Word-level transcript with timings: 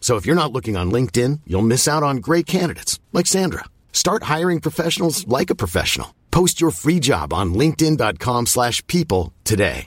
So 0.00 0.16
if 0.16 0.26
you're 0.26 0.42
not 0.42 0.52
looking 0.52 0.76
on 0.76 0.90
LinkedIn, 0.90 1.42
you'll 1.46 1.70
miss 1.74 1.86
out 1.86 2.02
on 2.02 2.16
great 2.16 2.46
candidates 2.46 2.98
like 3.12 3.28
Sandra. 3.28 3.66
Start 3.92 4.24
hiring 4.24 4.60
professionals 4.60 5.28
like 5.28 5.50
a 5.50 5.54
professional. 5.54 6.12
Post 6.32 6.60
your 6.60 6.72
free 6.72 6.98
job 6.98 7.32
on 7.32 7.54
linkedin.com/people 7.54 9.32
today. 9.44 9.86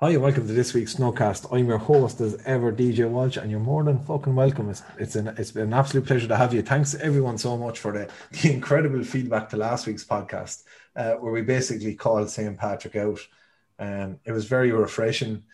Hi, 0.00 0.10
and 0.10 0.20
welcome 0.20 0.46
to 0.46 0.52
this 0.52 0.74
week's 0.74 0.96
Snowcast. 0.96 1.50
I'm 1.50 1.68
your 1.68 1.78
host, 1.78 2.20
as 2.20 2.36
ever, 2.44 2.70
DJ 2.70 3.08
Walsh, 3.08 3.38
and 3.38 3.50
you're 3.50 3.58
more 3.58 3.82
than 3.82 3.98
fucking 3.98 4.34
welcome. 4.34 4.68
It's, 4.68 4.82
it's, 4.98 5.16
an, 5.16 5.28
it's 5.38 5.52
been 5.52 5.68
an 5.68 5.72
absolute 5.72 6.04
pleasure 6.04 6.28
to 6.28 6.36
have 6.36 6.52
you. 6.52 6.60
Thanks, 6.60 6.94
everyone, 6.96 7.38
so 7.38 7.56
much 7.56 7.78
for 7.78 7.92
the, 7.92 8.10
the 8.42 8.52
incredible 8.52 9.02
feedback 9.02 9.48
to 9.48 9.56
last 9.56 9.86
week's 9.86 10.04
podcast, 10.04 10.64
uh, 10.96 11.12
where 11.14 11.32
we 11.32 11.40
basically 11.40 11.94
called 11.94 12.28
St. 12.28 12.58
Patrick 12.58 12.94
out. 12.94 13.20
Um, 13.78 14.20
it 14.26 14.32
was 14.32 14.44
very 14.44 14.70
refreshing. 14.70 15.44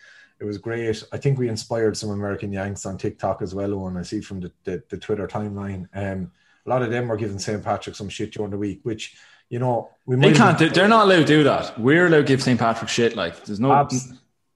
It 0.43 0.47
was 0.47 0.59
great. 0.59 1.05
I 1.12 1.19
think 1.19 1.39
we 1.39 1.48
inspired 1.48 1.97
some 1.97 2.11
American 2.11 2.53
Yanks 2.53 2.85
on 2.85 2.98
TikTok 2.98 3.43
as 3.43 3.55
well, 3.55 3.87
and 3.87 3.97
I 3.97 4.03
see 4.03 4.21
from 4.21 4.41
the, 4.41 4.51
the, 4.65 4.83
the 4.89 4.99
Twitter 4.99 5.29
timeline. 5.29 5.89
Um, 5.95 6.33
a 6.67 6.69
lot 6.69 6.83
of 6.83 6.91
them 6.91 7.07
were 7.07 7.17
giving 7.17 7.39
St. 7.39 7.62
Patrick 7.62 7.95
some 7.95 8.09
shit 8.09 8.33
during 8.33 8.51
the 8.51 8.59
week, 8.59 8.81
which, 8.83 9.17
you 9.51 9.61
know, 9.61 9.91
we 10.05 10.17
They 10.17 10.33
can't. 10.33 10.59
Do, 10.59 10.69
they're 10.69 10.89
not 10.89 11.07
allowed 11.07 11.19
to 11.19 11.25
do 11.25 11.45
that. 11.45 11.79
We're 11.79 12.09
allowed 12.09 12.19
to 12.19 12.25
give 12.25 12.43
St. 12.43 12.59
Patrick 12.59 12.91
shit. 12.91 13.15
Like 13.15 13.45
there's 13.45 13.61
no. 13.61 13.73
Abs- 13.73 14.15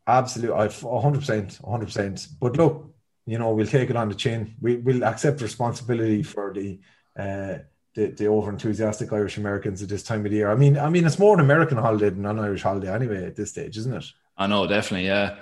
Absolutely, 0.09 0.56
I 0.56 0.69
hundred 1.01 1.20
percent, 1.20 1.61
hundred 1.65 1.87
percent. 1.87 2.28
But 2.41 2.56
look, 2.56 2.93
you 3.27 3.39
know, 3.39 3.53
we'll 3.53 3.67
take 3.67 3.91
it 3.91 3.97
on 3.97 4.09
the 4.09 4.15
chin. 4.15 4.56
We 4.61 4.77
will 4.77 5.05
accept 5.05 5.41
responsibility 5.41 6.25
for 6.25 6.53
the 6.53 6.81
uh, 7.16 7.59
the, 7.94 8.06
the 8.09 8.27
over 8.27 8.50
enthusiastic 8.50 9.12
Irish 9.12 9.37
Americans 9.37 9.83
at 9.83 9.89
this 9.89 10.03
time 10.03 10.25
of 10.25 10.31
the 10.31 10.39
year. 10.39 10.50
I 10.50 10.55
mean, 10.56 10.78
I 10.78 10.89
mean, 10.89 11.06
it's 11.06 11.19
more 11.19 11.34
an 11.34 11.41
American 11.41 11.78
holiday 11.78 12.10
than 12.10 12.27
an 12.27 12.39
Irish 12.39 12.62
holiday 12.62 12.93
anyway 12.93 13.25
at 13.25 13.37
this 13.37 13.50
stage, 13.50 13.77
isn't 13.78 13.94
it? 13.94 14.05
I 14.37 14.47
know, 14.47 14.66
definitely, 14.66 15.06
yeah. 15.06 15.37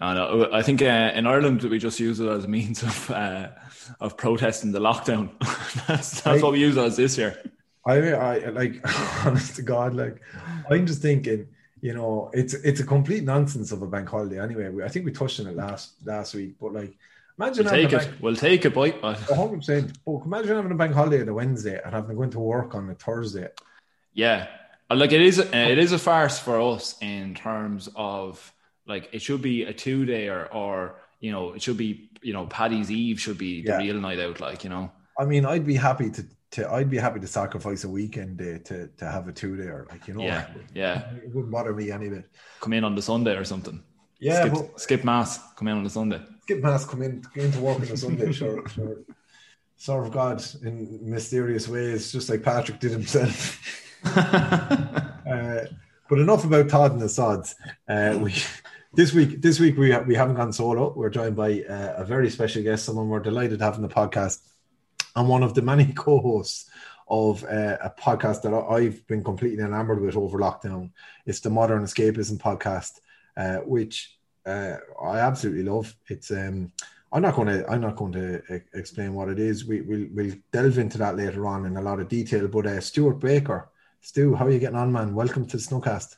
I 0.00 0.14
know. 0.14 0.48
I 0.52 0.62
think 0.62 0.82
uh, 0.82 1.12
in 1.14 1.26
Ireland 1.26 1.62
we 1.62 1.78
just 1.78 1.98
use 2.00 2.20
it 2.20 2.28
as 2.28 2.44
a 2.44 2.48
means 2.48 2.82
of 2.82 3.10
uh, 3.10 3.48
of 4.00 4.16
protesting 4.16 4.72
the 4.72 4.80
lockdown. 4.80 5.30
that's 5.86 6.20
that's 6.20 6.42
what 6.42 6.52
we 6.52 6.60
use 6.60 6.76
it 6.76 6.84
as 6.84 6.96
this 6.96 7.16
year. 7.18 7.42
I, 7.86 7.94
I 8.12 8.48
like, 8.50 8.80
honest 9.26 9.56
to 9.56 9.62
God, 9.62 9.94
like, 9.94 10.20
I'm 10.68 10.86
just 10.86 11.00
thinking, 11.02 11.46
you 11.80 11.94
know, 11.94 12.30
it's 12.34 12.52
it's 12.54 12.80
a 12.80 12.84
complete 12.84 13.22
nonsense 13.24 13.70
of 13.72 13.80
a 13.82 13.86
bank 13.86 14.08
holiday 14.08 14.40
anyway. 14.40 14.68
We, 14.70 14.82
I 14.82 14.88
think 14.88 15.04
we 15.06 15.12
touched 15.12 15.38
on 15.40 15.46
it 15.46 15.56
last 15.56 15.92
last 16.04 16.34
week, 16.34 16.56
but 16.60 16.72
like, 16.74 16.96
imagine 17.38 17.64
We'll 17.64 17.74
having 17.74 17.88
take 17.88 17.92
a 17.92 18.02
it. 18.02 18.08
bank, 18.10 18.22
We'll 18.22 18.36
take 18.36 18.64
it, 18.64 18.74
boy. 18.74 18.90
hundred 18.90 19.58
percent. 19.58 19.98
But 20.04 20.22
imagine 20.24 20.56
having 20.56 20.72
a 20.72 20.74
bank 20.74 20.94
holiday 20.94 21.22
on 21.22 21.28
a 21.28 21.34
Wednesday 21.34 21.80
and 21.84 21.94
having 21.94 22.10
to 22.10 22.16
go 22.16 22.22
into 22.22 22.40
work 22.40 22.74
on 22.74 22.90
a 22.90 22.94
Thursday. 22.94 23.48
Yeah, 24.14 24.48
Uh, 24.90 24.96
like 24.96 25.12
it 25.12 25.20
is. 25.20 25.38
uh, 25.38 25.44
It 25.52 25.78
is 25.78 25.92
a 25.92 25.98
farce 25.98 26.38
for 26.40 26.60
us 26.60 26.96
in 27.00 27.34
terms 27.34 27.88
of 27.94 28.52
like 28.86 29.08
it 29.12 29.20
should 29.22 29.42
be 29.42 29.64
a 29.64 29.72
two 29.72 30.04
day 30.04 30.28
or 30.28 30.46
or 30.52 30.96
you 31.20 31.32
know 31.32 31.52
it 31.54 31.62
should 31.62 31.76
be 31.76 32.10
you 32.22 32.32
know 32.32 32.46
Paddy's 32.46 32.90
Eve 32.90 33.20
should 33.20 33.38
be 33.38 33.62
the 33.62 33.70
Yeah. 33.72 33.78
real 33.78 34.00
night 34.00 34.20
out. 34.20 34.40
Like 34.40 34.64
you 34.64 34.70
know. 34.70 34.90
I 35.18 35.24
mean, 35.24 35.46
I'd 35.46 35.64
be 35.66 35.74
happy 35.74 36.10
to, 36.10 36.24
to 36.52 36.70
I'd 36.70 36.90
be 36.90 36.98
happy 36.98 37.20
to 37.20 37.26
sacrifice 37.26 37.84
a 37.84 37.88
weekend 37.88 38.36
day 38.36 38.58
to 38.64 38.88
to 38.98 39.04
have 39.06 39.28
a 39.28 39.32
two 39.32 39.56
day 39.56 39.64
or 39.64 39.86
like 39.90 40.06
you 40.08 40.14
know, 40.14 40.22
Yeah, 40.24 40.46
yeah. 40.74 41.10
it 41.24 41.34
wouldn't 41.34 41.50
bother 41.52 41.72
me 41.74 41.90
any 41.90 42.08
bit. 42.10 42.28
Come 42.60 42.74
in 42.74 42.84
on 42.84 42.94
the 42.94 43.02
Sunday 43.02 43.34
or 43.36 43.44
something. 43.44 43.82
Yeah, 44.18 44.40
skip, 44.40 44.52
but 44.52 44.80
skip 44.80 45.04
mass. 45.04 45.38
Come 45.56 45.68
in 45.68 45.76
on 45.76 45.84
the 45.84 45.90
Sunday. 45.90 46.20
skip 46.42 46.62
mass, 46.62 46.84
come 46.86 47.02
in, 47.02 47.22
go 47.34 47.42
into 47.42 47.60
work 47.60 47.76
on 47.80 47.82
a 47.84 47.96
Sunday, 47.96 48.32
sure, 48.32 48.66
sure. 48.68 48.96
Serve 49.76 50.10
God 50.10 50.42
in 50.62 50.98
mysterious 51.02 51.68
ways, 51.68 52.10
just 52.12 52.30
like 52.30 52.42
Patrick 52.42 52.80
did 52.80 52.92
himself. 52.92 53.60
uh, 54.06 55.60
but 56.08 56.18
enough 56.18 56.44
about 56.44 56.68
Todd 56.68 56.92
and 56.92 57.00
the 57.00 57.08
Sods. 57.08 57.54
Uh, 57.88 58.18
we 58.22 58.34
this 58.96 59.12
week, 59.12 59.42
this 59.42 59.60
week 59.60 59.76
we 59.76 59.94
we 59.98 60.14
haven't 60.14 60.36
gone 60.36 60.52
solo. 60.52 60.92
We're 60.96 61.10
joined 61.10 61.36
by 61.36 61.62
uh, 61.62 61.94
a 61.98 62.04
very 62.04 62.30
special 62.30 62.62
guest, 62.62 62.86
someone 62.86 63.08
we're 63.08 63.20
delighted 63.20 63.58
to 63.58 63.64
have 63.64 63.76
in 63.76 63.82
the 63.82 63.88
podcast, 63.88 64.40
and 65.14 65.28
one 65.28 65.42
of 65.42 65.52
the 65.54 65.62
many 65.62 65.92
co-hosts 65.94 66.70
of 67.08 67.44
uh, 67.44 67.76
a 67.82 67.90
podcast 67.90 68.42
that 68.42 68.54
I've 68.54 69.06
been 69.06 69.22
completely 69.22 69.62
enamored 69.62 70.00
with 70.00 70.16
over 70.16 70.38
lockdown. 70.38 70.90
It's 71.26 71.40
the 71.40 71.50
Modern 71.50 71.84
Escapism 71.84 72.38
podcast, 72.38 73.00
uh, 73.36 73.58
which 73.58 74.16
uh, 74.46 74.76
I 75.00 75.18
absolutely 75.18 75.64
love. 75.64 75.94
It's 76.08 76.30
um, 76.30 76.72
I'm 77.12 77.22
not 77.22 77.34
going 77.34 77.48
to 77.48 77.70
I'm 77.70 77.82
not 77.82 77.96
going 77.96 78.12
to 78.12 78.42
uh, 78.50 78.58
explain 78.72 79.12
what 79.12 79.28
it 79.28 79.38
is. 79.38 79.66
We 79.66 79.82
we'll, 79.82 80.06
we'll 80.14 80.34
delve 80.52 80.78
into 80.78 80.96
that 80.98 81.16
later 81.16 81.46
on 81.46 81.66
in 81.66 81.76
a 81.76 81.82
lot 81.82 82.00
of 82.00 82.08
detail. 82.08 82.48
But 82.48 82.66
uh, 82.66 82.80
Stuart 82.80 83.20
Baker, 83.20 83.68
Stu, 84.00 84.34
how 84.34 84.46
are 84.46 84.50
you 84.50 84.58
getting 84.58 84.78
on, 84.78 84.90
man? 84.90 85.14
Welcome 85.14 85.46
to 85.48 85.58
Snowcast. 85.58 86.16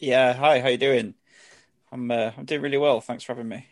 Yeah, 0.00 0.32
hi, 0.32 0.60
how 0.60 0.68
you 0.68 0.78
doing? 0.78 1.14
I'm 1.92 2.10
uh, 2.10 2.32
I'm 2.36 2.46
doing 2.46 2.62
really 2.62 2.78
well. 2.78 3.00
Thanks 3.00 3.22
for 3.22 3.34
having 3.34 3.48
me. 3.48 3.66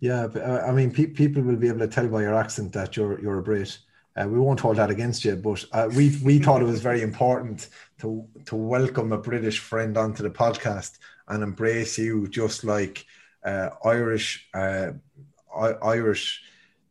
Yeah, 0.00 0.26
but, 0.26 0.42
uh, 0.42 0.64
I 0.66 0.72
mean, 0.72 0.90
pe- 0.90 1.06
people 1.06 1.42
will 1.42 1.56
be 1.56 1.68
able 1.68 1.80
to 1.80 1.88
tell 1.88 2.08
by 2.08 2.22
your 2.22 2.34
accent 2.34 2.72
that 2.72 2.96
you're 2.96 3.20
you're 3.20 3.38
a 3.38 3.42
Brit. 3.42 3.78
Uh, 4.16 4.28
we 4.28 4.38
won't 4.38 4.60
hold 4.60 4.76
that 4.76 4.90
against 4.90 5.24
you, 5.24 5.36
but 5.36 5.64
uh, 5.72 5.88
we 5.96 6.16
we 6.22 6.38
thought 6.38 6.62
it 6.62 6.66
was 6.66 6.80
very 6.80 7.02
important 7.02 7.68
to 8.00 8.26
to 8.46 8.56
welcome 8.56 9.12
a 9.12 9.18
British 9.18 9.58
friend 9.58 9.96
onto 9.96 10.22
the 10.22 10.30
podcast 10.30 10.98
and 11.28 11.42
embrace 11.42 11.98
you 11.98 12.28
just 12.28 12.62
like 12.62 13.04
uh, 13.44 13.70
Irish 13.84 14.48
uh, 14.54 14.92
I- 15.54 15.78
Irish 15.82 16.42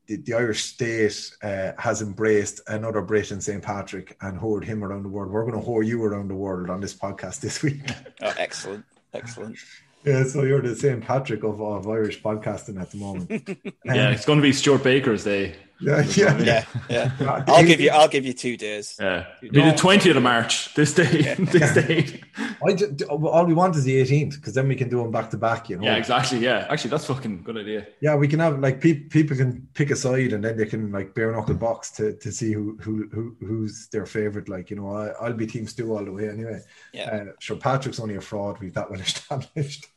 the, 0.08 0.18
the 0.18 0.34
Irish 0.34 0.64
state 0.64 1.32
uh, 1.44 1.72
has 1.78 2.02
embraced 2.02 2.60
another 2.68 3.02
Brit 3.02 3.32
in 3.32 3.40
St 3.40 3.62
Patrick 3.64 4.18
and 4.22 4.38
hoard 4.38 4.66
him 4.66 4.84
around 4.84 5.04
the 5.04 5.10
world. 5.10 5.32
We're 5.32 5.46
going 5.46 5.62
to 5.62 5.66
whore 5.66 5.86
you 5.86 6.04
around 6.04 6.28
the 6.28 6.36
world 6.36 6.70
on 6.70 6.82
this 6.82 6.94
podcast 6.94 7.40
this 7.40 7.62
week. 7.62 7.82
Oh, 8.22 8.34
excellent, 8.38 8.84
excellent. 9.14 9.58
Yeah, 10.04 10.24
so 10.24 10.44
you're 10.44 10.62
the 10.62 10.76
St 10.76 11.04
Patrick 11.04 11.44
of, 11.44 11.62
of 11.62 11.88
Irish 11.88 12.22
podcasting 12.22 12.82
at 12.82 12.92
the 12.92 12.98
moment. 12.98 13.32
Um, 13.90 13.96
yeah, 13.96 14.12
it's 14.12 14.26
going 14.26 14.38
to 14.38 14.44
be 14.44 14.54
Stuart 14.54 14.84
Baker's 14.84 15.24
day. 15.24 15.56
Yeah, 15.82 16.02
yeah, 16.16 16.38
Yeah, 16.90 17.12
yeah. 17.20 17.44
I'll 17.48 17.66
give 17.66 17.80
you 17.80 17.90
I'll 17.90 18.08
give 18.08 18.26
you 18.26 18.34
two 18.34 18.58
days. 18.58 18.96
Yeah, 19.00 19.26
it'll 19.42 19.54
be 19.54 19.62
the 19.62 19.78
twentieth 19.78 20.16
of 20.16 20.24
March. 20.24 20.74
This 20.76 20.94
day, 20.94 21.34
this 21.40 21.74
day. 21.74 22.22
I 22.66 22.74
just, 22.74 23.02
all 23.04 23.46
we 23.46 23.54
want 23.54 23.76
is 23.76 23.84
the 23.84 24.02
18th 24.02 24.36
because 24.36 24.54
then 24.54 24.68
we 24.68 24.76
can 24.76 24.90
do 24.90 25.02
them 25.02 25.12
back 25.12 25.32
to 25.32 25.38
back. 25.38 25.70
You 25.70 25.78
know. 25.78 25.84
Yeah, 25.84 25.96
exactly. 25.96 26.40
Yeah, 26.40 26.68
actually, 26.70 26.92
that's 26.92 27.06
fucking 27.06 27.44
good 27.44 27.58
idea. 27.58 27.88
Yeah, 28.02 28.16
we 28.16 28.28
can 28.28 28.40
have 28.40 28.60
like 28.60 28.80
pe- 28.80 28.94
people 29.10 29.36
can 29.36 29.68
pick 29.74 29.90
a 29.90 29.96
side 29.96 30.34
and 30.34 30.44
then 30.44 30.58
they 30.58 30.66
can 30.66 30.92
like 30.92 31.16
bare 31.16 31.32
knuckle 31.32 31.56
box 31.56 31.92
to, 31.92 32.14
to 32.18 32.32
see 32.32 32.54
who, 32.54 32.78
who 32.82 33.08
who 33.12 33.36
who's 33.40 33.88
their 33.88 34.06
favorite. 34.06 34.50
Like 34.50 34.70
you 34.70 34.76
know, 34.76 34.96
I, 34.96 35.08
I'll 35.20 35.34
be 35.34 35.48
Team 35.48 35.68
Stu 35.68 35.92
all 35.92 36.06
the 36.06 36.12
way 36.12 36.30
anyway. 36.30 36.62
Yeah. 36.94 37.10
Uh, 37.12 37.32
sure, 37.40 37.58
Patrick's 37.58 38.00
only 38.00 38.16
a 38.16 38.22
fraud. 38.22 38.60
We've 38.60 38.74
that 38.74 38.90
well 38.92 39.00
established. 39.02 39.88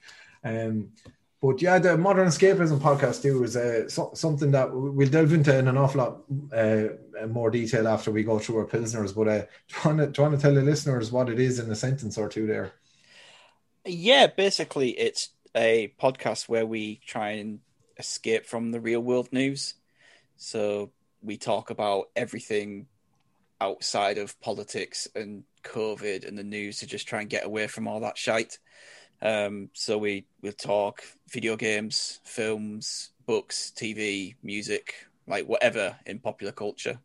Um, 0.43 0.91
but 1.44 1.61
yeah, 1.61 1.79
the 1.79 1.99
modern 1.99 2.29
escapism 2.29 2.79
podcast 2.79 3.20
too 3.20 3.44
is 3.44 3.55
uh, 3.55 3.87
so, 3.87 4.11
something 4.14 4.50
that 4.52 4.70
we'll 4.73 5.11
delve 5.11 5.35
into 5.35 5.55
in 5.55 5.69
an 5.69 5.76
awful 5.76 6.00
lot 6.00 6.23
uh, 6.55 7.26
more 7.26 7.50
detail 7.50 7.87
after 7.87 8.11
we 8.11 8.23
go 8.23 8.38
through 8.38 8.61
our 8.61 8.64
pilsners. 8.64 9.14
But 9.14 9.29
uh, 9.29 9.43
trying 9.69 9.99
to 9.99 10.06
trying 10.11 10.31
to 10.31 10.38
tell 10.38 10.55
the 10.55 10.62
listeners 10.62 11.12
what 11.12 11.29
it 11.29 11.38
is 11.38 11.58
in 11.58 11.70
a 11.70 11.75
sentence 11.75 12.17
or 12.17 12.31
two 12.31 12.46
there. 12.46 12.73
Yeah, 13.85 14.29
basically, 14.29 14.99
it's 14.99 15.29
a 15.55 15.93
podcast 16.00 16.49
where 16.49 16.64
we 16.64 17.02
try 17.05 17.32
and 17.32 17.61
escape 17.99 18.46
from 18.46 18.70
the 18.70 18.81
real 18.81 19.00
world 19.00 19.31
news. 19.31 19.75
So 20.38 20.93
we 21.20 21.37
talk 21.37 21.69
about 21.69 22.06
everything 22.17 22.87
outside 23.61 24.17
of 24.17 24.41
politics 24.41 25.08
and 25.14 25.44
COVID 25.62 26.26
and 26.26 26.38
the 26.38 26.43
news 26.43 26.79
to 26.79 26.87
just 26.87 27.06
try 27.06 27.20
and 27.20 27.29
get 27.29 27.44
away 27.44 27.67
from 27.67 27.87
all 27.87 28.00
that 28.00 28.17
shite. 28.17 28.58
Um, 29.23 29.70
so 29.73 29.96
we 29.99 30.26
we'll 30.43 30.52
talk 30.52 31.02
video 31.35 31.57
games, 31.57 32.21
films, 32.25 33.11
books, 33.27 33.73
TV, 33.77 34.37
music, 34.43 34.95
like 35.27 35.47
whatever 35.47 35.97
in 36.07 36.21
popular 36.21 36.53
culture. 36.53 36.99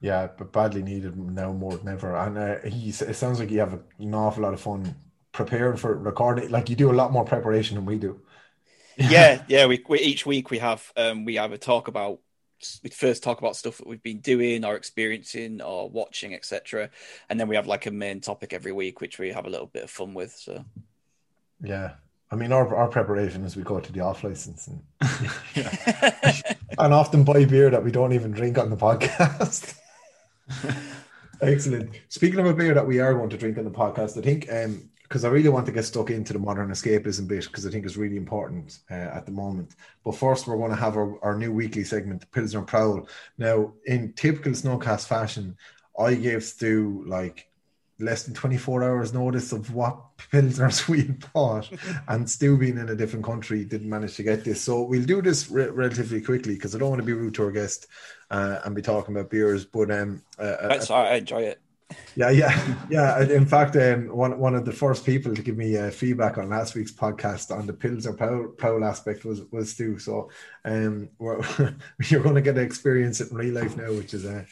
Yeah, 0.00 0.28
but 0.38 0.52
badly 0.52 0.82
needed 0.82 1.16
now 1.16 1.52
more 1.52 1.76
than 1.76 1.88
ever. 1.88 2.14
And 2.16 2.38
uh, 2.38 2.58
he 2.60 2.90
it 2.90 3.16
sounds 3.16 3.40
like 3.40 3.50
you 3.50 3.58
have 3.58 3.80
an 3.98 4.14
awful 4.14 4.44
lot 4.44 4.54
of 4.54 4.60
fun 4.60 4.94
preparing 5.32 5.76
for 5.76 5.96
recording. 5.96 6.50
Like 6.50 6.70
you 6.70 6.76
do 6.76 6.92
a 6.92 6.94
lot 6.94 7.12
more 7.12 7.24
preparation 7.24 7.74
than 7.74 7.86
we 7.86 7.98
do. 7.98 8.20
yeah, 8.96 9.42
yeah. 9.48 9.66
We, 9.66 9.84
we 9.88 9.98
each 9.98 10.24
week 10.24 10.50
we 10.50 10.58
have 10.58 10.92
um, 10.96 11.24
we 11.24 11.34
have 11.34 11.52
a 11.52 11.58
talk 11.58 11.88
about 11.88 12.20
we 12.82 12.90
first 12.90 13.22
talk 13.22 13.38
about 13.38 13.56
stuff 13.56 13.78
that 13.78 13.86
we've 13.86 14.02
been 14.02 14.20
doing 14.20 14.64
or 14.64 14.76
experiencing 14.76 15.60
or 15.60 15.90
watching, 15.90 16.34
etc. 16.34 16.90
And 17.28 17.40
then 17.40 17.48
we 17.48 17.56
have 17.56 17.66
like 17.66 17.86
a 17.86 17.90
main 17.90 18.20
topic 18.20 18.52
every 18.52 18.72
week, 18.72 19.00
which 19.00 19.18
we 19.18 19.32
have 19.32 19.46
a 19.46 19.50
little 19.50 19.66
bit 19.66 19.84
of 19.84 19.90
fun 19.90 20.14
with. 20.14 20.32
So, 20.32 20.64
yeah, 21.62 21.92
I 22.30 22.36
mean, 22.36 22.52
our 22.52 22.74
our 22.74 22.88
preparation 22.88 23.44
is 23.44 23.56
we 23.56 23.62
go 23.62 23.80
to 23.80 23.92
the 23.92 24.00
off 24.00 24.24
license 24.24 24.68
and 24.68 24.82
and 26.78 26.94
often 26.94 27.24
buy 27.24 27.44
beer 27.44 27.70
that 27.70 27.84
we 27.84 27.92
don't 27.92 28.12
even 28.12 28.32
drink 28.32 28.58
on 28.58 28.70
the 28.70 28.76
podcast. 28.76 29.78
Excellent. 31.40 31.90
Speaking 32.08 32.40
of 32.40 32.46
a 32.46 32.54
beer 32.54 32.74
that 32.74 32.86
we 32.86 32.98
are 32.98 33.14
going 33.14 33.30
to 33.30 33.36
drink 33.36 33.58
on 33.58 33.64
the 33.64 33.70
podcast, 33.70 34.18
I 34.18 34.22
think 34.22 34.52
um, 34.52 34.88
because 35.02 35.24
I 35.24 35.28
really 35.28 35.48
want 35.50 35.66
to 35.66 35.72
get 35.72 35.84
stuck 35.84 36.10
into 36.10 36.32
the 36.32 36.38
modern 36.40 36.70
escapism 36.70 37.28
bit 37.28 37.44
because 37.44 37.64
I 37.64 37.70
think 37.70 37.84
it's 37.84 37.96
really 37.96 38.16
important 38.16 38.80
uh, 38.90 38.94
at 38.94 39.24
the 39.24 39.32
moment. 39.32 39.76
But 40.04 40.16
first, 40.16 40.46
we're 40.46 40.56
going 40.56 40.70
to 40.70 40.76
have 40.76 40.96
our, 40.96 41.22
our 41.22 41.38
new 41.38 41.52
weekly 41.52 41.84
segment, 41.84 42.28
Pilsner 42.32 42.62
Prowl. 42.62 43.08
Now, 43.38 43.72
in 43.84 44.14
typical 44.14 44.52
Snowcast 44.52 45.06
fashion, 45.06 45.56
I 45.96 46.14
gave 46.14 46.42
Stu 46.42 47.04
like 47.06 47.48
less 47.98 48.24
than 48.24 48.34
24 48.34 48.84
hours 48.84 49.14
notice 49.14 49.52
of 49.52 49.72
what 49.72 49.98
pilsners 50.32 50.88
we 50.88 51.04
bought 51.32 51.70
and 52.08 52.28
still 52.28 52.56
being 52.56 52.78
in 52.78 52.88
a 52.88 52.94
different 52.94 53.24
country 53.24 53.64
didn't 53.64 53.88
manage 53.88 54.16
to 54.16 54.22
get 54.22 54.44
this. 54.44 54.60
So 54.60 54.82
we'll 54.82 55.04
do 55.04 55.22
this 55.22 55.50
re- 55.50 55.68
relatively 55.68 56.20
quickly 56.20 56.54
because 56.54 56.74
I 56.74 56.78
don't 56.78 56.90
want 56.90 57.00
to 57.00 57.06
be 57.06 57.12
rude 57.12 57.34
to 57.34 57.44
our 57.44 57.52
guest 57.52 57.86
uh, 58.30 58.60
and 58.64 58.74
be 58.74 58.82
talking 58.82 59.14
about 59.14 59.30
beers 59.30 59.64
but 59.64 59.90
um 59.90 60.22
uh, 60.38 60.68
that's 60.68 60.90
I 60.90 61.14
enjoy 61.14 61.42
it 61.42 61.60
yeah, 62.16 62.30
yeah, 62.30 62.74
yeah. 62.90 63.22
In 63.22 63.46
fact, 63.46 63.76
um, 63.76 64.08
one 64.08 64.38
one 64.38 64.54
of 64.54 64.64
the 64.64 64.72
first 64.72 65.04
people 65.04 65.34
to 65.34 65.42
give 65.42 65.56
me 65.56 65.76
uh, 65.76 65.90
feedback 65.90 66.36
on 66.38 66.48
last 66.48 66.74
week's 66.74 66.92
podcast 66.92 67.56
on 67.56 67.66
the 67.66 67.72
pills 67.72 68.06
or 68.06 68.14
prowl 68.48 68.84
aspect 68.84 69.24
was 69.24 69.42
was 69.52 69.70
Stu. 69.70 69.98
So, 69.98 70.30
um, 70.64 71.08
you're 71.20 72.22
going 72.22 72.34
to 72.34 72.40
get 72.40 72.54
to 72.54 72.60
experience 72.60 73.20
it 73.20 73.30
in 73.30 73.36
real 73.36 73.54
life 73.54 73.76
now, 73.76 73.92
which 73.92 74.14
is 74.14 74.24
uh, 74.24 74.44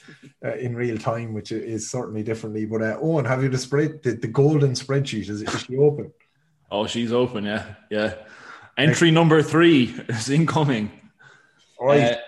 uh, 0.45 0.55
in 0.55 0.77
real 0.77 0.97
time, 0.99 1.35
which 1.35 1.51
is 1.51 1.91
certainly 1.91 2.23
differently. 2.23 2.67
But 2.67 2.83
uh, 2.83 2.99
Owen, 3.01 3.25
have 3.25 3.43
you 3.43 3.49
the 3.49 3.59
spread 3.59 4.03
the, 4.03 4.13
the 4.13 4.29
golden 4.29 4.73
spreadsheet? 4.73 5.29
Is, 5.29 5.43
is 5.43 5.63
she 5.63 5.77
open? 5.77 6.13
Oh, 6.71 6.87
she's 6.87 7.13
open. 7.13 7.45
Yeah, 7.45 7.75
yeah. 7.91 8.15
Entry 8.77 9.11
number 9.11 9.43
three 9.43 9.95
is 10.09 10.31
incoming. 10.31 10.91
All 11.79 11.87
right. 11.89 12.19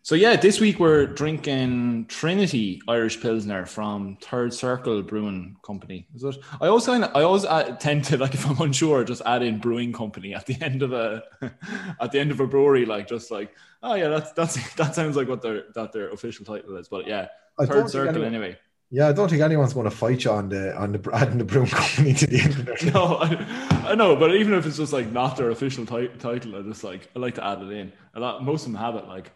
Uh, 0.00 0.02
so 0.02 0.14
yeah, 0.14 0.36
this 0.36 0.60
week 0.60 0.78
we're 0.78 1.06
drinking 1.06 2.06
Trinity 2.06 2.80
Irish 2.88 3.20
Pilsner 3.20 3.66
from 3.66 4.16
Third 4.20 4.52
Circle 4.54 5.02
Brewing 5.02 5.56
Company. 5.64 6.06
Is 6.14 6.24
it? 6.24 6.36
I 6.60 6.68
always 6.68 6.86
kind 6.86 7.04
of, 7.04 7.14
I 7.14 7.22
always 7.22 7.44
add, 7.44 7.80
tend 7.80 8.04
to 8.04 8.16
like 8.18 8.34
if 8.34 8.46
I'm 8.46 8.60
unsure, 8.60 9.04
just 9.04 9.22
add 9.26 9.42
in 9.42 9.58
brewing 9.58 9.92
company 9.92 10.34
at 10.34 10.46
the 10.46 10.60
end 10.62 10.82
of 10.82 10.92
a 10.92 11.22
at 12.00 12.12
the 12.12 12.20
end 12.20 12.30
of 12.30 12.40
a 12.40 12.46
brewery, 12.46 12.86
like 12.86 13.08
just 13.08 13.30
like 13.30 13.54
oh 13.82 13.94
yeah, 13.94 14.08
that's 14.08 14.32
that's 14.32 14.74
that 14.76 14.94
sounds 14.94 15.16
like 15.16 15.28
what 15.28 15.42
their 15.42 15.64
that 15.74 15.92
their 15.92 16.10
official 16.10 16.44
title 16.44 16.76
is. 16.76 16.88
But 16.88 17.06
yeah, 17.06 17.28
Third 17.60 17.90
Circle 17.90 18.08
anyone, 18.08 18.34
anyway. 18.34 18.58
Yeah, 18.92 19.08
I 19.08 19.12
don't 19.12 19.28
think 19.28 19.40
anyone's 19.40 19.72
going 19.72 19.88
to 19.88 19.90
fight 19.90 20.24
you 20.24 20.32
on 20.32 20.48
the 20.48 20.76
on 20.76 20.92
the 20.92 21.10
adding 21.12 21.38
the 21.38 21.44
brewing 21.44 21.68
company 21.68 22.12
to 22.14 22.26
the 22.26 22.40
end 22.40 22.54
of 22.54 22.66
their. 22.66 22.92
No, 22.92 23.18
I, 23.18 23.90
I 23.90 23.94
know, 23.94 24.16
but 24.16 24.34
even 24.34 24.54
if 24.54 24.66
it's 24.66 24.78
just 24.78 24.92
like 24.92 25.12
not 25.12 25.36
their 25.36 25.50
official 25.50 25.86
t- 25.86 26.10
title, 26.18 26.56
I 26.56 26.62
just 26.62 26.82
like 26.82 27.08
I 27.14 27.18
like 27.20 27.36
to 27.36 27.46
add 27.46 27.62
it 27.62 27.70
in. 27.70 27.92
A 28.14 28.20
lot, 28.20 28.42
most 28.42 28.66
of 28.66 28.72
them 28.72 28.80
have 28.80 28.96
it 28.96 29.06
like. 29.06 29.30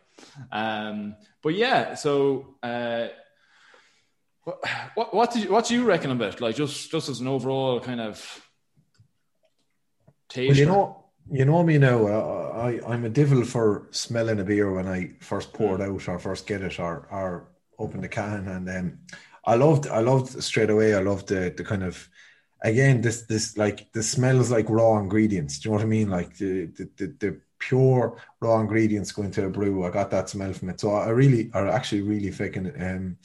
Um, 0.50 1.16
but 1.42 1.54
yeah, 1.54 1.94
so 1.94 2.56
uh, 2.62 3.08
what 4.94 5.14
what 5.14 5.32
did 5.32 5.44
you, 5.44 5.52
what 5.52 5.66
do 5.66 5.74
you 5.74 5.84
reckon 5.84 6.10
about 6.10 6.40
like 6.40 6.56
just 6.56 6.90
just 6.90 7.08
as 7.08 7.20
an 7.20 7.28
overall 7.28 7.80
kind 7.80 8.00
of 8.00 8.42
taste? 10.28 10.50
Well, 10.50 10.58
you 10.58 10.66
know, 10.66 11.04
you 11.30 11.44
know 11.44 11.62
me 11.62 11.78
now. 11.78 12.06
Uh, 12.06 12.52
I 12.54 12.92
I'm 12.92 13.04
a 13.04 13.10
devil 13.10 13.44
for 13.44 13.88
smelling 13.90 14.40
a 14.40 14.44
beer 14.44 14.72
when 14.72 14.86
I 14.86 15.12
first 15.20 15.52
pour 15.52 15.74
it 15.74 15.84
hmm. 15.84 15.94
out 15.94 16.08
or 16.08 16.18
first 16.18 16.46
get 16.46 16.62
it 16.62 16.78
or 16.78 17.08
or 17.10 17.48
open 17.78 18.00
the 18.00 18.08
can, 18.08 18.48
and 18.48 18.68
um, 18.68 18.98
I 19.44 19.56
loved 19.56 19.86
I 19.86 20.00
loved 20.00 20.42
straight 20.42 20.70
away. 20.70 20.94
I 20.94 21.00
loved 21.00 21.28
the 21.28 21.52
the 21.56 21.64
kind 21.64 21.82
of 21.82 22.08
again 22.62 23.00
this 23.00 23.22
this 23.22 23.56
like 23.56 23.92
the 23.92 24.02
smells 24.02 24.50
like 24.50 24.68
raw 24.68 24.98
ingredients. 24.98 25.58
Do 25.58 25.68
you 25.68 25.70
know 25.70 25.76
what 25.76 25.84
I 25.84 25.88
mean? 25.88 26.10
Like 26.10 26.36
the 26.36 26.66
the 26.66 26.90
the, 26.96 27.06
the 27.18 27.40
pure 27.68 28.16
raw 28.40 28.60
ingredients 28.60 29.12
going 29.12 29.30
to 29.32 29.46
a 29.46 29.50
brew. 29.50 29.84
I 29.84 29.90
got 29.90 30.10
that 30.10 30.28
smell 30.28 30.52
from 30.52 30.70
it. 30.70 30.80
So 30.80 30.94
I 30.94 31.10
really, 31.10 31.50
are 31.54 31.68
actually 31.68 32.02
really 32.02 32.30
fucking, 32.30 32.72
um, 32.88 33.16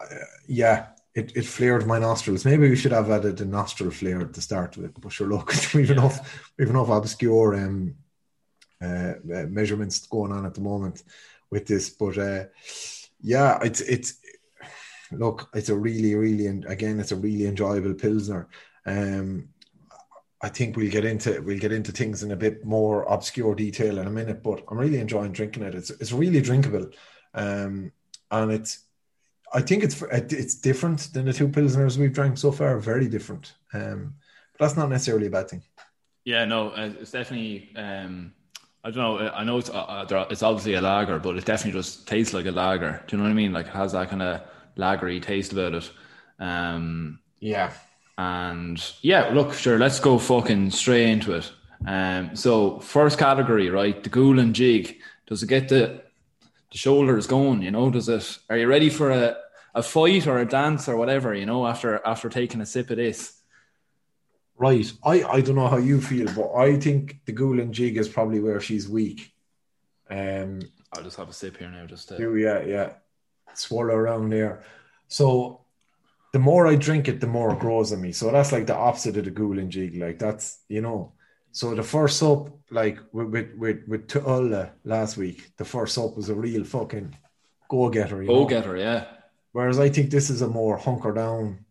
uh, 0.00 0.24
yeah, 0.46 0.86
it, 1.14 1.36
it 1.36 1.46
flared 1.46 1.86
my 1.86 1.98
nostrils. 1.98 2.44
Maybe 2.44 2.68
we 2.68 2.76
should 2.76 2.92
have 2.92 3.10
added 3.10 3.40
a 3.40 3.44
nostril 3.44 3.90
flare 3.90 4.24
to 4.24 4.40
start 4.40 4.76
with, 4.76 5.00
but 5.00 5.12
sure, 5.12 5.28
look, 5.28 5.52
we've 5.74 5.90
enough, 5.90 6.16
we've 6.56 6.70
enough 6.70 6.88
obscure 6.88 7.54
um, 7.56 7.94
uh, 8.80 9.14
uh, 9.34 9.46
measurements 9.48 10.06
going 10.06 10.32
on 10.32 10.46
at 10.46 10.54
the 10.54 10.60
moment 10.60 11.02
with 11.50 11.66
this. 11.66 11.90
But 11.90 12.18
uh, 12.18 12.44
yeah, 13.20 13.58
it's 13.62 13.80
it's 13.80 14.18
look, 15.10 15.48
it's 15.54 15.70
a 15.70 15.76
really, 15.76 16.14
really, 16.14 16.46
and 16.46 16.64
again, 16.66 17.00
it's 17.00 17.12
a 17.12 17.16
really 17.16 17.46
enjoyable 17.46 17.94
pilsner. 17.94 18.48
Um, 18.86 19.48
I 20.40 20.48
think 20.48 20.76
we'll 20.76 20.90
get 20.90 21.04
into 21.04 21.40
we'll 21.40 21.58
get 21.58 21.72
into 21.72 21.90
things 21.90 22.22
in 22.22 22.30
a 22.30 22.36
bit 22.36 22.64
more 22.64 23.02
obscure 23.02 23.54
detail 23.54 23.98
in 23.98 24.06
a 24.06 24.10
minute, 24.10 24.42
but 24.42 24.62
I'm 24.68 24.78
really 24.78 25.00
enjoying 25.00 25.32
drinking 25.32 25.64
it. 25.64 25.74
It's 25.74 25.90
it's 25.90 26.12
really 26.12 26.40
drinkable, 26.40 26.90
um, 27.34 27.90
and 28.30 28.52
it's 28.52 28.84
I 29.52 29.62
think 29.62 29.82
it's 29.82 30.00
it's 30.12 30.56
different 30.56 31.12
than 31.12 31.24
the 31.24 31.32
two 31.32 31.48
pilsners 31.48 31.96
we've 31.96 32.12
drank 32.12 32.38
so 32.38 32.52
far. 32.52 32.78
Very 32.78 33.08
different, 33.08 33.54
um, 33.72 34.14
but 34.52 34.66
that's 34.66 34.76
not 34.76 34.90
necessarily 34.90 35.26
a 35.26 35.30
bad 35.30 35.50
thing. 35.50 35.62
Yeah, 36.24 36.44
no, 36.44 36.70
uh, 36.70 36.92
it's 37.00 37.10
definitely. 37.10 37.70
Um, 37.74 38.32
I 38.84 38.90
don't 38.92 39.02
know. 39.02 39.30
I 39.30 39.42
know 39.42 39.58
it's 39.58 39.70
uh, 39.70 40.06
uh 40.12 40.26
it's 40.30 40.44
obviously 40.44 40.74
a 40.74 40.80
lager, 40.80 41.18
but 41.18 41.36
it 41.36 41.44
definitely 41.44 41.80
just 41.80 42.06
tastes 42.06 42.32
like 42.32 42.46
a 42.46 42.52
lager. 42.52 43.02
Do 43.06 43.16
you 43.16 43.18
know 43.18 43.28
what 43.28 43.32
I 43.32 43.34
mean? 43.34 43.52
Like 43.52 43.66
it 43.66 43.72
has 43.72 43.92
that 43.92 44.08
kind 44.08 44.22
of 44.22 44.42
lagery 44.76 45.20
taste 45.20 45.52
about 45.52 45.74
it. 45.74 45.90
Um, 46.38 47.18
yeah, 47.40 47.72
and 48.18 48.84
yeah, 49.00 49.30
look, 49.32 49.54
sure, 49.54 49.78
let's 49.78 50.00
go 50.00 50.18
fucking 50.18 50.72
straight 50.72 51.08
into 51.08 51.34
it. 51.34 51.52
Um, 51.86 52.34
so 52.34 52.80
first 52.80 53.16
category, 53.16 53.70
right? 53.70 54.02
The 54.02 54.10
ghoul 54.10 54.40
and 54.40 54.54
jig. 54.54 54.98
Does 55.28 55.44
it 55.44 55.48
get 55.48 55.68
the 55.68 56.02
the 56.72 56.78
shoulders 56.78 57.28
going? 57.28 57.62
You 57.62 57.70
know, 57.70 57.90
does 57.90 58.08
it? 58.08 58.38
Are 58.50 58.58
you 58.58 58.66
ready 58.66 58.90
for 58.90 59.10
a, 59.10 59.36
a 59.72 59.84
fight 59.84 60.26
or 60.26 60.38
a 60.38 60.44
dance 60.44 60.88
or 60.88 60.96
whatever? 60.96 61.32
You 61.32 61.46
know, 61.46 61.64
after 61.64 62.04
after 62.04 62.28
taking 62.28 62.60
a 62.60 62.66
sip 62.66 62.90
of 62.90 62.96
this. 62.96 63.34
Right. 64.56 64.92
I 65.04 65.22
I 65.22 65.40
don't 65.40 65.54
know 65.54 65.68
how 65.68 65.76
you 65.76 66.00
feel, 66.00 66.26
but 66.34 66.52
I 66.54 66.76
think 66.76 67.20
the 67.24 67.32
ghoul 67.32 67.60
and 67.60 67.72
jig 67.72 67.96
is 67.96 68.08
probably 68.08 68.40
where 68.40 68.60
she's 68.60 68.88
weak. 68.88 69.32
Um, 70.10 70.62
I'll 70.92 71.04
just 71.04 71.18
have 71.18 71.28
a 71.28 71.32
sip 71.32 71.58
here 71.58 71.70
now, 71.70 71.86
just 71.86 72.08
to. 72.08 72.36
Yeah, 72.36 72.62
yeah. 72.62 72.92
Swallow 73.54 73.94
around 73.94 74.30
there. 74.30 74.64
So 75.06 75.60
the 76.32 76.38
more 76.38 76.66
I 76.66 76.76
drink 76.76 77.08
it, 77.08 77.20
the 77.20 77.26
more 77.26 77.52
it 77.52 77.60
grows 77.60 77.92
on 77.92 78.00
me. 78.00 78.12
So 78.12 78.30
that's 78.30 78.52
like 78.52 78.66
the 78.66 78.76
opposite 78.76 79.16
of 79.16 79.24
the 79.24 79.30
ghoul 79.30 79.58
and 79.58 79.70
jig. 79.70 79.96
Like 79.96 80.18
that's 80.18 80.60
you 80.68 80.80
know. 80.80 81.12
So 81.52 81.74
the 81.74 81.82
first 81.82 82.22
up, 82.22 82.50
like 82.70 82.98
with 83.12 83.28
with 83.28 83.54
with, 83.56 83.88
with 83.88 84.08
Tulla 84.08 84.72
last 84.84 85.16
week, 85.16 85.56
the 85.56 85.64
first 85.64 85.96
up 85.96 86.16
was 86.16 86.28
a 86.28 86.34
real 86.34 86.64
fucking 86.64 87.16
go 87.68 87.88
getter. 87.88 88.22
Go 88.24 88.44
getter, 88.44 88.76
yeah. 88.76 89.06
Whereas 89.52 89.78
I 89.78 89.88
think 89.88 90.10
this 90.10 90.30
is 90.30 90.42
a 90.42 90.48
more 90.48 90.76
hunker 90.76 91.12
down. 91.12 91.64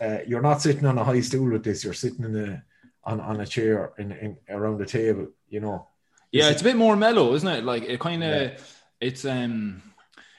Uh, 0.00 0.18
you're 0.26 0.42
not 0.42 0.62
sitting 0.62 0.86
on 0.86 0.98
a 0.98 1.04
high 1.04 1.20
stool 1.20 1.50
with 1.50 1.64
this. 1.64 1.84
You're 1.84 1.92
sitting 1.92 2.24
in 2.24 2.36
a 2.36 2.64
on, 3.04 3.20
on 3.20 3.40
a 3.40 3.46
chair 3.46 3.92
in, 3.98 4.12
in 4.12 4.36
around 4.48 4.78
the 4.78 4.86
table. 4.86 5.28
You 5.48 5.60
know. 5.60 5.88
Yeah, 6.32 6.48
it's 6.48 6.62
a 6.62 6.64
bit 6.64 6.76
more 6.76 6.96
mellow, 6.96 7.34
isn't 7.34 7.48
it? 7.48 7.64
Like 7.64 7.84
it 7.84 8.00
kind 8.00 8.24
of, 8.24 8.30
yeah. 8.30 8.58
it's 9.00 9.24
um 9.24 9.82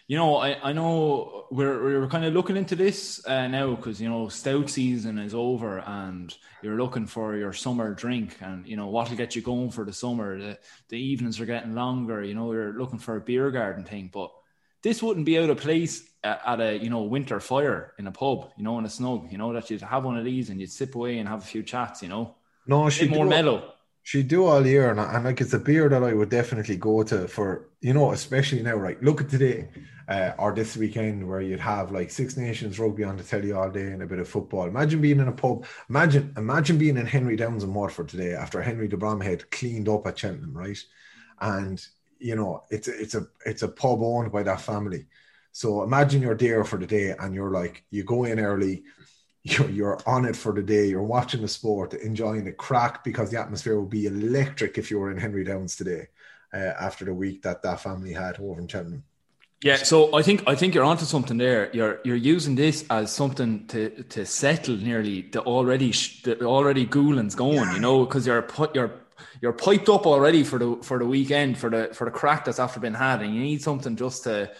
you 0.08 0.18
know, 0.18 0.38
I, 0.38 0.70
I 0.70 0.74
know 0.74 1.46
we're, 1.50 2.02
we're 2.02 2.08
kind 2.08 2.26
of 2.26 2.34
looking 2.34 2.58
into 2.58 2.76
this 2.76 3.26
uh, 3.26 3.48
now 3.48 3.76
because, 3.76 4.00
you 4.00 4.08
know, 4.08 4.28
stout 4.28 4.70
season 4.70 5.18
is 5.18 5.34
over 5.34 5.80
and 5.80 6.36
you're 6.62 6.78
looking 6.78 7.08
for 7.08 7.36
your 7.36 7.54
summer 7.54 7.94
drink 7.94 8.38
and, 8.42 8.68
you 8.68 8.78
know, 8.78 8.88
what 8.88 9.10
will 9.10 9.18
get 9.18 9.36
you 9.36 9.42
going 9.42 9.72
for 9.72 9.84
the 9.84 9.94
summer. 9.94 10.40
The, 10.40 10.60
the 10.90 11.00
evenings 11.00 11.40
are 11.40 11.46
getting 11.46 11.74
longer, 11.74 12.24
you 12.24 12.36
know, 12.36 12.52
you're 12.54 12.74
looking 12.74 13.00
for 13.00 13.16
a 13.16 13.22
beer 13.22 13.50
garden 13.50 13.84
thing. 13.84 14.12
But 14.14 14.32
this 14.84 15.02
wouldn't 15.02 15.26
be 15.26 15.40
out 15.40 15.50
of 15.50 15.58
place 15.58 16.08
at 16.24 16.60
a 16.60 16.78
you 16.78 16.90
know 16.90 17.04
winter 17.04 17.40
fire 17.40 17.94
in 17.98 18.08
a 18.08 18.12
pub, 18.12 18.52
you 18.58 18.64
know, 18.64 18.78
in 18.80 18.86
a 18.86 18.90
snug, 18.90 19.32
you 19.32 19.38
know, 19.38 19.54
that 19.54 19.70
you'd 19.70 19.82
have 19.82 20.06
one 20.06 20.18
of 20.18 20.26
these 20.26 20.50
and 20.50 20.60
you'd 20.60 20.72
sip 20.72 20.96
away 20.96 21.18
and 21.18 21.30
have 21.30 21.42
a 21.42 21.46
few 21.46 21.64
chats, 21.64 22.02
you 22.02 22.10
know. 22.10 22.36
No, 22.68 22.90
she 22.90 23.08
more 23.08 23.26
mellow. 23.26 23.74
She 24.06 24.22
do 24.22 24.46
all 24.46 24.68
year, 24.68 24.92
and, 24.92 25.00
and 25.00 25.26
like 25.26 25.42
it's 25.42 25.54
a 25.54 25.58
beer 25.60 25.90
that 25.90 26.04
I 26.04 26.14
would 26.14 26.30
definitely 26.30 26.76
go 26.78 27.02
to 27.02 27.28
for 27.28 27.70
you 27.82 27.92
know, 27.92 28.12
especially 28.12 28.62
now. 28.62 28.76
Right, 28.76 29.02
look 29.02 29.20
at 29.20 29.30
today 29.30 29.68
uh, 30.08 30.34
or 30.38 30.54
this 30.54 30.78
weekend 30.78 31.28
where 31.28 31.42
you'd 31.42 31.60
have 31.60 31.92
like 31.92 32.12
Six 32.12 32.38
Nations 32.38 32.78
rugby 32.78 33.04
on 33.04 33.18
the 33.18 33.24
telly 33.24 33.52
all 33.52 33.72
day 33.72 33.88
and 33.88 34.04
a 34.04 34.06
bit 34.06 34.20
of 34.20 34.30
football. 34.30 34.68
Imagine 34.68 35.02
being 35.02 35.20
in 35.20 35.28
a 35.28 35.32
pub. 35.32 35.66
Imagine, 35.90 36.32
imagine 36.38 36.78
being 36.78 36.98
in 36.98 37.08
Henry 37.08 37.36
Downes 37.36 37.64
in 37.64 37.74
Waterford 37.74 38.10
today 38.10 38.34
after 38.34 38.62
Henry 38.62 38.88
de 38.88 38.96
Bromhead 38.96 39.50
cleaned 39.50 39.90
up 39.90 40.06
at 40.06 40.20
Cheltenham, 40.20 40.54
right? 40.56 40.78
And 41.42 41.84
you 42.20 42.36
know, 42.36 42.64
it's 42.70 42.88
it's 42.88 43.16
a 43.16 43.26
it's 43.44 43.64
a 43.64 43.68
pub 43.68 44.04
owned 44.04 44.32
by 44.32 44.44
that 44.44 44.62
family. 44.62 45.08
So 45.52 45.82
imagine 45.82 46.22
you're 46.22 46.36
there 46.36 46.64
for 46.64 46.78
the 46.78 46.86
day 46.86 47.16
and 47.18 47.34
you're 47.34 47.50
like, 47.50 47.86
you 47.90 48.04
go 48.04 48.26
in 48.26 48.40
early, 48.40 48.84
you're, 49.46 49.70
you're 49.70 50.00
on 50.08 50.26
it 50.26 50.36
for 50.36 50.54
the 50.54 50.64
day, 50.64 50.88
you're 50.88 51.04
watching 51.04 51.42
the 51.42 51.48
sport, 51.48 51.94
enjoying 51.94 52.46
the 52.46 52.52
crack 52.52 53.04
because 53.04 53.30
the 53.30 53.40
atmosphere 53.40 53.76
will 53.76 53.86
be 53.86 54.08
electric 54.08 54.80
if 54.80 54.90
you 54.90 54.98
were 54.98 55.12
in 55.12 55.18
Henry 55.18 55.44
Downes 55.44 55.76
today 55.76 56.08
uh, 56.52 56.58
after 56.58 57.06
the 57.06 57.14
week 57.14 57.44
that 57.44 57.62
that 57.62 57.80
family 57.80 58.12
had 58.12 58.40
over 58.40 58.60
in 58.60 58.68
Cheltenham. 58.68 59.04
Yeah, 59.62 59.78
so 59.78 60.16
I 60.16 60.24
think 60.24 60.44
I 60.48 60.56
think 60.56 60.74
you're 60.74 60.84
onto 60.84 61.06
something 61.06 61.38
there. 61.38 61.70
You're 61.74 62.00
you're 62.04 62.16
using 62.16 62.56
this 62.56 62.86
as 62.90 63.12
something 63.12 63.68
to 63.68 64.04
to 64.04 64.26
settle 64.26 64.78
nearly 64.78 65.22
the 65.22 65.42
already 65.42 65.92
the 66.24 66.44
already 66.44 66.86
Goulans 66.86 67.36
going, 67.36 67.56
yeah. 67.56 67.74
you 67.76 67.80
know, 67.80 68.06
because 68.06 68.28
you're 68.28 68.42
put 68.42 68.76
you're 68.76 68.92
you're 69.42 69.54
piped 69.54 69.90
up 69.90 70.06
already 70.08 70.44
for 70.44 70.60
the 70.60 70.78
for 70.82 71.00
the 71.00 71.06
weekend 71.06 71.58
for 71.58 71.70
the 71.70 71.90
for 71.94 72.06
the 72.06 72.12
crack 72.12 72.46
that's 72.46 72.60
after 72.60 72.80
been 72.80 72.94
had, 72.96 73.22
and 73.22 73.34
you 73.34 73.42
need 73.42 73.62
something 73.62 73.96
just 73.96 74.24
to. 74.24 74.52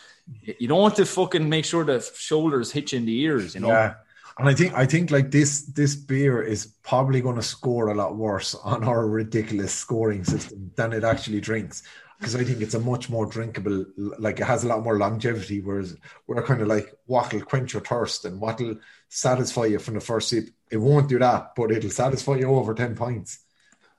You 0.44 0.68
don't 0.68 0.82
want 0.82 0.96
to 0.96 1.06
fucking 1.06 1.48
make 1.48 1.66
sure 1.66 1.84
the 1.84 2.02
shoulders 2.16 2.72
hitch 2.72 2.94
in 2.96 3.06
the 3.06 3.20
ears, 3.22 3.54
you 3.54 3.62
know. 3.62 3.68
Yeah. 3.68 3.96
And 4.38 4.50
I 4.50 4.54
think 4.54 4.74
I 4.74 4.86
think 4.86 5.12
like 5.12 5.32
this 5.32 5.62
this 5.62 5.96
beer 5.96 6.42
is 6.42 6.66
probably 6.84 7.22
going 7.22 7.38
to 7.38 7.42
score 7.42 7.90
a 7.90 7.96
lot 7.96 8.18
worse 8.18 8.54
on 8.56 8.84
our 8.84 9.08
ridiculous 9.08 9.74
scoring 9.74 10.26
system 10.26 10.72
than 10.76 10.92
it 10.92 11.04
actually 11.04 11.40
drinks. 11.40 11.84
Because 12.20 12.36
I 12.36 12.44
think 12.44 12.62
it's 12.62 12.74
a 12.74 12.80
much 12.80 13.10
more 13.10 13.26
drinkable 13.26 13.86
like 13.98 14.40
it 14.40 14.46
has 14.46 14.64
a 14.64 14.68
lot 14.68 14.84
more 14.84 14.98
longevity 14.98 15.62
whereas 15.62 15.98
we're 16.28 16.42
kind 16.44 16.62
of 16.62 16.68
like 16.68 16.94
what'll 17.06 17.42
quench 17.42 17.74
your 17.74 17.82
thirst 17.82 18.26
and 18.26 18.40
what'll 18.40 18.76
satisfy 19.10 19.66
you 19.66 19.80
from 19.80 19.96
the 19.96 20.02
first 20.02 20.30
sip? 20.30 20.50
It 20.72 20.78
won't 20.78 21.10
do 21.10 21.20
that 21.20 21.52
but 21.56 21.72
it'll 21.72 21.90
satisfy 21.90 22.36
you 22.36 22.48
over 22.48 22.74
10 22.74 22.96
points 22.96 23.40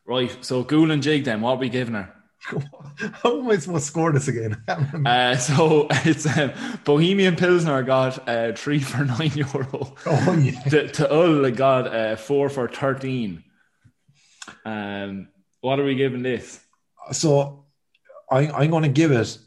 right 0.06 0.34
so 0.40 0.64
Ghoul 0.64 0.90
and 0.90 1.02
Jig 1.02 1.24
then 1.24 1.42
what 1.42 1.52
are 1.52 1.58
we 1.58 1.68
giving 1.68 1.94
her 1.94 2.12
How 3.22 3.40
am 3.40 3.48
I 3.50 3.56
supposed 3.56 3.86
to 3.86 3.90
score 3.90 4.12
this 4.12 4.28
again? 4.28 4.62
uh, 5.06 5.36
so 5.36 5.88
it's 5.90 6.26
um, 6.38 6.52
Bohemian 6.84 7.36
Pilsner 7.36 7.82
got 7.82 8.28
uh, 8.28 8.52
three 8.52 8.78
for 8.78 9.04
nine 9.04 9.32
euro. 9.34 9.94
Oh 10.06 10.32
yeah. 10.40 10.60
to, 10.64 10.88
to 10.88 11.12
Ull 11.12 11.50
got 11.50 11.92
uh, 11.92 12.16
four 12.16 12.48
for 12.48 12.68
thirteen. 12.68 13.44
Um, 14.64 15.28
what 15.60 15.80
are 15.80 15.84
we 15.84 15.96
giving 15.96 16.22
this? 16.22 16.60
So 17.12 17.66
I, 18.30 18.48
I'm 18.48 18.70
going 18.70 18.84
to 18.84 18.88
give 18.88 19.10
it. 19.10 19.38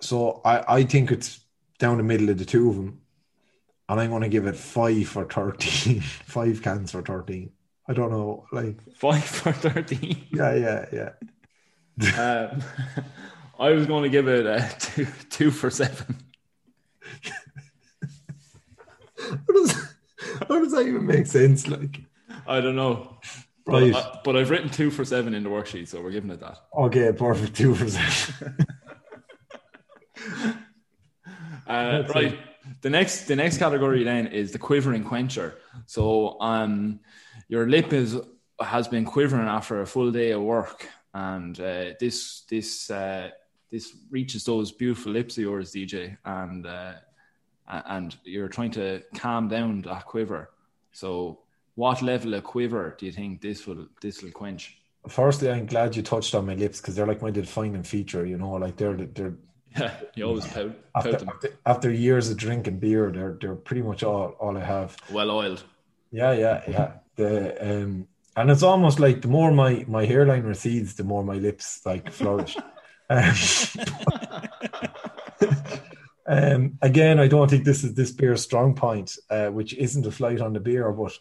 So 0.00 0.40
I, 0.44 0.76
I 0.76 0.82
think 0.84 1.10
it's 1.10 1.40
down 1.78 1.96
the 1.96 2.02
middle 2.02 2.28
of 2.30 2.38
the 2.38 2.44
two 2.44 2.68
of 2.68 2.76
them, 2.76 3.00
and 3.88 4.00
I'm 4.00 4.10
going 4.10 4.22
to 4.22 4.28
give 4.28 4.46
it 4.46 4.56
five 4.56 5.08
for 5.08 5.24
thirteen. 5.24 6.00
five 6.00 6.62
cans 6.62 6.92
for 6.92 7.02
thirteen. 7.02 7.53
I 7.88 7.92
don't 7.92 8.10
know, 8.10 8.46
like 8.52 8.80
five 8.96 9.24
for 9.24 9.52
thirteen. 9.52 10.26
Yeah, 10.32 10.54
yeah, 10.54 10.86
yeah. 10.92 11.10
um, 12.50 12.62
I 13.58 13.70
was 13.70 13.86
going 13.86 14.02
to 14.02 14.08
give 14.08 14.28
it 14.28 14.46
a 14.46 14.68
two, 14.78 15.06
two 15.30 15.50
for 15.50 15.70
seven. 15.70 16.16
how, 19.16 19.36
does, 19.52 19.94
how 20.48 20.60
does 20.60 20.72
that 20.72 20.86
even 20.86 21.06
make 21.06 21.26
sense? 21.26 21.68
Like, 21.68 22.00
I 22.46 22.60
don't 22.60 22.74
know. 22.74 23.18
Right. 23.66 23.92
But, 23.92 24.04
uh, 24.04 24.16
but 24.24 24.36
I've 24.36 24.50
written 24.50 24.68
two 24.70 24.90
for 24.90 25.04
seven 25.04 25.34
in 25.34 25.44
the 25.44 25.50
worksheet, 25.50 25.88
so 25.88 26.02
we're 26.02 26.10
giving 26.10 26.30
it 26.30 26.40
that. 26.40 26.58
Okay, 26.76 27.12
perfect. 27.12 27.56
Two 27.56 27.74
for 27.74 27.88
seven. 27.88 28.56
uh, 31.66 32.02
right. 32.14 32.38
The 32.82 32.90
next, 32.90 33.26
the 33.26 33.36
next 33.36 33.58
category 33.58 34.02
then 34.04 34.26
is 34.26 34.52
the 34.52 34.58
quivering 34.58 35.04
quencher. 35.04 35.58
So, 35.86 36.40
um, 36.40 37.00
your 37.48 37.68
lip 37.68 37.92
is 37.92 38.16
has 38.60 38.88
been 38.88 39.04
quivering 39.04 39.48
after 39.48 39.80
a 39.80 39.86
full 39.86 40.10
day 40.10 40.30
of 40.30 40.42
work, 40.42 40.88
and 41.12 41.58
uh, 41.60 41.90
this 41.98 42.42
this 42.48 42.90
uh, 42.90 43.30
this 43.70 43.96
reaches 44.10 44.44
those 44.44 44.72
beautiful 44.72 45.12
lips 45.12 45.36
of 45.36 45.42
yours, 45.42 45.72
DJ, 45.72 46.16
and 46.24 46.66
uh, 46.66 46.94
and 47.66 48.16
you're 48.24 48.48
trying 48.48 48.70
to 48.72 49.02
calm 49.14 49.48
down 49.48 49.82
that 49.82 50.06
quiver. 50.06 50.50
So, 50.92 51.40
what 51.74 52.02
level 52.02 52.34
of 52.34 52.44
quiver 52.44 52.96
do 52.98 53.06
you 53.06 53.12
think 53.12 53.40
this 53.40 53.66
will 53.66 53.86
this 54.00 54.22
will 54.22 54.30
quench? 54.30 54.78
Firstly, 55.08 55.50
I'm 55.50 55.66
glad 55.66 55.96
you 55.96 56.02
touched 56.02 56.34
on 56.34 56.46
my 56.46 56.54
lips 56.54 56.80
because 56.80 56.94
they're 56.94 57.06
like 57.06 57.20
my 57.20 57.30
defining 57.30 57.82
feature. 57.82 58.24
You 58.24 58.38
know, 58.38 58.52
like 58.52 58.76
they're 58.76 58.96
they're 58.96 59.34
yeah, 59.76 59.94
you 60.14 60.24
always 60.24 60.46
pout, 60.46 60.74
after, 60.94 61.12
pout 61.12 61.28
after, 61.34 61.58
after, 61.66 61.90
years 61.90 62.30
of 62.30 62.36
drinking 62.36 62.78
beer, 62.78 63.10
they're 63.10 63.36
they're 63.40 63.56
pretty 63.56 63.82
much 63.82 64.02
all 64.02 64.36
all 64.40 64.56
I 64.56 64.64
have. 64.64 64.96
Well 65.10 65.30
oiled. 65.30 65.64
Yeah, 66.12 66.32
yeah, 66.32 66.62
yeah 66.68 66.92
the 67.16 67.82
um, 67.82 68.08
and 68.36 68.50
it's 68.50 68.62
almost 68.62 68.98
like 68.98 69.22
the 69.22 69.28
more 69.28 69.52
my 69.52 69.84
my 69.88 70.04
hairline 70.04 70.42
recedes, 70.42 70.94
the 70.94 71.04
more 71.04 71.22
my 71.22 71.34
lips 71.34 71.80
like 71.86 72.10
flourish. 72.10 72.56
um, 73.10 73.34
um, 76.26 76.78
again, 76.82 77.18
I 77.20 77.28
don't 77.28 77.48
think 77.48 77.64
this 77.64 77.84
is 77.84 77.94
this 77.94 78.10
beer's 78.10 78.42
strong 78.42 78.74
point, 78.74 79.16
uh, 79.30 79.48
which 79.48 79.74
isn't 79.74 80.06
a 80.06 80.10
flight 80.10 80.40
on 80.40 80.52
the 80.52 80.60
beer, 80.60 80.90
but 80.92 81.16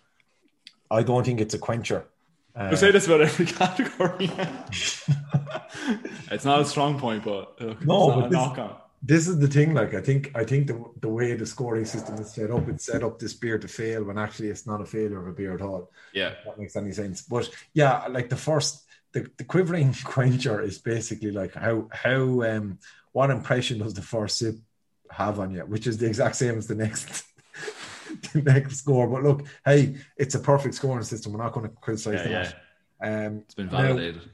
I 0.89 1.03
don't 1.03 1.25
think 1.25 1.39
it's 1.41 1.53
a 1.53 1.59
quencher. 1.59 2.05
Uh, 2.55 2.69
we 2.71 2.77
say 2.77 2.91
this 2.91 3.07
about 3.07 3.21
every 3.21 3.45
category. 3.62 4.31
it's 6.31 6.45
not 6.45 6.62
a 6.62 6.65
strong 6.65 7.00
point, 7.00 7.23
but 7.23 7.55
uh, 7.59 7.73
no, 7.83 8.21
but 8.21 8.29
this, 8.29 8.79
this 9.05 9.27
is 9.27 9.38
the 9.38 9.48
thing. 9.48 9.74
Like 9.74 9.93
I 9.93 10.01
think, 10.01 10.31
I 10.33 10.45
think 10.45 10.67
the 10.67 10.83
the 11.01 11.10
way 11.10 11.33
the 11.33 11.45
scoring 11.45 11.86
system 11.86 12.15
is 12.15 12.33
set 12.33 12.50
up, 12.50 12.67
it's 12.69 12.86
set 12.86 13.03
up 13.03 13.19
this 13.19 13.33
beer 13.33 13.60
to 13.60 13.67
fail 13.67 14.05
when 14.05 14.17
actually 14.17 14.48
it's 14.48 14.65
not 14.65 14.81
a 14.81 14.86
failure 14.86 15.19
of 15.19 15.27
a 15.27 15.33
beer 15.33 15.53
at 15.53 15.62
all. 15.62 15.91
Yeah, 16.13 16.33
that 16.45 16.57
makes 16.57 16.77
any 16.77 16.93
sense. 16.93 17.22
But 17.22 17.50
yeah, 17.74 18.07
like 18.07 18.29
the 18.29 18.38
first, 18.38 18.86
the, 19.12 19.29
the 19.38 19.43
quivering 19.43 19.93
quencher 20.05 20.62
is 20.62 20.77
basically 20.79 21.31
like 21.31 21.53
how 21.53 21.89
how 21.91 22.43
um 22.43 22.79
what 23.12 23.29
impression 23.29 23.79
does 23.79 23.93
the 23.93 24.01
first 24.01 24.38
sip 24.38 24.55
have 25.12 25.38
on 25.38 25.51
you, 25.51 25.62
which 25.62 25.86
is 25.86 25.98
the 25.98 26.07
exact 26.07 26.38
same 26.38 26.57
as 26.57 26.67
the 26.67 26.75
next. 26.75 27.25
the 28.33 28.43
next 28.43 28.77
score, 28.77 29.07
but 29.07 29.24
look, 29.24 29.48
hey, 29.65 29.95
it's 30.17 30.36
a 30.36 30.39
perfect 30.39 30.75
scoring 30.75 31.03
system. 31.03 31.33
We're 31.33 31.43
not 31.43 31.51
going 31.51 31.67
to 31.67 31.75
criticize 31.75 32.22
yeah, 32.25 32.27
that. 32.27 32.55
Yeah. 33.01 33.25
Um, 33.25 33.38
it's 33.39 33.55
been 33.55 33.69
validated. 33.69 34.22
Now, 34.22 34.31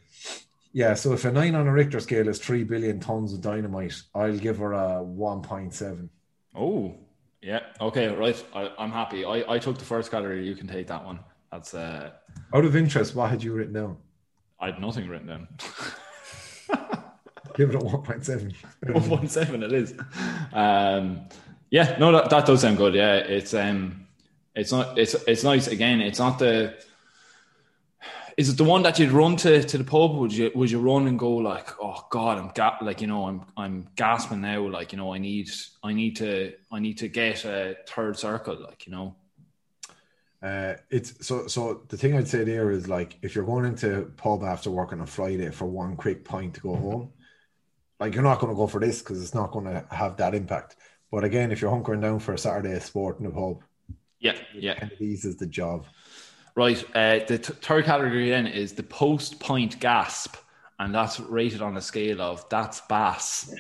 yeah, 0.72 0.94
so 0.94 1.14
if 1.14 1.26
a 1.26 1.32
nine 1.32 1.56
on 1.56 1.68
a 1.68 1.72
Richter 1.72 2.00
scale 2.00 2.28
is 2.28 2.40
three 2.40 2.64
billion 2.64 3.00
tons 3.00 3.34
of 3.34 3.42
dynamite, 3.42 4.02
I'll 4.14 4.38
give 4.38 4.60
her 4.60 4.74
a 4.74 5.02
one 5.02 5.42
point 5.42 5.74
seven. 5.74 6.10
Oh, 6.56 6.96
yeah. 7.42 7.62
Okay, 7.82 8.08
right. 8.08 8.44
I, 8.54 8.72
am 8.78 8.92
happy. 8.92 9.26
I, 9.26 9.56
I 9.56 9.60
took 9.60 9.78
the 9.78 9.86
first 9.86 10.12
category. 10.12 10.46
You 10.46 10.56
can 10.56 10.68
take 10.68 10.88
that 10.88 11.04
one. 11.04 11.20
That's 11.52 11.74
uh. 11.74 12.12
Out 12.54 12.66
of 12.66 12.76
interest, 12.76 13.16
what 13.16 13.30
had 13.30 13.44
you 13.44 13.54
written 13.54 13.74
down? 13.74 13.98
I 14.60 14.68
had 14.68 14.80
nothing 14.80 15.08
written 15.08 15.28
down. 15.28 15.48
give 17.56 17.70
it 17.70 17.76
a 17.76 17.80
one 17.80 18.04
point 18.04 18.26
seven. 18.26 18.54
one 18.88 19.04
point 19.04 19.32
seven. 19.32 19.64
It 19.64 19.74
is. 19.74 19.96
Um. 20.54 21.28
Yeah. 21.72 21.98
No, 22.00 22.12
that, 22.12 22.30
that 22.30 22.46
does 22.46 22.62
sound 22.62 22.78
good. 22.78 22.94
Yeah. 22.94 23.16
It's 23.16 23.54
um. 23.54 24.06
It's 24.56 24.72
not. 24.72 25.00
It's 25.00 25.16
it's 25.28 25.44
nice. 25.44 25.68
Again, 25.68 26.02
it's 26.02 26.20
not 26.20 26.38
the 26.38 26.76
is 28.40 28.48
it 28.48 28.56
the 28.56 28.64
one 28.64 28.84
that 28.84 28.98
you'd 28.98 29.12
run 29.12 29.36
to, 29.36 29.62
to 29.62 29.78
the 29.78 29.84
pub? 29.84 30.16
Would 30.16 30.32
you 30.32 30.50
would 30.56 30.72
you 30.72 30.80
run 30.80 31.08
and 31.08 31.20
go 31.20 31.30
like, 31.30 31.68
oh 31.82 32.08
God, 32.10 32.38
I'm 32.38 32.52
ga- 32.56 32.78
like 32.82 33.02
you 33.02 33.08
know 33.08 33.28
I'm 33.28 33.42
I'm 33.58 33.90
gasping 33.98 34.40
now. 34.40 34.66
Like 34.66 34.94
you 34.94 34.98
know 34.98 35.14
I 35.14 35.18
need 35.18 35.50
I 35.84 35.92
need 35.92 36.16
to 36.18 36.54
I 36.72 36.80
need 36.80 37.00
to 37.00 37.10
get 37.10 37.44
a 37.44 37.76
third 37.86 38.18
circle. 38.18 38.58
Like 38.64 38.86
you 38.86 38.94
know. 38.94 39.16
Uh, 40.42 40.76
it's 40.90 41.28
so 41.28 41.48
so. 41.48 41.84
The 41.90 41.98
thing 41.98 42.16
I'd 42.16 42.30
say 42.30 42.46
there 42.46 42.72
is 42.72 42.88
like 42.88 43.18
if 43.22 43.36
you're 43.36 43.44
going 43.44 43.66
into 43.66 44.10
pub 44.16 44.42
after 44.46 44.72
work 44.72 44.94
on 44.94 45.02
a 45.02 45.06
Friday 45.06 45.52
for 45.52 45.66
one 45.66 45.98
quick 45.98 46.24
pint 46.24 46.54
to 46.54 46.62
go 46.62 46.78
home, 46.78 47.12
like 48.00 48.14
you're 48.14 48.24
not 48.24 48.40
going 48.40 48.54
to 48.54 48.58
go 48.58 48.68
for 48.68 48.80
this 48.80 49.00
because 49.00 49.22
it's 49.22 49.36
not 49.36 49.52
going 49.52 49.66
to 49.66 49.86
have 49.92 50.16
that 50.16 50.34
impact. 50.34 50.78
But 51.12 51.26
again, 51.26 51.52
if 51.52 51.62
you're 51.62 51.74
hunkering 51.74 52.02
down 52.02 52.20
for 52.20 52.36
a 52.36 52.38
Saturday 52.38 52.80
sport 52.80 53.20
in 53.20 53.26
the 53.26 53.32
pub, 53.32 53.64
yeah, 54.22 54.38
yeah, 54.54 54.82
of 54.82 55.02
eases 55.02 55.36
the 55.36 55.46
job. 55.46 55.88
Right. 56.60 56.84
Uh, 56.94 57.24
the 57.26 57.38
t- 57.38 57.54
third 57.62 57.86
category 57.86 58.32
then 58.32 58.46
is 58.46 58.74
the 58.74 58.84
post 58.84 59.40
point 59.40 59.80
gasp, 59.80 60.36
and 60.78 60.94
that's 60.94 61.18
rated 61.18 61.62
on 61.62 61.78
a 61.78 61.82
scale 61.82 62.22
of 62.22 62.48
that's 62.50 62.82
bass. 62.82 63.56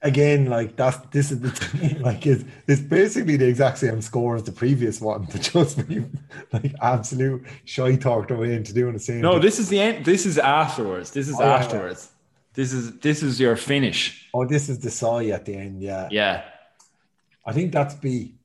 Again, 0.00 0.46
like 0.46 0.76
that's 0.76 0.98
this 1.10 1.32
is 1.32 1.40
the 1.40 1.50
thing, 1.50 2.00
like 2.08 2.24
it's 2.28 2.44
it's 2.68 2.80
basically 2.80 3.36
the 3.36 3.48
exact 3.48 3.78
same 3.78 4.00
score 4.00 4.36
as 4.36 4.44
the 4.44 4.52
previous 4.52 5.00
one, 5.00 5.26
but 5.32 5.40
just 5.42 5.88
me 5.88 6.04
like 6.52 6.72
absolute 6.80 7.44
shy 7.64 7.96
talked 7.96 8.30
away 8.30 8.54
into 8.54 8.72
doing 8.72 8.92
the 8.92 9.00
same. 9.00 9.20
No, 9.20 9.32
thing. 9.32 9.42
this 9.42 9.58
is 9.58 9.68
the 9.68 9.80
end. 9.80 10.04
This 10.04 10.26
is 10.26 10.38
afterwards. 10.38 11.10
This 11.10 11.28
is 11.28 11.40
oh, 11.40 11.42
afterwards. 11.42 12.08
Yeah. 12.08 12.52
This 12.54 12.72
is 12.72 12.96
this 13.00 13.24
is 13.24 13.40
your 13.40 13.56
finish. 13.56 14.28
Oh, 14.32 14.46
this 14.46 14.68
is 14.68 14.78
the 14.78 14.92
sigh 14.92 15.30
at 15.30 15.44
the 15.44 15.56
end. 15.56 15.82
Yeah. 15.82 16.06
Yeah, 16.12 16.44
I 17.44 17.52
think 17.52 17.72
that's 17.72 17.96
B. 17.96 18.37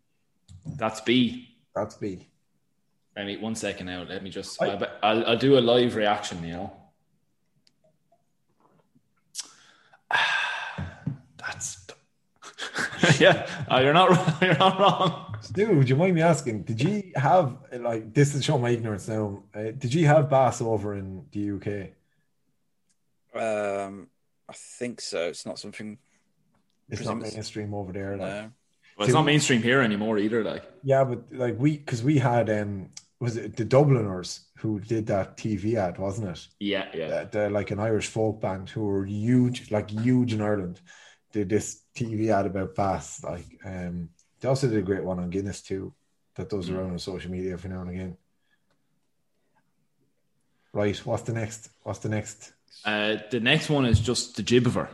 that's 0.66 1.02
B. 1.02 1.50
That's 1.76 1.96
B. 1.96 2.28
I 3.16 3.24
mean, 3.26 3.42
one 3.42 3.56
second 3.56 3.86
now. 3.88 4.04
Let 4.04 4.24
me 4.24 4.30
just. 4.30 4.62
I- 4.62 4.68
I, 4.76 4.88
I'll, 5.04 5.26
I'll 5.30 5.38
do 5.38 5.58
a 5.58 5.62
live 5.62 5.96
reaction. 5.96 6.44
You 6.44 6.54
know. 6.54 6.74
That's. 11.38 11.86
yeah, 13.20 13.48
uh, 13.70 13.80
you're 13.84 13.94
not 13.94 14.10
wrong. 14.10 14.34
You're 14.42 14.58
not 14.58 14.80
wrong. 14.80 15.36
Stu, 15.42 15.76
would 15.76 15.90
you 15.90 15.96
mind 15.96 16.16
me 16.16 16.22
asking? 16.22 16.64
Did 16.64 16.82
you 16.82 17.12
have 17.16 17.58
like 17.78 18.14
this 18.14 18.34
is 18.34 18.44
showing 18.46 18.62
my 18.62 18.70
ignorance 18.70 19.08
now? 19.08 19.44
Uh, 19.54 19.72
did 19.78 19.94
you 19.94 20.08
have 20.08 20.30
bass 20.30 20.62
over 20.62 20.96
in 20.96 21.26
the 21.32 21.52
UK? 21.52 21.90
Um, 23.40 24.08
I 24.48 24.54
think 24.54 25.02
so. 25.02 25.28
It's 25.28 25.46
not 25.46 25.60
something. 25.60 25.98
It's 26.90 27.02
not 27.02 27.06
Presume 27.06 27.20
it's- 27.20 27.34
mainstream 27.36 27.74
over 27.74 27.92
there. 27.92 28.12
Like. 28.18 28.20
No. 28.30 28.52
Well, 28.98 29.08
it's 29.08 29.14
not 29.14 29.26
mainstream 29.26 29.62
here 29.62 29.82
anymore 29.82 30.18
either. 30.20 30.44
Like, 30.44 30.64
Yeah, 30.84 31.04
but 31.04 31.24
like 31.32 31.56
we, 31.58 31.78
because 31.78 32.04
we 32.04 32.20
had 32.20 32.50
um, 32.50 32.90
was 33.20 33.38
it 33.38 33.56
the 33.56 33.66
Dubliners 33.66 34.42
who 34.58 34.80
did 34.80 35.08
that 35.08 35.38
TV 35.38 35.76
ad, 35.76 35.98
wasn't 35.98 36.30
it? 36.30 36.48
yeah, 36.60 36.88
yeah. 36.94 37.24
They're 37.26 37.50
like 37.50 37.72
an 37.72 37.80
Irish 37.80 38.08
folk 38.08 38.42
band 38.42 38.70
who 38.70 38.86
were 38.86 39.06
huge, 39.06 39.72
like 39.72 39.90
huge 39.90 40.34
in 40.34 40.42
Ireland. 40.42 40.80
Did 41.32 41.50
this 41.50 41.82
TV 41.96 42.30
ad 42.30 42.46
about 42.46 42.76
bass. 42.76 43.24
Like, 43.24 43.46
um, 43.66 44.10
they 44.40 44.48
also 44.48 44.68
did 44.68 44.78
a 44.78 44.82
great 44.84 45.04
one 45.04 45.20
on 45.20 45.30
Guinness 45.30 45.62
too, 45.62 45.94
that 46.36 46.50
does 46.50 46.70
around 46.70 46.92
on 46.92 47.00
social 47.00 47.32
media 47.32 47.54
every 47.54 47.70
now 47.70 47.82
and 47.82 47.90
again. 47.90 48.18
Right, 50.74 50.98
what's 51.06 51.24
the 51.24 51.34
next? 51.34 51.70
What's 51.84 52.00
the 52.00 52.10
next? 52.10 52.54
Uh, 52.84 53.18
the 53.30 53.40
next 53.40 53.70
one 53.70 53.86
is 53.86 54.00
just 54.00 54.36
the 54.36 54.44
jibber. 54.44 54.90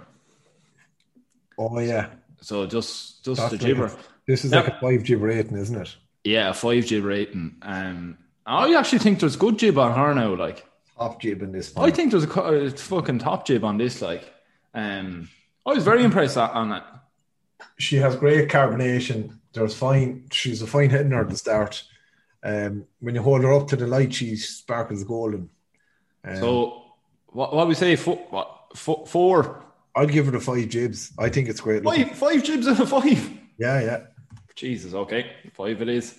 Oh 1.58 1.79
yeah, 1.79 2.08
So 2.41 2.65
just 2.65 3.24
just 3.25 3.41
That's 3.41 3.58
the 3.58 3.74
like 3.74 3.91
a- 3.91 3.98
this 4.27 4.46
is 4.46 4.51
like 4.51 4.67
a 4.67 4.79
five 4.79 5.03
jib 5.03 5.22
rating, 5.22 5.58
isn't 5.58 5.81
it? 5.81 5.96
Yeah, 6.24 6.50
a 6.50 6.53
five 6.53 6.86
jib 6.86 7.03
rating. 7.03 7.55
Um, 7.62 8.17
I 8.46 8.74
actually 8.75 9.00
think 9.00 9.19
there's 9.19 9.36
good 9.36 9.58
jib 9.58 9.77
on 9.77 9.98
her 9.98 10.13
now. 10.13 10.36
Like, 10.36 10.65
Top 10.98 11.22
jib 11.22 11.41
in 11.41 11.51
this 11.51 11.75
I 11.77 11.91
think 11.91 12.12
there's 12.12 12.25
a, 12.25 12.39
a 12.41 12.72
fucking 12.72 13.19
top 13.19 13.48
jib 13.48 13.63
on 13.63 13.77
this. 13.77 14.01
Like, 14.01 14.31
um, 14.74 15.29
I 15.65 15.74
was 15.74 15.84
very 15.84 16.03
impressed 16.03 16.38
on 16.38 16.74
it. 16.74 16.84
she 17.77 17.98
has 17.98 18.15
great 18.15 18.50
carbonation. 18.50 19.38
There's 19.53 19.75
fine. 19.75 20.25
She's 20.31 20.62
a 20.62 20.67
fine 20.67 20.89
hitting 20.89 21.12
her 21.12 21.22
at 21.22 21.29
the 21.29 21.38
start. 21.38 21.84
Um, 22.43 22.86
when 23.00 23.15
you 23.15 23.22
hold 23.22 23.43
her 23.43 23.53
up 23.53 23.67
to 23.69 23.75
the 23.75 23.88
light, 23.88 24.13
she 24.13 24.36
sparkles 24.36 25.03
golden. 25.03 25.50
Um, 26.24 26.36
So, 26.38 26.84
what 27.27 27.53
what 27.53 27.67
we 27.67 27.74
say? 27.75 27.96
Four, 27.96 28.17
what, 28.29 28.55
four, 28.75 29.05
four 29.08 29.65
I'd 29.96 30.12
give 30.12 30.27
her 30.27 30.36
a 30.36 30.39
five 30.39 30.69
jibs. 30.69 31.12
I 31.17 31.29
think 31.29 31.50
it's 31.50 31.62
great. 31.62 31.84
looking. 31.84 32.05
five, 32.05 32.17
five 32.17 32.43
jibs 32.43 32.67
out 32.67 32.79
of 32.79 32.89
five. 32.89 33.39
Yeah, 33.58 33.81
yeah. 33.81 34.00
Jesus, 34.55 34.93
okay, 34.93 35.31
five 35.53 35.81
it 35.81 35.89
is. 35.89 36.17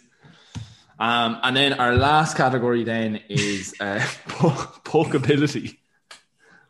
Um, 0.98 1.38
and 1.42 1.56
then 1.56 1.72
our 1.74 1.94
last 1.94 2.36
category 2.36 2.84
then 2.84 3.20
is 3.28 3.74
uh, 3.80 4.06
poke, 4.28 4.84
pokeability. 4.84 5.78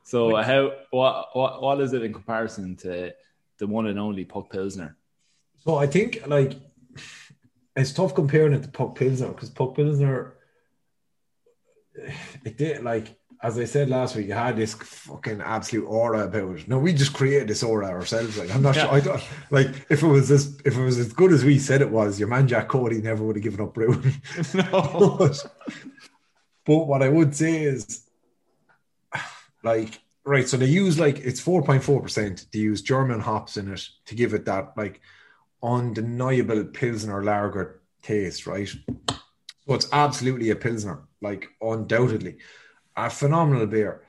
So 0.05 0.37
uh, 0.37 0.43
how 0.43 0.73
what 0.91 1.29
what 1.33 1.63
what 1.63 1.81
is 1.81 1.93
it 1.93 2.03
in 2.03 2.13
comparison 2.13 2.77
to 2.79 3.13
the 3.59 3.67
one 3.67 3.87
and 3.87 3.99
only 3.99 4.25
Puck 4.25 4.51
Pilsner? 4.51 4.97
So 5.65 5.77
I 5.77 5.87
think 5.87 6.27
like 6.27 6.55
it's 7.77 7.93
tough 7.93 8.15
comparing 8.15 8.53
it 8.53 8.63
to 8.63 8.69
Puck 8.69 8.97
Pilsner 8.97 9.29
because 9.29 9.51
Puck 9.51 9.77
Pilsner, 9.77 10.35
it 12.45 12.59
did 12.59 12.83
like 12.83 13.20
as 13.43 13.59
I 13.59 13.65
said 13.65 13.89
last 13.89 14.17
week, 14.17 14.29
it 14.29 14.35
had 14.35 14.57
this 14.57 14.75
fucking 14.75 15.41
absolute 15.41 15.87
aura 15.87 16.25
about 16.25 16.59
it. 16.59 16.69
No, 16.69 16.79
we 16.79 16.93
just 16.93 17.15
created 17.15 17.49
this 17.49 17.63
aura 17.63 17.87
ourselves. 17.89 18.37
Like 18.37 18.55
I'm 18.55 18.63
not 18.63 18.77
Yeah. 18.77 18.83
sure. 18.83 18.93
I 18.95 19.01
don't 19.01 19.23
like 19.51 19.87
if 19.89 20.03
it 20.03 20.07
was 20.07 20.29
this 20.29 20.59
if 20.65 20.77
it 20.77 20.85
was 20.85 20.99
as 20.99 21.13
good 21.13 21.33
as 21.33 21.45
we 21.45 21.59
said 21.59 21.81
it 21.81 21.91
was. 21.91 22.19
Your 22.19 22.29
man 22.29 22.47
Jack 22.49 22.69
Cody 22.69 23.01
never 23.01 23.25
would 23.25 23.37
have 23.37 23.43
given 23.43 23.61
up 23.63 23.73
brewing. 23.75 24.15
no. 24.55 25.17
but, 25.19 25.47
but 26.67 26.79
what 26.87 27.03
I 27.03 27.09
would 27.09 27.35
say 27.35 27.63
is, 27.63 28.05
like, 29.63 30.01
right. 30.25 30.47
So 30.49 30.57
they 30.59 30.67
use 30.67 30.99
like 30.99 31.19
it's 31.21 31.41
four 31.41 31.63
point 31.63 31.83
four 31.83 32.03
percent. 32.03 32.47
They 32.53 32.59
use 32.59 32.83
German 32.83 33.21
hops 33.21 33.57
in 33.57 33.73
it 33.73 33.89
to 34.07 34.15
give 34.15 34.35
it 34.35 34.45
that 34.45 34.75
like 34.77 35.01
undeniable 35.63 36.65
pilsner 36.65 37.23
lager 37.25 37.81
taste, 38.03 38.47
right? 38.47 38.69
So 38.69 39.75
it's 39.75 39.89
absolutely 39.93 40.51
a 40.51 40.57
pilsner, 40.57 41.05
like 41.21 41.49
undoubtedly, 41.61 42.39
a 42.97 43.11
phenomenal 43.11 43.67
beer. 43.67 44.03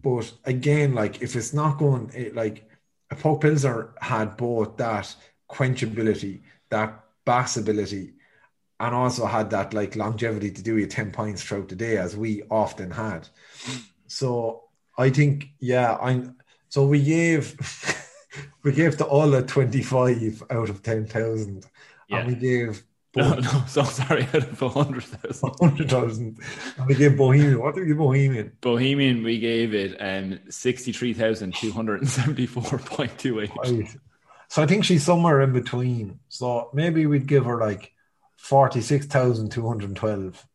But 0.00 0.32
again, 0.44 0.94
like 0.94 1.22
if 1.22 1.34
it's 1.36 1.52
not 1.52 1.78
going, 1.78 2.10
it, 2.14 2.34
like 2.34 2.68
a 3.10 3.16
Puck 3.16 3.40
Pilsner 3.40 3.94
had 4.00 4.36
both 4.36 4.76
that 4.76 5.14
quenchability, 5.50 6.40
that 6.70 7.04
bassability, 7.26 8.12
and 8.80 8.94
also 8.94 9.26
had 9.26 9.50
that 9.50 9.74
like 9.74 9.96
longevity 9.96 10.50
to 10.50 10.62
do 10.62 10.76
you 10.78 10.86
10 10.86 11.10
pints 11.10 11.42
throughout 11.42 11.68
the 11.68 11.74
day 11.74 11.96
as 11.96 12.16
we 12.16 12.42
often 12.48 12.90
had 12.92 13.28
so 14.06 14.62
i 14.96 15.10
think 15.10 15.48
yeah 15.58 15.96
i'm 16.00 16.36
so 16.68 16.86
we 16.86 17.02
gave 17.02 17.56
we 18.62 18.70
gave 18.72 18.96
the 18.96 19.04
all 19.04 19.34
a 19.34 19.42
25 19.42 20.44
out 20.50 20.70
of 20.70 20.82
10,000 20.82 21.66
Yeah. 22.08 22.18
and 22.18 22.28
we 22.28 22.34
gave 22.36 22.84
No, 23.18 23.34
no, 23.34 23.64
so 23.66 23.82
sorry, 24.00 24.22
out 24.24 24.34
of 24.36 24.62
a 24.62 24.68
hundred 24.68 25.04
thousand. 25.04 25.50
100,000 25.58 26.38
and 26.78 26.86
we 26.86 26.94
gave 26.94 27.16
bohemian 27.16 27.58
what 27.60 27.74
did 27.74 27.82
we 27.82 27.86
give 27.88 27.98
bohemian 27.98 28.52
Bohemian, 28.60 29.22
we 29.22 29.38
gave 29.38 29.74
it 29.74 29.96
um 30.00 30.38
sixty 30.50 30.92
three 30.92 31.12
thousand 31.14 31.54
two 31.54 31.72
hundred 31.72 32.00
and 32.00 32.08
seventy 32.08 32.46
four 32.46 32.78
point 32.78 33.16
two 33.18 33.40
eight. 33.40 33.50
Right. 33.56 33.88
so 34.48 34.62
i 34.62 34.66
think 34.66 34.84
she's 34.84 35.04
somewhere 35.04 35.40
in 35.42 35.52
between 35.52 36.18
so 36.28 36.70
maybe 36.72 37.06
we'd 37.06 37.26
give 37.26 37.44
her 37.44 37.58
like 37.58 37.92
46,212 38.36 40.46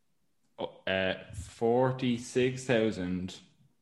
Uh, 0.88 1.14
forty 1.36 2.18
six 2.18 2.64
thousand. 2.64 3.36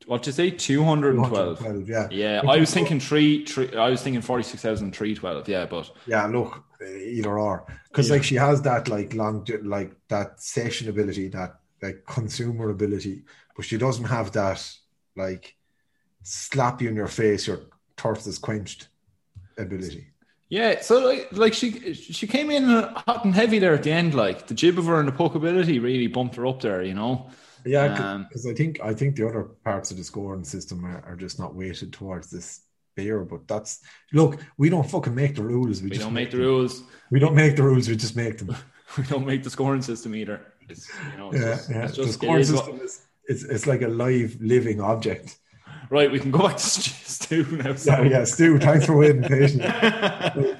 What 0.06 0.26
you 0.26 0.32
say? 0.32 0.50
Two 0.50 0.84
hundred 0.84 1.16
and 1.16 1.26
twelve. 1.26 1.58
212 1.58 1.88
yeah 1.88 2.08
Yeah, 2.10 2.50
I 2.50 2.58
was 2.58 2.72
thinking 2.72 3.00
three, 3.00 3.44
three. 3.44 3.74
I 3.76 3.90
was 3.90 4.02
thinking 4.02 4.22
forty 4.22 4.42
six 4.42 4.62
thousand 4.62 4.94
three 4.94 5.14
twelve. 5.14 5.48
Yeah, 5.48 5.66
but 5.66 5.90
Yeah, 6.06 6.26
look, 6.26 6.64
eh, 6.80 6.98
either 7.18 7.38
or, 7.38 7.66
because 7.88 8.10
like 8.10 8.24
she 8.24 8.36
has 8.36 8.62
that 8.62 8.88
like 8.88 9.14
long, 9.14 9.46
like 9.62 9.94
that 10.08 10.40
session 10.40 10.88
ability, 10.88 11.28
that 11.28 11.56
like 11.82 12.04
consumer 12.06 12.70
ability, 12.70 13.24
but 13.56 13.64
she 13.64 13.76
doesn't 13.78 14.04
have 14.04 14.32
that 14.32 14.68
like 15.16 15.56
slap 16.22 16.80
you 16.80 16.88
in 16.88 16.96
your 16.96 17.08
face, 17.08 17.46
your 17.46 17.60
thirst 17.96 18.26
is 18.26 18.38
quenched 18.38 18.88
ability. 19.58 20.06
yeah. 20.48 20.80
So 20.80 21.04
like, 21.06 21.28
like 21.32 21.54
she 21.54 21.94
she 21.94 22.26
came 22.26 22.50
in 22.50 22.64
hot 22.64 23.24
and 23.24 23.34
heavy 23.34 23.58
there 23.58 23.74
at 23.74 23.82
the 23.82 23.92
end. 23.92 24.14
Like 24.14 24.46
the 24.46 24.54
jib 24.54 24.78
of 24.78 24.86
her 24.86 24.98
and 24.98 25.08
the 25.08 25.12
pokeability 25.12 25.82
really 25.82 26.06
bumped 26.06 26.36
her 26.36 26.46
up 26.46 26.60
there. 26.60 26.82
You 26.82 26.94
know. 26.94 27.30
Yeah, 27.64 28.12
Um, 28.14 28.26
because 28.28 28.46
I 28.46 28.54
think 28.54 28.80
I 28.82 28.94
think 28.94 29.16
the 29.16 29.26
other 29.28 29.44
parts 29.64 29.90
of 29.90 29.96
the 29.96 30.04
scoring 30.04 30.44
system 30.44 30.84
are, 30.84 31.02
are 31.06 31.16
just 31.16 31.38
not 31.38 31.54
weighted 31.54 31.92
towards 31.92 32.30
this 32.30 32.60
beer. 32.96 33.24
But 33.24 33.46
that's 33.48 33.80
look, 34.12 34.40
we 34.58 34.68
don't 34.68 34.88
fucking 34.88 35.14
make 35.14 35.34
the 35.36 35.42
rules. 35.42 35.80
We, 35.82 35.86
We 35.86 35.90
just 35.96 36.02
don't 36.02 36.14
make 36.14 36.30
the 36.30 36.36
them. 36.38 36.46
rules. 36.46 36.82
We 37.10 37.18
don't 37.20 37.34
make 37.34 37.56
the 37.56 37.62
rules. 37.62 37.88
We 37.88 37.96
just 37.96 38.16
make 38.16 38.38
them. 38.38 38.54
We 38.98 39.04
don't 39.04 39.24
make 39.26 39.42
the 39.42 39.48
scoring 39.48 39.80
system 39.80 40.14
either. 40.14 40.52
It's 40.68 40.86
you 41.12 41.16
know. 41.18 41.30
It's 41.32 41.40
Yeah, 41.40 41.54
just, 41.56 41.70
yeah. 41.70 41.84
It's 41.86 41.96
just 41.96 42.12
scoring 42.14 42.44
system 42.44 42.80
is 42.80 43.00
it's, 43.26 43.42
it's 43.44 43.66
like 43.66 43.80
a 43.80 43.88
live 43.88 44.36
living 44.40 44.80
object. 44.82 45.38
right. 45.90 46.10
We 46.12 46.20
can 46.20 46.30
go 46.30 46.40
back 46.48 46.56
to 46.58 46.62
Stu 47.16 47.44
now. 47.56 47.74
So. 47.74 47.90
Yeah, 47.90 48.02
yeah, 48.10 48.24
Stu, 48.24 48.58
thanks 48.58 48.84
for 48.84 48.96
waiting 48.96 49.22
patiently. 49.22 49.64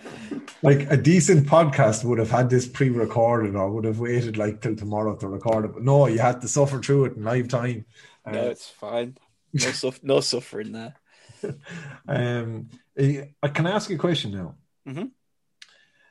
like 0.62 0.90
a 0.90 0.96
decent 0.96 1.46
podcast 1.46 2.04
would 2.04 2.18
have 2.18 2.30
had 2.30 2.48
this 2.50 2.66
pre-recorded 2.66 3.56
or 3.56 3.70
would 3.70 3.84
have 3.84 3.98
waited 3.98 4.36
like 4.36 4.60
till 4.60 4.76
tomorrow 4.76 5.16
to 5.16 5.28
record 5.28 5.64
it. 5.64 5.72
But 5.74 5.82
no, 5.82 6.06
you 6.06 6.18
had 6.20 6.40
to 6.42 6.48
suffer 6.48 6.80
through 6.80 7.06
it 7.06 7.16
in 7.16 7.24
live 7.24 7.48
time. 7.48 7.84
No, 8.26 8.40
Uh, 8.40 8.44
it's 8.50 8.68
fine. 8.68 9.16
No, 9.54 9.70
suff- 9.72 10.02
no 10.02 10.20
suffering 10.20 10.72
there. 10.72 10.94
um, 12.08 12.70
eh, 12.96 13.26
can 13.52 13.66
I 13.66 13.72
ask 13.72 13.90
you 13.90 13.96
a 13.96 13.98
question 13.98 14.30
now? 14.32 14.54
Mhm. 14.88 15.10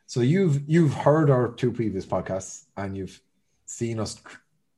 So 0.06 0.20
you've 0.22 0.70
you've 0.70 0.94
heard 0.94 1.30
our 1.32 1.52
two 1.54 1.72
previous 1.72 2.06
podcasts 2.06 2.66
and 2.78 2.96
you've 2.96 3.20
seen 3.66 4.00
us 4.00 4.22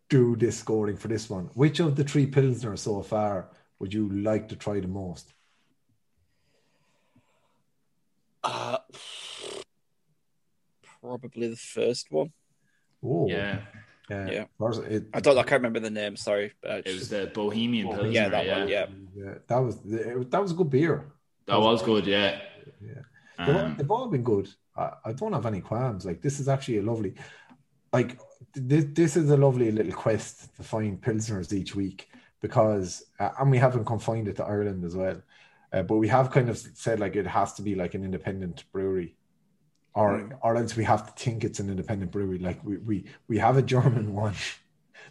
do 0.07 0.35
this 0.37 0.59
scoring 0.59 0.95
for 0.95 1.09
this 1.09 1.29
one. 1.29 1.45
Which 1.55 1.79
of 1.81 1.95
the 1.97 2.03
three 2.05 2.27
pilsner 2.27 2.77
so 2.77 3.01
far 3.01 3.49
would 3.79 3.93
you 3.93 4.07
like 4.09 4.47
to 4.49 4.55
try 4.55 4.79
the 4.79 4.87
most? 4.87 5.33
Uh, 8.43 8.77
probably 11.03 11.47
the 11.49 11.55
first 11.55 12.11
one. 12.11 12.31
Oh, 13.03 13.27
Yeah, 13.27 13.59
yeah. 14.09 14.29
Yeah. 14.31 14.45
It, 14.95 15.05
I 15.13 15.19
don't. 15.19 15.37
I 15.37 15.43
can't 15.43 15.61
remember 15.61 15.79
the 15.79 15.89
name. 15.89 16.15
Sorry, 16.15 16.53
but 16.61 16.85
it 16.87 16.93
was 16.93 17.09
the 17.09 17.31
Bohemian 17.33 17.87
Pilsner. 17.87 18.07
yeah, 18.07 18.29
that 18.29 18.45
yeah. 18.45 18.59
one. 18.59 18.67
Yeah, 18.67 18.85
Yeah, 19.15 19.33
that 19.47 19.57
was 19.57 19.75
that 20.31 20.41
was 20.41 20.51
a 20.51 20.55
good 20.55 20.69
beer. 20.69 21.11
that 21.47 21.59
was 21.59 21.81
good. 21.81 22.05
Yeah. 22.05 22.39
They've, 23.37 23.55
all, 23.55 23.61
Um, 23.61 23.75
they've 23.77 23.91
all 23.91 24.07
been 24.09 24.23
good. 24.23 24.47
I, 24.75 24.91
I 25.05 25.11
don't 25.13 25.33
have 25.33 25.45
any 25.45 25.61
qualms. 25.61 26.05
Like 26.05 26.21
this 26.21 26.39
is 26.39 26.47
actually 26.47 26.77
a 26.77 26.83
lovely, 26.83 27.15
like 27.91 28.19
this, 28.53 28.85
this 28.93 29.17
is 29.17 29.29
a 29.29 29.37
lovely 29.37 29.71
little 29.71 29.93
quest 29.93 30.55
to 30.57 30.63
find 30.63 31.01
pilsners 31.01 31.51
each 31.51 31.75
week 31.75 32.09
because 32.41 33.03
uh, 33.19 33.31
and 33.39 33.49
we 33.51 33.57
haven't 33.57 33.85
confined 33.85 34.27
it 34.27 34.35
to 34.37 34.43
Ireland 34.45 34.85
as 34.85 34.95
well. 34.95 35.21
Uh, 35.71 35.81
but 35.81 35.97
we 35.97 36.07
have 36.07 36.29
kind 36.29 36.49
of 36.49 36.57
said 36.57 36.99
like 36.99 37.15
it 37.15 37.25
has 37.25 37.53
to 37.53 37.61
be 37.63 37.73
like 37.73 37.95
an 37.95 38.03
independent 38.03 38.63
brewery, 38.71 39.15
or 39.93 40.19
mm. 40.19 40.37
or 40.41 40.55
else 40.55 40.75
we 40.75 40.83
have 40.83 41.05
to 41.05 41.23
think 41.23 41.43
it's 41.43 41.59
an 41.59 41.69
independent 41.69 42.11
brewery. 42.11 42.39
Like 42.39 42.63
we 42.63 42.77
we 42.77 43.05
we 43.27 43.37
have 43.37 43.57
a 43.57 43.61
German 43.61 44.13
one 44.25 44.35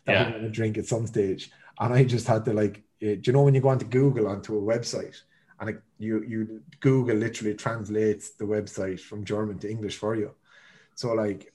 that 0.05 0.13
yeah. 0.13 0.25
we're 0.25 0.31
going 0.31 0.43
to 0.43 0.51
drink 0.51 0.79
at 0.79 0.87
some 0.87 1.07
stage, 1.07 1.51
and 1.79 1.93
I 1.93 2.05
just 2.05 2.27
had 2.27 2.45
to 2.47 2.53
like, 2.53 2.83
uh, 3.03 3.15
do 3.15 3.23
you 3.25 3.33
know 3.33 3.43
when 3.43 3.55
you 3.55 3.61
go 3.61 3.69
onto 3.69 3.87
Google 3.87 4.29
onto 4.29 4.57
a 4.57 4.61
website 4.61 5.17
and 5.63 5.71
it, 5.71 5.83
you 5.99 6.25
you 6.25 6.61
Google 6.81 7.17
literally 7.17 7.55
translates 7.55 8.31
the 8.31 8.45
website 8.45 8.99
from 8.99 9.25
German 9.25 9.59
to 9.61 9.71
English 9.71 9.97
for 9.97 10.17
you. 10.17 10.35
So 10.97 11.13
like 11.13 11.53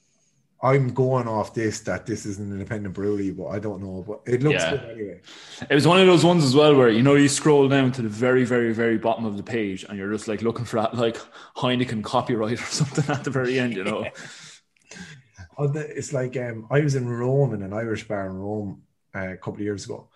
I'm 0.62 0.92
going 0.94 1.28
off 1.28 1.54
this 1.54 1.82
that 1.82 2.08
this 2.08 2.26
is 2.26 2.40
an 2.40 2.52
independent 2.52 2.96
brewery, 2.96 3.30
but 3.30 3.48
I 3.48 3.60
don't 3.60 3.82
know. 3.82 4.04
But 4.08 4.22
it 4.26 4.42
looks 4.42 4.64
yeah. 4.64 4.72
good 4.72 4.90
anyway. 4.90 5.22
It 5.70 5.76
was 5.76 5.88
one 5.88 6.02
of 6.02 6.08
those 6.08 6.24
ones 6.24 6.44
as 6.44 6.56
well 6.56 6.76
where 6.76 6.90
you 6.90 7.04
know 7.04 7.14
you 7.14 7.30
scroll 7.30 7.68
down 7.70 7.92
to 7.94 8.02
the 8.02 8.10
very, 8.10 8.44
very, 8.44 8.74
very 8.74 8.98
bottom 8.98 9.26
of 9.26 9.38
the 9.38 9.44
page 9.44 9.86
and 9.88 9.98
you're 9.98 10.12
just 10.12 10.28
like 10.28 10.42
looking 10.42 10.66
for 10.66 10.82
that 10.82 10.96
like 10.96 11.18
Heineken 11.58 12.04
copyright 12.04 12.60
or 12.62 12.66
something 12.66 13.06
at 13.14 13.24
the 13.24 13.30
very 13.30 13.60
end, 13.60 13.76
you 13.76 13.84
know. 13.84 14.08
it's 15.60 16.14
like 16.14 16.36
um, 16.38 16.68
I 16.72 16.80
was 16.80 16.96
in 16.96 17.08
Rome 17.08 17.54
in 17.54 17.62
an 17.62 17.74
Irish 17.74 18.08
bar 18.08 18.26
in 18.26 18.34
Rome 18.34 18.82
uh, 19.16 19.34
a 19.34 19.38
couple 19.38 19.56
of 19.56 19.62
years 19.62 19.86
ago, 19.86 20.10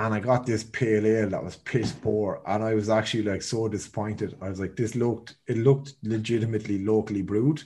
and 0.00 0.12
I 0.12 0.18
got 0.18 0.44
this 0.44 0.64
pale 0.64 1.06
ale 1.06 1.30
that 1.30 1.44
was 1.44 1.56
piss 1.56 1.92
poor, 1.92 2.42
and 2.46 2.64
I 2.64 2.74
was 2.74 2.88
actually 2.88 3.24
like 3.24 3.42
so 3.42 3.68
disappointed. 3.68 4.36
I 4.40 4.48
was 4.48 4.58
like, 4.58 4.74
this 4.74 4.96
looked 4.96 5.36
it 5.46 5.58
looked 5.58 5.94
legitimately 6.02 6.84
locally 6.84 7.22
brewed 7.22 7.62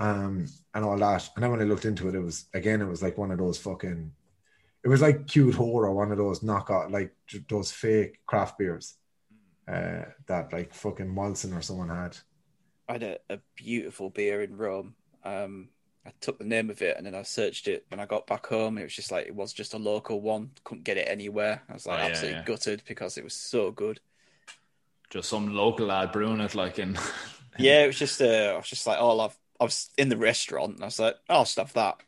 um, 0.00 0.46
and 0.74 0.84
all 0.84 0.96
that. 0.96 1.28
And 1.34 1.44
then 1.44 1.50
when 1.50 1.60
I 1.60 1.64
looked 1.64 1.84
into 1.84 2.08
it, 2.08 2.14
it 2.14 2.20
was 2.20 2.46
again, 2.54 2.80
it 2.80 2.88
was 2.88 3.02
like 3.02 3.18
one 3.18 3.30
of 3.30 3.38
those 3.38 3.58
fucking, 3.58 4.10
it 4.82 4.88
was 4.88 5.02
like 5.02 5.26
cute 5.26 5.54
horror, 5.54 5.92
one 5.92 6.10
of 6.10 6.18
those 6.18 6.42
knockout, 6.42 6.90
like 6.90 7.14
those 7.48 7.70
fake 7.70 8.18
craft 8.26 8.58
beers 8.58 8.94
uh, 9.68 10.02
that 10.26 10.52
like 10.52 10.74
fucking 10.74 11.14
Molson 11.14 11.56
or 11.56 11.60
someone 11.60 11.90
had. 11.90 12.16
I 12.88 12.94
had 12.94 13.02
a, 13.02 13.18
a 13.28 13.38
beautiful 13.54 14.08
beer 14.10 14.42
in 14.42 14.56
Rome. 14.56 14.94
Um, 15.22 15.68
I 16.06 16.12
took 16.22 16.38
the 16.38 16.44
name 16.46 16.70
of 16.70 16.80
it 16.80 16.96
and 16.96 17.04
then 17.04 17.14
I 17.14 17.22
searched 17.22 17.68
it. 17.68 17.84
When 17.88 18.00
I 18.00 18.06
got 18.06 18.26
back 18.26 18.46
home, 18.46 18.78
it 18.78 18.84
was 18.84 18.94
just 18.94 19.12
like 19.12 19.26
it 19.26 19.34
was 19.34 19.52
just 19.52 19.74
a 19.74 19.78
local 19.78 20.22
one. 20.22 20.50
Couldn't 20.64 20.84
get 20.84 20.96
it 20.96 21.08
anywhere. 21.10 21.62
I 21.68 21.74
was 21.74 21.86
like 21.86 21.98
oh, 21.98 22.02
yeah, 22.02 22.08
absolutely 22.08 22.38
yeah. 22.38 22.44
gutted 22.46 22.82
because 22.88 23.18
it 23.18 23.24
was 23.24 23.34
so 23.34 23.70
good. 23.70 24.00
Just 25.10 25.28
some 25.28 25.54
local 25.54 25.86
lad 25.86 26.10
brewing 26.10 26.40
it, 26.40 26.54
like 26.54 26.78
in. 26.78 26.98
yeah, 27.58 27.82
it 27.84 27.88
was 27.88 27.98
just. 27.98 28.22
Uh, 28.22 28.52
I 28.54 28.56
was 28.56 28.68
just 28.68 28.86
like, 28.86 28.98
oh, 28.98 29.20
I've 29.20 29.36
I 29.60 29.64
was 29.64 29.90
in 29.98 30.08
the 30.08 30.16
restaurant 30.16 30.76
and 30.76 30.82
I 30.82 30.86
was 30.86 30.98
like, 30.98 31.16
oh, 31.28 31.34
I'll 31.36 31.44
stuff 31.44 31.74
that. 31.74 31.98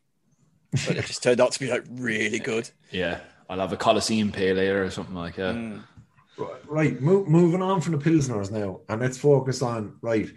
But 0.86 0.96
it 0.96 1.04
just 1.04 1.22
turned 1.22 1.40
out 1.40 1.52
to 1.52 1.60
be 1.60 1.70
like 1.70 1.84
really 1.90 2.38
good. 2.52 2.70
Yeah. 2.90 3.20
I'll 3.50 3.60
have 3.60 3.72
a 3.74 3.76
Colosseum 3.76 4.32
pale 4.32 4.58
ale 4.58 4.76
or 4.76 4.90
something 4.90 5.14
like 5.14 5.36
that. 5.36 5.54
Mm. 5.54 5.82
Right. 6.66 6.98
Mo- 7.00 7.26
moving 7.26 7.60
on 7.60 7.82
from 7.82 7.92
the 7.92 7.98
Pilsners 7.98 8.50
now. 8.50 8.80
And 8.88 9.02
let's 9.02 9.18
focus 9.18 9.60
on, 9.60 9.98
right. 10.00 10.30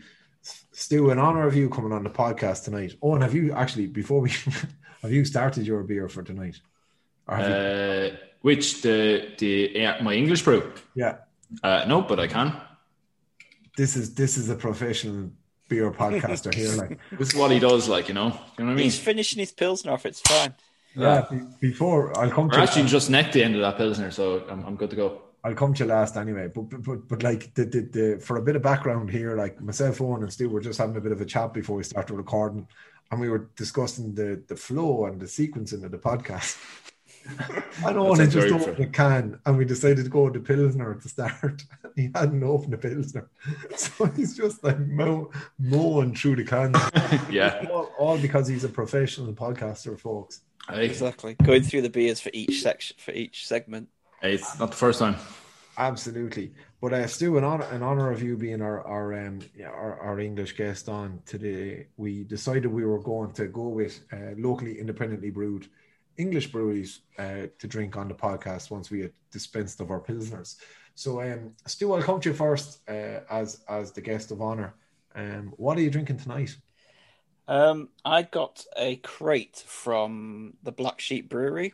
Stu, 0.73 1.10
in 1.10 1.17
honor 1.17 1.47
of 1.47 1.56
you 1.56 1.69
coming 1.69 1.93
on 1.93 2.04
the 2.04 2.10
podcast 2.10 2.65
tonight. 2.65 2.95
Oh, 3.01 3.13
and 3.13 3.23
have 3.23 3.34
you 3.34 3.54
actually, 3.54 3.88
before 3.88 4.19
we, 4.19 4.30
have 5.01 5.12
you 5.12 5.23
started 5.23 5.65
your 5.65 5.84
beer 5.84 6.10
for 6.10 6.21
tonight? 6.21 6.60
Uh, 7.28 8.10
which, 8.41 8.82
the, 8.82 9.34
the, 9.38 10.04
my 10.04 10.13
English 10.13 10.43
brew? 10.43 10.73
Yeah. 10.93 11.15
Uh, 11.63 11.86
no, 11.88 12.01
but 12.01 12.19
I 12.19 12.28
can. 12.28 12.62
This 13.78 13.95
is, 13.95 14.13
this 14.13 14.38
is 14.38 14.49
a 14.49 14.56
professional 14.56 15.32
beer 15.67 15.91
podcaster 15.91 16.54
here. 16.54 16.71
Like 16.73 16.99
this 17.17 17.30
is 17.30 17.36
what 17.36 17.51
he 17.51 17.60
does. 17.60 17.88
Like 17.88 18.08
you 18.08 18.13
know, 18.13 18.28
you 18.28 18.32
know 18.32 18.38
what 18.65 18.71
I 18.71 18.75
mean. 18.75 18.78
He's 18.80 18.99
finishing 18.99 19.39
his 19.39 19.51
pilsner 19.51 19.91
off. 19.91 20.06
It's 20.06 20.21
fine. 20.21 20.54
Yeah. 20.95 21.25
yeah. 21.32 21.39
before 21.60 22.17
I'll 22.17 22.32
come. 22.32 22.47
We're 22.47 22.56
to 22.56 22.62
actually 22.62 22.84
that. 22.84 22.89
just 22.89 23.10
neck 23.10 23.32
the 23.32 23.43
end 23.43 23.56
of 23.56 23.62
that 23.62 23.78
pilsner, 23.78 24.12
so 24.12 24.45
I'm, 24.49 24.63
I'm 24.65 24.75
good 24.75 24.89
to 24.91 24.95
go. 24.95 25.21
I'll 25.43 25.54
come 25.54 25.73
to 25.75 25.84
you 25.84 25.89
last 25.89 26.17
anyway. 26.17 26.49
But 26.54 26.69
but 26.69 26.84
but, 26.84 27.08
but 27.08 27.23
like 27.23 27.54
the, 27.54 27.65
the, 27.65 27.82
the 27.82 28.19
for 28.19 28.38
a 28.38 28.41
bit 28.41 28.56
of 28.56 28.62
background 28.62 29.10
here, 29.10 29.36
like 29.36 29.62
myself, 29.62 30.01
Owen, 30.01 30.23
and 30.23 30.32
Stu 30.32 30.49
were 30.49 30.62
just 30.62 30.80
having 30.80 30.95
a 30.95 31.01
bit 31.01 31.12
of 31.12 31.21
a 31.21 31.25
chat 31.25 31.54
before 31.54 31.75
we 31.78 31.84
started 31.84 32.13
recording, 32.15 32.67
and 33.12 33.19
we 33.19 33.30
were 33.30 33.49
discussing 33.56 34.15
the 34.15 34.41
the 34.47 34.56
flow 34.56 35.06
and 35.06 35.19
the 35.19 35.25
sequencing 35.25 35.84
of 35.84 35.91
the 35.91 35.97
podcast. 35.97 36.58
I 37.85 37.93
don't 37.93 38.07
want 38.07 38.19
to 38.19 38.27
just 38.27 38.53
open 38.53 38.81
a 38.81 38.88
can, 38.88 39.39
and 39.45 39.57
we 39.57 39.65
decided 39.65 40.03
to 40.03 40.09
go 40.09 40.25
with 40.25 40.33
the 40.33 40.39
Pilsner 40.39 40.91
at 40.91 41.01
the 41.01 41.09
start. 41.09 41.63
he 41.95 42.09
hadn't 42.13 42.43
opened 42.43 42.73
the 42.73 42.77
Pilsner. 42.77 43.29
So 43.77 44.05
he's 44.05 44.35
just 44.35 44.63
like 44.63 44.79
mow, 44.79 45.31
mowing 45.59 46.15
through 46.15 46.38
the 46.38 46.45
cans. 46.45 46.77
yeah. 47.29 47.65
All, 47.71 47.91
all, 47.97 48.17
because 48.17 48.47
he's 48.47 48.63
a 48.63 48.69
professional 48.69 49.33
podcaster, 49.33 49.99
folks. 49.99 50.41
Hey. 50.69 50.85
Exactly. 50.85 51.35
Going 51.43 51.63
through 51.63 51.83
the 51.83 51.89
beers 51.89 52.19
for 52.19 52.31
each 52.33 52.61
section, 52.61 52.95
for 52.99 53.11
each 53.11 53.47
segment. 53.47 53.89
Hey, 54.21 54.33
it's 54.33 54.57
not 54.59 54.71
the 54.71 54.77
first 54.77 54.99
time. 54.99 55.15
Absolutely. 55.77 56.53
But 56.81 56.93
uh, 56.93 57.07
Stu, 57.07 57.38
in 57.38 57.43
honor, 57.43 57.67
in 57.73 57.83
honor 57.83 58.11
of 58.11 58.21
you 58.21 58.38
being 58.38 58.61
our 58.61 58.81
our, 58.88 59.13
um, 59.27 59.39
our, 59.63 59.99
our 59.99 60.19
English 60.19 60.53
guest 60.53 60.88
on 60.88 61.21
today, 61.25 61.88
we 61.97 62.23
decided 62.23 62.67
we 62.67 62.85
were 62.85 62.99
going 62.99 63.33
to 63.33 63.47
go 63.47 63.67
with 63.67 64.01
uh, 64.13 64.35
locally 64.38 64.79
independently 64.79 65.29
brewed 65.29 65.67
English 66.17 66.51
breweries 66.51 67.01
uh, 67.17 67.47
to 67.60 67.67
drink 67.67 67.97
on 67.97 68.08
the 68.08 68.13
podcast 68.13 68.71
once 68.71 68.89
we 68.89 69.01
had 69.01 69.12
dispensed 69.32 69.80
of 69.82 69.91
our 69.91 69.99
pilsners. 69.99 70.56
So, 70.95 71.21
um, 71.21 71.51
Stu, 71.67 71.93
I'll 71.93 72.01
come 72.01 72.21
to 72.21 72.30
you 72.30 72.36
first 72.36 72.80
uh, 72.88 73.19
as 73.30 73.62
as 73.67 73.91
the 73.91 74.01
guest 74.01 74.32
of 74.32 74.41
honor. 74.41 74.75
Um, 75.13 75.54
what 75.58 75.78
are 75.78 75.82
you 75.82 75.89
drinking 75.89 76.17
tonight? 76.17 76.56
Um, 77.47 77.89
I 78.04 78.23
got 78.23 78.65
a 78.75 78.95
crate 78.97 79.63
from 79.67 80.56
the 80.63 80.71
Black 80.71 80.99
Sheep 80.99 81.30
Brewery. 81.30 81.73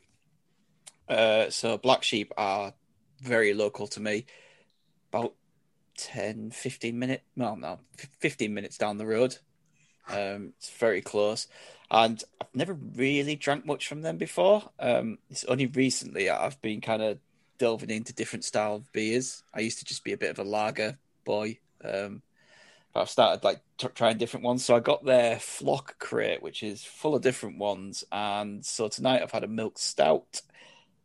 Uh, 1.07 1.49
so 1.49 1.77
Black 1.77 2.03
Sheep 2.03 2.33
are 2.37 2.73
very 3.21 3.53
local 3.53 3.87
to 3.87 3.99
me, 3.99 4.25
about 5.11 5.33
10, 5.97 6.51
15 6.51 6.97
minutes, 6.97 7.23
well, 7.35 7.55
no, 7.55 7.79
15 8.19 8.53
minutes 8.53 8.77
down 8.77 8.97
the 8.97 9.05
road. 9.05 9.37
Um, 10.09 10.53
it's 10.57 10.69
very 10.71 11.01
close 11.01 11.47
and 11.91 12.23
I've 12.39 12.55
never 12.55 12.73
really 12.73 13.35
drank 13.35 13.65
much 13.65 13.87
from 13.87 14.01
them 14.01 14.17
before. 14.17 14.63
Um, 14.79 15.17
it's 15.29 15.43
only 15.43 15.67
recently 15.67 16.29
I've 16.29 16.59
been 16.61 16.79
kind 16.79 17.01
of 17.01 17.19
delving 17.57 17.89
into 17.89 18.13
different 18.13 18.45
style 18.45 18.75
of 18.75 18.91
beers. 18.93 19.43
I 19.53 19.59
used 19.59 19.79
to 19.79 19.85
just 19.85 20.05
be 20.05 20.13
a 20.13 20.17
bit 20.17 20.31
of 20.31 20.39
a 20.39 20.49
lager 20.49 20.97
boy, 21.25 21.59
um, 21.83 22.21
but 22.93 23.01
I've 23.01 23.09
started 23.09 23.43
like 23.43 23.59
t- 23.77 23.89
trying 23.93 24.17
different 24.17 24.45
ones. 24.45 24.63
So 24.63 24.73
I 24.73 24.79
got 24.79 25.03
their 25.03 25.37
Flock 25.37 25.99
crate, 25.99 26.41
which 26.41 26.63
is 26.63 26.81
full 26.81 27.13
of 27.13 27.21
different 27.21 27.57
ones, 27.57 28.05
and 28.09 28.65
so 28.65 28.87
tonight 28.87 29.21
I've 29.21 29.31
had 29.31 29.43
a 29.43 29.49
milk 29.49 29.77
stout. 29.77 30.41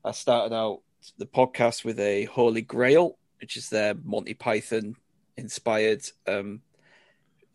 I 0.04 0.12
started 0.12 0.54
out 0.54 0.82
the 1.18 1.26
podcast 1.26 1.84
with 1.84 1.98
a 1.98 2.26
Holy 2.26 2.62
Grail, 2.62 3.18
which 3.40 3.56
is 3.56 3.70
their 3.70 3.94
Monty 4.04 4.34
Python 4.34 4.94
inspired 5.36 6.04
um, 6.28 6.62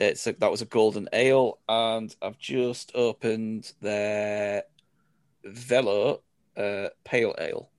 it's 0.02 0.28
a, 0.28 0.34
that 0.34 0.52
was 0.52 0.62
a 0.62 0.66
golden 0.66 1.08
ale, 1.14 1.60
and 1.68 2.14
I've 2.22 2.38
just 2.38 2.92
opened 2.96 3.72
their 3.82 4.64
Velo 5.44 6.22
uh, 6.58 6.88
pale 7.04 7.36
ale. 7.40 7.70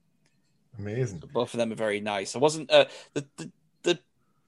Amazing. 0.78 1.22
Both 1.32 1.54
of 1.54 1.58
them 1.58 1.72
are 1.72 1.76
very 1.76 2.00
nice. 2.00 2.34
I 2.34 2.38
wasn't 2.38 2.70
uh, 2.70 2.86
the, 3.14 3.26
the 3.36 3.52
the 3.82 3.98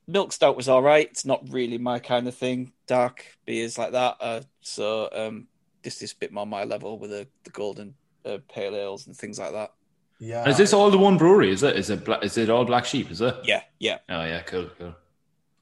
milk 0.06 0.32
stout 0.32 0.56
was 0.56 0.68
all 0.68 0.82
right. 0.82 1.08
It's 1.10 1.26
not 1.26 1.46
really 1.50 1.78
my 1.78 1.98
kind 1.98 2.26
of 2.26 2.34
thing. 2.34 2.72
Dark 2.86 3.24
beers 3.44 3.76
like 3.78 3.92
that. 3.92 4.16
Uh, 4.20 4.40
so 4.60 5.08
um, 5.12 5.48
this 5.82 6.02
is 6.02 6.12
a 6.12 6.16
bit 6.16 6.32
more 6.32 6.46
my 6.46 6.64
level 6.64 6.98
with 6.98 7.10
the, 7.10 7.26
the 7.44 7.50
golden 7.50 7.94
uh, 8.24 8.38
pale 8.52 8.74
ales 8.74 9.06
and 9.06 9.16
things 9.16 9.38
like 9.38 9.52
that. 9.52 9.72
Yeah. 10.18 10.48
Is 10.48 10.56
this 10.56 10.72
all 10.72 10.90
the 10.90 10.98
one 10.98 11.18
brewery? 11.18 11.50
Is 11.50 11.62
it? 11.62 11.76
Is 11.76 11.90
it? 11.90 12.08
Is 12.22 12.38
it 12.38 12.48
all 12.48 12.64
Black 12.64 12.86
Sheep? 12.86 13.10
Is 13.10 13.20
it? 13.20 13.36
Yeah. 13.44 13.62
Yeah. 13.78 13.98
Oh 14.08 14.24
yeah. 14.24 14.40
Cool. 14.42 14.70
Cool. 14.78 14.94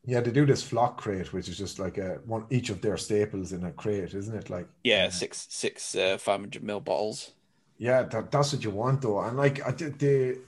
Yeah, 0.05 0.21
they 0.21 0.33
do 0.33 0.45
this 0.45 0.63
flock 0.63 1.01
crate, 1.01 1.33
which 1.33 1.49
is 1.49 1.57
just 1.57 1.79
like 1.79 1.99
a 1.99 2.21
one 2.27 2.47
each 2.51 2.71
of 2.71 2.81
their 2.81 2.97
staples 2.97 3.53
in 3.53 3.65
a 3.65 3.71
crate, 3.71 4.15
isn't 4.15 4.37
it? 4.37 4.51
Like 4.51 4.67
yeah, 4.83 5.09
six 5.11 5.47
six 5.51 5.95
uh, 5.95 6.19
five 6.19 6.41
hundred 6.41 6.65
mil 6.65 6.81
bottles. 6.81 7.33
Yeah, 7.79 8.03
that, 8.05 8.31
that's 8.31 8.53
what 8.53 8.65
you 8.65 8.71
want 8.71 9.03
though, 9.03 9.21
and 9.21 9.37
like 9.37 9.67
I 9.67 9.71
did 9.71 9.99
the. 9.99 10.39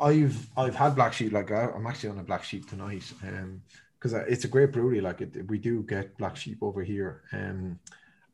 I've 0.00 0.48
I've 0.56 0.76
had 0.76 0.94
black 0.94 1.12
sheep 1.12 1.32
like 1.32 1.50
I, 1.50 1.70
am 1.74 1.86
actually 1.86 2.10
on 2.10 2.18
a 2.18 2.22
black 2.22 2.44
sheep 2.44 2.68
tonight, 2.68 3.10
um, 3.22 3.62
because 3.98 4.12
it's 4.12 4.44
a 4.44 4.48
great 4.48 4.72
brewery. 4.72 5.00
Like 5.00 5.22
it, 5.22 5.48
we 5.48 5.58
do 5.58 5.82
get 5.82 6.16
black 6.18 6.36
sheep 6.36 6.58
over 6.62 6.84
here, 6.84 7.22
um, 7.32 7.80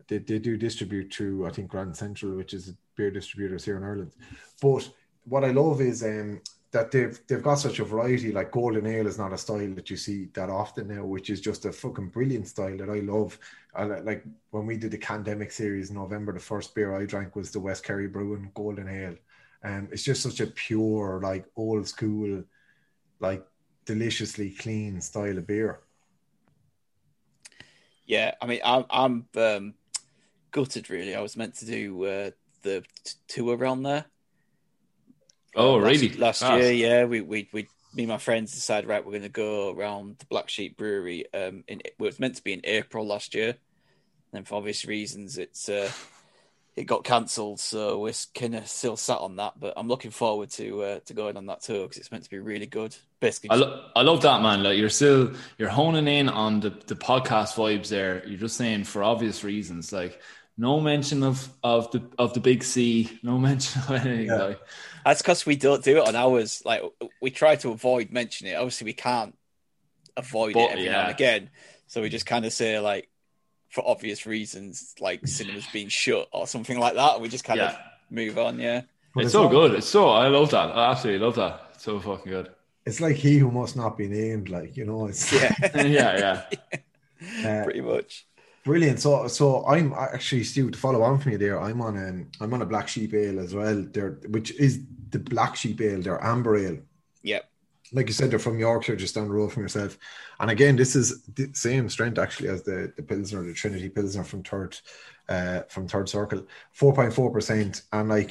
they 0.09 0.19
they 0.19 0.39
do 0.39 0.57
distribute 0.57 1.11
to 1.13 1.47
I 1.47 1.51
think 1.51 1.69
Grand 1.69 1.97
Central, 1.97 2.35
which 2.35 2.55
is 2.55 2.75
beer 2.97 3.11
distributors 3.11 3.65
here 3.65 3.77
in 3.77 3.85
Ireland. 3.85 4.13
But 4.61 4.89
what 5.25 5.45
I 5.45 5.51
love 5.51 5.81
is 5.81 6.03
um 6.03 6.41
that 6.75 6.91
they've 6.91 7.21
they've 7.29 7.43
got 7.43 7.55
such 7.55 7.79
a 7.79 7.85
variety. 7.85 8.33
Like 8.33 8.51
golden 8.51 8.85
ale 8.87 9.07
is 9.07 9.17
not 9.17 9.33
a 9.33 9.39
style 9.39 9.73
that 9.77 9.89
you 9.91 9.97
see 9.97 10.27
that 10.35 10.51
often 10.51 10.89
now, 10.89 11.05
which 11.05 11.31
is 11.31 11.41
just 11.41 11.65
a 11.67 11.73
fucking 11.73 12.09
brilliant 12.09 12.49
style 12.49 12.77
that 12.79 12.91
I 12.91 12.99
love. 12.99 13.39
I, 13.77 13.85
like 13.85 14.25
when 14.51 14.67
we 14.67 14.77
did 14.77 14.91
the 14.91 14.99
pandemic 14.99 15.53
series 15.53 15.91
in 15.91 15.97
November, 15.97 16.33
the 16.33 16.41
first 16.41 16.75
beer 16.75 17.01
I 17.01 17.07
drank 17.07 17.37
was 17.37 17.53
the 17.53 17.61
West 17.61 17.85
Kerry 17.85 18.09
Brewing 18.09 18.51
Golden 18.55 18.89
Ale, 18.89 19.15
and 19.63 19.87
um, 19.87 19.89
it's 19.93 20.03
just 20.03 20.23
such 20.23 20.41
a 20.41 20.49
pure, 20.49 21.21
like 21.23 21.47
old 21.55 21.87
school, 21.87 22.43
like 23.21 23.47
deliciously 23.85 24.51
clean 24.51 25.01
style 25.01 25.39
of 25.39 25.47
beer. 25.47 25.79
Yeah, 28.05 28.35
I 28.43 28.47
mean, 28.47 28.61
I'm 28.65 28.85
I'm 28.91 29.29
um, 29.37 29.75
gutted 30.51 30.91
really. 30.91 31.15
I 31.15 31.21
was 31.21 31.37
meant 31.37 31.55
to 31.55 31.67
do 31.67 32.05
uh, 32.05 32.31
the 32.63 32.83
tour 33.29 33.57
around 33.57 33.85
there 33.85 34.07
Oh, 35.57 35.75
last, 35.75 36.03
really? 36.03 36.09
Last 36.17 36.43
year, 36.43 36.73
yeah, 36.73 37.05
we 37.05 37.21
we 37.21 37.49
we 37.53 37.69
me 37.95 38.05
and 38.05 38.09
my 38.09 38.19
friends 38.19 38.53
decided 38.53 38.89
right 38.89 39.05
we're 39.05 39.13
going 39.13 39.23
to 39.23 39.29
go 39.29 39.73
around 39.73 40.19
the 40.19 40.27
Black 40.27 40.49
Sheep 40.49 40.77
Brewery. 40.77 41.33
Um, 41.33 41.65
in 41.69 41.81
it 41.85 41.95
was 41.99 42.19
meant 42.19 42.37
to 42.37 42.43
be 42.43 42.53
in 42.53 42.61
April 42.65 43.07
last 43.07 43.35
year, 43.35 43.57
and 44.33 44.47
for 44.47 44.57
obvious 44.57 44.85
reasons, 44.85 45.39
it's 45.39 45.69
uh, 45.69 45.91
it 46.77 46.85
got 46.85 47.05
cancelled. 47.05 47.61
So 47.61 48.01
we're 48.01 48.15
kind 48.35 48.57
of 48.57 48.67
still 48.67 48.97
sat 48.97 49.19
on 49.19 49.37
that. 49.37 49.55
But 49.59 49.75
I'm 49.77 49.89
looking 49.89 50.11
forward 50.11 50.51
to 50.51 50.83
uh, 50.83 50.99
to 51.07 51.15
going 51.15 51.37
on 51.37 51.47
that 51.47 51.63
tour 51.63 51.83
because 51.83 51.99
it's 51.99 52.11
meant 52.11 52.25
to 52.25 52.31
be 52.31 52.39
really 52.39 52.67
good. 52.67 52.97
Basically, 53.21 53.51
I, 53.51 53.55
lo- 53.55 53.89
I 53.95 54.03
love 54.03 54.23
that 54.23 54.43
man. 54.43 54.63
Like 54.63 54.79
you're 54.79 54.89
still 54.89 55.33
you're 55.59 55.69
honing 55.69 56.09
in 56.09 56.29
on 56.29 56.61
the, 56.61 56.71
the 56.71 56.97
podcast 56.97 57.55
vibes 57.55 57.89
there. 57.89 58.27
You're 58.27 58.41
just 58.41 58.57
saying 58.57 58.85
for 58.85 59.05
obvious 59.05 59.45
reasons, 59.45 59.93
like 59.93 60.21
no 60.57 60.81
mention 60.81 61.23
of 61.23 61.49
of 61.63 61.91
the 61.91 62.03
of 62.19 62.35
the 62.35 62.41
big 62.41 62.63
C, 62.63 63.19
no 63.23 63.39
mention 63.49 63.83
of 63.83 63.91
anything. 63.93 64.27
Yeah. 64.27 64.37
Like 64.37 64.61
That's 65.05 65.23
because 65.23 65.45
we 65.47 65.57
don't 65.57 65.83
do 65.85 65.99
it 65.99 66.09
on 66.09 66.15
ours. 66.17 66.63
Like 66.65 66.83
we 67.21 67.31
try 67.31 67.57
to 67.57 67.71
avoid 67.71 68.11
mentioning 68.11 68.53
it. 68.53 68.57
Obviously, 68.57 68.85
we 68.87 68.93
can't 68.93 69.37
avoid 70.17 70.55
But, 70.55 70.71
it 70.71 70.71
every 70.73 70.85
now 70.89 71.03
and 71.03 71.11
again. 71.11 71.51
So 71.87 72.03
we 72.03 72.09
just 72.09 72.27
kind 72.27 72.45
of 72.45 72.53
say 72.53 72.79
like, 72.81 73.09
for 73.69 73.87
obvious 73.87 74.27
reasons, 74.27 74.95
like 75.01 75.27
cinemas 75.27 75.67
being 75.73 75.89
shut 75.89 76.29
or 76.33 76.47
something 76.47 76.79
like 76.79 76.95
that. 76.95 77.21
We 77.21 77.29
just 77.29 77.45
kind 77.45 77.61
of 77.61 77.77
move 78.11 78.39
on. 78.39 78.59
Yeah. 78.59 78.83
But 79.15 79.25
it's 79.25 79.33
so 79.33 79.45
all- 79.45 79.49
good. 79.51 79.75
It's 79.75 79.87
so 79.89 80.09
I 80.11 80.29
love 80.29 80.51
that. 80.51 80.71
I 80.71 80.91
absolutely 80.93 81.25
love 81.25 81.35
that. 81.37 81.71
It's 81.75 81.85
so 81.85 82.01
fucking 82.01 82.31
good. 82.33 82.51
It's 82.87 83.01
like 83.01 83.17
he 83.17 83.39
who 83.39 83.51
must 83.51 83.77
not 83.77 83.97
be 83.97 84.09
named. 84.09 84.49
Like 84.51 84.77
you 84.77 84.85
know, 84.85 85.07
it's 85.07 85.33
Yeah. 85.33 85.55
yeah, 85.75 86.43
yeah. 86.73 86.79
uh, 87.61 87.65
Pretty 87.65 87.81
much. 87.81 88.27
Brilliant. 88.65 88.99
So, 88.99 89.29
so 89.29 89.67
I'm 89.67 89.93
actually 89.93 90.43
Stu 90.43 90.71
to 90.71 90.79
follow 90.79 91.03
on 91.03 91.19
from 91.19 91.33
you 91.33 91.39
there. 91.39 91.61
I'm 91.61 91.83
on 91.83 91.99
um, 91.99 92.31
I'm 92.41 92.55
on 92.55 92.63
a 92.63 92.67
black 92.67 92.89
sheep 92.89 93.13
ale 93.13 93.39
as 93.39 93.55
well. 93.55 93.87
There, 93.93 94.19
which 94.29 94.53
is 94.53 94.81
the 95.11 95.19
black 95.19 95.55
sheep 95.55 95.83
ale. 95.83 96.01
They're 96.01 96.25
amber 96.25 96.57
ale. 96.57 96.79
Yep. 97.23 97.45
Like 97.93 98.07
you 98.07 98.15
said, 98.15 98.31
they're 98.31 98.39
from 98.39 98.59
Yorkshire, 98.59 98.97
just 98.97 99.15
down 99.15 99.29
the 99.29 99.35
road 99.35 99.53
from 99.53 99.63
yourself. 99.65 99.99
And 100.41 100.51
again, 100.51 100.77
this 100.77 100.97
is 100.97 101.23
the 101.25 101.51
same 101.53 101.91
strength 101.91 102.19
actually 102.19 102.49
as 102.49 102.63
the 102.63 102.91
the 102.97 103.03
Pilsner, 103.03 103.43
the 103.43 103.53
Trinity 103.53 103.91
Pilsner 103.91 104.25
from 104.25 104.43
third, 104.43 104.79
uh, 105.29 105.61
from 105.69 105.87
third 105.87 106.09
circle, 106.09 106.47
four 106.73 106.95
point 106.95 107.13
four 107.13 107.31
percent. 107.31 107.83
And 107.93 108.09
like, 108.09 108.31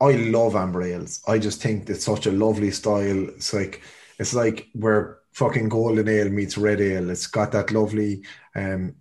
I 0.00 0.12
love 0.12 0.56
amber 0.56 0.82
ales. 0.82 1.22
I 1.28 1.38
just 1.38 1.60
think 1.60 1.90
it's 1.90 2.04
such 2.04 2.24
a 2.24 2.32
lovely 2.32 2.70
style. 2.70 3.28
It's 3.28 3.52
like 3.52 3.82
it's 4.18 4.32
like 4.32 4.68
where 4.72 5.18
fucking 5.32 5.68
golden 5.68 6.08
ale 6.08 6.30
meets 6.30 6.56
red 6.56 6.80
ale. 6.80 7.10
It's 7.10 7.26
got 7.26 7.52
that 7.52 7.72
lovely 7.72 8.24
um 8.54 8.94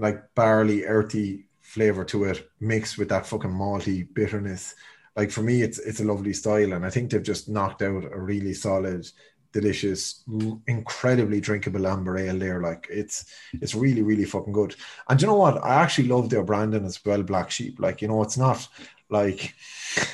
like 0.00 0.34
barley 0.34 0.84
earthy 0.84 1.46
flavor 1.60 2.04
to 2.04 2.24
it 2.24 2.48
mixed 2.58 2.98
with 2.98 3.08
that 3.10 3.26
fucking 3.26 3.50
malty 3.50 4.12
bitterness. 4.12 4.74
Like 5.16 5.30
for 5.30 5.42
me 5.42 5.62
it's 5.62 5.78
it's 5.78 6.00
a 6.00 6.04
lovely 6.04 6.32
style 6.32 6.72
and 6.72 6.84
i 6.86 6.90
think 6.90 7.10
they've 7.10 7.22
just 7.22 7.48
knocked 7.48 7.82
out 7.82 8.04
a 8.04 8.20
really 8.20 8.54
solid 8.54 9.06
delicious 9.52 10.22
incredibly 10.66 11.40
drinkable 11.40 11.86
amber 11.86 12.16
ale 12.18 12.38
there. 12.38 12.60
Like 12.60 12.86
it's 12.90 13.24
it's 13.54 13.74
really 13.74 14.02
really 14.02 14.24
fucking 14.24 14.52
good. 14.52 14.74
And 15.08 15.20
you 15.20 15.26
know 15.26 15.34
what? 15.34 15.64
I 15.64 15.74
actually 15.74 16.08
love 16.08 16.30
their 16.30 16.44
branding 16.44 16.84
as 16.84 17.04
well 17.04 17.22
black 17.22 17.50
sheep. 17.50 17.80
Like 17.80 18.02
you 18.02 18.08
know 18.08 18.22
it's 18.22 18.38
not 18.38 18.66
like 19.08 19.54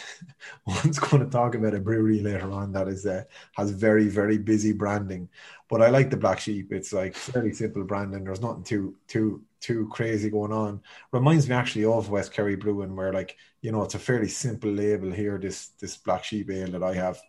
one's 0.67 0.99
going 0.99 1.25
to 1.25 1.31
talk 1.31 1.55
about 1.55 1.75
a 1.75 1.81
brewery 1.81 2.21
later 2.21 2.51
on 2.51 2.73
that 2.73 2.89
is 2.89 3.07
uh, 3.07 3.25
has 3.57 3.71
very 3.71 4.09
very 4.09 4.39
busy 4.39 4.73
branding. 4.73 5.29
But 5.69 5.83
I 5.83 5.91
like 5.91 6.11
the 6.11 6.17
black 6.17 6.41
sheep. 6.41 6.73
It's 6.73 6.93
like 6.93 7.15
fairly 7.15 7.53
simple 7.53 7.85
branding. 7.85 8.25
There's 8.25 8.41
nothing 8.41 8.65
too 8.65 8.97
too 9.09 9.43
too 9.61 9.89
crazy 9.91 10.31
going 10.31 10.53
on. 10.53 10.83
Reminds 11.13 11.49
me 11.49 11.55
actually 11.55 11.85
of 11.85 12.11
West 12.11 12.33
Kerry 12.33 12.57
Brewing, 12.57 12.97
where 12.97 13.13
like 13.13 13.37
you 13.61 13.73
know 13.73 13.83
it's 13.83 13.95
a 13.95 13.99
fairly 13.99 14.29
simple 14.29 14.71
label 14.71 15.11
here. 15.11 15.39
This 15.39 15.69
this 15.81 15.97
black 15.97 16.25
sheep 16.25 16.51
ale 16.51 16.71
that 16.73 16.83
I 16.83 16.95
have, 16.95 17.21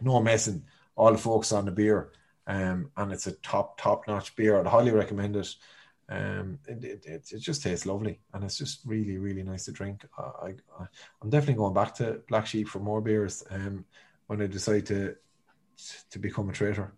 no 0.00 0.20
messing. 0.20 0.64
All 0.96 1.12
the 1.12 1.18
folks 1.18 1.52
on 1.52 1.64
the 1.64 1.70
beer, 1.70 2.12
um, 2.46 2.90
and 2.96 3.12
it's 3.12 3.26
a 3.26 3.32
top 3.32 3.80
top 3.80 4.06
notch 4.06 4.36
beer. 4.36 4.58
I'd 4.58 4.66
highly 4.66 4.90
recommend 4.90 5.36
it. 5.36 5.54
Um, 6.08 6.58
it, 6.66 6.84
it, 6.84 7.06
it, 7.06 7.32
it 7.32 7.38
just 7.38 7.62
tastes 7.62 7.86
lovely, 7.86 8.20
and 8.34 8.44
it's 8.44 8.58
just 8.58 8.80
really 8.84 9.18
really 9.18 9.42
nice 9.42 9.64
to 9.66 9.72
drink. 9.72 10.04
I, 10.18 10.54
I 10.78 10.86
I'm 11.22 11.30
definitely 11.30 11.54
going 11.54 11.74
back 11.74 11.94
to 11.96 12.20
Black 12.28 12.46
Sheep 12.46 12.68
for 12.68 12.80
more 12.80 13.00
beers. 13.00 13.42
Um, 13.50 13.84
when 14.26 14.42
I 14.42 14.46
decide 14.46 14.86
to 14.86 15.16
to 16.10 16.18
become 16.18 16.48
a 16.48 16.52
traitor. 16.52 16.92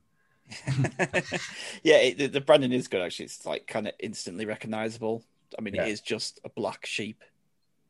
yeah, 1.83 1.97
it, 1.97 2.19
the, 2.19 2.27
the 2.29 2.41
branding 2.41 2.73
is 2.73 2.89
good 2.89 3.03
actually. 3.03 3.27
It's 3.27 3.45
like 3.47 3.67
kind 3.67 3.87
of 3.89 3.95
instantly 3.99 4.45
recognizable. 4.47 5.23
I 5.59 5.63
mean, 5.63 5.75
Yeah. 5.75 5.85
it 5.85 5.91
is 5.91 6.01
just 6.01 6.41
a 6.45 6.49
black 6.49 6.87
sheep, 6.87 7.23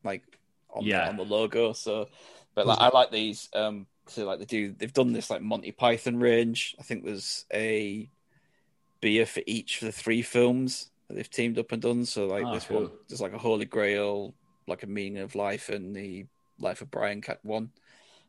like 0.04 0.22
on, 0.70 0.84
Yeah. 0.84 1.08
on 1.08 1.16
the 1.16 1.24
logo. 1.24 1.72
So, 1.72 2.08
but 2.54 2.66
like, 2.66 2.78
I 2.78 2.88
like 2.88 3.10
these. 3.10 3.48
Um, 3.54 3.86
so 4.06 4.24
like 4.26 4.38
they 4.40 4.44
do, 4.44 4.74
they've 4.76 4.92
done 4.92 5.12
this 5.12 5.30
like 5.30 5.42
Monty 5.42 5.72
Python 5.72 6.18
range. 6.18 6.74
I 6.78 6.82
think 6.82 7.04
there's 7.04 7.44
a 7.52 8.08
beer 9.00 9.26
for 9.26 9.42
each 9.46 9.78
for 9.78 9.84
the 9.86 9.92
three 9.92 10.22
films 10.22 10.90
that 11.08 11.14
they've 11.14 11.30
teamed 11.30 11.58
up 11.58 11.72
and 11.72 11.80
done. 11.82 12.04
So 12.04 12.26
like 12.26 12.44
Ah, 12.44 12.54
this 12.54 12.68
one, 12.68 12.90
there's 13.08 13.20
like 13.20 13.32
a 13.32 13.38
Holy 13.38 13.64
Grail, 13.64 14.34
like 14.66 14.82
a 14.82 14.86
Meaning 14.86 15.22
of 15.22 15.34
Life, 15.34 15.68
and 15.68 15.94
the 15.94 16.26
Life 16.58 16.82
of 16.82 16.90
Brian 16.90 17.20
Cat 17.20 17.38
one. 17.42 17.70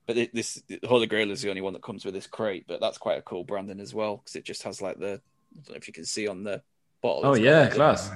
But 0.05 0.17
this 0.33 0.61
the 0.67 0.79
Holy 0.85 1.07
Grail 1.07 1.31
is 1.31 1.41
the 1.41 1.49
only 1.49 1.61
one 1.61 1.73
that 1.73 1.81
comes 1.81 2.03
with 2.03 2.13
this 2.13 2.27
crate, 2.27 2.65
but 2.67 2.81
that's 2.81 2.97
quite 2.97 3.17
a 3.17 3.21
cool 3.21 3.43
branding 3.43 3.79
as 3.79 3.93
well 3.93 4.17
because 4.17 4.35
it 4.35 4.43
just 4.43 4.63
has 4.63 4.81
like 4.81 4.99
the 4.99 5.21
I 5.53 5.55
don't 5.55 5.69
know 5.69 5.75
if 5.75 5.87
you 5.87 5.93
can 5.93 6.05
see 6.05 6.27
on 6.27 6.43
the 6.43 6.61
bottle. 7.01 7.25
Oh 7.25 7.35
yeah, 7.35 7.61
like, 7.61 7.69
the- 7.69 7.75
class. 7.75 8.11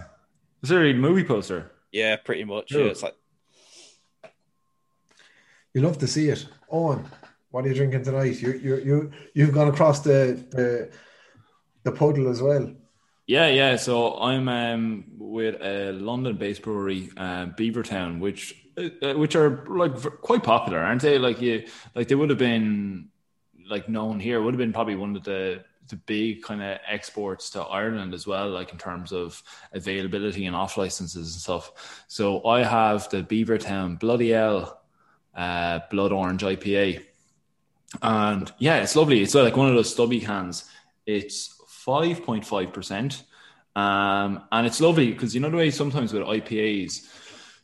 Is 0.63 0.69
there 0.69 0.85
a 0.85 0.93
movie 0.93 1.23
poster? 1.23 1.71
Yeah, 1.91 2.17
pretty 2.17 2.43
much. 2.43 2.71
Cool. 2.71 2.81
Yeah, 2.81 2.87
it's 2.91 3.03
like 3.03 3.15
You 5.73 5.81
love 5.81 5.99
to 5.99 6.07
see 6.07 6.29
it. 6.29 6.47
Owen, 6.71 7.05
what 7.51 7.63
are 7.63 7.67
you 7.67 7.75
drinking 7.75 8.03
tonight? 8.03 8.41
You 8.41 8.53
you 8.53 8.75
you 8.77 9.11
you've 9.35 9.53
gone 9.53 9.67
across 9.67 9.99
the 9.99 10.43
the, 10.49 10.91
the 11.83 11.91
puddle 11.91 12.27
as 12.29 12.41
well. 12.41 12.73
Yeah, 13.27 13.47
yeah. 13.49 13.75
So 13.75 14.17
I'm 14.17 14.49
um, 14.49 15.05
with 15.17 15.61
a 15.61 15.91
London-based 15.91 16.61
brewery, 16.61 17.09
uh, 17.15 17.47
Beavertown, 17.47 18.19
which 18.19 18.55
uh, 18.77 19.13
which 19.13 19.35
are 19.35 19.65
like 19.67 19.95
quite 20.21 20.43
popular, 20.43 20.79
aren't 20.79 21.01
they? 21.01 21.17
Like 21.17 21.41
you, 21.41 21.65
like 21.95 22.07
they 22.07 22.15
would 22.15 22.29
have 22.29 22.39
been 22.39 23.09
like 23.69 23.89
known 23.89 24.19
here. 24.19 24.41
Would 24.41 24.53
have 24.53 24.59
been 24.59 24.73
probably 24.73 24.95
one 24.95 25.15
of 25.15 25.23
the 25.23 25.63
the 25.89 25.95
big 25.95 26.41
kind 26.41 26.61
of 26.61 26.79
exports 26.87 27.49
to 27.51 27.61
Ireland 27.61 28.13
as 28.13 28.27
well, 28.27 28.49
like 28.49 28.71
in 28.71 28.77
terms 28.77 29.11
of 29.11 29.41
availability 29.71 30.45
and 30.45 30.55
off 30.55 30.77
licenses 30.77 31.33
and 31.33 31.41
stuff. 31.41 32.05
So 32.07 32.45
I 32.45 32.63
have 32.63 33.09
the 33.09 33.23
Beavertown 33.23 33.99
Bloody 33.99 34.33
'Ell 34.33 34.81
uh, 35.35 35.79
Blood 35.89 36.11
Orange 36.11 36.43
IPA. 36.43 37.03
And 38.01 38.51
yeah, 38.59 38.77
it's 38.77 38.95
lovely. 38.95 39.21
It's 39.21 39.33
like 39.33 39.55
one 39.55 39.69
of 39.69 39.75
those 39.75 39.93
stubby 39.93 40.19
cans. 40.19 40.69
It's 41.05 41.55
5.5%. 41.85 43.23
Um, 43.79 44.43
and 44.51 44.67
it's 44.67 44.81
lovely 44.81 45.11
because 45.11 45.33
you 45.35 45.39
know 45.39 45.49
the 45.49 45.57
way 45.57 45.71
sometimes 45.71 46.11
with 46.11 46.23
IPAs, 46.23 47.07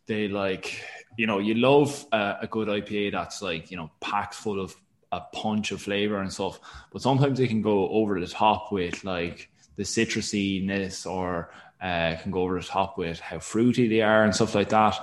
they 0.06 0.28
like, 0.28 0.82
you 1.18 1.28
know, 1.28 1.40
you 1.40 1.56
love 1.56 2.06
uh, 2.12 2.36
a 2.42 2.48
good 2.48 2.68
IPA 2.68 3.12
that's 3.12 3.42
like, 3.42 3.72
you 3.72 3.78
know, 3.78 3.92
packed 4.00 4.34
full 4.34 4.60
of 4.60 4.76
a 5.12 5.22
punch 5.32 5.72
of 5.72 5.82
flavor 5.82 6.20
and 6.20 6.34
stuff. 6.34 6.60
But 6.92 7.02
sometimes 7.02 7.38
they 7.38 7.48
can 7.48 7.62
go 7.62 7.90
over 7.90 8.20
the 8.20 8.28
top 8.28 8.72
with 8.72 9.04
like 9.04 9.50
the 9.76 9.84
citrusiness 9.84 11.10
or 11.10 11.52
uh, 11.82 12.16
can 12.22 12.32
go 12.32 12.42
over 12.42 12.60
the 12.60 12.66
top 12.66 12.98
with 12.98 13.20
how 13.20 13.40
fruity 13.40 13.88
they 13.88 14.02
are 14.02 14.24
and 14.24 14.34
stuff 14.34 14.56
like 14.56 14.70
that. 14.70 15.00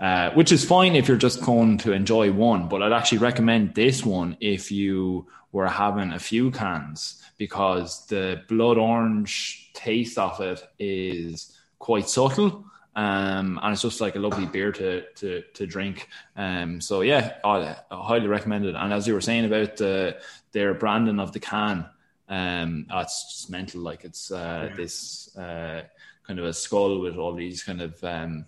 Uh, 0.00 0.32
which 0.32 0.50
is 0.50 0.64
fine 0.64 0.96
if 0.96 1.06
you're 1.06 1.16
just 1.16 1.42
going 1.42 1.78
to 1.78 1.92
enjoy 1.92 2.32
one, 2.32 2.68
but 2.68 2.82
I'd 2.82 2.92
actually 2.92 3.18
recommend 3.18 3.76
this 3.76 4.04
one 4.04 4.36
if 4.40 4.72
you 4.72 5.28
were 5.52 5.68
having 5.68 6.12
a 6.12 6.18
few 6.18 6.50
cans 6.50 7.22
because 7.38 8.06
the 8.06 8.42
blood 8.48 8.78
orange 8.78 9.70
taste 9.74 10.18
of 10.18 10.40
it 10.40 10.66
is 10.78 11.56
quite 11.78 12.08
subtle. 12.08 12.64
Um, 12.94 13.58
and 13.62 13.72
it's 13.72 13.82
just 13.82 14.00
like 14.00 14.16
a 14.16 14.18
lovely 14.18 14.46
beer 14.46 14.72
to 14.72 15.02
to, 15.16 15.42
to 15.54 15.66
drink. 15.66 16.08
Um, 16.36 16.80
so 16.80 17.00
yeah, 17.00 17.34
I, 17.44 17.76
I 17.90 18.02
highly 18.02 18.28
recommend 18.28 18.66
it. 18.66 18.74
And 18.74 18.92
as 18.92 19.06
you 19.06 19.14
were 19.14 19.20
saying 19.20 19.46
about 19.46 19.76
the 19.76 20.18
their 20.52 20.74
branding 20.74 21.18
of 21.18 21.32
the 21.32 21.40
can, 21.40 21.86
um, 22.28 22.86
oh, 22.90 23.00
it's 23.00 23.32
just 23.32 23.50
mental. 23.50 23.80
Like 23.80 24.04
it's 24.04 24.30
uh, 24.30 24.70
this 24.76 25.34
uh, 25.36 25.82
kind 26.26 26.38
of 26.38 26.44
a 26.44 26.52
skull 26.52 27.00
with 27.00 27.16
all 27.16 27.34
these 27.34 27.62
kind 27.62 27.80
of 27.80 28.02
um, 28.04 28.44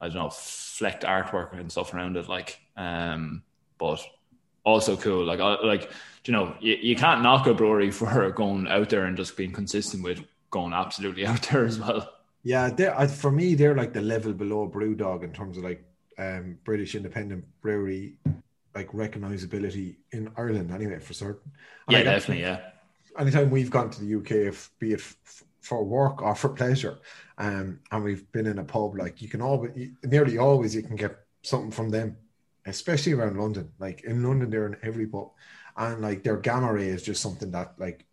I 0.00 0.08
don't 0.08 0.16
know, 0.16 0.30
flecked 0.30 1.04
artwork 1.04 1.58
and 1.58 1.70
stuff 1.70 1.94
around 1.94 2.16
it. 2.16 2.28
Like, 2.28 2.60
um, 2.76 3.42
but 3.78 4.04
also 4.64 4.96
cool. 4.96 5.24
Like, 5.24 5.40
I, 5.40 5.64
like 5.64 5.90
you 6.26 6.32
know, 6.32 6.54
you, 6.60 6.74
you 6.74 6.96
can't 6.96 7.22
knock 7.22 7.46
a 7.46 7.54
brewery 7.54 7.90
for 7.92 8.30
going 8.30 8.68
out 8.68 8.90
there 8.90 9.06
and 9.06 9.16
just 9.16 9.36
being 9.36 9.52
consistent 9.52 10.02
with 10.02 10.22
going 10.50 10.72
absolutely 10.72 11.26
out 11.26 11.42
there 11.42 11.64
as 11.64 11.78
well. 11.78 12.12
Yeah, 12.42 12.70
they're 12.70 13.08
for 13.08 13.30
me 13.30 13.54
they're 13.54 13.74
like 13.76 13.92
the 13.92 14.00
level 14.00 14.32
below 14.32 14.68
BrewDog 14.70 15.24
in 15.24 15.32
terms 15.32 15.56
of 15.58 15.64
like 15.64 15.84
um, 16.18 16.58
British 16.64 16.94
independent 16.94 17.44
brewery 17.60 18.18
like 18.74 18.88
recognizability 18.92 19.96
in 20.12 20.30
Ireland 20.36 20.70
anyway 20.72 21.00
for 21.00 21.14
certain. 21.14 21.52
And 21.88 21.96
Yeah, 21.96 22.02
definitely. 22.02 22.42
Yeah. 22.42 22.60
anytime 23.18 23.50
we've 23.50 23.70
gone 23.70 23.90
to 23.90 24.00
the 24.00 24.06
UK, 24.06 24.46
if 24.46 24.70
be 24.78 24.92
it 24.92 25.00
f- 25.00 25.44
for 25.60 25.84
work 25.84 26.22
or 26.22 26.34
for 26.34 26.50
pleasure, 26.50 26.98
um, 27.38 27.80
and 27.90 28.04
we've 28.04 28.30
been 28.32 28.46
in 28.46 28.58
a 28.58 28.64
pub, 28.64 28.96
like 28.96 29.20
you 29.22 29.28
can 29.28 29.42
always, 29.42 29.72
you, 29.76 29.92
nearly 30.04 30.38
always, 30.38 30.74
you 30.74 30.82
can 30.82 30.96
get 30.96 31.16
something 31.42 31.70
from 31.72 31.90
them. 31.90 32.16
especially 32.66 33.12
around 33.14 33.38
London. 33.38 33.72
Like 33.78 34.02
in 34.04 34.22
London, 34.22 34.50
they're 34.50 34.66
in 34.66 34.76
every 34.82 35.06
pub, 35.06 35.30
and 35.76 36.02
like 36.02 36.22
their 36.22 36.36
gamma 36.36 36.72
ray 36.72 36.88
is 36.88 37.02
just 37.02 37.22
something 37.22 37.50
that 37.52 37.74
like 37.78 38.04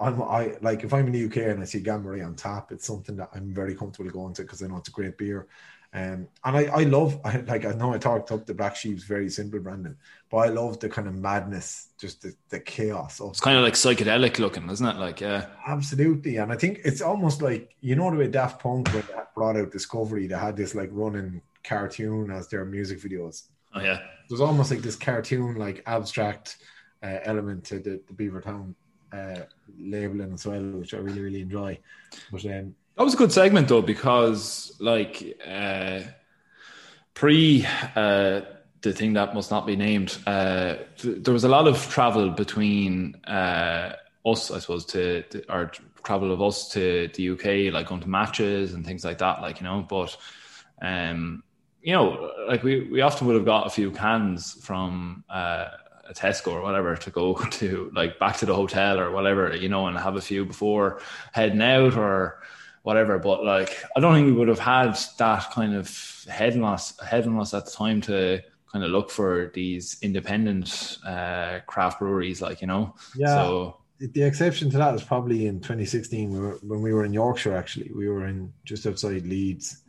I'm, 0.00 0.22
I 0.22 0.56
like 0.60 0.84
if 0.84 0.92
I'm 0.92 1.06
in 1.06 1.12
the 1.12 1.24
UK 1.24 1.48
and 1.48 1.60
I 1.60 1.64
see 1.64 1.80
gamma 1.80 2.10
ray 2.10 2.20
on 2.20 2.36
tap, 2.36 2.70
it's 2.70 2.86
something 2.86 3.16
that 3.16 3.30
I'm 3.34 3.52
very 3.52 3.74
comfortable 3.74 4.10
going 4.10 4.34
to 4.34 4.42
because 4.42 4.62
I 4.62 4.68
know 4.68 4.76
it's 4.76 4.88
a 4.88 4.92
great 4.92 5.18
beer. 5.18 5.48
Um, 5.94 6.28
and 6.44 6.56
I, 6.56 6.64
I 6.64 6.82
love, 6.84 7.20
I, 7.24 7.38
like, 7.40 7.66
I 7.66 7.72
know 7.72 7.92
I 7.92 7.98
talked 7.98 8.32
up 8.32 8.46
the 8.46 8.54
Black 8.54 8.76
Sheep's 8.76 9.04
very 9.04 9.28
simple, 9.28 9.60
Brandon, 9.60 9.96
but 10.30 10.38
I 10.38 10.46
love 10.46 10.80
the 10.80 10.88
kind 10.88 11.06
of 11.06 11.14
madness, 11.14 11.88
just 11.98 12.22
the, 12.22 12.34
the 12.48 12.60
chaos. 12.60 13.20
Of, 13.20 13.30
it's 13.30 13.40
kind 13.40 13.58
of 13.58 13.62
like 13.62 13.74
psychedelic 13.74 14.38
looking, 14.38 14.70
isn't 14.70 14.86
it? 14.86 14.96
Like, 14.96 15.20
yeah. 15.20 15.46
Absolutely. 15.66 16.38
And 16.38 16.50
I 16.50 16.56
think 16.56 16.80
it's 16.84 17.02
almost 17.02 17.42
like, 17.42 17.76
you 17.80 17.94
know, 17.94 18.10
the 18.10 18.16
way 18.16 18.28
Daft 18.28 18.62
Punk, 18.62 18.88
when 18.88 19.02
they 19.02 19.14
brought 19.34 19.56
out 19.56 19.70
Discovery, 19.70 20.26
they 20.26 20.36
had 20.36 20.56
this 20.56 20.74
like 20.74 20.88
running 20.92 21.42
cartoon 21.62 22.30
as 22.30 22.48
their 22.48 22.64
music 22.64 22.98
videos. 22.98 23.48
Oh, 23.74 23.80
yeah. 23.80 23.98
It 23.98 24.30
was 24.30 24.40
almost 24.40 24.70
like 24.70 24.80
this 24.80 24.96
cartoon, 24.96 25.56
like 25.56 25.82
abstract 25.84 26.56
uh, 27.02 27.18
element 27.24 27.64
to 27.64 27.80
the, 27.80 28.00
the 28.06 28.14
Beavertown 28.14 28.74
uh, 29.12 29.40
labeling 29.78 30.32
as 30.32 30.46
well, 30.46 30.62
which 30.62 30.94
I 30.94 30.98
really, 30.98 31.20
really 31.20 31.42
enjoy. 31.42 31.78
But 32.30 32.44
um, 32.46 32.74
that 32.96 33.04
was 33.04 33.14
a 33.14 33.16
good 33.16 33.32
segment 33.32 33.68
though, 33.68 33.82
because 33.82 34.74
like 34.80 35.38
uh, 35.46 36.00
pre 37.14 37.66
uh, 37.96 38.42
the 38.82 38.92
thing 38.92 39.12
that 39.14 39.34
must 39.34 39.50
not 39.50 39.66
be 39.66 39.76
named, 39.76 40.18
uh, 40.26 40.76
th- 40.98 41.22
there 41.22 41.34
was 41.34 41.44
a 41.44 41.48
lot 41.48 41.68
of 41.68 41.88
travel 41.88 42.30
between 42.30 43.14
uh, 43.26 43.94
us, 44.26 44.50
I 44.50 44.58
suppose, 44.58 44.84
to, 44.86 45.22
to 45.22 45.52
or 45.52 45.70
travel 46.02 46.32
of 46.32 46.42
us 46.42 46.68
to 46.70 47.08
the 47.14 47.30
UK, 47.30 47.72
like 47.72 47.88
going 47.88 48.00
to 48.00 48.08
matches 48.08 48.74
and 48.74 48.84
things 48.84 49.04
like 49.04 49.18
that, 49.18 49.40
like 49.40 49.60
you 49.60 49.64
know. 49.64 49.86
But 49.88 50.16
um, 50.80 51.42
you 51.80 51.92
know, 51.92 52.30
like 52.48 52.62
we 52.62 52.88
we 52.88 53.00
often 53.00 53.26
would 53.26 53.36
have 53.36 53.44
got 53.44 53.66
a 53.66 53.70
few 53.70 53.90
cans 53.90 54.52
from. 54.64 55.24
Uh, 55.28 55.68
a 56.12 56.14
Tesco 56.14 56.52
or 56.52 56.60
whatever 56.60 56.96
to 56.96 57.10
go 57.10 57.34
to 57.50 57.90
like 57.94 58.18
back 58.18 58.36
to 58.38 58.46
the 58.46 58.54
hotel 58.54 59.00
or 59.00 59.10
whatever, 59.10 59.54
you 59.54 59.68
know, 59.68 59.86
and 59.86 59.98
have 59.98 60.16
a 60.16 60.20
few 60.20 60.44
before 60.44 61.00
heading 61.32 61.62
out 61.62 61.96
or 61.96 62.40
whatever. 62.82 63.18
But 63.18 63.44
like, 63.44 63.82
I 63.96 64.00
don't 64.00 64.14
think 64.14 64.26
we 64.26 64.32
would 64.32 64.48
have 64.48 64.58
had 64.58 64.98
that 65.18 65.50
kind 65.52 65.74
of 65.74 66.24
head 66.28 66.56
loss, 66.56 66.98
head 67.00 67.26
us 67.26 67.54
at 67.54 67.64
the 67.66 67.70
time 67.70 68.00
to 68.02 68.42
kind 68.70 68.84
of 68.84 68.90
look 68.90 69.10
for 69.10 69.50
these 69.54 69.98
independent 70.02 70.98
uh, 71.06 71.60
craft 71.66 71.98
breweries, 71.98 72.40
like 72.40 72.60
you 72.60 72.66
know. 72.66 72.94
Yeah. 73.16 73.34
So 73.34 73.76
the 73.98 74.22
exception 74.22 74.70
to 74.70 74.78
that 74.78 74.92
was 74.92 75.04
probably 75.04 75.46
in 75.46 75.60
2016 75.60 76.32
we 76.32 76.40
were, 76.40 76.58
when 76.62 76.82
we 76.82 76.92
were 76.92 77.04
in 77.04 77.12
Yorkshire. 77.12 77.56
Actually, 77.56 77.90
we 77.94 78.08
were 78.08 78.26
in 78.26 78.52
just 78.64 78.86
outside 78.86 79.26
Leeds, 79.26 79.82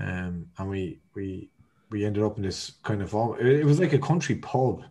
um, 0.00 0.46
and 0.58 0.68
we 0.68 1.00
we 1.14 1.50
we 1.90 2.04
ended 2.04 2.24
up 2.24 2.36
in 2.36 2.42
this 2.42 2.72
kind 2.82 3.02
of 3.02 3.14
it 3.40 3.64
was 3.64 3.78
like 3.78 3.92
a 3.92 3.98
country 3.98 4.36
pub. 4.36 4.82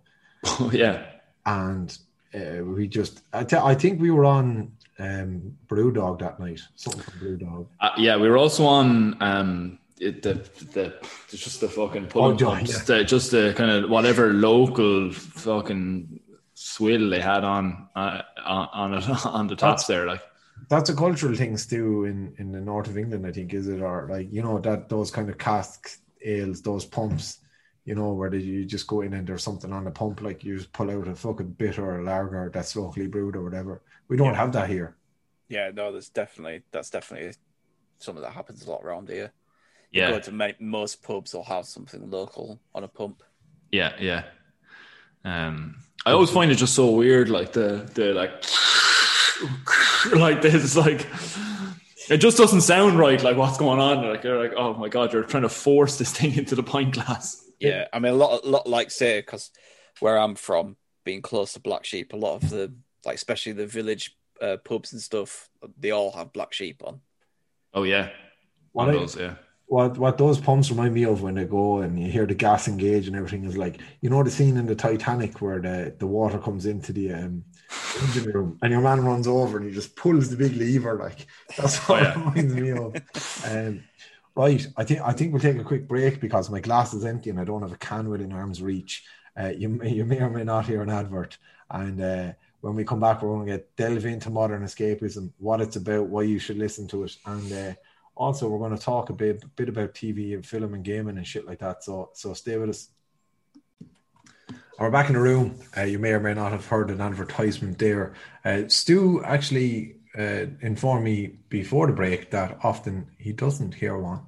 yeah, 0.71 1.05
and 1.45 1.97
uh, 2.33 2.63
we 2.63 2.87
just 2.87 3.21
I, 3.33 3.75
think 3.75 4.01
we 4.01 4.11
were 4.11 4.25
on 4.25 4.71
um, 4.99 5.57
Brewdog 5.67 6.19
that 6.19 6.39
night. 6.39 6.61
Something 6.75 7.01
from 7.01 7.19
Brewdog. 7.19 7.67
Uh, 7.79 7.91
yeah, 7.97 8.17
we 8.17 8.29
were 8.29 8.37
also 8.37 8.65
on 8.65 9.21
um, 9.21 9.79
it, 9.99 10.21
the 10.21 10.33
the 10.73 10.93
just 11.29 11.61
the 11.61 11.67
fucking 11.67 12.07
pull 12.07 12.23
oh, 12.23 12.33
just, 12.33 12.89
yeah. 12.89 12.97
the, 12.97 13.03
just 13.03 13.31
the 13.31 13.53
kind 13.55 13.71
of 13.71 13.89
whatever 13.89 14.33
local 14.33 15.11
fucking 15.11 16.19
swill 16.53 17.09
they 17.09 17.21
had 17.21 17.43
on 17.43 17.87
uh, 17.95 18.21
on 18.45 18.93
it 18.93 19.09
on 19.25 19.47
the 19.47 19.55
tops 19.55 19.83
that's, 19.83 19.87
there, 19.87 20.05
like. 20.05 20.21
That's 20.69 20.89
a 20.89 20.95
cultural 20.95 21.35
thing 21.35 21.57
too 21.57 22.05
in 22.05 22.33
in 22.37 22.51
the 22.51 22.61
north 22.61 22.87
of 22.87 22.97
England, 22.97 23.27
I 23.27 23.31
think, 23.31 23.53
is 23.53 23.67
it? 23.67 23.81
Or 23.81 24.07
like 24.09 24.31
you 24.31 24.41
know 24.41 24.59
that 24.59 24.89
those 24.89 25.11
kind 25.11 25.29
of 25.29 25.37
cask 25.37 25.99
ales, 26.23 26.61
those 26.61 26.85
pumps 26.85 27.39
you 27.85 27.95
know, 27.95 28.13
where 28.13 28.33
you 28.33 28.65
just 28.65 28.87
go 28.87 29.01
in 29.01 29.13
and 29.13 29.27
there's 29.27 29.43
something 29.43 29.73
on 29.73 29.83
the 29.83 29.91
pump, 29.91 30.21
like 30.21 30.43
you 30.43 30.57
just 30.57 30.71
pull 30.71 30.89
out 30.89 31.07
a 31.07 31.15
fucking 31.15 31.51
bitter 31.51 31.83
or 31.83 31.99
a 31.99 32.03
lager 32.03 32.49
that's 32.53 32.75
locally 32.75 33.07
brewed 33.07 33.35
or 33.35 33.43
whatever. 33.43 33.81
We 34.07 34.17
don't 34.17 34.27
yeah. 34.27 34.37
have 34.37 34.53
that 34.53 34.69
here. 34.69 34.95
Yeah, 35.49 35.71
no, 35.73 35.91
there's 35.91 36.09
definitely 36.09 36.63
that's 36.71 36.89
definitely 36.89 37.33
something 37.99 38.23
that 38.23 38.31
happens 38.31 38.65
a 38.65 38.71
lot 38.71 38.83
around 38.83 39.09
here. 39.09 39.31
Yeah, 39.91 40.07
you 40.07 40.13
go 40.15 40.19
to 40.21 40.31
make, 40.31 40.61
most 40.61 41.03
pubs 41.03 41.33
will 41.33 41.43
have 41.43 41.65
something 41.65 42.09
local 42.09 42.59
on 42.73 42.83
a 42.83 42.87
pump. 42.87 43.21
Yeah, 43.71 43.93
yeah. 43.99 44.23
Um, 45.25 45.75
I 46.05 46.11
always 46.11 46.29
find 46.29 46.51
it 46.51 46.55
just 46.55 46.75
so 46.75 46.91
weird, 46.91 47.29
like 47.29 47.53
the 47.53 47.89
the 47.93 48.13
like 48.13 48.31
like 50.15 50.41
this, 50.41 50.75
like 50.75 51.05
it 52.09 52.17
just 52.17 52.37
doesn't 52.37 52.61
sound 52.61 52.97
right. 52.97 53.21
Like 53.21 53.37
what's 53.37 53.57
going 53.57 53.79
on? 53.79 54.07
Like 54.07 54.23
you're 54.23 54.39
like, 54.39 54.53
oh 54.55 54.73
my 54.73 54.89
god, 54.89 55.13
you're 55.13 55.23
trying 55.23 55.43
to 55.43 55.49
force 55.49 55.97
this 55.97 56.11
thing 56.11 56.33
into 56.37 56.55
the 56.55 56.63
pint 56.63 56.93
glass. 56.93 57.42
Yeah, 57.63 57.87
I 57.93 57.99
mean 57.99 58.13
a 58.13 58.15
lot, 58.15 58.43
a 58.43 58.47
lot 58.47 58.67
like 58.67 58.91
say 58.91 59.19
because 59.19 59.51
where 59.99 60.17
I'm 60.17 60.35
from, 60.35 60.77
being 61.03 61.21
close 61.21 61.53
to 61.53 61.59
Black 61.59 61.85
Sheep, 61.85 62.13
a 62.13 62.17
lot 62.17 62.43
of 62.43 62.49
the 62.49 62.73
like 63.05 63.15
especially 63.15 63.53
the 63.53 63.67
village 63.67 64.15
uh, 64.41 64.57
pubs 64.63 64.93
and 64.93 65.01
stuff, 65.01 65.49
they 65.77 65.91
all 65.91 66.11
have 66.11 66.33
Black 66.33 66.53
Sheep 66.53 66.81
on. 66.85 67.01
Oh 67.73 67.83
yeah, 67.83 68.09
one 68.71 68.89
of 68.89 68.95
those, 68.95 69.15
yeah. 69.15 69.35
What 69.67 69.97
what 69.97 70.17
those 70.17 70.39
pumps 70.39 70.69
remind 70.69 70.93
me 70.93 71.05
of 71.05 71.21
when 71.21 71.35
they 71.35 71.45
go 71.45 71.79
and 71.79 71.99
you 71.99 72.11
hear 72.11 72.25
the 72.25 72.35
gas 72.35 72.67
engage 72.67 73.07
and 73.07 73.15
everything 73.15 73.45
is 73.45 73.57
like 73.57 73.79
you 74.01 74.09
know 74.09 74.21
the 74.21 74.29
scene 74.29 74.57
in 74.57 74.65
the 74.65 74.75
Titanic 74.75 75.41
where 75.41 75.59
the, 75.59 75.95
the 75.97 76.05
water 76.05 76.37
comes 76.37 76.65
into 76.65 76.91
the 76.91 77.13
um, 77.13 77.43
engine 78.01 78.25
room 78.25 78.59
and 78.61 78.71
your 78.71 78.81
man 78.81 79.03
runs 79.03 79.27
over 79.27 79.57
and 79.57 79.65
he 79.65 79.73
just 79.73 79.95
pulls 79.95 80.29
the 80.29 80.37
big 80.37 80.55
lever 80.55 80.99
like 80.99 81.25
that's 81.57 81.77
what 81.87 82.03
oh, 82.03 82.03
yeah. 82.03 82.11
it 82.11 82.17
reminds 82.17 82.53
me 82.53 82.71
of. 82.71 82.95
Um, 83.49 83.83
right, 84.35 84.65
I 84.77 84.83
think 84.83 85.01
I 85.01 85.13
think 85.13 85.31
we'll 85.31 85.41
take 85.41 85.57
a 85.57 85.63
quick 85.63 85.87
break 85.87 86.19
because 86.19 86.49
my 86.49 86.59
glass 86.59 86.93
is 86.93 87.05
empty 87.05 87.29
and 87.29 87.39
I 87.39 87.43
don't 87.43 87.61
have 87.61 87.71
a 87.71 87.77
can 87.77 88.09
within 88.09 88.33
arm's 88.33 88.61
reach. 88.61 89.03
Uh, 89.39 89.49
you 89.49 89.81
you 89.83 90.05
may 90.05 90.19
or 90.19 90.29
may 90.29 90.43
not 90.43 90.65
hear 90.65 90.81
an 90.81 90.89
advert 90.89 91.37
and. 91.69 92.01
Uh, 92.01 92.33
when 92.63 92.75
we 92.75 92.85
come 92.85 93.01
back, 93.01 93.21
we're 93.21 93.35
going 93.35 93.45
to 93.45 93.51
get 93.51 93.75
delve 93.75 94.05
into 94.05 94.29
modern 94.29 94.63
escapism, 94.63 95.33
what 95.37 95.59
it's 95.59 95.75
about, 95.75 96.07
why 96.07 96.21
you 96.21 96.39
should 96.39 96.57
listen 96.57 96.87
to 96.87 97.03
it, 97.03 97.13
and 97.25 97.51
uh, 97.51 97.73
also 98.15 98.47
we're 98.47 98.57
going 98.57 98.75
to 98.75 98.81
talk 98.81 99.09
a 99.09 99.13
bit, 99.13 99.43
bit 99.57 99.67
about 99.67 99.93
TV 99.93 100.33
and 100.33 100.45
film 100.45 100.73
and 100.73 100.85
gaming 100.85 101.17
and 101.17 101.27
shit 101.27 101.45
like 101.45 101.59
that. 101.59 101.83
So, 101.83 102.11
so 102.13 102.33
stay 102.33 102.55
with 102.55 102.69
us. 102.69 102.89
We're 104.79 104.91
back 104.91 105.07
in 105.07 105.15
the 105.15 105.19
room. 105.19 105.59
Uh, 105.75 105.81
you 105.81 105.99
may 105.99 106.11
or 106.13 106.21
may 106.21 106.33
not 106.33 106.53
have 106.53 106.65
heard 106.65 106.89
an 106.89 107.01
advertisement 107.01 107.79
there. 107.79 108.13
Uh, 108.45 108.63
Stu 108.69 109.21
actually 109.25 109.97
uh, 110.17 110.45
informed 110.61 111.03
me 111.03 111.27
before 111.49 111.87
the 111.87 111.93
break 111.93 112.31
that 112.31 112.59
often 112.63 113.07
he 113.17 113.33
doesn't 113.33 113.73
hear 113.73 113.97
one 113.97 114.21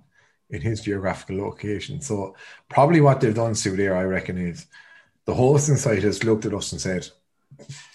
in 0.49 0.61
his 0.61 0.81
geographical 0.81 1.37
location. 1.37 2.01
So 2.01 2.35
probably 2.69 3.01
what 3.01 3.21
they've 3.21 3.33
done, 3.33 3.55
Stu, 3.55 3.75
there, 3.75 3.95
I 3.95 4.03
reckon, 4.03 4.37
is 4.37 4.65
the 5.25 5.33
hosting 5.33 5.77
site 5.77 6.03
has 6.03 6.23
looked 6.23 6.45
at 6.45 6.53
us 6.53 6.71
and 6.71 6.81
said, 6.81 7.09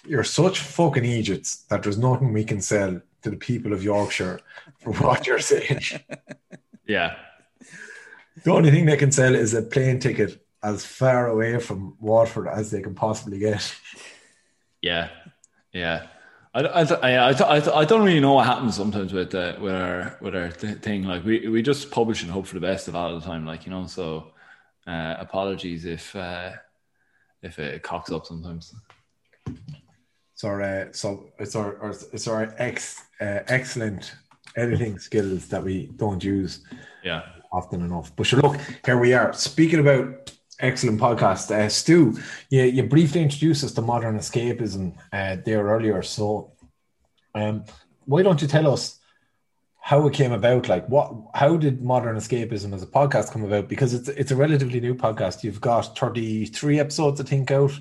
you're 0.05 0.23
such 0.23 0.59
fucking 0.59 1.05
idiots 1.05 1.63
that 1.69 1.83
there's 1.83 1.97
nothing 1.97 2.33
we 2.33 2.43
can 2.43 2.61
sell 2.61 3.01
to 3.21 3.29
the 3.29 3.37
people 3.37 3.73
of 3.73 3.83
Yorkshire 3.83 4.39
for 4.79 4.93
what 4.93 5.27
you're 5.27 5.39
saying. 5.39 5.81
Yeah. 6.87 7.15
The 8.43 8.51
only 8.51 8.69
thing 8.69 8.85
they 8.85 8.97
can 8.97 9.13
sell 9.13 9.33
is 9.33 9.53
a 9.53 9.61
plane 9.61 9.99
ticket 9.99 10.45
as 10.61 10.85
far 10.85 11.27
away 11.27 11.57
from 11.59 11.95
Waterford 12.01 12.47
as 12.47 12.71
they 12.71 12.81
can 12.81 12.95
possibly 12.95 13.39
get. 13.39 13.73
Yeah, 14.81 15.09
yeah. 15.71 16.07
I, 16.53 16.61
I, 16.61 17.31
I, 17.31 17.79
I, 17.79 17.85
don't 17.85 18.03
really 18.03 18.19
know 18.19 18.33
what 18.33 18.45
happens 18.45 18.75
sometimes 18.75 19.13
with 19.13 19.33
uh, 19.33 19.55
with 19.61 19.73
our 19.73 20.17
with 20.19 20.35
our 20.35 20.49
thing. 20.49 21.03
Like 21.03 21.23
we, 21.23 21.47
we 21.47 21.61
just 21.61 21.91
publish 21.91 22.23
and 22.23 22.31
hope 22.31 22.45
for 22.45 22.55
the 22.55 22.59
best 22.59 22.89
of 22.89 22.95
all 22.95 23.17
the 23.17 23.25
time. 23.25 23.45
Like 23.45 23.65
you 23.65 23.71
know, 23.71 23.87
so 23.87 24.33
uh, 24.85 25.15
apologies 25.17 25.85
if 25.85 26.13
uh, 26.13 26.51
if 27.41 27.57
it 27.57 27.83
cocks 27.83 28.11
up 28.11 28.25
sometimes. 28.25 28.75
So, 30.35 30.59
uh, 30.59 30.87
so 30.91 31.29
it's 31.39 31.55
our, 31.55 31.79
our 31.81 31.91
it's 32.11 32.27
our 32.27 32.53
ex 32.57 33.05
uh, 33.21 33.39
excellent 33.47 34.13
editing 34.57 34.99
skills 34.99 35.47
that 35.47 35.63
we 35.63 35.85
don't 35.95 36.23
use 36.23 36.65
yeah 37.03 37.23
often 37.53 37.81
enough. 37.81 38.13
But 38.15 38.25
sure, 38.25 38.41
look, 38.41 38.57
here 38.85 38.99
we 38.99 39.13
are. 39.13 39.31
Speaking 39.33 39.79
about 39.79 40.31
excellent 40.61 40.99
podcast, 40.99 41.51
uh, 41.51 41.67
Stu, 41.69 42.17
you, 42.49 42.63
you 42.63 42.83
briefly 42.83 43.21
introduced 43.21 43.63
us 43.63 43.73
to 43.73 43.81
modern 43.81 44.17
escapism 44.17 44.95
uh, 45.11 45.37
there 45.45 45.65
earlier. 45.65 46.01
So, 46.01 46.53
um, 47.35 47.65
why 48.05 48.23
don't 48.23 48.41
you 48.41 48.47
tell 48.47 48.71
us 48.71 48.99
how 49.81 50.07
it 50.07 50.13
came 50.13 50.31
about? 50.31 50.69
Like, 50.69 50.87
what? 50.87 51.13
How 51.33 51.57
did 51.57 51.81
modern 51.81 52.15
escapism 52.15 52.73
as 52.73 52.83
a 52.83 52.87
podcast 52.87 53.31
come 53.31 53.43
about? 53.43 53.67
Because 53.67 53.93
it's 53.93 54.07
it's 54.09 54.31
a 54.31 54.35
relatively 54.35 54.79
new 54.79 54.95
podcast. 54.95 55.43
You've 55.43 55.61
got 55.61 55.97
thirty 55.97 56.45
three 56.45 56.79
episodes, 56.79 57.19
I 57.19 57.23
think, 57.23 57.51
out. 57.51 57.77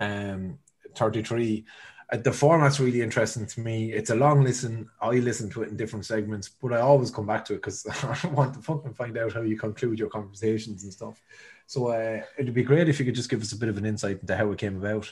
Um, 0.00 0.58
33. 0.94 1.64
Uh, 2.12 2.16
the 2.18 2.32
format's 2.32 2.80
really 2.80 3.00
interesting 3.00 3.46
to 3.46 3.60
me. 3.60 3.92
It's 3.92 4.10
a 4.10 4.14
long 4.14 4.42
listen. 4.42 4.88
I 5.00 5.10
listen 5.12 5.48
to 5.50 5.62
it 5.62 5.70
in 5.70 5.76
different 5.76 6.04
segments, 6.04 6.48
but 6.48 6.72
I 6.72 6.80
always 6.80 7.10
come 7.10 7.26
back 7.26 7.44
to 7.46 7.54
it 7.54 7.56
because 7.56 7.86
I 8.24 8.26
want 8.28 8.54
to 8.54 8.60
fucking 8.60 8.94
find 8.94 9.16
out 9.16 9.32
how 9.32 9.42
you 9.42 9.56
conclude 9.56 9.98
your 9.98 10.10
conversations 10.10 10.84
and 10.84 10.92
stuff. 10.92 11.20
So 11.72 11.86
uh, 11.86 12.20
it'd 12.36 12.52
be 12.52 12.64
great 12.64 12.90
if 12.90 12.98
you 12.98 13.06
could 13.06 13.14
just 13.14 13.30
give 13.30 13.40
us 13.40 13.52
a 13.52 13.56
bit 13.56 13.70
of 13.70 13.78
an 13.78 13.86
insight 13.86 14.20
into 14.20 14.36
how 14.36 14.52
it 14.52 14.58
came 14.58 14.76
about. 14.76 15.10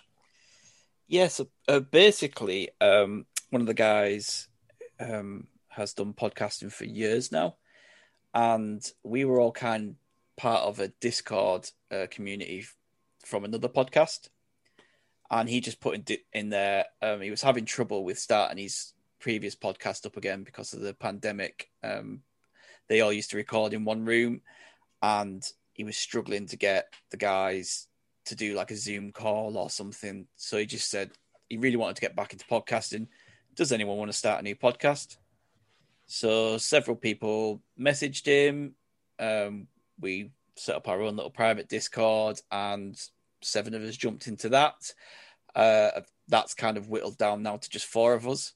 Yes, 1.09 1.41
uh, 1.67 1.81
basically, 1.81 2.69
um, 2.83 3.25
one 3.49 3.63
of 3.63 3.67
the 3.67 3.73
guys 3.73 4.47
um, 5.01 5.47
has 5.69 5.95
done 5.95 6.13
podcasting 6.13 6.71
for 6.71 6.85
years 6.85 7.33
now, 7.33 7.57
and 8.35 8.87
we 9.03 9.25
were 9.25 9.41
all 9.41 9.53
kind 9.53 9.89
of 9.89 9.97
part 10.37 10.65
of 10.65 10.81
a 10.81 10.89
Discord 11.01 11.71
uh, 11.91 12.09
community 12.11 12.67
from 13.25 13.47
another 13.47 13.71
podcast, 13.71 14.29
and 15.31 15.49
he 15.49 15.63
just 15.63 15.81
put 15.81 15.95
in, 15.95 16.19
in 16.35 16.51
there. 16.51 16.85
Um, 17.01 17.23
he 17.23 17.31
was 17.31 17.41
having 17.41 17.65
trouble 17.65 18.05
with 18.05 18.19
starting 18.19 18.59
his 18.59 18.93
previous 19.19 19.57
podcast 19.57 20.05
up 20.05 20.19
again 20.19 20.43
because 20.43 20.75
of 20.75 20.83
the 20.83 20.93
pandemic. 20.93 21.71
Um, 21.83 22.21
they 22.87 23.01
all 23.01 23.15
used 23.15 23.31
to 23.31 23.39
record 23.39 23.73
in 23.73 23.87
one 23.87 24.05
room, 24.05 24.43
and 25.01 25.43
he 25.81 25.85
was 25.85 25.97
struggling 25.97 26.45
to 26.45 26.59
get 26.59 26.93
the 27.11 27.17
guys 27.17 27.87
to 28.27 28.35
do 28.35 28.55
like 28.55 28.71
a 28.71 28.77
Zoom 28.77 29.13
call 29.13 29.57
or 29.57 29.71
something. 29.71 30.27
So 30.37 30.59
he 30.59 30.67
just 30.67 30.91
said 30.91 31.11
he 31.49 31.57
really 31.57 31.79
wanted 31.79 31.97
to 31.97 32.03
get 32.03 32.15
back 32.15 32.35
into 32.35 32.45
podcasting. 32.45 33.07
Does 33.57 33.73
anyone 33.73 33.97
want 33.97 34.11
to 34.11 34.19
start 34.19 34.41
a 34.41 34.43
new 34.43 34.55
podcast? 34.55 35.17
So 36.07 36.59
several 36.59 36.97
people 36.97 37.63
messaged 37.81 38.27
him. 38.27 38.75
Um, 39.19 39.69
we 39.99 40.33
set 40.55 40.77
up 40.77 40.87
our 40.87 41.01
own 41.01 41.17
little 41.17 41.31
private 41.31 41.71
Discord, 41.71 42.39
and 42.53 42.95
seven 43.41 43.73
of 43.73 43.81
us 43.81 43.97
jumped 43.97 44.27
into 44.27 44.51
that. 44.51 44.75
Uh, 45.55 46.03
that's 46.29 46.53
kind 46.53 46.77
of 46.77 46.91
whittled 46.91 47.17
down 47.17 47.43
now 47.43 47.57
to 47.57 47.71
just 47.71 47.87
four 47.87 48.13
of 48.13 48.29
us. 48.29 48.53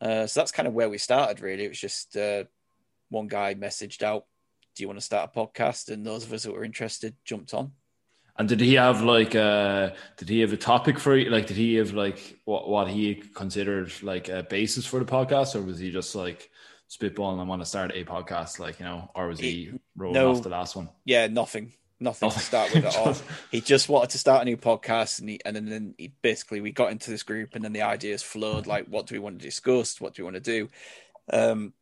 Uh, 0.00 0.26
so 0.26 0.40
that's 0.40 0.50
kind 0.50 0.66
of 0.66 0.74
where 0.74 0.90
we 0.90 0.98
started. 0.98 1.40
Really, 1.40 1.64
it 1.64 1.68
was 1.68 1.78
just 1.78 2.16
uh, 2.16 2.42
one 3.08 3.28
guy 3.28 3.54
messaged 3.54 4.02
out, 4.02 4.24
"Do 4.78 4.84
you 4.84 4.88
want 4.88 5.00
to 5.00 5.04
start 5.04 5.30
a 5.34 5.38
podcast?" 5.38 5.90
And 5.90 6.06
those 6.06 6.24
of 6.24 6.32
us 6.32 6.44
that 6.44 6.52
were 6.52 6.64
interested 6.64 7.16
jumped 7.24 7.52
on. 7.52 7.72
And 8.38 8.48
did 8.48 8.60
he 8.60 8.74
have 8.74 9.02
like 9.02 9.34
uh 9.34 9.90
did 10.16 10.28
he 10.28 10.40
have 10.40 10.52
a 10.52 10.56
topic 10.56 11.00
for 11.00 11.16
you? 11.16 11.28
Like 11.28 11.46
did 11.46 11.56
he 11.56 11.74
have 11.74 11.92
like 11.92 12.38
what 12.44 12.68
what 12.68 12.88
he 12.88 13.16
considered 13.16 13.92
like 14.02 14.28
a 14.28 14.44
basis 14.44 14.86
for 14.86 15.00
the 15.00 15.04
podcast 15.04 15.56
or 15.56 15.62
was 15.62 15.80
he 15.80 15.90
just 15.90 16.14
like 16.14 16.48
spitballing 16.88 17.40
and 17.40 17.48
want 17.48 17.60
to 17.60 17.66
start 17.66 17.90
a 17.94 18.04
podcast 18.04 18.60
like 18.60 18.78
you 18.78 18.84
know 18.84 19.10
or 19.14 19.26
was 19.26 19.40
he 19.40 19.72
rolling 19.96 20.14
no, 20.14 20.30
off 20.30 20.42
the 20.42 20.48
last 20.48 20.76
one? 20.76 20.88
Yeah, 21.04 21.26
nothing. 21.26 21.72
Nothing, 22.00 22.28
nothing. 22.28 22.38
to 22.38 22.46
start 22.46 22.72
with 22.72 22.84
at 22.84 22.96
all. 22.96 23.16
he 23.50 23.60
just 23.60 23.88
wanted 23.88 24.10
to 24.10 24.18
start 24.18 24.42
a 24.42 24.44
new 24.44 24.56
podcast 24.56 25.18
and 25.18 25.28
he 25.28 25.40
and 25.44 25.56
then, 25.56 25.66
then 25.66 25.94
he 25.98 26.12
basically 26.22 26.60
we 26.60 26.70
got 26.70 26.92
into 26.92 27.10
this 27.10 27.24
group 27.24 27.56
and 27.56 27.64
then 27.64 27.72
the 27.72 27.82
ideas 27.82 28.22
flowed 28.22 28.68
like 28.68 28.86
what 28.86 29.06
do 29.08 29.16
we 29.16 29.18
want 29.18 29.40
to 29.40 29.44
discuss? 29.44 30.00
What 30.00 30.14
do 30.14 30.22
we 30.22 30.30
want 30.30 30.36
to 30.36 30.40
do? 30.40 30.68
Um 31.32 31.72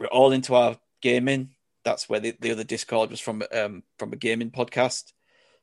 we're 0.00 0.08
all 0.08 0.32
into 0.32 0.56
our 0.56 0.76
gaming. 1.00 1.50
That's 1.86 2.06
where 2.10 2.20
the, 2.20 2.34
the 2.38 2.50
other 2.50 2.64
Discord 2.64 3.08
was 3.10 3.20
from 3.20 3.42
um 3.54 3.84
from 3.96 4.12
a 4.12 4.16
gaming 4.16 4.50
podcast 4.50 5.12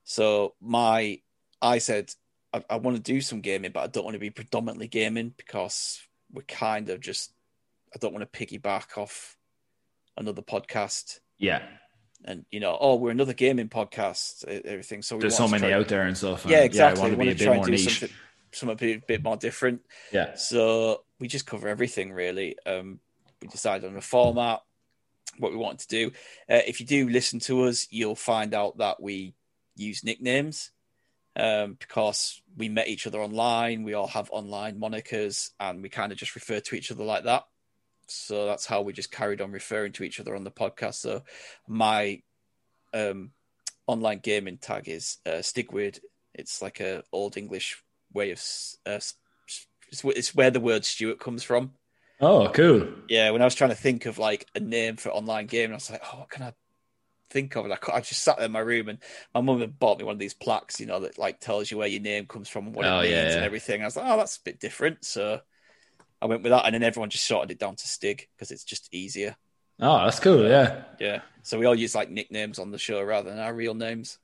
so 0.03 0.55
my, 0.61 1.19
I 1.61 1.77
said, 1.77 2.11
I, 2.53 2.63
I 2.69 2.77
want 2.77 2.97
to 2.97 3.03
do 3.03 3.21
some 3.21 3.41
gaming, 3.41 3.71
but 3.71 3.83
I 3.83 3.87
don't 3.87 4.03
want 4.03 4.15
to 4.15 4.19
be 4.19 4.29
predominantly 4.29 4.87
gaming 4.87 5.33
because 5.37 6.01
we're 6.31 6.43
kind 6.43 6.89
of 6.89 6.99
just, 6.99 7.31
I 7.93 7.97
don't 7.99 8.13
want 8.13 8.31
to 8.31 8.45
piggyback 8.45 8.97
off 8.97 9.37
another 10.17 10.41
podcast. 10.41 11.19
Yeah. 11.37 11.63
And 12.25 12.45
you 12.51 12.59
know, 12.59 12.77
oh, 12.79 12.95
we're 12.95 13.11
another 13.11 13.33
gaming 13.33 13.67
podcast, 13.67 14.45
everything. 14.45 15.01
So 15.01 15.17
there's 15.17 15.35
so 15.35 15.47
many 15.47 15.73
out 15.73 15.89
there 15.89 16.03
and 16.03 16.17
stuff. 16.17 16.45
Yeah, 16.47 16.59
exactly. 16.59 17.01
Yeah, 17.01 17.07
I 17.07 17.17
want 17.17 17.19
to, 17.19 17.35
be 17.35 17.43
a 17.43 17.49
bit 17.49 17.55
more 17.55 17.67
niche. 17.67 17.99
Something, 17.99 18.17
something 18.51 18.89
a 18.89 18.97
bit 19.05 19.23
more 19.23 19.35
different. 19.35 19.81
Yeah. 20.13 20.35
So 20.35 21.03
we 21.19 21.27
just 21.27 21.45
cover 21.45 21.67
everything 21.67 22.13
really. 22.13 22.55
Um, 22.65 22.99
we 23.41 23.49
decided 23.49 23.89
on 23.89 23.97
a 23.97 24.01
format, 24.01 24.61
what 25.37 25.51
we 25.51 25.57
wanted 25.57 25.79
to 25.79 25.87
do. 25.87 26.07
Uh, 26.49 26.61
if 26.67 26.79
you 26.79 26.85
do 26.85 27.09
listen 27.09 27.39
to 27.39 27.63
us, 27.63 27.87
you'll 27.89 28.15
find 28.15 28.53
out 28.53 28.77
that 28.77 29.01
we 29.01 29.33
use 29.75 30.03
nicknames 30.03 30.71
um, 31.35 31.75
because 31.79 32.41
we 32.55 32.69
met 32.69 32.87
each 32.87 33.07
other 33.07 33.21
online. 33.21 33.83
We 33.83 33.93
all 33.93 34.07
have 34.07 34.29
online 34.31 34.79
monikers, 34.79 35.51
and 35.59 35.81
we 35.81 35.89
kind 35.89 36.11
of 36.11 36.17
just 36.17 36.35
refer 36.35 36.59
to 36.59 36.75
each 36.75 36.91
other 36.91 37.03
like 37.03 37.23
that. 37.23 37.43
So 38.07 38.45
that's 38.45 38.65
how 38.65 38.81
we 38.81 38.93
just 38.93 39.11
carried 39.11 39.41
on 39.41 39.51
referring 39.51 39.93
to 39.93 40.03
each 40.03 40.19
other 40.19 40.35
on 40.35 40.43
the 40.43 40.51
podcast. 40.51 40.95
So 40.95 41.23
my 41.67 42.21
um, 42.93 43.31
online 43.87 44.19
gaming 44.19 44.57
tag 44.57 44.87
is 44.89 45.17
uh, 45.25 45.41
Stigwid. 45.41 45.99
It's 46.33 46.61
like 46.61 46.79
a 46.79 47.03
old 47.11 47.37
English 47.37 47.81
way 48.13 48.31
of 48.31 48.43
uh, 48.85 48.99
it's, 49.89 50.35
where 50.35 50.51
the 50.51 50.59
word 50.59 50.85
Stuart 50.85 51.19
comes 51.19 51.43
from. 51.43 51.73
Oh, 52.21 52.49
cool. 52.49 52.87
Yeah, 53.09 53.31
when 53.31 53.41
I 53.41 53.45
was 53.45 53.55
trying 53.55 53.71
to 53.71 53.75
think 53.75 54.05
of 54.05 54.17
like 54.17 54.47
a 54.55 54.59
name 54.59 54.97
for 54.97 55.09
online 55.09 55.47
game, 55.47 55.71
I 55.71 55.75
was 55.75 55.89
like, 55.89 56.01
oh, 56.13 56.19
what 56.19 56.29
can 56.29 56.43
I 56.43 56.53
think 57.33 57.55
of. 57.55 57.65
I, 57.65 57.77
I 57.91 57.99
just 57.99 58.23
sat 58.23 58.39
in 58.39 58.51
my 58.51 58.59
room 58.59 58.87
and 58.87 58.99
my 59.33 59.41
mum 59.41 59.59
had 59.59 59.79
bought 59.79 59.97
me 59.97 60.05
one 60.05 60.13
of 60.13 60.19
these 60.19 60.35
plaques, 60.35 60.79
you 60.79 60.85
know, 60.85 61.01
that 61.01 61.17
like 61.17 61.39
tells 61.39 61.69
you 61.69 61.77
where 61.77 61.87
your 61.87 62.01
name 62.01 62.27
comes 62.27 62.47
from 62.47 62.67
and 62.67 62.75
what 62.75 62.85
oh, 62.85 62.99
it 62.99 63.03
means 63.03 63.11
yeah, 63.11 63.23
yeah. 63.23 63.35
and 63.35 63.43
everything. 63.43 63.81
I 63.81 63.85
was 63.85 63.97
like, 63.97 64.05
oh, 64.07 64.17
that's 64.17 64.37
a 64.37 64.43
bit 64.43 64.59
different. 64.59 65.03
So 65.03 65.41
I 66.21 66.25
went 66.27 66.43
with 66.43 66.51
that, 66.51 66.65
and 66.65 66.73
then 66.73 66.83
everyone 66.83 67.09
just 67.09 67.25
shortened 67.25 67.51
it 67.51 67.59
down 67.59 67.75
to 67.75 67.87
Stig 67.87 68.29
because 68.35 68.51
it's 68.51 68.63
just 68.63 68.93
easier. 68.93 69.35
Oh, 69.79 70.05
that's 70.05 70.19
cool. 70.19 70.47
Yeah, 70.47 70.83
yeah. 70.99 71.21
So 71.41 71.59
we 71.59 71.65
all 71.65 71.75
use 71.75 71.95
like 71.95 72.09
nicknames 72.09 72.59
on 72.59 72.71
the 72.71 72.77
show 72.77 73.01
rather 73.01 73.29
than 73.29 73.39
our 73.39 73.53
real 73.53 73.73
names. 73.73 74.19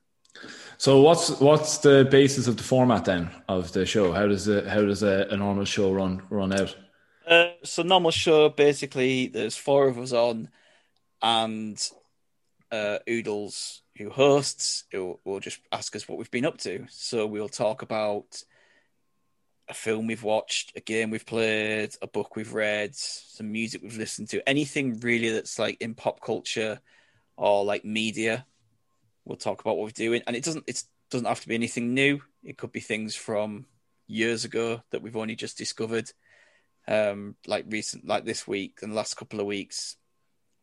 So 0.78 1.02
what's 1.02 1.28
what's 1.40 1.78
the 1.78 2.06
basis 2.10 2.46
of 2.46 2.56
the 2.56 2.62
format 2.62 3.04
then 3.04 3.30
of 3.48 3.72
the 3.72 3.84
show? 3.84 4.12
How 4.12 4.26
does 4.26 4.46
it 4.48 4.66
how 4.66 4.82
does 4.82 5.02
a, 5.02 5.26
a 5.30 5.36
normal 5.36 5.64
show 5.64 5.92
run 5.92 6.22
run 6.30 6.52
out? 6.58 6.74
Uh, 7.30 7.52
so 7.62 7.84
normal 7.84 8.10
show 8.10 8.48
basically 8.48 9.28
there's 9.28 9.56
four 9.56 9.86
of 9.86 9.98
us 9.98 10.12
on, 10.12 10.48
and 11.22 11.90
uh, 12.72 12.98
Oodles, 13.08 13.82
who 13.96 14.10
hosts, 14.10 14.82
will, 14.92 15.20
will 15.24 15.38
just 15.38 15.60
ask 15.70 15.94
us 15.94 16.08
what 16.08 16.18
we've 16.18 16.30
been 16.32 16.44
up 16.44 16.58
to. 16.58 16.86
So 16.90 17.26
we'll 17.28 17.48
talk 17.48 17.82
about 17.82 18.42
a 19.68 19.74
film 19.74 20.08
we've 20.08 20.24
watched, 20.24 20.72
a 20.76 20.80
game 20.80 21.10
we've 21.10 21.24
played, 21.24 21.94
a 22.02 22.08
book 22.08 22.34
we've 22.34 22.52
read, 22.52 22.96
some 22.96 23.52
music 23.52 23.80
we've 23.80 23.96
listened 23.96 24.28
to, 24.30 24.48
anything 24.48 24.98
really 24.98 25.30
that's 25.30 25.56
like 25.56 25.80
in 25.80 25.94
pop 25.94 26.20
culture 26.20 26.80
or 27.36 27.64
like 27.64 27.84
media. 27.84 28.44
We'll 29.24 29.36
talk 29.36 29.60
about 29.60 29.76
what 29.76 29.84
we're 29.84 29.90
doing, 29.90 30.22
and 30.26 30.34
it 30.34 30.42
doesn't 30.42 30.64
it 30.66 30.82
doesn't 31.10 31.28
have 31.28 31.42
to 31.42 31.48
be 31.48 31.54
anything 31.54 31.94
new. 31.94 32.20
It 32.42 32.58
could 32.58 32.72
be 32.72 32.80
things 32.80 33.14
from 33.14 33.66
years 34.08 34.44
ago 34.44 34.82
that 34.90 35.02
we've 35.02 35.16
only 35.16 35.36
just 35.36 35.56
discovered. 35.56 36.10
Um, 36.90 37.36
like 37.46 37.66
recent, 37.68 38.04
like 38.06 38.24
this 38.24 38.48
week 38.48 38.80
and 38.82 38.90
the 38.92 38.96
last 38.96 39.14
couple 39.14 39.38
of 39.38 39.46
weeks, 39.46 39.96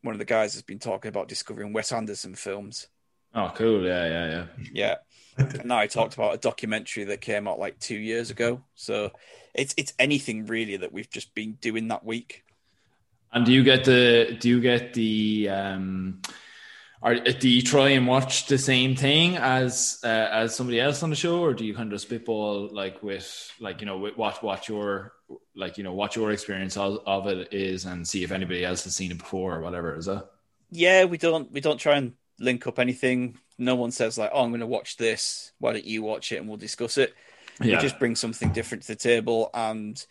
one 0.02 0.14
of 0.14 0.20
the 0.20 0.26
guys 0.26 0.54
has 0.54 0.62
been 0.62 0.80
talking 0.80 1.10
about 1.10 1.30
discovering 1.30 1.74
Wes 1.74 1.92
Anderson 1.92 2.36
films. 2.36 2.88
Oh, 3.34 3.52
cool! 3.56 3.86
Yeah, 3.86 4.08
yeah, 4.08 4.28
yeah. 4.28 4.46
Yeah. 4.74 4.96
and 5.38 5.66
now 5.66 5.78
I 5.78 5.88
talked 5.88 6.16
about 6.16 6.34
a 6.34 6.38
documentary 6.38 7.06
that 7.06 7.22
came 7.22 7.48
out 7.48 7.60
like 7.60 7.80
two 7.80 7.98
years 7.98 8.30
ago. 8.30 8.64
So 8.76 9.12
it's 9.54 9.74
it's 9.78 9.94
anything 10.00 10.46
really 10.46 10.78
that 10.78 10.92
we've 10.92 11.10
just 11.10 11.34
been 11.34 11.54
doing 11.54 11.88
that 11.90 12.06
week. 12.06 12.44
And 13.32 13.46
do 13.46 13.52
you 13.52 13.64
get 13.64 13.86
the 13.86 14.38
do 14.40 14.50
you 14.50 14.62
get 14.62 14.94
the 14.94 15.50
um 15.50 16.22
or 17.02 17.16
do 17.16 17.48
you 17.48 17.62
try 17.62 17.90
and 17.90 18.08
watch 18.08 18.48
the 18.48 18.58
same 18.58 18.96
thing 18.96 19.38
as 19.38 20.00
uh, 20.04 20.08
as 20.08 20.56
somebody 20.56 20.80
else 20.80 21.04
on 21.04 21.12
the 21.12 21.16
show, 21.16 21.42
or 21.42 21.54
do 21.54 21.64
you 21.64 21.76
kind 21.76 21.94
of 21.94 22.02
spitball 22.02 22.70
like 22.74 23.04
with 23.04 23.52
like 23.60 23.82
you 23.82 23.86
know 23.86 24.00
with, 24.00 24.18
what 24.18 24.42
what 24.44 24.68
your 24.68 25.14
like 25.56 25.78
you 25.78 25.84
know 25.84 25.94
what 25.94 26.16
your 26.16 26.32
experience 26.32 26.78
of, 26.78 27.00
of 27.06 27.28
it 27.28 27.54
is, 27.54 27.86
and 27.86 28.08
see 28.08 28.24
if 28.24 28.32
anybody 28.32 28.64
else 28.64 28.84
has 28.86 28.96
seen 28.96 29.12
it 29.12 29.18
before 29.18 29.56
or 29.56 29.62
whatever? 29.62 29.96
Is 29.96 30.06
that? 30.06 30.30
Yeah, 30.72 31.06
we 31.06 31.18
don't 31.18 31.52
we 31.52 31.62
don't 31.62 31.80
try 31.80 31.98
and 31.98 32.14
link 32.40 32.68
up 32.68 32.80
anything. 32.80 33.38
No 33.58 33.76
one 33.76 33.92
says 33.92 34.18
like, 34.18 34.32
"Oh, 34.34 34.44
I'm 34.44 34.52
going 34.52 34.62
to 34.62 34.68
watch 34.68 34.98
this. 34.98 35.52
Why 35.60 35.74
don't 35.74 35.86
you 35.86 36.04
watch 36.04 36.32
it 36.32 36.38
and 36.38 36.48
we'll 36.48 36.58
discuss 36.58 36.98
it?" 36.98 37.14
Yeah. 37.60 37.78
We 37.78 37.82
just 37.82 38.00
bring 38.00 38.16
something 38.16 38.52
different 38.54 38.84
to 38.84 38.90
the 38.90 38.96
table, 38.96 39.50
and 39.54 40.04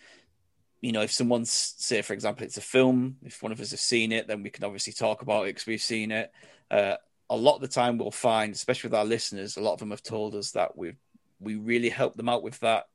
you 0.81 0.93
know, 0.93 1.03
if 1.03 1.13
someone's 1.13 1.51
say, 1.51 2.03
for 2.03 2.13
example, 2.13 2.45
it's 2.45 2.59
a 2.59 2.63
film, 2.63 3.17
if 3.25 3.43
one 3.43 3.53
of 3.53 3.61
us 3.61 3.71
have 3.71 3.81
seen 3.81 4.13
it, 4.13 4.29
then 4.29 4.43
we 4.43 4.51
can 4.51 4.65
obviously 4.65 4.93
talk 4.93 5.23
about 5.23 5.45
it 5.45 5.47
because 5.47 5.67
we've 5.67 5.81
seen 5.81 6.11
it. 6.11 6.31
Uh, 6.71 6.97
a 7.31 7.37
lot 7.37 7.57
of 7.57 7.61
the 7.61 7.69
time, 7.69 7.99
we'll 7.99 8.11
find, 8.11 8.55
especially 8.55 8.89
with 8.89 8.99
our 8.99 9.05
listeners, 9.05 9.57
a 9.57 9.61
lot 9.61 9.73
of 9.73 9.79
them 9.81 9.91
have 9.91 10.03
told 10.03 10.35
us 10.35 10.53
that 10.53 10.77
we 10.77 10.95
we 11.41 11.57
really 11.57 11.89
help 11.89 12.17
them 12.17 12.29
out 12.29 12.43
with 12.43 12.59
that 12.61 12.87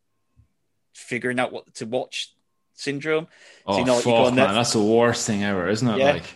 figuring 0.94 1.39
out 1.39 1.52
what 1.52 1.74
to 1.76 1.86
watch 1.86 2.34
syndrome. 2.74 3.28
Oh, 3.66 3.74
so 3.74 3.80
you 3.80 3.86
know, 3.86 4.00
fuck, 4.00 4.34
man, 4.34 4.54
that's 4.54 4.74
the 4.74 4.84
worst 4.84 5.26
thing 5.28 5.44
ever, 5.44 5.70
isn't 5.70 5.88
it? 5.88 5.98
Yeah. 6.00 6.12
Like, 6.14 6.36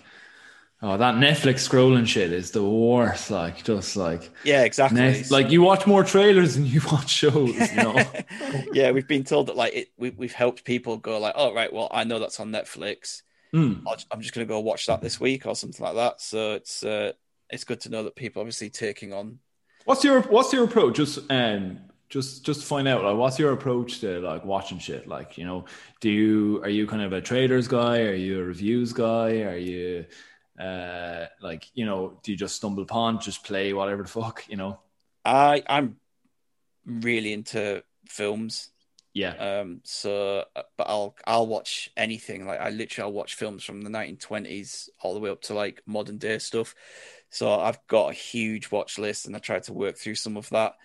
oh, 0.82 0.98
that 0.98 1.16
Netflix 1.16 1.68
scrolling 1.68 2.08
shit 2.08 2.32
is 2.32 2.52
the 2.52 2.64
worst. 2.64 3.32
Like, 3.32 3.64
just 3.64 3.96
like, 3.96 4.30
yeah, 4.44 4.64
exactly. 4.64 5.24
Like, 5.30 5.50
you 5.50 5.62
watch 5.62 5.88
more 5.88 6.04
trailers 6.04 6.56
than 6.56 6.66
you 6.66 6.82
watch 6.92 7.10
shows. 7.10 7.56
You 7.72 7.76
know? 7.76 8.04
yeah, 8.74 8.92
we've 8.92 9.08
been 9.08 9.24
told 9.24 9.48
that 9.48 9.56
like 9.56 9.74
it, 9.74 9.88
we, 9.98 10.12
we've 10.12 10.34
helped 10.34 10.64
people 10.64 10.98
go 10.98 11.18
like, 11.20 11.34
oh 11.36 11.54
right, 11.54 11.72
well, 11.72 11.88
I 11.92 12.04
know 12.04 12.20
that's 12.20 12.40
on 12.40 12.52
Netflix. 12.52 13.24
Mm. 13.54 13.84
I'm 14.12 14.22
just 14.22 14.34
going 14.34 14.46
to 14.46 14.52
go 14.52 14.60
watch 14.60 14.86
that 14.88 15.02
this 15.02 15.20
week 15.20 15.46
or 15.46 15.56
something 15.56 15.84
like 15.84 15.96
that. 15.96 16.20
So 16.20 16.54
it's 16.54 16.84
uh, 16.84 17.14
it's 17.50 17.64
good 17.64 17.80
to 17.82 17.90
know 17.90 18.04
that 18.04 18.16
people 18.16 18.42
obviously 18.42 18.70
taking 18.70 19.14
on. 19.14 19.40
What's 19.86 20.04
your 20.04 20.22
What's 20.24 20.52
your 20.52 20.66
approach? 20.66 20.96
Just 20.96 21.20
um, 21.30 21.80
just 22.10 22.46
just 22.46 22.64
find 22.64 22.88
out 22.88 23.04
like 23.04 23.18
what's 23.18 23.40
your 23.40 23.52
approach 23.52 24.00
to 24.02 24.20
like 24.20 24.46
watching 24.46 24.80
shit. 24.80 25.08
Like 25.08 25.38
you 25.38 25.46
know, 25.46 25.66
do 26.00 26.10
you 26.10 26.62
are 26.64 26.70
you 26.70 26.88
kind 26.88 27.02
of 27.02 27.14
a 27.14 27.22
traders 27.22 27.68
guy? 27.68 28.02
Are 28.02 28.14
you 28.14 28.42
a 28.42 28.44
reviews 28.44 28.94
guy? 28.94 29.42
Are 29.42 29.58
you 29.58 30.06
uh 30.60 31.26
like 31.42 31.70
you 31.74 31.86
know 31.86 32.18
do 32.24 32.32
you 32.32 32.38
just 32.38 32.56
stumble 32.56 32.84
upon 32.84 33.20
just 33.20 33.44
play 33.44 33.74
whatever 33.74 34.04
the 34.04 34.10
fuck 34.10 34.46
you 34.48 34.56
know? 34.56 34.80
I 35.26 35.64
I'm 35.68 35.98
really 36.86 37.34
into 37.34 37.84
films. 38.08 38.70
Yeah. 39.14 39.60
Um. 39.62 39.80
So, 39.84 40.44
uh, 40.56 40.64
but 40.78 40.90
I'll 40.90 41.16
I'll 41.26 41.48
watch 41.48 41.90
anything. 41.96 42.46
Like 42.46 42.60
I 42.60 42.70
literally 42.70 43.08
I'll 43.08 43.14
watch 43.14 43.36
films 43.36 43.64
from 43.64 43.82
the 43.82 43.90
1920s 43.90 44.90
all 45.02 45.14
the 45.14 45.22
way 45.22 45.30
up 45.30 45.42
to 45.44 45.54
like 45.54 45.82
modern 45.86 46.18
day 46.18 46.38
stuff. 46.38 46.76
So 47.30 47.52
I've 47.58 47.80
got 47.88 48.12
a 48.12 48.14
huge 48.14 48.72
watch 48.72 49.00
list, 49.00 49.26
and 49.26 49.36
I 49.36 49.40
try 49.40 49.60
to 49.60 49.74
work 49.74 49.98
through 49.98 50.16
some 50.16 50.36
of 50.36 50.50
that. 50.50 50.76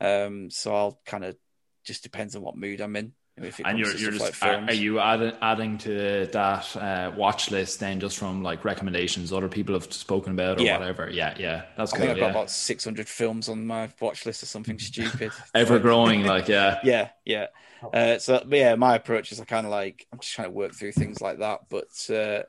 Um, 0.00 0.50
so 0.50 0.74
I'll 0.74 1.00
kind 1.06 1.24
of 1.24 1.36
just 1.84 2.02
depends 2.02 2.36
on 2.36 2.42
what 2.42 2.56
mood 2.56 2.80
I'm 2.80 2.96
in. 2.96 3.12
and 3.36 3.78
you're, 3.78 3.94
you're 3.96 4.12
just 4.12 4.42
like 4.42 4.68
are, 4.68 4.72
you 4.72 4.98
adding 4.98 5.32
adding 5.42 5.78
to 5.78 6.26
that 6.32 6.76
uh, 6.76 7.12
watch 7.16 7.50
list 7.50 7.80
then 7.80 8.00
just 8.00 8.18
from 8.18 8.42
like 8.42 8.64
recommendations 8.64 9.32
other 9.32 9.48
people 9.48 9.74
have 9.74 9.92
spoken 9.92 10.32
about 10.32 10.58
or 10.58 10.64
yeah. 10.64 10.78
whatever? 10.78 11.10
Yeah, 11.10 11.34
yeah, 11.38 11.64
that's 11.76 11.92
I 11.92 11.98
cool. 11.98 12.08
I've 12.08 12.16
yeah. 12.16 12.24
got 12.24 12.30
about 12.30 12.50
600 12.50 13.08
films 13.08 13.48
on 13.48 13.66
my 13.66 13.90
watch 14.00 14.26
list 14.26 14.42
or 14.42 14.46
something 14.46 14.78
stupid. 14.80 15.32
Ever 15.54 15.78
growing, 15.78 16.24
like 16.24 16.48
yeah, 16.48 16.78
yeah, 16.84 17.10
yeah. 17.24 17.46
Uh, 17.92 18.18
so 18.18 18.42
yeah, 18.50 18.74
my 18.74 18.96
approach 18.96 19.32
is 19.32 19.40
I 19.40 19.44
kind 19.44 19.66
of 19.66 19.70
like 19.70 20.06
I'm 20.12 20.18
just 20.18 20.34
trying 20.34 20.48
to 20.48 20.54
work 20.54 20.74
through 20.74 20.92
things 20.92 21.20
like 21.20 21.38
that, 21.38 21.60
but. 21.68 22.10
Uh, 22.10 22.42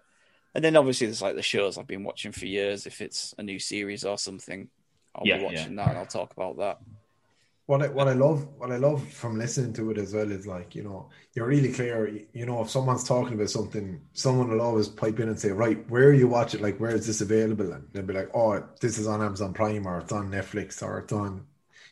and 0.56 0.64
then 0.64 0.76
obviously 0.76 1.06
there's 1.06 1.22
like 1.22 1.36
the 1.36 1.44
shows 1.44 1.78
I've 1.78 1.86
been 1.86 2.04
watching 2.04 2.32
for 2.32 2.48
years. 2.48 2.88
If 2.88 3.00
it's 3.00 3.36
a 3.38 3.44
new 3.44 3.60
series 3.60 4.04
or 4.04 4.18
something, 4.18 4.70
I'll 5.14 5.28
Yeah, 5.28 5.38
be 5.38 5.44
watching 5.44 5.76
that 5.76 5.90
and 5.90 5.98
I'll 6.00 6.08
talk 6.08 6.34
about 6.34 6.58
that. 6.58 6.80
What 7.68 7.84
I, 7.84 7.88
what 7.90 8.08
I 8.08 8.14
love 8.14 8.48
what 8.58 8.72
I 8.72 8.78
love 8.78 9.06
from 9.10 9.38
listening 9.38 9.74
to 9.74 9.92
it 9.92 9.98
as 9.98 10.14
well 10.14 10.32
is 10.32 10.48
like 10.48 10.74
you 10.74 10.84
know 10.84 11.10
you're 11.36 11.48
really 11.48 11.72
clear. 11.74 12.08
You 12.34 12.46
know 12.46 12.62
if 12.62 12.70
someone's 12.70 13.04
talking 13.04 13.34
about 13.34 13.50
something 13.50 14.02
someone 14.14 14.50
will 14.50 14.62
always 14.62 14.88
pipe 14.88 15.20
in 15.20 15.28
and 15.28 15.40
say 15.40 15.52
right 15.52 15.90
where 15.90 16.14
you 16.14 16.30
watch 16.30 16.56
it 16.56 16.62
like 16.62 16.80
where 16.80 16.96
is 16.96 17.06
this 17.08 17.22
available? 17.22 17.74
And 17.74 17.86
they'll 17.92 18.04
be 18.04 18.14
like 18.14 18.30
oh 18.34 18.64
this 18.82 18.98
is 18.98 19.06
on 19.06 19.22
Amazon 19.22 19.54
Prime 19.54 19.86
or 19.86 20.00
it's 20.00 20.14
on 20.14 20.32
Netflix 20.32 20.82
or 20.82 21.00
it's 21.00 21.12
on 21.14 21.46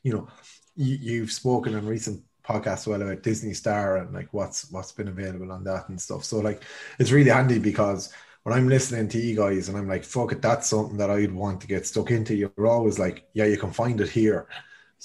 you 0.04 0.14
know 0.14 0.28
you, 0.76 0.98
you've 1.02 1.32
spoken 1.32 1.74
in 1.76 1.86
recent 1.86 2.24
podcasts 2.48 2.88
well 2.88 3.02
about 3.02 3.24
Disney 3.24 3.54
Star 3.54 3.98
and 3.98 4.14
like 4.14 4.34
what's 4.34 4.72
what's 4.72 4.94
been 4.94 5.10
available 5.10 5.52
on 5.52 5.64
that 5.66 5.90
and 5.90 6.00
stuff. 6.00 6.24
So 6.24 6.40
like 6.40 6.64
it's 7.00 7.12
really 7.12 7.32
handy 7.32 7.60
because 7.60 8.14
when 8.44 8.56
I'm 8.58 8.70
listening 8.70 9.10
to 9.10 9.18
you 9.20 9.36
guys 9.36 9.68
and 9.68 9.78
I'm 9.78 9.88
like 9.88 10.06
fuck 10.06 10.32
it 10.32 10.42
that's 10.42 10.70
something 10.70 10.98
that 10.98 11.10
I'd 11.10 11.34
want 11.34 11.60
to 11.62 11.68
get 11.68 11.86
stuck 11.86 12.12
into 12.12 12.36
you're 12.36 12.68
always 12.68 12.98
like 13.00 13.28
yeah 13.34 13.46
you 13.46 13.58
can 13.58 13.72
find 13.74 14.00
it 14.00 14.10
here 14.10 14.48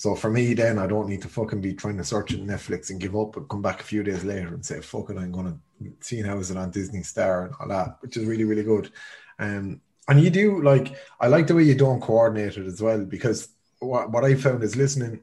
so 0.01 0.15
for 0.15 0.31
me, 0.31 0.55
then 0.55 0.79
I 0.79 0.87
don't 0.87 1.11
need 1.11 1.21
to 1.21 1.29
fucking 1.29 1.61
be 1.61 1.75
trying 1.75 1.99
to 1.99 2.05
search 2.05 2.33
in 2.33 2.47
Netflix 2.47 2.89
and 2.89 2.99
give 2.99 3.15
up 3.15 3.37
and 3.37 3.47
come 3.51 3.61
back 3.61 3.81
a 3.83 3.85
few 3.85 4.03
days 4.03 4.25
later 4.25 4.49
and 4.55 4.65
say, 4.65 4.81
"Fuck 4.81 5.11
it, 5.11 5.19
I'm 5.19 5.31
gonna 5.31 5.59
see 6.01 6.23
how 6.23 6.39
is 6.39 6.51
it 6.51 6.57
on 6.57 6.71
Disney 6.71 7.03
Star 7.03 7.45
and 7.45 7.55
all 7.61 7.69
that," 7.69 7.99
which 8.01 8.17
is 8.17 8.25
really 8.25 8.45
really 8.45 8.63
good. 8.63 8.91
Um, 9.39 9.83
and 10.09 10.19
you 10.19 10.31
do 10.31 10.63
like 10.63 10.97
I 11.21 11.27
like 11.27 11.47
the 11.49 11.55
way 11.55 11.65
you 11.65 11.75
don't 11.75 12.01
coordinate 12.01 12.57
it 12.57 12.67
as 12.67 12.81
well 12.81 13.05
because 13.05 13.49
what 13.81 14.11
what 14.11 14.25
I 14.25 14.37
found 14.37 14.63
is 14.63 14.75
listening. 14.75 15.21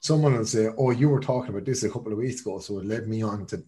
Someone 0.00 0.36
will 0.36 0.44
say, 0.44 0.68
"Oh, 0.76 0.90
you 0.90 1.08
were 1.08 1.20
talking 1.20 1.48
about 1.48 1.64
this 1.64 1.82
a 1.82 1.88
couple 1.88 2.12
of 2.12 2.18
weeks 2.18 2.42
ago, 2.42 2.58
so 2.58 2.78
it 2.78 2.84
led 2.84 3.08
me 3.08 3.22
on 3.22 3.46
to 3.46 3.64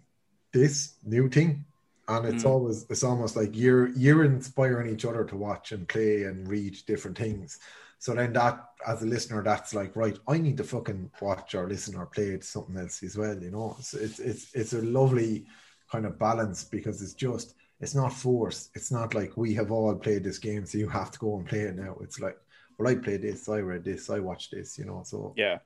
this 0.53 0.97
new 1.03 1.31
thing." 1.31 1.65
And 2.09 2.27
it's 2.27 2.45
Mm. 2.45 2.51
always 2.51 2.85
it's 2.91 3.05
almost 3.05 3.37
like 3.37 3.57
you're 3.57 3.89
you're 4.05 4.25
inspiring 4.25 4.93
each 4.93 5.07
other 5.07 5.25
to 5.25 5.37
watch 5.49 5.73
and 5.73 5.89
play 5.89 6.25
and 6.25 6.47
read 6.47 6.77
different 6.87 7.17
things. 7.17 7.59
So 8.03 8.15
then 8.15 8.33
that, 8.33 8.59
as 8.85 9.05
a 9.05 9.07
listener, 9.07 9.45
that's 9.45 9.75
like, 9.75 9.95
right, 9.95 10.19
I 10.27 10.37
need 10.37 10.57
to 10.57 10.65
fucking 10.65 11.13
watch 11.21 11.55
or 11.55 11.69
listen 11.69 11.95
or 11.95 12.07
play 12.07 12.37
to 12.37 12.43
something 12.43 12.77
else 12.77 13.01
as 13.05 13.17
well, 13.17 13.41
you 13.41 13.53
know. 13.53 13.77
It's 13.79 13.95
it's 13.95 14.19
it's, 14.19 14.55
it's 14.55 14.73
a 14.73 14.83
lovely 14.83 15.47
kind 15.89 16.05
of 16.05 16.19
balance 16.19 16.65
because 16.65 17.01
it's 17.01 17.15
just 17.15 17.55
it's 17.79 17.95
not 17.95 18.13
forced. 18.13 18.71
It's 18.75 18.91
not 18.91 19.15
like 19.15 19.37
we 19.37 19.55
have 19.55 19.71
all 19.71 19.95
played 19.95 20.25
this 20.25 20.39
game, 20.39 20.67
so 20.67 20.79
you 20.79 20.89
have 20.89 21.13
to 21.13 21.19
go 21.21 21.37
and 21.37 21.47
play 21.47 21.61
it 21.61 21.77
now. 21.77 21.97
It's 22.01 22.19
like, 22.19 22.37
well, 22.77 22.89
I 22.89 22.97
played 22.97 23.23
this, 23.23 23.49
I 23.49 23.59
read 23.59 23.85
this, 23.85 24.11
I 24.11 24.19
watched 24.19 24.51
this, 24.51 24.77
you 24.77 24.85
know. 24.85 25.05
So 25.05 25.33
Yeah, 25.37 25.59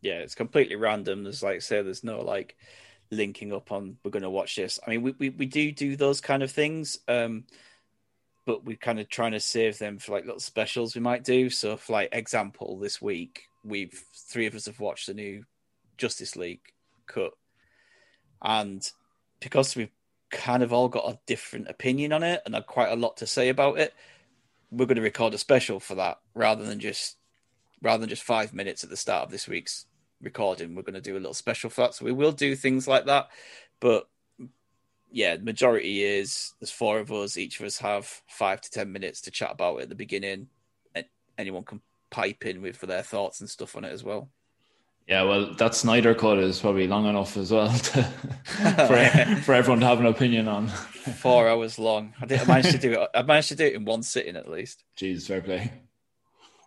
yeah, 0.00 0.18
it's 0.18 0.34
completely 0.34 0.74
random. 0.74 1.22
There's 1.22 1.44
like 1.44 1.62
say 1.62 1.80
there's 1.82 2.02
no 2.02 2.22
like 2.22 2.56
linking 3.12 3.52
up 3.52 3.70
on 3.70 3.98
we're 4.02 4.10
going 4.10 4.24
to 4.24 4.30
watch 4.30 4.56
this. 4.56 4.80
I 4.84 4.90
mean, 4.90 5.02
we, 5.02 5.14
we 5.20 5.30
we 5.30 5.46
do 5.46 5.70
do 5.70 5.94
those 5.94 6.20
kind 6.20 6.42
of 6.42 6.50
things, 6.50 6.98
um, 7.06 7.44
but 8.48 8.64
we're 8.64 8.78
kind 8.78 8.98
of 8.98 9.10
trying 9.10 9.32
to 9.32 9.40
save 9.40 9.76
them 9.76 9.98
for 9.98 10.12
like 10.12 10.24
little 10.24 10.40
specials 10.40 10.94
we 10.94 11.02
might 11.02 11.22
do. 11.22 11.50
So, 11.50 11.76
for 11.76 11.92
like 11.92 12.08
example, 12.12 12.78
this 12.78 13.02
week 13.02 13.42
we've 13.62 14.02
three 14.14 14.46
of 14.46 14.54
us 14.54 14.64
have 14.64 14.80
watched 14.80 15.06
the 15.06 15.12
new 15.12 15.44
Justice 15.98 16.34
League 16.34 16.62
cut, 17.06 17.32
and 18.40 18.90
because 19.38 19.76
we've 19.76 19.92
kind 20.30 20.62
of 20.62 20.72
all 20.72 20.88
got 20.88 21.12
a 21.12 21.18
different 21.26 21.68
opinion 21.68 22.10
on 22.10 22.22
it 22.22 22.40
and 22.46 22.54
had 22.54 22.66
quite 22.66 22.90
a 22.90 22.96
lot 22.96 23.18
to 23.18 23.26
say 23.26 23.50
about 23.50 23.78
it, 23.78 23.92
we're 24.70 24.86
going 24.86 24.96
to 24.96 25.02
record 25.02 25.34
a 25.34 25.38
special 25.38 25.78
for 25.78 25.96
that 25.96 26.18
rather 26.34 26.64
than 26.64 26.80
just 26.80 27.18
rather 27.82 28.00
than 28.00 28.08
just 28.08 28.22
five 28.22 28.54
minutes 28.54 28.82
at 28.82 28.88
the 28.88 28.96
start 28.96 29.26
of 29.26 29.30
this 29.30 29.46
week's 29.46 29.84
recording. 30.22 30.74
We're 30.74 30.80
going 30.80 30.94
to 30.94 31.02
do 31.02 31.18
a 31.18 31.20
little 31.20 31.34
special 31.34 31.68
for 31.68 31.82
that. 31.82 31.96
So 31.96 32.06
we 32.06 32.12
will 32.12 32.32
do 32.32 32.56
things 32.56 32.88
like 32.88 33.04
that, 33.04 33.28
but 33.78 34.08
yeah, 35.10 35.36
the 35.36 35.44
majority 35.44 36.02
is 36.02 36.54
there's 36.60 36.70
four 36.70 36.98
of 36.98 37.10
us. 37.12 37.36
Each 37.36 37.60
of 37.60 37.66
us 37.66 37.78
have 37.78 38.06
five 38.26 38.60
to 38.60 38.70
ten 38.70 38.92
minutes 38.92 39.20
to 39.22 39.30
chat 39.30 39.52
about 39.52 39.78
it 39.78 39.82
at 39.84 39.88
the 39.88 39.94
beginning. 39.94 40.48
And 40.94 41.06
anyone 41.36 41.64
can 41.64 41.80
pipe 42.10 42.44
in 42.46 42.62
with 42.62 42.80
their 42.80 43.02
thoughts 43.02 43.40
and 43.40 43.48
stuff 43.48 43.76
on 43.76 43.84
it 43.84 43.92
as 43.92 44.04
well. 44.04 44.28
Yeah, 45.08 45.22
well, 45.22 45.54
that 45.54 45.74
Snyder 45.74 46.14
cut 46.14 46.36
is 46.38 46.60
probably 46.60 46.86
long 46.86 47.06
enough 47.06 47.38
as 47.38 47.50
well 47.50 47.70
to, 47.70 48.02
for, 48.44 49.42
for 49.42 49.54
everyone 49.54 49.80
to 49.80 49.86
have 49.86 50.00
an 50.00 50.06
opinion 50.06 50.48
on. 50.48 50.68
Four 50.68 51.48
hours 51.48 51.78
long. 51.78 52.12
I, 52.20 52.26
did, 52.26 52.40
I 52.40 52.44
managed 52.44 52.72
to 52.72 52.78
do 52.78 52.92
it. 52.92 53.08
I 53.14 53.22
managed 53.22 53.48
to 53.48 53.56
do 53.56 53.64
it 53.64 53.72
in 53.72 53.86
one 53.86 54.02
sitting 54.02 54.36
at 54.36 54.50
least. 54.50 54.84
Jeez, 54.98 55.26
fair 55.26 55.40
play. 55.40 55.72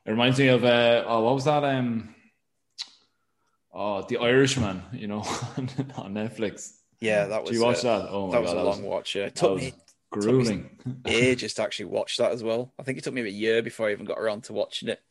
It 0.05 0.09
reminds 0.09 0.39
me 0.39 0.47
of 0.47 0.63
uh, 0.63 1.03
oh, 1.05 1.21
what 1.21 1.35
was 1.35 1.45
that? 1.45 1.63
Um, 1.63 2.15
oh, 3.71 4.07
The 4.09 4.17
Irishman. 4.17 4.81
You 4.91 5.05
know, 5.05 5.19
on 5.99 6.15
Netflix. 6.15 6.71
Yeah, 7.01 7.25
that 7.25 7.41
was. 7.41 7.49
Did 7.49 7.57
you 7.57 7.65
watch 7.65 7.83
uh, 7.83 7.99
that? 7.99 8.09
Oh 8.09 8.27
my 8.27 8.33
that 8.33 8.41
was 8.41 8.51
a 8.51 8.55
that 8.55 8.63
long 8.63 8.83
watch. 8.83 9.15
Yeah, 9.15 9.23
it 9.23 9.35
that 9.35 9.39
took 9.41 9.53
was 9.53 9.61
me 9.63 9.73
grueling. 10.11 10.69
ages 11.05 11.53
to 11.55 11.63
actually 11.63 11.85
watch 11.85 12.17
that 12.17 12.31
as 12.31 12.43
well. 12.43 12.73
I 12.79 12.83
think 12.83 12.97
it 12.99 13.03
took 13.03 13.13
me 13.13 13.21
a 13.21 13.27
year 13.27 13.61
before 13.61 13.87
I 13.87 13.91
even 13.91 14.05
got 14.05 14.19
around 14.19 14.43
to 14.45 14.53
watching 14.53 14.87
it. 14.87 15.01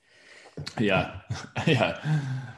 yeah, 0.79 1.21
yeah, 1.67 2.01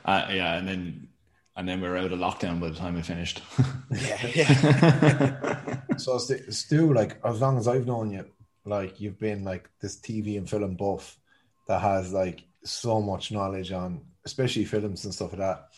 uh, 0.05 0.27
yeah, 0.31 0.57
and 0.57 0.69
then 0.69 1.09
and 1.57 1.69
then 1.69 1.81
we 1.81 1.89
were 1.89 1.97
out 1.97 2.13
of 2.13 2.19
lockdown 2.19 2.61
by 2.61 2.69
the 2.69 2.75
time 2.77 2.97
I 2.97 3.03
finished. 3.03 3.43
Yeah, 3.91 4.27
yeah. 4.35 5.81
so 5.99 6.17
Stu, 6.17 6.51
Stu, 6.51 6.95
like 6.95 7.19
as 7.25 7.43
long 7.43 7.59
as 7.59 7.69
I've 7.69 7.87
known 7.87 8.11
you, 8.11 8.25
like 8.65 9.01
you've 9.01 9.19
been 9.19 9.45
like 9.45 9.69
this 9.81 9.97
TV 9.97 10.39
and 10.39 10.49
film 10.49 10.77
buff 10.77 11.19
that 11.67 11.81
has 11.83 12.11
like 12.13 12.45
so 12.65 13.03
much 13.03 13.33
knowledge 13.33 13.71
on, 13.71 14.01
especially 14.25 14.65
films 14.65 15.05
and 15.05 15.13
stuff 15.15 15.33
like 15.33 15.41
that. 15.41 15.69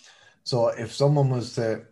So 0.44 0.68
if 0.68 0.92
someone 0.92 1.30
was 1.30 1.54
to 1.54 1.82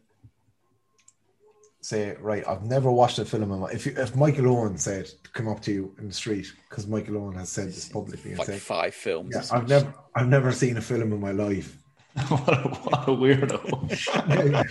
say, 1.83 2.17
right, 2.21 2.47
I've 2.47 2.65
never 2.65 2.91
watched 2.91 3.19
a 3.19 3.25
film 3.25 3.53
in 3.53 3.61
my 3.61 3.71
if 3.71 3.87
you, 3.87 3.95
if 3.97 4.17
Michael 4.17 4.49
Owen 4.49 4.79
said 4.79 5.11
come 5.33 5.49
up 5.49 5.61
to 5.63 5.73
you 5.73 5.95
in 5.99 6.09
the 6.09 6.15
street 6.15 6.53
because 6.69 6.87
Michael 6.87 7.19
Owen 7.19 7.37
has 7.37 7.49
said 7.49 7.69
this 7.69 7.89
publicly 7.89 8.31
and 8.31 8.39
like 8.39 8.47
said, 8.47 8.61
five 8.61 8.95
films. 8.95 9.35
yeah, 9.35 9.57
I've 9.57 9.69
never 9.69 9.95
I've 10.15 10.29
never 10.29 10.53
seen 10.53 10.77
a 10.77 10.81
film 10.81 11.13
in 11.13 11.21
my 11.21 11.33
life. 11.33 11.77
what, 12.29 12.49
a, 12.49 12.69
what 12.69 13.09
a 13.09 13.13
weirdo! 13.13 14.71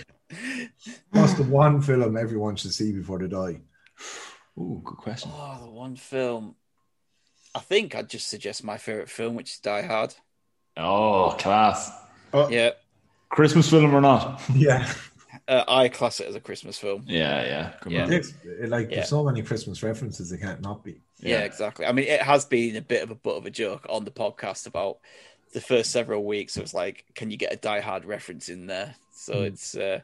What's 1.10 1.34
the 1.34 1.42
one 1.42 1.82
film 1.82 2.16
everyone 2.16 2.56
should 2.56 2.72
see 2.72 2.92
before 2.92 3.18
they 3.18 3.28
die? 3.28 3.60
Ooh, 4.58 4.80
good 4.84 4.96
question. 4.96 5.30
Oh, 5.34 5.58
the 5.62 5.70
one 5.70 5.96
film. 5.96 6.54
I 7.54 7.58
think 7.58 7.94
I'd 7.94 8.08
just 8.08 8.28
suggest 8.28 8.64
my 8.64 8.78
favorite 8.78 9.10
film, 9.10 9.34
which 9.34 9.50
is 9.50 9.58
Die 9.58 9.82
Hard. 9.82 10.14
Oh, 10.76 11.36
class! 11.38 11.90
Oh. 12.32 12.48
Yeah, 12.48 12.70
Christmas 13.28 13.68
film 13.68 13.94
or 13.94 14.00
not? 14.00 14.40
Yeah. 14.54 14.90
uh, 15.52 15.64
I 15.68 15.88
class 15.88 16.20
it 16.20 16.28
as 16.28 16.34
a 16.34 16.40
Christmas 16.40 16.78
film. 16.78 17.04
Yeah, 17.06 17.42
yeah, 17.44 17.72
good 17.80 17.92
Yeah. 17.92 18.06
man. 18.06 18.12
It's, 18.14 18.32
like 18.68 18.88
Yeah. 18.88 18.96
there's 18.96 19.08
so 19.08 19.24
many 19.24 19.42
Christmas 19.42 19.82
references 19.82 20.32
it 20.32 20.38
can't 20.38 20.60
not 20.60 20.82
be. 20.82 21.00
Yeah. 21.20 21.38
Yeah. 21.38 21.44
exactly. 21.44 21.86
I 21.86 21.92
mean, 21.92 22.06
it 22.06 22.22
has 22.22 22.44
been 22.44 22.76
a 22.76 22.80
bit 22.82 23.02
of 23.02 23.10
a 23.10 23.14
butt 23.14 23.36
of 23.36 23.46
a 23.46 23.50
joke 23.50 23.86
on 23.88 24.04
the 24.04 24.10
podcast 24.10 24.66
about 24.66 24.98
the 25.52 25.60
first 25.60 25.90
several 25.90 26.24
weeks. 26.24 26.56
It 26.56 26.62
was 26.62 26.74
like, 26.74 27.04
can 27.14 27.30
you 27.30 27.36
get 27.36 27.52
a 27.52 27.56
Die 27.56 27.80
Hard 27.80 28.04
reference 28.04 28.48
in 28.48 28.66
there? 28.66 28.94
So 29.14 29.34
Hmm. 29.34 29.44
it's, 29.44 29.76
uh, 29.76 30.00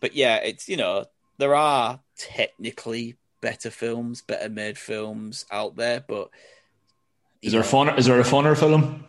but 0.00 0.14
yeah, 0.14 0.36
it's 0.36 0.68
you 0.68 0.76
know 0.76 1.06
there 1.38 1.54
are 1.54 2.00
technically 2.16 3.16
better 3.40 3.70
films, 3.70 4.22
better 4.22 4.48
made 4.48 4.78
films 4.78 5.44
out 5.50 5.76
there, 5.76 6.04
but 6.06 6.30
Is 7.42 7.52
you 7.52 7.58
there 7.58 7.60
a 7.60 7.64
know, 7.64 7.68
funner? 7.92 7.98
Is 7.98 8.06
there 8.06 8.20
a 8.20 8.24
funner 8.24 8.56
film? 8.58 9.04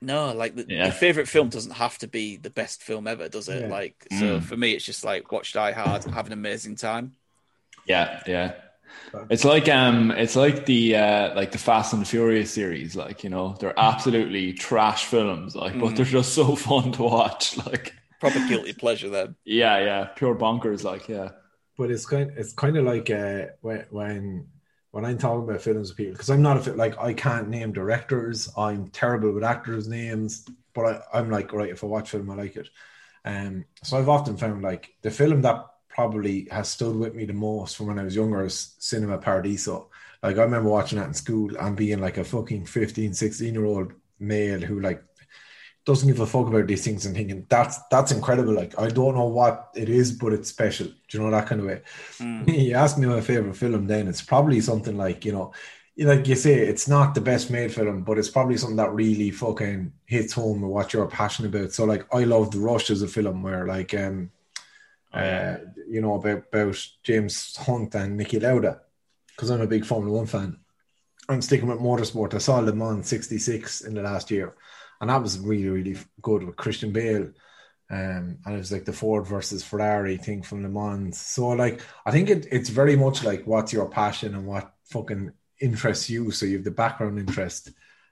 No, 0.00 0.32
like 0.32 0.54
the, 0.54 0.66
Yeah. 0.68 0.84
your 0.84 0.92
favorite 0.92 1.28
film 1.28 1.48
doesn't 1.48 1.72
have 1.72 1.98
to 1.98 2.08
be 2.08 2.36
the 2.36 2.50
best 2.50 2.82
film 2.82 3.06
ever, 3.08 3.28
does 3.28 3.48
it? 3.48 3.62
Yeah. 3.62 3.68
Like, 3.68 4.06
so 4.12 4.38
Mm. 4.38 4.42
for 4.42 4.56
me, 4.56 4.72
it's 4.72 4.84
just 4.84 5.04
like 5.04 5.32
watch 5.32 5.52
Die 5.52 5.72
Hard, 5.72 6.04
have 6.04 6.26
an 6.26 6.32
amazing 6.32 6.76
time. 6.76 7.16
Yeah, 7.86 8.22
yeah. 8.26 8.54
It's 9.30 9.44
like 9.44 9.68
um, 9.68 10.10
it's 10.12 10.36
like 10.36 10.66
the 10.66 10.96
uh, 10.96 11.34
like 11.34 11.52
the 11.52 11.58
Fast 11.58 11.92
and 11.92 12.02
the 12.02 12.06
Furious 12.06 12.52
series. 12.52 12.96
Like 12.96 13.24
you 13.24 13.30
know, 13.30 13.56
they're 13.60 13.78
absolutely 13.78 14.52
trash 14.54 15.04
films. 15.04 15.54
Like, 15.54 15.78
but 15.78 15.96
they're 15.96 16.04
just 16.06 16.34
so 16.34 16.56
fun 16.68 16.92
to 16.92 17.02
watch. 17.02 17.56
Like, 17.66 17.94
Proper 18.20 18.40
guilty 18.40 18.72
pleasure 18.74 19.08
then. 19.10 19.36
yeah, 19.44 19.78
yeah, 19.78 20.04
pure 20.16 20.34
bonkers. 20.34 20.84
Like, 20.84 21.08
yeah, 21.08 21.30
But 21.76 21.90
it's 21.90 22.06
kind 22.06 22.32
it's 22.36 22.52
kind 22.52 22.76
of 22.76 22.84
like 22.84 23.10
uh, 23.10 23.46
when 23.60 23.86
when 23.90 24.48
when 24.90 25.04
I'm 25.04 25.18
talking 25.18 25.48
about 25.48 25.60
films 25.62 25.90
with 25.90 25.96
people 25.96 26.12
because 26.12 26.30
I'm 26.30 26.42
not 26.42 26.56
a 26.56 26.60
fi- 26.60 26.70
like 26.72 26.98
I 26.98 27.12
can't 27.12 27.48
name 27.48 27.72
directors. 27.72 28.50
I'm 28.56 28.88
terrible 28.88 29.32
with 29.32 29.44
actors' 29.44 29.88
names, 29.88 30.48
but 30.74 30.86
I, 31.12 31.18
I'm 31.18 31.30
like 31.30 31.52
right 31.52 31.70
if 31.70 31.84
I 31.84 31.86
watch 31.86 32.10
film 32.10 32.30
I 32.30 32.34
like 32.34 32.56
it. 32.56 32.68
Um, 33.24 33.64
so 33.82 33.98
I've 33.98 34.08
often 34.08 34.36
found 34.36 34.62
like 34.62 34.94
the 35.02 35.10
film 35.10 35.42
that 35.42 35.66
probably 35.88 36.48
has 36.50 36.68
stood 36.68 36.96
with 36.96 37.14
me 37.14 37.24
the 37.24 37.32
most 37.32 37.76
from 37.76 37.88
when 37.88 37.98
I 37.98 38.04
was 38.04 38.16
younger 38.16 38.44
is 38.44 38.74
Cinema 38.78 39.18
Paradiso. 39.18 39.90
Like 40.22 40.38
I 40.38 40.42
remember 40.42 40.70
watching 40.70 40.98
that 40.98 41.08
in 41.08 41.14
school 41.14 41.56
and 41.56 41.76
being 41.76 42.00
like 42.00 42.18
a 42.18 42.24
fucking 42.24 42.66
15, 42.66 43.14
16 43.14 43.54
year 43.54 43.64
old 43.64 43.92
male 44.18 44.60
who 44.60 44.80
like 44.80 45.02
doesn't 45.88 46.06
give 46.06 46.20
a 46.20 46.26
fuck 46.26 46.46
about 46.46 46.66
these 46.66 46.84
things 46.84 47.06
and 47.06 47.16
thinking 47.16 47.46
that's 47.48 47.78
that's 47.90 48.12
incredible. 48.12 48.52
Like 48.52 48.78
I 48.78 48.88
don't 48.88 49.14
know 49.14 49.24
what 49.24 49.70
it 49.74 49.88
is, 49.88 50.12
but 50.12 50.34
it's 50.34 50.50
special. 50.50 50.86
Do 50.86 50.92
you 51.16 51.20
know 51.20 51.30
that 51.30 51.46
kind 51.46 51.62
of 51.62 51.66
way? 51.66 51.80
Mm. 52.18 52.46
you 52.66 52.74
ask 52.74 52.98
me 52.98 53.06
my 53.06 53.22
favorite 53.22 53.56
film, 53.56 53.86
then 53.86 54.06
it's 54.06 54.20
probably 54.20 54.60
something 54.60 54.98
like 54.98 55.24
you 55.24 55.32
know, 55.32 55.54
like 55.96 56.28
you 56.28 56.36
say, 56.36 56.56
it's 56.56 56.88
not 56.88 57.14
the 57.14 57.22
best 57.22 57.50
made 57.50 57.72
film, 57.72 58.02
but 58.02 58.18
it's 58.18 58.28
probably 58.28 58.58
something 58.58 58.76
that 58.76 58.92
really 58.92 59.30
fucking 59.30 59.90
hits 60.04 60.34
home 60.34 60.60
with 60.60 60.70
what 60.70 60.92
you're 60.92 61.06
passionate 61.06 61.56
about. 61.56 61.72
So 61.72 61.86
like 61.86 62.06
I 62.14 62.24
love 62.24 62.50
The 62.50 62.58
Rush 62.58 62.90
as 62.90 63.00
a 63.00 63.08
film 63.08 63.42
where 63.42 63.66
like 63.66 63.94
um 63.94 64.30
oh, 65.14 65.18
uh 65.18 65.56
you 65.88 66.02
know 66.02 66.16
about 66.16 66.44
about 66.52 66.86
James 67.02 67.56
Hunt 67.56 67.94
and 67.94 68.20
Niki 68.20 68.42
Lauda 68.42 68.82
because 69.28 69.48
I'm 69.48 69.62
a 69.62 69.66
big 69.66 69.86
Formula 69.86 70.18
One 70.18 70.26
fan. 70.26 70.58
I'm 71.30 71.40
sticking 71.40 71.68
with 71.68 71.78
motorsport. 71.80 72.34
I 72.34 72.38
saw 72.38 72.58
Le 72.58 72.74
Mans 72.74 73.08
66 73.08 73.82
in 73.82 73.94
the 73.94 74.02
last 74.02 74.30
year 74.30 74.54
and 75.00 75.10
that 75.10 75.22
was 75.22 75.38
really 75.38 75.68
really 75.68 75.96
good 76.22 76.42
with 76.42 76.56
Christian 76.56 76.92
Bale. 76.92 77.30
Um, 77.90 78.38
and 78.44 78.54
it 78.54 78.58
was 78.58 78.70
like 78.70 78.84
the 78.84 78.92
Ford 78.92 79.26
versus 79.26 79.64
Ferrari 79.64 80.18
thing 80.18 80.42
from 80.42 80.62
Le 80.62 80.68
Mans. 80.68 81.18
So 81.18 81.48
like 81.48 81.80
I 82.04 82.10
think 82.10 82.28
it, 82.28 82.46
it's 82.50 82.68
very 82.68 82.96
much 82.96 83.24
like 83.24 83.46
what's 83.46 83.72
your 83.72 83.88
passion 83.88 84.34
and 84.34 84.46
what 84.46 84.74
fucking 84.84 85.32
interests 85.60 86.10
you. 86.10 86.30
So 86.30 86.46
you 86.46 86.56
have 86.56 86.64
the 86.64 86.70
background 86.70 87.18
interest. 87.18 87.70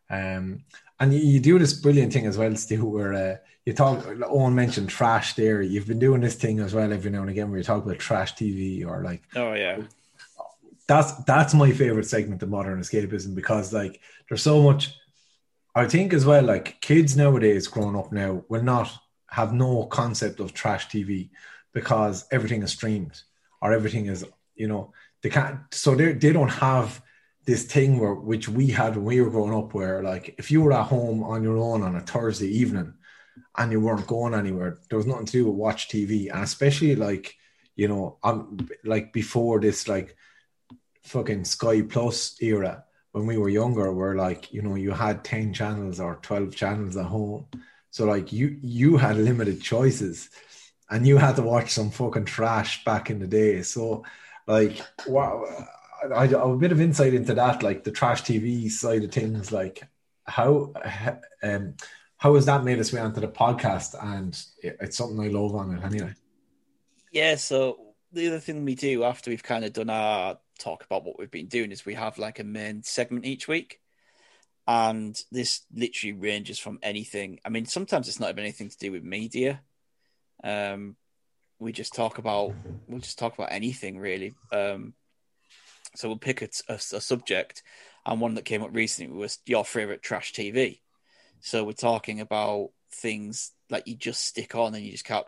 Um, 0.09 0.65
and 0.99 1.13
you, 1.13 1.21
you 1.21 1.41
do 1.41 1.59
this 1.59 1.75
brilliant 1.75 2.13
thing 2.13 2.27
as 2.27 2.39
well, 2.39 2.55
Stu, 2.57 2.85
where 2.85 3.13
uh, 3.13 3.37
you 3.65 3.73
talk. 3.73 4.07
Owen 4.25 4.55
mentioned 4.55 4.89
trash 4.89 5.35
there. 5.35 5.61
You've 5.61 5.87
been 5.87 5.99
doing 5.99 6.21
this 6.21 6.37
thing 6.37 6.61
as 6.61 6.73
well 6.73 6.93
every 6.93 7.11
now 7.11 7.21
and 7.21 7.31
again, 7.31 7.51
where 7.51 7.59
you 7.59 7.65
talk 7.65 7.85
about 7.85 7.99
trash 7.99 8.35
TV 8.35 8.87
or 8.87 9.03
like. 9.03 9.23
Oh 9.35 9.53
yeah. 9.53 9.83
That's 10.89 11.13
that's 11.25 11.53
my 11.53 11.73
favorite 11.73 12.07
segment 12.07 12.43
of 12.43 12.49
modern 12.49 12.81
escapism 12.81 13.35
because 13.35 13.73
like 13.73 14.01
there's 14.29 14.43
so 14.43 14.63
much 14.63 14.95
I 15.77 15.87
think 15.87 16.15
as 16.15 16.25
well, 16.25 16.43
like 16.43 16.81
kids 16.81 17.19
nowadays 17.19 17.69
growing 17.69 17.97
up 17.97 18.11
now 18.11 18.43
will 18.49 18.63
not 18.63 18.91
have 19.29 19.53
no 19.53 19.85
concept 19.85 20.41
of 20.41 20.55
trash 20.55 20.89
TV 20.89 21.29
because 21.75 22.25
everything 22.33 22.63
is 22.63 22.71
streamed 22.71 23.21
or 23.61 23.75
everything 23.75 24.07
is, 24.07 24.25
you 24.55 24.69
know, 24.69 24.95
they 25.23 25.29
can't, 25.29 25.59
so 25.73 25.95
they, 25.95 26.15
they 26.15 26.33
don't 26.33 26.49
have 26.49 27.03
this 27.45 27.67
thing 27.67 27.99
where, 27.99 28.15
which 28.15 28.49
we 28.49 28.69
had 28.69 28.97
when 28.97 29.05
we 29.05 29.21
were 29.21 29.29
growing 29.29 29.53
up, 29.53 29.75
where 29.75 30.03
like 30.03 30.35
if 30.39 30.51
you 30.51 30.63
were 30.63 30.73
at 30.73 30.87
home 30.87 31.23
on 31.23 31.43
your 31.43 31.59
own 31.59 31.83
on 31.83 31.95
a 31.95 32.01
Thursday 32.01 32.49
evening 32.49 32.95
and 33.59 33.71
you 33.71 33.79
weren't 33.79 34.07
going 34.07 34.33
anywhere, 34.33 34.79
there 34.89 34.97
was 34.97 35.07
nothing 35.07 35.27
to 35.27 35.33
do 35.33 35.47
with 35.47 35.57
watch 35.57 35.91
TV. 35.91 36.33
And 36.33 36.43
especially 36.43 36.97
like, 36.97 37.37
you 37.75 37.89
know, 37.89 38.17
I'm 38.25 38.67
like 38.83 39.13
before 39.13 39.61
this, 39.61 39.89
like 39.89 40.17
fucking 41.03 41.45
Sky 41.45 41.83
Plus 41.83 42.41
era, 42.41 42.86
when 43.17 43.27
we 43.27 43.39
were 43.39 43.49
younger 43.49 43.91
we 43.91 43.99
were 43.99 44.15
like 44.15 44.53
you 44.53 44.61
know 44.61 44.75
you 44.75 44.91
had 44.91 45.25
10 45.25 45.55
channels 45.55 46.01
or 46.01 46.17
12 46.17 46.55
channels 46.55 46.99
at 46.99 47.07
home. 47.07 47.47
So 47.91 48.05
like 48.05 48.31
you 48.31 48.59
you 48.61 48.99
had 48.99 49.17
limited 49.17 49.63
choices 49.63 50.29
and 50.91 51.07
you 51.07 51.17
had 51.17 51.37
to 51.37 51.43
watch 51.43 51.71
some 51.71 51.91
fucking 51.91 52.27
trash 52.27 52.85
back 52.85 53.09
in 53.09 53.19
the 53.19 53.27
day. 53.27 53.63
So 53.63 54.05
like 54.47 54.83
wow 55.07 55.47
I, 56.15 56.25
I 56.25 56.27
a 56.27 56.57
bit 56.57 56.73
of 56.73 56.81
insight 56.81 57.15
into 57.15 57.33
that 57.35 57.63
like 57.63 57.85
the 57.85 57.91
trash 57.91 58.23
tv 58.23 58.71
side 58.71 59.05
of 59.05 59.13
things 59.13 59.51
like 59.51 59.83
how 60.25 60.75
um 61.43 61.75
how 62.19 62.35
has 62.35 62.45
that 62.47 62.65
made 62.65 62.79
its 62.79 62.93
way 62.93 63.01
onto 63.01 63.21
the 63.21 63.29
podcast? 63.29 63.95
And 64.03 64.39
it's 64.63 64.99
something 64.99 65.21
i 65.21 65.29
love 65.29 65.55
on 65.55 65.75
it 65.75 65.83
anyway. 65.83 66.13
Yeah 67.13 67.37
so 67.37 67.95
the 68.13 68.27
other 68.29 68.41
thing 68.41 68.63
we 68.67 68.75
do 68.75 69.05
after 69.05 69.31
we've 69.31 69.43
kind 69.43 69.65
of 69.65 69.73
done 69.73 69.89
our 69.89 70.37
talk 70.59 70.85
about 70.85 71.05
what 71.05 71.19
we've 71.19 71.31
been 71.31 71.47
doing 71.49 71.73
is 71.73 71.87
we 71.87 71.95
have 71.95 72.19
like 72.19 72.39
a 72.39 72.45
main 72.45 72.83
segment 72.83 73.25
each 73.25 73.49
week. 73.49 73.81
And 74.69 75.21
this 75.31 75.63
literally 75.73 76.15
ranges 76.15 76.59
from 76.59 76.81
anything. 76.83 77.39
I 77.45 77.51
mean, 77.51 77.67
sometimes 77.67 78.09
it's 78.09 78.19
not 78.19 78.31
even 78.31 78.43
anything 78.45 78.69
to 78.69 78.79
do 78.79 78.93
with 78.93 79.05
media. 79.05 79.61
Um, 80.43 80.97
we 81.59 81.73
just 81.73 81.95
talk 81.95 82.19
about 82.19 82.53
we'll 82.87 83.01
just 83.01 83.19
talk 83.19 83.35
about 83.35 83.53
anything 83.53 83.99
really. 83.99 84.35
Um, 84.53 84.95
so 85.95 86.09
we'll 86.09 86.19
pick 86.19 86.43
a, 86.43 86.49
a, 86.69 86.75
a, 86.75 86.79
subject, 87.01 87.63
and 88.05 88.21
one 88.21 88.35
that 88.35 88.45
came 88.45 88.63
up 88.63 88.75
recently 88.75 89.17
was 89.17 89.39
your 89.47 89.65
favorite 89.65 90.03
trash 90.03 90.33
TV. 90.33 90.81
So 91.41 91.65
we're 91.65 91.73
talking 91.73 92.21
about 92.21 92.71
things 92.93 93.53
like 93.71 93.87
you 93.87 93.95
just 93.95 94.25
stick 94.25 94.55
on 94.55 94.75
and 94.75 94.85
you 94.85 94.93
just 94.93 95.05
can't, 95.05 95.27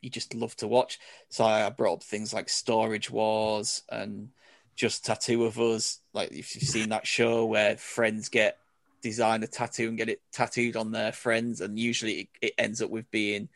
you 0.00 0.10
just 0.10 0.34
love 0.34 0.54
to 0.56 0.68
watch. 0.68 0.98
So 1.30 1.44
I 1.44 1.68
brought 1.70 1.94
up 1.94 2.02
things 2.02 2.32
like 2.32 2.48
Storage 2.48 3.10
Wars 3.10 3.82
and 3.90 4.30
just 4.78 5.04
tattoo 5.04 5.44
of 5.44 5.58
us. 5.58 6.00
Like 6.14 6.30
if 6.30 6.54
you've 6.54 6.64
seen 6.64 6.90
that 6.90 7.06
show 7.06 7.44
where 7.44 7.76
friends 7.76 8.28
get 8.28 8.58
design 9.02 9.42
a 9.42 9.46
tattoo 9.46 9.88
and 9.88 9.98
get 9.98 10.08
it 10.08 10.22
tattooed 10.32 10.76
on 10.76 10.92
their 10.92 11.12
friends, 11.12 11.60
and 11.60 11.78
usually 11.78 12.12
it, 12.12 12.28
it 12.40 12.54
ends 12.56 12.80
up 12.80 12.88
with 12.88 13.10
being 13.10 13.48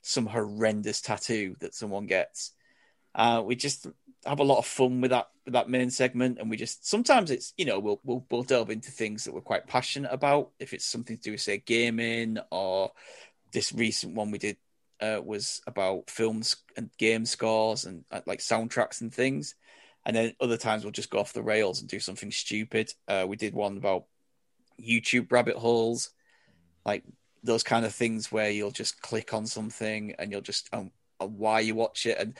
some 0.00 0.26
horrendous 0.26 1.00
tattoo 1.00 1.56
that 1.58 1.74
someone 1.74 2.06
gets. 2.06 2.52
Uh, 3.14 3.42
we 3.44 3.56
just 3.56 3.88
have 4.24 4.38
a 4.38 4.44
lot 4.44 4.58
of 4.58 4.66
fun 4.66 5.00
with 5.00 5.10
that 5.10 5.28
with 5.44 5.54
that 5.54 5.68
main 5.68 5.90
segment, 5.90 6.38
and 6.38 6.48
we 6.48 6.56
just 6.56 6.88
sometimes 6.88 7.32
it's 7.32 7.52
you 7.58 7.64
know 7.64 7.80
we'll 7.80 8.00
we'll, 8.04 8.24
we'll 8.30 8.44
delve 8.44 8.70
into 8.70 8.92
things 8.92 9.24
that 9.24 9.34
we're 9.34 9.40
quite 9.40 9.66
passionate 9.66 10.12
about. 10.12 10.50
If 10.60 10.72
it's 10.72 10.86
something 10.86 11.16
to 11.16 11.22
do 11.22 11.32
with 11.32 11.40
say 11.40 11.58
gaming 11.58 12.38
or 12.52 12.92
this 13.52 13.72
recent 13.72 14.14
one 14.14 14.30
we 14.30 14.38
did 14.38 14.58
uh, 15.00 15.20
was 15.24 15.60
about 15.66 16.08
films 16.08 16.56
and 16.76 16.90
game 16.98 17.24
scores 17.24 17.84
and 17.84 18.04
uh, 18.12 18.20
like 18.26 18.38
soundtracks 18.38 19.00
and 19.00 19.12
things 19.12 19.56
and 20.08 20.16
then 20.16 20.34
other 20.40 20.56
times 20.56 20.84
we'll 20.84 20.90
just 20.90 21.10
go 21.10 21.18
off 21.18 21.34
the 21.34 21.42
rails 21.42 21.80
and 21.80 21.88
do 21.88 22.00
something 22.00 22.30
stupid. 22.30 22.90
Uh, 23.06 23.26
we 23.28 23.36
did 23.36 23.52
one 23.52 23.76
about 23.76 24.06
YouTube 24.80 25.30
rabbit 25.30 25.56
holes, 25.56 26.10
like 26.86 27.04
those 27.44 27.62
kind 27.62 27.84
of 27.84 27.94
things 27.94 28.32
where 28.32 28.48
you'll 28.48 28.70
just 28.70 29.02
click 29.02 29.34
on 29.34 29.44
something 29.44 30.14
and 30.18 30.32
you'll 30.32 30.40
just 30.40 30.66
um, 30.72 30.92
why 31.18 31.60
you 31.60 31.74
watch 31.74 32.06
it. 32.06 32.16
And 32.18 32.38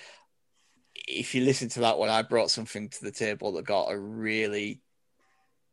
if 0.94 1.34
you 1.34 1.44
listen 1.44 1.68
to 1.68 1.80
that 1.80 1.98
one, 1.98 2.08
I 2.08 2.22
brought 2.22 2.50
something 2.50 2.88
to 2.88 3.04
the 3.04 3.10
table 3.10 3.52
that 3.52 3.66
got 3.66 3.92
a 3.92 3.98
really, 3.98 4.80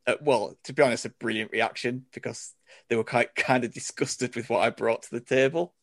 uh, 0.05 0.15
well, 0.19 0.57
to 0.65 0.73
be 0.73 0.83
honest, 0.83 1.05
a 1.05 1.09
brilliant 1.11 1.53
reaction 1.53 2.07
because 2.13 2.55
they 2.89 2.97
were 2.97 3.05
quite 3.05 3.35
kind 3.35 3.63
of 3.63 3.73
disgusted 3.73 4.35
with 4.35 4.49
what 4.49 4.59
I 4.59 4.69
brought 4.69 5.03
to 5.03 5.11
the 5.11 5.21
table. 5.21 5.73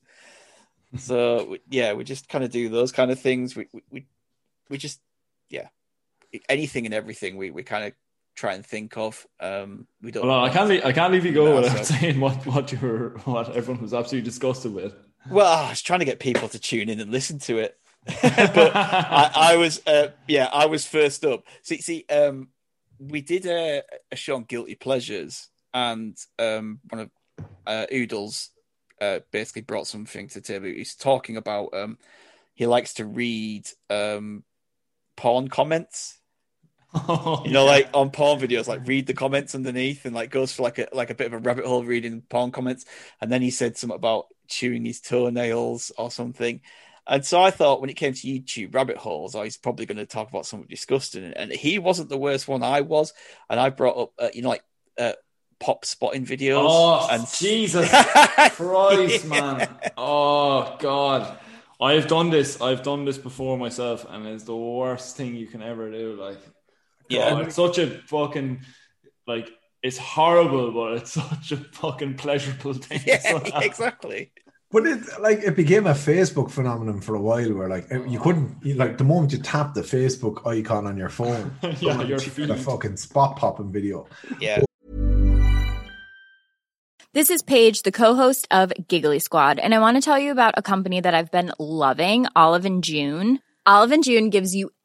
so 0.98 1.56
yeah, 1.70 1.94
we 1.94 2.04
just 2.04 2.28
kind 2.28 2.44
of 2.44 2.50
do 2.50 2.68
those 2.68 2.92
kind 2.92 3.10
of 3.10 3.18
things. 3.18 3.56
We 3.56 3.68
we 3.90 4.06
we 4.68 4.76
just 4.76 5.00
yeah, 5.48 5.68
anything 6.48 6.86
and 6.86 6.94
everything 6.94 7.36
we, 7.36 7.50
we 7.50 7.62
kind 7.62 7.84
of 7.84 7.92
try 8.34 8.54
and 8.54 8.64
think 8.64 8.96
of. 8.96 9.26
Um, 9.40 9.86
we 10.00 10.10
don't. 10.10 10.26
Well, 10.26 10.44
I 10.44 10.50
can't 10.50 10.68
leave, 10.68 10.84
I 10.84 10.92
can't 10.92 11.12
leave 11.12 11.24
you 11.24 11.32
go 11.32 11.56
without 11.56 11.84
so. 11.84 11.94
saying 11.94 12.20
what 12.20 12.46
what 12.46 12.72
you 12.72 12.78
were 12.78 13.10
what 13.24 13.54
everyone 13.54 13.82
was 13.82 13.94
absolutely 13.94 14.28
disgusted 14.28 14.74
with. 14.74 14.94
Well, 15.30 15.46
I 15.46 15.70
was 15.70 15.82
trying 15.82 16.00
to 16.00 16.04
get 16.04 16.18
people 16.18 16.48
to 16.48 16.58
tune 16.58 16.88
in 16.88 17.00
and 17.00 17.10
listen 17.10 17.38
to 17.40 17.58
it, 17.58 17.78
but 18.22 18.74
I, 18.74 19.30
I, 19.34 19.56
was 19.56 19.80
uh, 19.86 20.08
yeah 20.26 20.48
I 20.52 20.66
was 20.66 20.86
first 20.86 21.24
up. 21.24 21.44
See, 21.62 21.80
see, 21.80 22.04
um, 22.10 22.48
we 22.98 23.20
did 23.20 23.46
a, 23.46 23.82
a 24.10 24.16
show 24.16 24.36
on 24.36 24.44
guilty 24.44 24.74
pleasures, 24.74 25.48
and 25.72 26.16
um, 26.38 26.80
one 26.88 27.02
of 27.02 27.10
uh, 27.66 27.86
Oodles 27.92 28.50
uh, 29.00 29.20
basically 29.30 29.62
brought 29.62 29.86
something 29.86 30.28
to 30.28 30.34
the 30.34 30.40
table. 30.40 30.66
He's 30.66 30.96
talking 30.96 31.36
about 31.36 31.72
um, 31.72 31.98
he 32.54 32.66
likes 32.66 32.94
to 32.94 33.04
read 33.04 33.68
um, 33.90 34.42
porn 35.16 35.48
comments 35.48 36.18
Oh, 36.94 37.42
you 37.44 37.52
know, 37.52 37.64
yeah. 37.64 37.70
like 37.70 37.90
on 37.94 38.10
porn 38.10 38.38
videos, 38.38 38.68
like 38.68 38.86
read 38.86 39.06
the 39.06 39.14
comments 39.14 39.54
underneath 39.54 40.04
and 40.04 40.14
like 40.14 40.30
goes 40.30 40.52
for 40.52 40.62
like 40.62 40.78
a 40.78 40.88
like 40.92 41.10
a 41.10 41.14
bit 41.14 41.26
of 41.26 41.32
a 41.32 41.38
rabbit 41.38 41.64
hole 41.64 41.84
reading 41.84 42.22
porn 42.28 42.50
comments. 42.50 42.84
And 43.20 43.32
then 43.32 43.40
he 43.40 43.50
said 43.50 43.76
something 43.76 43.96
about 43.96 44.26
chewing 44.48 44.84
his 44.84 45.00
toenails 45.00 45.90
or 45.96 46.10
something. 46.10 46.60
And 47.06 47.24
so 47.24 47.42
I 47.42 47.50
thought 47.50 47.80
when 47.80 47.90
it 47.90 47.96
came 47.96 48.12
to 48.12 48.26
YouTube 48.26 48.74
rabbit 48.74 48.96
holes, 48.96 49.34
oh, 49.34 49.42
he's 49.42 49.56
probably 49.56 49.86
going 49.86 49.98
to 49.98 50.06
talk 50.06 50.28
about 50.28 50.46
something 50.46 50.68
disgusting. 50.68 51.24
And 51.24 51.50
he 51.50 51.78
wasn't 51.78 52.10
the 52.10 52.18
worst 52.18 52.46
one, 52.46 52.62
I 52.62 52.82
was. 52.82 53.12
And 53.50 53.58
I 53.58 53.70
brought 53.70 53.98
up, 53.98 54.12
uh, 54.18 54.28
you 54.32 54.42
know, 54.42 54.50
like 54.50 54.64
uh, 54.98 55.14
pop 55.58 55.84
spotting 55.84 56.24
videos. 56.24 56.64
Oh, 56.64 57.08
and 57.10 57.26
Jesus 57.28 57.90
Christ, 58.54 59.26
man. 59.26 59.68
Oh, 59.96 60.76
God. 60.78 61.38
I've 61.80 62.06
done 62.06 62.30
this. 62.30 62.60
I've 62.60 62.84
done 62.84 63.04
this 63.04 63.18
before 63.18 63.58
myself, 63.58 64.06
and 64.08 64.24
it's 64.26 64.44
the 64.44 64.56
worst 64.56 65.16
thing 65.16 65.34
you 65.34 65.48
can 65.48 65.62
ever 65.62 65.90
do. 65.90 66.14
Like, 66.14 66.38
yeah, 67.12 67.40
it's 67.40 67.56
such 67.56 67.78
a 67.78 67.86
fucking 68.06 68.60
like 69.26 69.50
it's 69.82 69.98
horrible, 69.98 70.72
but 70.72 70.98
it's 70.98 71.12
such 71.12 71.52
a 71.52 71.56
fucking 71.56 72.14
pleasurable 72.14 72.74
thing. 72.74 73.00
Yeah, 73.06 73.38
exactly. 73.62 74.32
But 74.70 74.86
it 74.86 75.00
like 75.20 75.40
it 75.40 75.54
became 75.54 75.86
a 75.86 75.92
Facebook 75.92 76.50
phenomenon 76.50 77.02
for 77.02 77.14
a 77.14 77.20
while, 77.20 77.52
where 77.52 77.68
like 77.68 77.86
you 78.08 78.18
couldn't 78.18 78.64
like 78.76 78.96
the 78.96 79.04
moment 79.04 79.32
you 79.32 79.38
tap 79.38 79.74
the 79.74 79.82
Facebook 79.82 80.46
icon 80.46 80.86
on 80.86 80.96
your 80.96 81.10
phone, 81.10 81.54
yeah, 81.80 82.00
your 82.02 82.18
feed. 82.18 82.48
a 82.48 82.56
fucking 82.56 82.96
spot 82.96 83.36
popping 83.36 83.70
video. 83.70 84.06
Yeah. 84.40 84.62
This 87.12 87.28
is 87.28 87.42
Paige, 87.42 87.82
the 87.82 87.92
co-host 87.92 88.48
of 88.50 88.72
Giggly 88.88 89.18
Squad, 89.18 89.58
and 89.58 89.74
I 89.74 89.80
want 89.80 89.98
to 89.98 90.00
tell 90.00 90.18
you 90.18 90.32
about 90.32 90.54
a 90.56 90.62
company 90.62 90.98
that 91.02 91.12
I've 91.12 91.30
been 91.30 91.52
loving, 91.58 92.26
Olive 92.34 92.64
and 92.64 92.82
June. 92.82 93.40
Olive 93.66 93.92
and 93.92 94.02
June 94.02 94.30
gives 94.30 94.54
you 94.54 94.70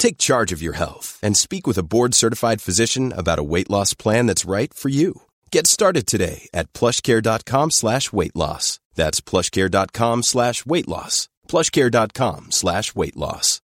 Take 0.00 0.16
charge 0.16 0.50
of 0.50 0.62
your 0.62 0.72
health 0.72 1.18
and 1.22 1.36
speak 1.36 1.66
with 1.66 1.76
a 1.76 1.82
board 1.82 2.14
certified 2.14 2.62
physician 2.62 3.12
about 3.12 3.38
a 3.38 3.42
weight 3.42 3.68
loss 3.68 3.92
plan 3.92 4.24
that's 4.24 4.46
right 4.46 4.72
for 4.72 4.88
you. 4.88 5.12
Get 5.50 5.66
started 5.66 6.06
today 6.06 6.48
at 6.54 6.72
plushcare.com 6.72 7.70
slash 7.70 8.10
weight 8.10 8.34
loss. 8.34 8.80
That's 8.94 9.20
plushcare.com 9.20 10.22
slash 10.22 10.64
weight 10.64 10.88
loss. 10.88 11.28
Plushcare.com 11.48 12.50
slash 12.50 12.94
weight 12.94 13.14
loss. 13.14 13.60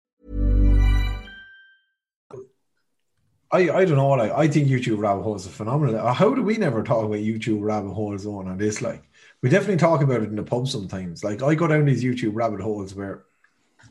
I, 3.49 3.69
I 3.69 3.85
don't 3.85 3.95
know 3.95 4.07
what 4.07 4.19
I, 4.19 4.49
think 4.49 4.67
YouTube 4.67 4.97
rabbit 4.97 5.21
holes 5.21 5.47
are 5.47 5.51
phenomenal. 5.51 6.05
Uh, 6.05 6.11
how 6.11 6.33
do 6.33 6.43
we 6.43 6.57
never 6.57 6.83
talk 6.83 7.05
about 7.05 7.19
YouTube 7.19 7.61
rabbit 7.61 7.93
holes 7.93 8.25
on 8.25 8.49
on 8.49 8.57
this? 8.57 8.81
Like 8.81 9.09
we 9.41 9.49
definitely 9.49 9.77
talk 9.77 10.01
about 10.01 10.21
it 10.21 10.27
in 10.27 10.35
the 10.35 10.43
pub 10.43 10.67
sometimes. 10.67 11.23
Like 11.23 11.41
I 11.41 11.55
go 11.55 11.67
down 11.67 11.85
these 11.85 12.03
YouTube 12.03 12.31
rabbit 12.33 12.59
holes 12.59 12.93
where 12.93 13.23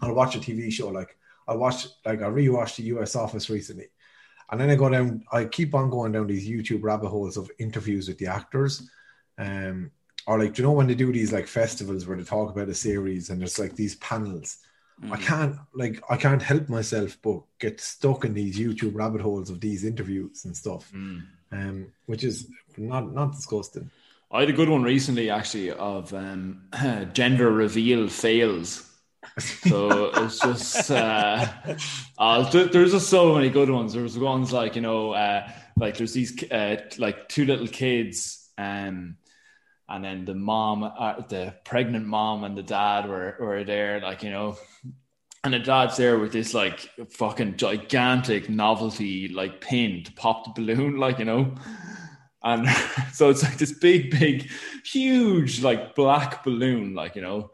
I'll 0.03 0.13
watch 0.13 0.37
a 0.37 0.41
TV 0.41 0.71
show 0.71 0.89
like 0.89 1.17
I 1.47 1.55
watched 1.55 1.89
like 2.05 2.23
I 2.23 2.27
rewatched 2.27 2.77
the 2.77 2.85
US 2.95 3.17
Office 3.17 3.51
recently, 3.51 3.87
and 4.51 4.61
then 4.61 4.71
I 4.71 4.77
go 4.77 4.89
down. 4.89 5.25
I 5.33 5.45
keep 5.45 5.75
on 5.75 5.91
going 5.91 6.13
down 6.13 6.27
these 6.27 6.49
YouTube 6.49 6.83
rabbit 6.83 7.09
holes 7.09 7.37
of 7.37 7.51
interviews 7.59 8.09
with 8.09 8.19
the 8.19 8.27
actors, 8.27 8.89
um, 9.39 9.91
or 10.27 10.39
like 10.39 10.55
do 10.55 10.63
you 10.63 10.69
know 10.69 10.73
when 10.73 10.87
they 10.87 10.95
do 10.95 11.13
these 11.13 11.33
like 11.33 11.47
festivals 11.47 12.07
where 12.07 12.17
they 12.17 12.25
talk 12.25 12.51
about 12.51 12.69
a 12.69 12.75
series 12.75 13.31
and 13.31 13.41
there's 13.41 13.59
like 13.59 13.77
these 13.77 13.97
panels. 13.97 14.59
Mm. 15.03 15.13
I 15.13 15.17
can't 15.17 15.57
like 15.75 16.03
I 16.09 16.17
can't 16.17 16.43
help 16.43 16.69
myself 16.69 17.19
but 17.23 17.43
get 17.59 17.81
stuck 17.81 18.25
in 18.25 18.33
these 18.33 18.59
YouTube 18.59 18.95
rabbit 18.95 19.21
holes 19.21 19.51
of 19.51 19.61
these 19.61 19.85
interviews 19.85 20.45
and 20.45 20.57
stuff, 20.57 20.91
mm. 20.93 21.23
um, 21.53 21.93
which 22.07 22.25
is 22.25 22.49
not 22.77 23.13
not 23.13 23.33
disgusting. 23.33 23.91
I 24.31 24.41
had 24.41 24.51
a 24.51 24.53
good 24.53 24.69
one 24.69 24.83
recently, 24.83 25.31
actually, 25.31 25.71
of 25.71 26.13
um, 26.13 26.63
gender 27.13 27.53
reveal 27.53 28.09
fails 28.09 28.91
so 29.39 30.11
it's 30.15 30.39
just 30.39 30.91
uh, 30.91 31.47
uh, 32.19 32.51
there's 32.51 32.93
just 32.93 33.09
so 33.09 33.35
many 33.35 33.51
good 33.51 33.71
ones. 33.71 33.93
There's 33.93 34.19
ones 34.19 34.53
like 34.53 34.77
you 34.77 34.83
know, 34.83 35.13
uh, 35.13 35.49
like 35.77 35.97
there's 35.97 36.13
these 36.13 36.43
uh, 36.51 36.77
like 36.99 37.29
two 37.29 37.45
little 37.45 37.67
kids, 37.67 38.51
um, 38.59 39.17
and 39.89 40.05
then 40.05 40.25
the 40.25 40.35
mom, 40.35 40.85
uh, 40.85 41.21
the 41.29 41.55
pregnant 41.65 42.07
mom, 42.07 42.45
and 42.45 42.57
the 42.57 42.63
dad 42.63 43.09
were 43.09 43.37
were 43.41 43.65
there, 43.65 44.01
like 44.01 44.23
you 44.23 44.31
know, 44.31 44.57
and 45.43 45.53
the 45.53 45.59
dad's 45.59 45.97
there 45.97 46.19
with 46.19 46.33
this 46.33 46.55
like 46.55 46.89
fucking 47.11 47.57
gigantic 47.57 48.49
novelty 48.49 49.29
like 49.29 49.61
pin 49.61 50.03
to 50.05 50.13
pop 50.13 50.45
the 50.45 50.63
balloon, 50.63 50.97
like 50.99 51.19
you 51.19 51.25
know. 51.25 51.55
And 52.43 52.69
so 53.13 53.31
it's 53.31 53.43
like 53.43 53.57
this 53.57 53.73
big, 53.73 54.11
big, 54.11 54.51
huge, 54.85 55.63
like 55.63 55.95
black 55.95 56.45
balloon, 56.45 56.95
like 56.95 57.17
you 57.17 57.23
know, 57.23 57.51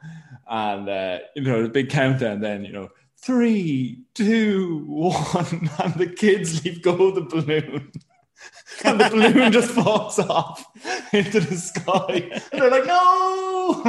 and 0.51 0.89
uh, 0.89 1.21
you 1.35 1.43
know 1.43 1.63
the 1.63 1.69
big 1.69 1.89
countdown. 1.89 2.41
Then 2.41 2.65
you 2.65 2.73
know 2.73 2.91
three, 3.23 4.03
two, 4.15 4.85
one, 4.87 5.71
and 5.83 5.95
the 5.95 6.13
kids 6.15 6.65
leave 6.65 6.83
go 6.83 7.09
of 7.09 7.15
the 7.15 7.23
balloon. 7.23 7.93
and 8.85 9.01
the 9.01 9.09
balloon 9.09 9.53
just 9.53 9.71
falls 9.75 10.19
off 10.19 10.65
into 11.13 11.41
the 11.41 11.57
sky. 11.57 12.43
And 12.53 12.63
they're 12.63 12.71
like, 12.71 12.87
no! 12.87 13.83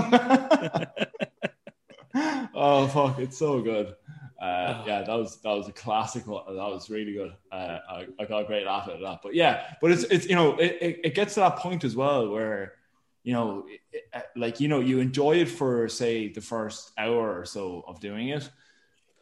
oh 2.53 2.87
fuck, 2.87 3.19
it's 3.19 3.37
so 3.37 3.61
good. 3.61 3.95
Uh, 4.41 4.83
yeah, 4.87 5.03
that 5.03 5.15
was 5.15 5.39
that 5.41 5.51
was 5.51 5.67
a 5.67 5.71
classic 5.71 6.25
one. 6.25 6.43
That 6.47 6.55
was 6.55 6.89
really 6.89 7.13
good. 7.13 7.31
Uh, 7.51 7.77
I, 7.87 8.07
I, 8.19 8.25
got 8.25 8.39
a 8.39 8.45
great 8.45 8.65
laugh 8.65 8.89
at 8.89 8.99
that. 8.99 9.19
But 9.21 9.35
yeah, 9.35 9.75
but 9.79 9.91
it's 9.91 10.03
it's 10.05 10.25
you 10.25 10.35
know 10.35 10.57
it, 10.57 10.77
it, 10.81 10.99
it 11.03 11.15
gets 11.15 11.35
to 11.35 11.41
that 11.41 11.57
point 11.57 11.83
as 11.83 11.95
well 11.95 12.27
where 12.29 12.73
you 13.23 13.33
know, 13.33 13.65
uh, 14.13 14.21
like 14.35 14.59
you 14.59 14.67
know, 14.67 14.79
you 14.79 14.99
enjoy 14.99 15.37
it 15.37 15.49
for 15.49 15.87
say 15.87 16.29
the 16.29 16.41
first 16.41 16.91
hour 16.97 17.39
or 17.39 17.45
so 17.45 17.83
of 17.87 17.99
doing 17.99 18.29
it, 18.29 18.49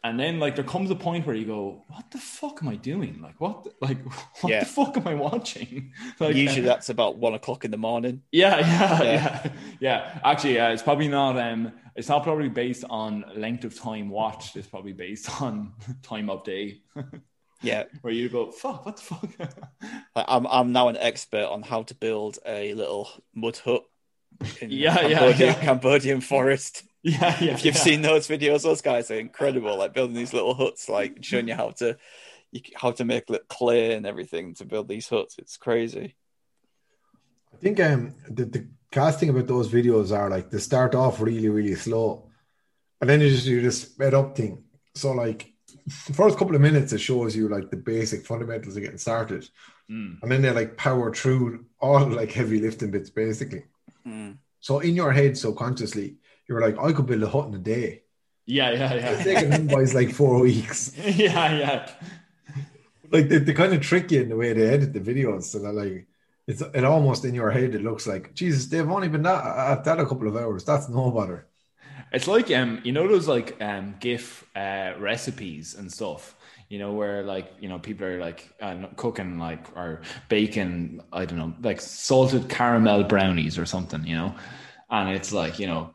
and 0.02 0.18
then 0.18 0.38
like 0.38 0.56
there 0.56 0.64
comes 0.64 0.90
a 0.90 0.94
point 0.94 1.26
where 1.26 1.36
you 1.36 1.44
go, 1.44 1.84
"What 1.88 2.10
the 2.10 2.18
fuck 2.18 2.62
am 2.62 2.68
I 2.68 2.76
doing? 2.76 3.20
Like 3.20 3.40
what? 3.40 3.64
The, 3.64 3.72
like 3.80 3.98
what 4.40 4.50
yeah. 4.50 4.60
the 4.60 4.66
fuck 4.66 4.96
am 4.96 5.06
I 5.06 5.14
watching?" 5.14 5.92
Like, 6.20 6.34
Usually 6.36 6.60
that's 6.66 6.88
about 6.88 7.18
one 7.18 7.34
o'clock 7.34 7.64
in 7.64 7.70
the 7.70 7.76
morning. 7.76 8.22
Yeah, 8.32 8.58
yeah, 8.58 9.02
yeah, 9.02 9.12
yeah. 9.12 9.52
yeah. 9.80 10.20
Actually, 10.24 10.58
uh, 10.58 10.70
it's 10.70 10.82
probably 10.82 11.08
not. 11.08 11.38
Um, 11.38 11.72
it's 11.94 12.08
not 12.08 12.22
probably 12.22 12.48
based 12.48 12.84
on 12.88 13.24
length 13.36 13.64
of 13.64 13.78
time 13.78 14.08
watched. 14.08 14.56
It's 14.56 14.66
probably 14.66 14.92
based 14.92 15.42
on 15.42 15.74
time 16.02 16.30
of 16.30 16.44
day. 16.44 16.80
Yeah, 17.62 17.84
where 18.00 18.12
you 18.12 18.28
go, 18.28 18.50
fuck, 18.50 18.86
what 18.86 18.96
the 18.96 19.02
fuck? 19.02 19.58
I'm 20.16 20.46
I'm 20.46 20.72
now 20.72 20.88
an 20.88 20.96
expert 20.96 21.44
on 21.44 21.62
how 21.62 21.82
to 21.84 21.94
build 21.94 22.38
a 22.46 22.72
little 22.74 23.10
mud 23.34 23.58
hut 23.58 23.84
in 24.60 24.70
yeah, 24.70 24.96
Cambodia, 24.96 25.46
yeah, 25.46 25.52
yeah. 25.52 25.54
Cambodian 25.64 26.20
forest. 26.20 26.84
Yeah, 27.02 27.36
yeah. 27.40 27.52
If 27.52 27.64
you've 27.64 27.74
yeah. 27.74 27.80
seen 27.80 28.02
those 28.02 28.28
videos, 28.28 28.62
those 28.62 28.82
guys 28.82 29.10
are 29.10 29.18
incredible. 29.18 29.76
Like 29.78 29.94
building 29.94 30.16
these 30.16 30.32
little 30.32 30.54
huts, 30.54 30.88
like 30.88 31.18
showing 31.22 31.48
you 31.48 31.54
how 31.54 31.70
to 31.70 31.96
you, 32.50 32.60
how 32.74 32.92
to 32.92 33.04
make 33.04 33.30
it 33.30 33.48
clay 33.48 33.94
and 33.94 34.06
everything 34.06 34.54
to 34.54 34.64
build 34.64 34.88
these 34.88 35.08
huts. 35.08 35.36
It's 35.38 35.56
crazy. 35.56 36.16
I 37.52 37.56
think 37.56 37.80
um 37.80 38.14
the, 38.28 38.44
the 38.44 38.68
casting 38.90 39.30
about 39.30 39.46
those 39.46 39.68
videos 39.68 40.16
are 40.16 40.30
like 40.30 40.50
they 40.50 40.58
start 40.58 40.94
off 40.94 41.20
really 41.20 41.48
really 41.48 41.74
slow, 41.74 42.30
and 43.00 43.08
then 43.08 43.20
you 43.20 43.30
just 43.30 43.44
do 43.44 43.60
this 43.60 43.82
sped 43.82 44.14
up 44.14 44.36
thing. 44.36 44.64
So 44.94 45.12
like 45.12 45.52
the 46.06 46.12
first 46.14 46.38
couple 46.38 46.54
of 46.54 46.60
minutes 46.60 46.92
it 46.92 46.98
shows 47.00 47.34
you 47.36 47.48
like 47.48 47.70
the 47.70 47.76
basic 47.76 48.24
fundamentals 48.26 48.76
of 48.76 48.82
getting 48.82 48.98
started, 48.98 49.48
Mm. 49.90 50.22
and 50.22 50.30
then 50.30 50.40
they 50.42 50.50
like 50.52 50.76
power 50.76 51.12
through 51.12 51.64
all 51.80 52.06
like 52.06 52.30
heavy 52.30 52.60
lifting 52.60 52.90
bits 52.92 53.10
basically. 53.10 53.64
Mm. 54.06 54.36
So 54.60 54.78
in 54.78 54.94
your 54.94 55.10
head 55.12 55.36
subconsciously 55.36 56.16
you're 56.48 56.60
like 56.60 56.78
I 56.78 56.92
could 56.92 57.06
build 57.06 57.22
a 57.24 57.28
hut 57.28 57.48
in 57.48 57.54
a 57.54 57.58
day. 57.58 58.02
Yeah, 58.46 58.70
yeah, 58.72 58.92
It's 58.92 59.26
yeah. 59.26 59.34
taking 59.34 59.50
them 59.50 59.66
boys 59.66 59.92
like 59.94 60.12
four 60.12 60.40
weeks. 60.48 60.92
yeah, 60.96 61.58
yeah. 61.58 61.90
like 63.10 63.28
they, 63.28 63.38
they 63.38 63.52
kind 63.52 63.72
of 63.74 63.80
trick 63.80 64.10
you 64.12 64.22
in 64.22 64.28
the 64.28 64.36
way 64.36 64.52
they 64.52 64.68
edit 64.68 64.92
the 64.92 65.00
videos. 65.00 65.44
So 65.44 65.58
they're 65.58 65.72
like, 65.72 66.06
it's 66.46 66.60
it 66.62 66.84
almost 66.84 67.24
in 67.24 67.34
your 67.34 67.50
head. 67.50 67.74
It 67.74 67.82
looks 67.82 68.06
like 68.06 68.34
Jesus. 68.34 68.66
They've 68.66 68.88
only 68.88 69.08
been 69.08 69.22
that 69.22 69.44
at 69.44 69.84
that 69.84 70.00
a 70.00 70.06
couple 70.06 70.28
of 70.28 70.36
hours. 70.36 70.64
That's 70.64 70.88
no 70.88 71.10
bother. 71.10 71.46
It's 72.12 72.26
like 72.26 72.50
um, 72.50 72.80
you 72.84 72.92
know 72.92 73.06
those 73.06 73.28
like 73.28 73.60
um 73.62 73.94
GIF 74.00 74.44
uh 74.56 74.94
recipes 74.98 75.74
and 75.74 75.92
stuff. 75.92 76.36
You 76.68 76.78
know 76.78 76.92
where 76.92 77.22
like 77.22 77.52
you 77.60 77.68
know 77.68 77.78
people 77.78 78.06
are 78.06 78.20
like 78.20 78.52
uh, 78.60 78.86
cooking 78.96 79.38
like 79.38 79.76
or 79.76 80.02
baking. 80.28 81.00
I 81.12 81.24
don't 81.24 81.38
know, 81.38 81.54
like 81.62 81.80
salted 81.80 82.48
caramel 82.48 83.04
brownies 83.04 83.58
or 83.58 83.66
something. 83.66 84.04
You 84.06 84.16
know, 84.16 84.34
and 84.90 85.10
it's 85.10 85.32
like 85.32 85.58
you 85.58 85.66
know. 85.66 85.94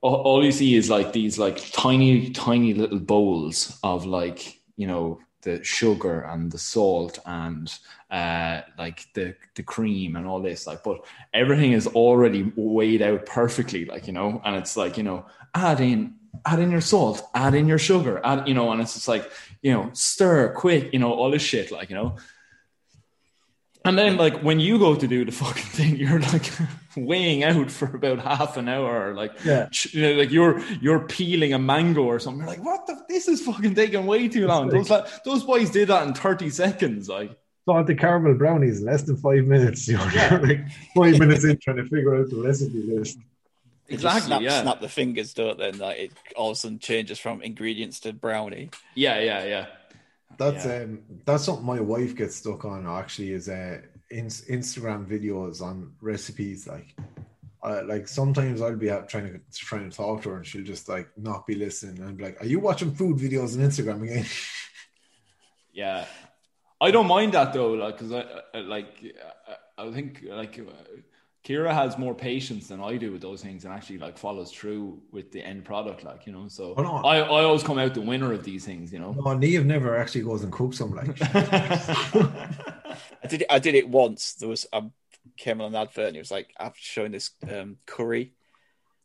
All, 0.00 0.16
all 0.16 0.44
you 0.44 0.52
see 0.52 0.74
is 0.76 0.90
like 0.90 1.12
these 1.12 1.38
like 1.38 1.72
tiny, 1.72 2.30
tiny 2.30 2.74
little 2.74 3.00
bowls 3.00 3.78
of 3.82 4.04
like 4.06 4.60
you 4.76 4.86
know 4.86 5.20
the 5.42 5.62
sugar 5.62 6.20
and 6.20 6.50
the 6.50 6.58
salt 6.58 7.18
and 7.26 7.78
uh 8.10 8.60
like 8.78 9.06
the 9.14 9.34
the 9.54 9.62
cream 9.62 10.16
and 10.16 10.26
all 10.26 10.40
this 10.40 10.66
like 10.66 10.82
but 10.82 11.04
everything 11.34 11.72
is 11.72 11.86
already 11.88 12.52
weighed 12.56 13.02
out 13.02 13.26
perfectly 13.26 13.84
like 13.84 14.06
you 14.06 14.12
know 14.12 14.40
and 14.44 14.56
it's 14.56 14.76
like 14.76 14.96
you 14.96 15.02
know 15.02 15.26
add 15.54 15.80
in 15.80 16.14
add 16.46 16.58
in 16.58 16.70
your 16.70 16.80
salt 16.80 17.28
add 17.34 17.54
in 17.54 17.66
your 17.66 17.78
sugar 17.78 18.20
add 18.24 18.46
you 18.48 18.54
know 18.54 18.70
and 18.70 18.80
it's 18.80 18.94
just 18.94 19.08
like 19.08 19.30
you 19.62 19.72
know 19.72 19.90
stir 19.92 20.52
quick 20.54 20.92
you 20.92 20.98
know 20.98 21.12
all 21.12 21.30
this 21.30 21.42
shit 21.42 21.70
like 21.70 21.90
you 21.90 21.96
know. 21.96 22.16
And 23.84 23.98
then 23.98 24.16
like 24.16 24.42
when 24.42 24.60
you 24.60 24.78
go 24.78 24.94
to 24.94 25.08
do 25.08 25.24
the 25.24 25.32
fucking 25.32 25.64
thing 25.64 25.96
you're 26.02 26.20
like 26.20 26.48
weighing 26.96 27.42
out 27.44 27.70
for 27.70 27.86
about 27.96 28.18
half 28.18 28.56
an 28.56 28.68
hour 28.68 29.14
like 29.14 29.32
Yeah. 29.44 29.68
you 29.92 30.02
know, 30.02 30.12
like 30.14 30.30
you're 30.30 30.60
you're 30.80 31.00
peeling 31.06 31.52
a 31.54 31.58
mango 31.58 32.02
or 32.02 32.18
something 32.18 32.40
you're 32.40 32.48
like 32.56 32.64
what 32.64 32.86
the 32.86 33.02
this 33.08 33.28
is 33.28 33.40
fucking 33.40 33.74
taking 33.74 34.06
way 34.06 34.28
too 34.28 34.46
long 34.46 34.68
those 34.68 34.90
like, 34.90 35.06
those 35.24 35.44
boys 35.44 35.70
did 35.70 35.88
that 35.88 36.06
in 36.06 36.14
30 36.14 36.50
seconds 36.50 37.08
like 37.08 37.30
So 37.66 37.82
the 37.84 37.94
caramel 37.94 38.34
brownies 38.34 38.80
less 38.80 39.02
than 39.02 39.16
five 39.16 39.46
minutes. 39.46 39.86
You're 39.92 40.00
like 40.48 40.62
five 40.96 41.18
minutes 41.18 41.44
in 41.44 41.56
trying 41.58 41.76
to 41.76 41.84
figure 41.84 42.16
out 42.18 42.28
the 42.28 42.42
recipe 42.42 42.82
list. 42.82 43.18
They 43.86 43.94
Exactly, 43.94 44.26
Snap, 44.26 44.40
yeah. 44.42 44.62
snap 44.62 44.80
the 44.80 44.88
fingers, 44.88 45.32
don't 45.34 45.58
then 45.58 45.74
And 45.74 45.78
like 45.80 45.98
it 45.98 46.12
all 46.34 46.50
of 46.50 46.56
a 46.56 46.58
sudden 46.58 46.78
changes 46.80 47.18
from 47.20 47.40
ingredients 47.42 48.00
to 48.00 48.12
brownie. 48.12 48.70
yeah 48.96 49.18
yeah 49.20 49.44
yeah 49.44 49.66
That's 50.38 50.64
Yeah. 50.66 50.82
um 50.82 50.90
that's 51.24 51.44
something 51.44 51.64
my 51.64 51.78
wife 51.80 52.16
gets 52.16 52.34
stuck 52.36 52.64
on. 52.64 52.86
Actually, 52.86 53.30
is 53.38 53.48
uh 53.48 53.80
in, 54.12 54.26
Instagram 54.26 55.06
videos 55.06 55.60
on 55.60 55.92
recipes. 56.00 56.66
Like, 56.66 56.94
like 57.84 58.08
sometimes 58.08 58.60
I'll 58.60 58.76
be 58.76 58.90
out 58.90 59.08
trying 59.08 59.32
to 59.32 59.40
trying 59.52 59.90
to 59.90 59.96
talk 59.96 60.22
to 60.22 60.30
her, 60.30 60.36
and 60.36 60.46
she'll 60.46 60.64
just 60.64 60.88
like 60.88 61.08
not 61.16 61.46
be 61.46 61.54
listening. 61.54 61.98
And 62.00 62.08
I'm 62.08 62.18
like, 62.18 62.40
"Are 62.40 62.46
you 62.46 62.60
watching 62.60 62.94
food 62.94 63.18
videos 63.18 63.56
on 63.56 63.68
Instagram 63.68 64.02
again?" 64.02 64.26
Yeah, 65.74 66.04
I 66.82 66.90
don't 66.90 67.06
mind 67.06 67.32
that 67.32 67.54
though, 67.54 67.72
like 67.72 67.96
because 67.96 68.12
I, 68.12 68.24
I 68.52 68.60
like 68.60 69.16
I, 69.78 69.90
think 69.90 70.22
like 70.28 70.60
Kira 71.44 71.74
has 71.74 71.98
more 71.98 72.14
patience 72.14 72.68
than 72.68 72.80
I 72.80 72.96
do 72.96 73.10
with 73.10 73.20
those 73.20 73.42
things 73.42 73.64
and 73.64 73.74
actually 73.74 73.98
like 73.98 74.16
follows 74.16 74.52
through 74.52 75.00
with 75.10 75.32
the 75.32 75.42
end 75.42 75.64
product, 75.64 76.04
like 76.04 76.24
you 76.26 76.32
know. 76.32 76.46
So 76.48 76.74
Oh, 76.76 76.82
no. 76.82 76.96
I, 76.98 77.18
I 77.18 77.42
always 77.42 77.64
come 77.64 77.78
out 77.78 77.94
the 77.94 78.00
winner 78.00 78.32
of 78.32 78.44
these 78.44 78.64
things, 78.64 78.92
you 78.92 79.00
know. 79.00 79.12
no, 79.12 79.34
Neve 79.34 79.66
never 79.66 79.96
actually 79.96 80.22
goes 80.22 80.44
and 80.44 80.52
cooks 80.52 80.78
them. 80.78 80.94
Like, 80.94 81.16
I 83.22 83.26
did 83.28 83.42
it. 83.42 83.46
I 83.50 83.58
did 83.58 83.74
it 83.74 83.88
once. 83.88 84.34
There 84.34 84.48
was 84.48 84.66
I 84.72 84.82
came 85.36 85.60
on 85.60 85.74
an 85.74 85.80
advert 85.80 86.08
and 86.08 86.16
it 86.16 86.20
was 86.20 86.30
like 86.30 86.52
I'm 86.60 86.72
showing 86.76 87.12
this 87.12 87.30
um, 87.50 87.78
curry, 87.86 88.34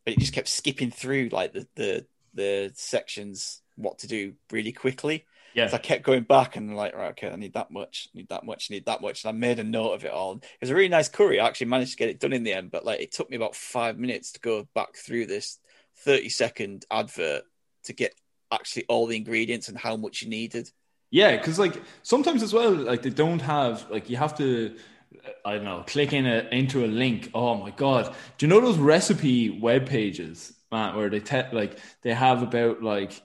but 0.06 0.14
it 0.14 0.20
just 0.20 0.34
kept 0.34 0.48
skipping 0.48 0.92
through 0.92 1.30
like 1.32 1.54
the 1.54 1.68
the 1.76 2.06
the 2.34 2.72
sections 2.76 3.62
what 3.76 4.00
to 4.00 4.08
do 4.08 4.34
really 4.52 4.72
quickly. 4.72 5.26
Yeah, 5.58 5.68
So 5.68 5.78
I 5.78 5.80
kept 5.80 6.04
going 6.04 6.22
back 6.22 6.56
and 6.56 6.76
like, 6.76 6.96
right, 6.96 7.10
okay, 7.10 7.32
I 7.32 7.36
need 7.36 7.54
that 7.54 7.72
much, 7.72 8.10
need 8.14 8.30
that 8.30 8.44
much, 8.44 8.70
need 8.70 8.86
that 8.86 9.02
much. 9.02 9.24
And 9.24 9.36
I 9.36 9.38
made 9.40 9.58
a 9.58 9.64
note 9.64 9.94
of 9.94 10.06
it 10.06 10.12
all. 10.12 10.36
It 10.36 10.44
was 10.62 10.70
a 10.70 10.76
really 10.76 10.88
nice 10.88 11.10
curry. 11.10 11.40
I 11.40 11.48
actually 11.48 11.66
managed 11.68 11.94
to 11.94 11.98
get 11.98 12.10
it 12.10 12.20
done 12.20 12.32
in 12.32 12.44
the 12.44 12.54
end, 12.54 12.70
but 12.70 12.86
like 12.86 13.00
it 13.00 13.12
took 13.12 13.28
me 13.28 13.38
about 13.38 13.56
five 13.56 13.98
minutes 13.98 14.34
to 14.34 14.40
go 14.40 14.68
back 14.76 14.96
through 14.96 15.26
this 15.26 15.58
30 16.04 16.30
second 16.30 16.86
advert 16.92 17.42
to 17.86 17.94
get 17.94 18.14
actually 18.52 18.86
all 18.88 19.08
the 19.08 19.18
ingredients 19.18 19.68
and 19.68 19.80
how 19.80 19.98
much 19.98 20.22
you 20.22 20.30
needed. 20.30 20.70
yeah, 21.10 21.36
because 21.36 21.58
like 21.58 21.82
sometimes 22.04 22.44
as 22.44 22.54
well, 22.54 22.72
like 22.72 23.02
they 23.02 23.10
don't 23.10 23.42
have 23.42 23.90
like 23.90 24.12
you 24.12 24.18
have 24.18 24.38
to. 24.38 24.76
I 25.44 25.56
don't 25.56 25.64
know, 25.64 25.84
click 25.88 26.14
in 26.14 26.28
a, 26.28 26.48
into 26.52 26.86
a 26.86 26.88
link. 26.88 27.32
Oh 27.34 27.56
my 27.56 27.72
god! 27.72 28.14
Do 28.38 28.46
you 28.46 28.50
know 28.50 28.62
those 28.62 28.78
recipe 28.78 29.50
web 29.50 29.88
pages, 29.88 30.54
man, 30.72 30.96
where 30.96 31.10
they 31.10 31.22
te- 31.22 31.52
like 31.52 31.80
they 32.04 32.14
have 32.14 32.44
about 32.44 32.84
like 32.84 33.20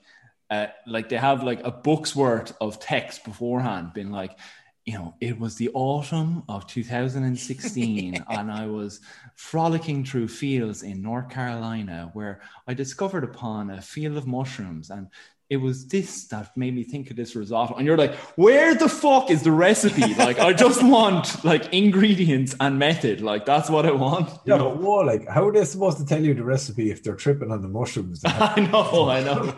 uh, 0.53 0.67
like 0.85 1.09
they 1.09 1.17
have 1.17 1.43
like 1.43 1.61
a 1.63 1.71
book's 1.71 2.15
worth 2.15 2.55
of 2.61 2.79
text 2.79 3.23
beforehand, 3.23 3.93
been 3.93 4.11
like, 4.11 4.37
you 4.85 4.93
know, 4.93 5.15
it 5.21 5.39
was 5.39 5.55
the 5.55 5.69
autumn 5.73 6.43
of 6.47 6.67
2016, 6.67 8.25
and 8.29 8.51
I 8.51 8.67
was 8.67 8.99
frolicking 9.35 10.05
through 10.05 10.27
fields 10.27 10.83
in 10.83 11.01
North 11.01 11.29
Carolina 11.29 12.09
where 12.13 12.41
I 12.67 12.73
discovered 12.73 13.23
upon 13.23 13.69
a 13.69 13.81
field 13.81 14.17
of 14.17 14.27
mushrooms, 14.27 14.89
and 14.89 15.07
it 15.49 15.57
was 15.57 15.87
this 15.87 16.25
that 16.25 16.55
made 16.57 16.73
me 16.73 16.83
think 16.83 17.11
of 17.11 17.15
this 17.15 17.35
risotto. 17.35 17.75
And 17.75 17.85
you're 17.85 17.97
like, 17.97 18.15
where 18.35 18.73
the 18.73 18.89
fuck 18.89 19.29
is 19.29 19.43
the 19.43 19.51
recipe? 19.51 20.13
Like, 20.23 20.39
I 20.39 20.53
just 20.53 20.81
want 20.81 21.43
like 21.43 21.73
ingredients 21.73 22.55
and 22.59 22.79
method. 22.79 23.21
Like, 23.21 23.45
that's 23.45 23.69
what 23.69 23.85
I 23.85 23.91
want. 23.91 24.29
you 24.29 24.35
yeah, 24.45 24.57
know? 24.57 24.69
but 24.69 24.77
whoa, 24.81 25.01
like, 25.01 25.27
how 25.27 25.47
are 25.47 25.51
they 25.51 25.65
supposed 25.65 25.97
to 25.97 26.05
tell 26.05 26.23
you 26.23 26.33
the 26.33 26.43
recipe 26.43 26.89
if 26.91 27.03
they're 27.03 27.15
tripping 27.15 27.51
on 27.51 27.61
the 27.61 27.67
mushrooms? 27.67 28.21
I 28.25 28.59
know, 28.71 29.09
I 29.09 29.19
know. 29.23 29.53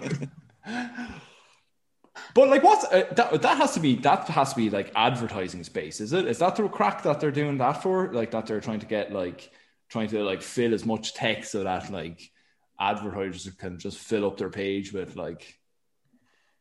But 2.34 2.50
like, 2.50 2.64
what's 2.64 2.86
uh, 2.86 3.04
that? 3.16 3.42
That 3.42 3.58
has 3.58 3.74
to 3.74 3.80
be 3.80 3.96
that 3.98 4.28
has 4.30 4.52
to 4.52 4.56
be 4.58 4.70
like 4.70 4.92
advertising 4.96 5.64
space, 5.64 6.02
is 6.02 6.14
it? 6.14 6.26
Is 6.28 6.40
that 6.40 6.56
the 6.56 6.68
crack 6.68 7.04
that 7.04 7.20
they're 7.20 7.32
doing 7.32 7.58
that 7.60 7.84
for? 7.84 8.12
Like 8.12 8.32
that 8.32 8.46
they're 8.48 8.62
trying 8.62 8.80
to 8.80 8.86
get 8.86 9.12
like 9.12 9.50
trying 9.90 10.08
to 10.10 10.24
like 10.24 10.42
fill 10.42 10.74
as 10.74 10.86
much 10.86 11.14
text 11.14 11.52
so 11.52 11.64
that 11.64 11.90
like 11.92 12.32
advertisers 12.80 13.50
can 13.56 13.80
just 13.80 13.98
fill 13.98 14.26
up 14.26 14.38
their 14.38 14.50
page 14.50 14.92
with 14.94 15.16
like 15.16 15.58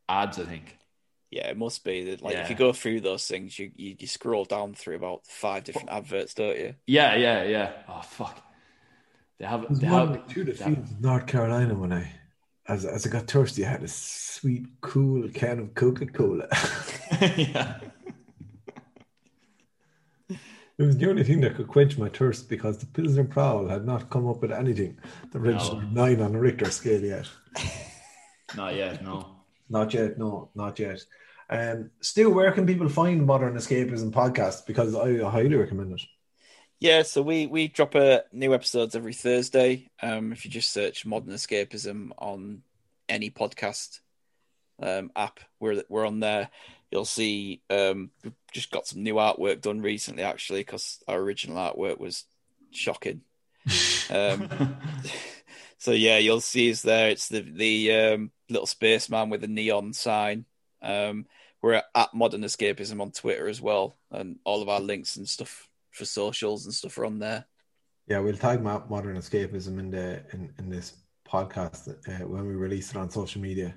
ads. 0.09 0.39
I 0.39 0.45
think. 0.45 0.77
Yeah, 1.31 1.49
it 1.49 1.57
must 1.57 1.83
be 1.83 2.11
that. 2.11 2.23
Like 2.23 2.35
Yeah. 2.35 2.43
if 2.45 2.51
you 2.51 2.57
go 2.57 2.73
through 2.73 3.01
those 3.01 3.27
things, 3.27 3.59
you, 3.59 3.71
you 3.75 3.97
you 3.99 4.07
scroll 4.07 4.45
down 4.45 4.75
through 4.75 4.97
about 4.97 5.27
five 5.27 5.65
different 5.65 5.89
adverts, 5.91 6.35
don't 6.35 6.57
you? 6.57 6.75
Yeah, 6.87 7.17
yeah, 7.17 7.43
yeah. 7.45 7.73
Oh 7.89 8.03
fuck. 8.03 8.41
They 9.39 9.47
have. 9.47 9.69
was 9.69 9.81
They 9.81 9.89
have. 9.89 10.29
through 10.29 10.45
the 10.45 10.53
they 10.53 10.65
have- 10.65 10.75
fields 10.75 10.91
of 10.93 11.01
North 11.01 11.27
Carolina 11.27 11.75
when 11.75 11.93
I, 11.93 12.13
as, 12.69 12.85
as 12.85 13.07
I 13.07 13.11
got 13.11 13.31
thirsty, 13.31 13.65
I 13.65 13.71
had 13.71 13.83
a 13.83 13.89
sweet, 13.89 14.67
cool 14.81 15.29
can 15.29 15.59
of 15.59 15.75
Coca 15.75 16.07
Cola. 16.07 16.49
yeah. 17.37 17.79
It 20.77 20.83
was 20.83 20.97
the 20.97 21.09
only 21.09 21.23
thing 21.23 21.41
that 21.43 21.55
could 21.55 21.69
quench 21.69 21.97
my 21.99 22.09
thirst 22.09 22.49
because 22.49 22.79
the 22.79 22.87
Pilsner 22.87 23.25
Prowl 23.25 23.69
had 23.69 23.87
not 23.87 24.11
come 24.11 24.27
up 24.27 24.43
with 24.43 24.51
anything 24.51 24.99
that 25.31 25.39
registered 25.39 25.93
nine 25.93 26.21
on 26.21 26.33
the 26.33 26.39
Richter 26.41 26.71
scale 26.71 27.01
yet. 27.01 27.29
Not 28.57 28.75
yet. 28.75 29.03
No. 29.03 29.37
Not 29.69 29.95
yet, 29.95 30.19
no, 30.19 30.51
not 30.55 30.79
yet. 30.79 31.01
Um, 31.49 31.91
Stu, 32.01 32.31
where 32.31 32.53
can 32.53 32.67
people 32.67 32.89
find 32.89 33.25
Modern 33.25 33.55
Escapism 33.55 34.11
podcast? 34.11 34.67
Because 34.67 34.95
I 34.95 35.19
highly 35.29 35.57
recommend 35.57 35.93
it. 35.93 36.03
Yeah, 36.85 37.01
so 37.01 37.23
we 37.23 37.47
we 37.47 37.69
drop 37.69 37.95
a 37.95 38.25
new 38.31 38.53
episodes 38.53 38.95
every 38.95 39.15
Thursday. 39.15 39.89
Um, 40.03 40.33
if 40.33 40.45
you 40.45 40.51
just 40.51 40.71
search 40.71 41.07
Modern 41.07 41.33
Escapism 41.33 42.11
on 42.19 42.61
any 43.09 43.31
podcast 43.31 44.01
um, 44.83 45.11
app, 45.17 45.41
we're 45.59 45.83
we're 45.89 46.07
on 46.07 46.21
there. 46.21 46.51
You'll 46.91 47.07
see 47.07 47.63
um, 47.71 48.11
we've 48.23 48.35
just 48.53 48.71
got 48.71 48.87
some 48.87 49.03
new 49.03 49.15
artwork 49.15 49.63
done 49.63 49.81
recently, 49.81 50.25
actually, 50.25 50.61
because 50.61 51.03
our 51.09 51.19
original 51.19 51.57
artwork 51.57 51.99
was 51.99 52.25
shocking. 52.71 53.23
Um, 54.11 54.77
so 55.79 55.93
yeah, 55.93 56.19
you'll 56.19 56.43
see 56.43 56.71
us 56.71 56.83
there. 56.83 57.09
It's 57.09 57.29
the 57.29 57.41
the 57.41 57.93
um, 57.95 58.31
little 58.51 58.67
spaceman 58.67 59.31
with 59.31 59.43
a 59.43 59.49
neon 59.49 59.95
sign. 59.95 60.45
Um, 60.83 61.25
we're 61.63 61.81
at 61.95 62.13
Modern 62.13 62.43
Escapism 62.43 63.01
on 63.01 63.11
Twitter 63.11 63.49
as 63.49 63.63
well, 63.63 63.95
and 64.11 64.39
all 64.45 64.61
of 64.61 64.69
our 64.69 64.81
links 64.81 65.17
and 65.17 65.27
stuff 65.27 65.71
for 65.95 66.05
socials 66.05 66.67
and 66.67 66.75
stuff 66.75 66.99
are 66.99 67.07
on 67.07 67.19
there. 67.19 67.47
Yeah, 68.07 68.19
we'll 68.19 68.37
tag 68.37 68.63
Mo- 68.63 68.85
Modern 68.91 69.17
Escapism 69.17 69.79
in 69.79 69.91
the 69.91 70.23
in, 70.33 70.53
in 70.59 70.69
this 70.69 70.95
podcast 71.27 71.89
uh, 72.09 72.27
when 72.27 72.47
we 72.47 72.55
release 72.55 72.91
it 72.91 72.97
on 72.97 73.11
social 73.11 73.41
media. 73.41 73.75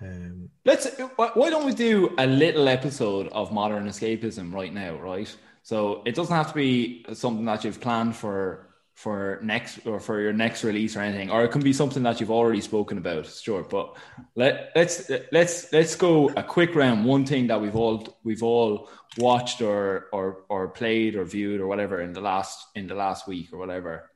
Um, 0.00 0.48
Let's. 0.64 0.88
Why 1.16 1.50
don't 1.50 1.64
we 1.64 1.74
do 1.74 2.12
a 2.18 2.26
little 2.26 2.68
episode 2.68 3.28
of 3.28 3.52
modern 3.52 3.86
escapism 3.86 4.52
right 4.52 4.74
now? 4.74 4.96
Right. 4.96 5.32
So 5.62 6.02
it 6.04 6.16
doesn't 6.16 6.34
have 6.34 6.48
to 6.48 6.54
be 6.54 7.04
something 7.12 7.44
that 7.44 7.64
you've 7.64 7.80
planned 7.80 8.16
for 8.16 8.71
for 8.94 9.40
next 9.42 9.86
or 9.86 9.98
for 9.98 10.20
your 10.20 10.32
next 10.32 10.64
release 10.64 10.96
or 10.96 11.00
anything, 11.00 11.30
or 11.30 11.44
it 11.44 11.48
can 11.50 11.62
be 11.62 11.72
something 11.72 12.02
that 12.02 12.20
you've 12.20 12.30
already 12.30 12.60
spoken 12.60 12.98
about, 12.98 13.26
sure. 13.26 13.62
But 13.62 13.96
let 14.36 14.70
let's 14.76 15.10
let's 15.32 15.72
let's 15.72 15.96
go 15.96 16.28
a 16.36 16.42
quick 16.42 16.74
round. 16.74 17.04
One 17.04 17.24
thing 17.24 17.46
that 17.48 17.60
we've 17.60 17.74
all 17.76 18.18
we've 18.22 18.42
all 18.42 18.90
watched 19.18 19.62
or 19.62 20.08
or 20.12 20.44
or 20.48 20.68
played 20.68 21.16
or 21.16 21.24
viewed 21.24 21.60
or 21.60 21.66
whatever 21.66 22.00
in 22.00 22.12
the 22.12 22.20
last 22.20 22.66
in 22.74 22.86
the 22.86 22.94
last 22.94 23.26
week 23.26 23.52
or 23.52 23.58
whatever. 23.58 24.10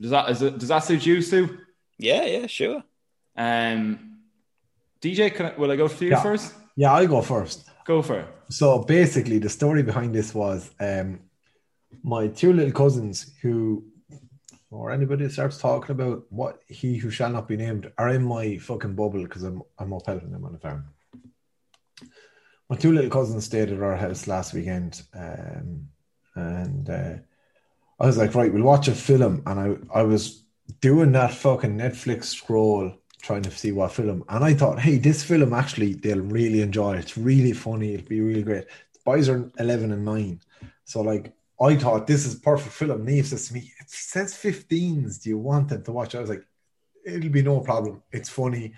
Does 0.00 0.10
that 0.10 0.30
is 0.30 0.42
it, 0.42 0.58
does 0.58 0.68
that 0.68 0.80
suit 0.84 1.04
you, 1.06 1.22
Sue 1.22 1.58
Yeah, 1.98 2.24
yeah, 2.24 2.46
sure. 2.46 2.82
Um, 3.36 4.18
DJ, 5.00 5.34
can 5.34 5.46
I, 5.46 5.52
will 5.56 5.70
I 5.70 5.76
go 5.76 5.88
for 5.88 6.04
you 6.04 6.10
Yeah. 6.10 6.22
first? 6.22 6.54
yeah, 6.76 6.92
I'll 6.92 7.06
go 7.06 7.22
first. 7.22 7.68
Go 7.86 8.02
for 8.02 8.20
it. 8.20 8.28
So 8.50 8.80
basically, 8.80 9.38
the 9.38 9.48
story 9.48 9.82
behind 9.82 10.14
this 10.14 10.34
was 10.34 10.70
um, 10.78 11.20
my 12.02 12.28
two 12.28 12.52
little 12.52 12.72
cousins 12.72 13.32
who, 13.42 13.84
or 14.70 14.90
anybody 14.90 15.28
starts 15.28 15.58
talking 15.58 15.92
about 15.92 16.24
what 16.30 16.62
he 16.68 16.96
who 16.96 17.10
shall 17.10 17.30
not 17.30 17.48
be 17.48 17.56
named, 17.56 17.90
are 17.98 18.10
in 18.10 18.22
my 18.22 18.58
fucking 18.58 18.94
bubble 18.94 19.22
because 19.22 19.42
I'm 19.42 19.62
I'm 19.78 19.92
up 19.92 20.06
helping 20.06 20.32
them 20.32 20.44
on 20.44 20.52
the 20.52 20.58
farm. 20.58 20.84
My 22.68 22.76
two 22.76 22.92
little 22.92 23.10
cousins 23.10 23.44
stayed 23.44 23.70
at 23.70 23.82
our 23.82 23.96
house 23.96 24.28
last 24.28 24.54
weekend, 24.54 25.02
um, 25.12 25.88
and 26.36 26.88
uh, 26.88 27.14
I 27.98 28.06
was 28.06 28.16
like, 28.16 28.34
right, 28.34 28.52
we'll 28.52 28.62
watch 28.62 28.88
a 28.88 28.94
film, 28.94 29.42
and 29.46 29.60
I 29.60 29.98
I 30.00 30.02
was 30.02 30.44
doing 30.80 31.12
that 31.12 31.34
fucking 31.34 31.76
Netflix 31.76 32.24
scroll 32.26 32.94
trying 33.20 33.42
to 33.42 33.50
see 33.50 33.72
what 33.72 33.92
film. 33.92 34.24
And 34.28 34.44
I 34.44 34.54
thought, 34.54 34.80
hey, 34.80 34.98
this 34.98 35.22
film 35.22 35.52
actually 35.52 35.94
they'll 35.94 36.20
really 36.20 36.62
enjoy. 36.62 36.96
It's 36.96 37.16
really 37.16 37.52
funny. 37.52 37.94
It'll 37.94 38.08
be 38.08 38.20
really 38.20 38.42
great. 38.42 38.66
The 38.92 39.00
boys 39.04 39.28
are 39.28 39.50
11 39.58 39.92
and 39.92 40.04
9. 40.04 40.40
So, 40.84 41.02
like, 41.02 41.32
I 41.60 41.76
thought 41.76 42.06
this 42.06 42.24
is 42.24 42.36
perfect 42.36 42.74
film. 42.74 43.04
Neve 43.04 43.26
says 43.26 43.48
to 43.48 43.54
me, 43.54 43.72
it 43.80 43.90
says 43.90 44.34
15s. 44.34 45.22
Do 45.22 45.28
you 45.28 45.38
want 45.38 45.68
them 45.68 45.82
to 45.84 45.92
watch? 45.92 46.14
I 46.14 46.20
was 46.20 46.30
like, 46.30 46.44
it'll 47.04 47.30
be 47.30 47.42
no 47.42 47.60
problem. 47.60 48.02
It's 48.12 48.28
funny. 48.28 48.74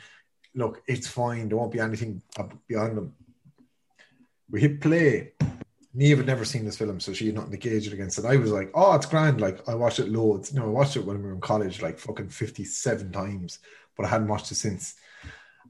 Look, 0.55 0.83
it's 0.87 1.07
fine. 1.07 1.49
There 1.49 1.57
won't 1.57 1.73
be 1.73 1.81
anything 1.81 2.23
beyond 2.67 2.97
them. 2.97 3.15
We 4.51 4.61
hit 4.61 4.81
play. 4.81 5.33
Neve 5.95 6.19
had 6.19 6.27
never 6.27 6.45
seen 6.45 6.65
this 6.65 6.79
film, 6.79 7.01
so 7.01 7.13
she 7.13 7.33
had 7.33 7.61
gauge 7.61 7.87
it 7.87 7.93
against. 7.93 8.19
And 8.19 8.27
I 8.27 8.37
was 8.37 8.51
like, 8.51 8.71
oh, 8.75 8.95
it's 8.95 9.07
grand. 9.07 9.41
Like, 9.41 9.69
I 9.69 9.75
watched 9.75 9.99
it 9.99 10.09
loads. 10.09 10.53
You 10.53 10.61
No, 10.61 10.67
I 10.67 10.71
watched 10.71 10.97
it 10.97 11.05
when 11.05 11.19
we 11.19 11.25
were 11.25 11.35
in 11.35 11.41
college, 11.41 11.83
like 11.83 11.99
fucking 11.99 12.31
57 12.31 13.13
times 13.13 13.59
but 13.97 14.07
I 14.07 14.09
hadn't 14.09 14.29
watched 14.29 14.51
it 14.51 14.57
since. 14.57 14.95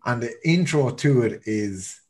And 0.04 0.22
the 0.22 0.32
intro 0.48 0.90
to 0.90 1.22
it 1.22 1.42
is 1.44 2.00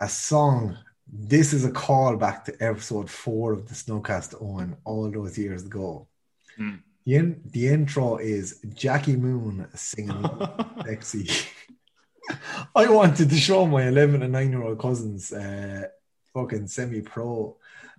a 0.00 0.08
song. 0.08 0.78
This 1.06 1.52
is 1.52 1.64
a 1.64 1.70
callback 1.70 2.44
to 2.44 2.56
episode 2.60 3.10
four 3.10 3.52
of 3.52 3.68
the 3.68 3.74
Snowcast 3.74 4.40
Owen 4.40 4.76
all 4.84 5.10
those 5.10 5.36
years 5.38 5.64
ago. 5.64 6.08
Hmm. 6.56 6.76
The, 7.04 7.16
in, 7.16 7.40
the 7.44 7.68
intro 7.68 8.16
is 8.18 8.60
Jackie 8.74 9.16
Moon 9.16 9.66
singing 9.74 10.24
Sexy. 10.86 11.28
I 12.76 12.88
wanted 12.88 13.28
to 13.30 13.36
show 13.36 13.66
my 13.66 13.88
11 13.88 14.22
and 14.22 14.32
9 14.32 14.50
year 14.50 14.62
old 14.62 14.78
cousins 14.78 15.32
uh, 15.32 15.88
fucking 16.32 16.68
semi 16.68 17.00
pro. 17.00 17.56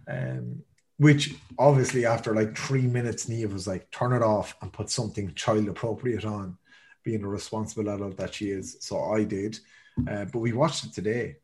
Um, 0.07 0.63
which 0.97 1.35
obviously, 1.57 2.05
after 2.05 2.33
like 2.33 2.57
three 2.57 2.87
minutes, 2.87 3.27
Neve 3.27 3.51
was 3.51 3.67
like, 3.67 3.89
turn 3.91 4.13
it 4.13 4.21
off 4.21 4.55
and 4.61 4.71
put 4.71 4.89
something 4.89 5.33
child 5.33 5.67
appropriate 5.67 6.23
on 6.23 6.57
being 7.03 7.23
a 7.23 7.27
responsible 7.27 7.89
adult 7.89 8.17
that 8.17 8.33
she 8.33 8.51
is. 8.51 8.77
So 8.79 9.11
I 9.11 9.23
did. 9.23 9.59
Uh, 10.07 10.25
but 10.25 10.39
we 10.39 10.53
watched 10.53 10.85
it 10.85 10.93
today. 10.93 11.37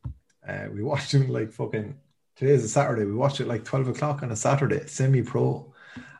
Uh, 0.49 0.69
we 0.73 0.81
watched 0.81 1.13
it 1.13 1.29
like 1.29 1.51
fucking 1.51 1.95
today 2.35 2.51
is 2.51 2.63
a 2.63 2.69
Saturday. 2.69 3.05
We 3.05 3.13
watched 3.13 3.39
it 3.39 3.47
like 3.47 3.63
12 3.63 3.89
o'clock 3.89 4.23
on 4.23 4.31
a 4.31 4.35
Saturday, 4.35 4.87
semi 4.87 5.21
pro. 5.21 5.71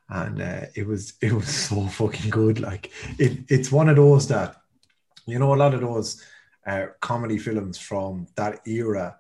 And 0.09 0.41
uh, 0.41 0.65
it 0.75 0.85
was 0.85 1.13
it 1.21 1.31
was 1.31 1.47
so 1.47 1.87
fucking 1.87 2.29
good. 2.29 2.59
Like 2.59 2.91
it 3.17 3.39
it's 3.47 3.71
one 3.71 3.89
of 3.89 3.95
those 3.95 4.27
that 4.27 4.57
you 5.25 5.39
know 5.39 5.53
a 5.53 5.55
lot 5.55 5.73
of 5.73 5.81
those 5.81 6.23
uh, 6.65 6.87
comedy 6.99 7.37
films 7.37 7.77
from 7.77 8.27
that 8.35 8.67
era 8.67 9.17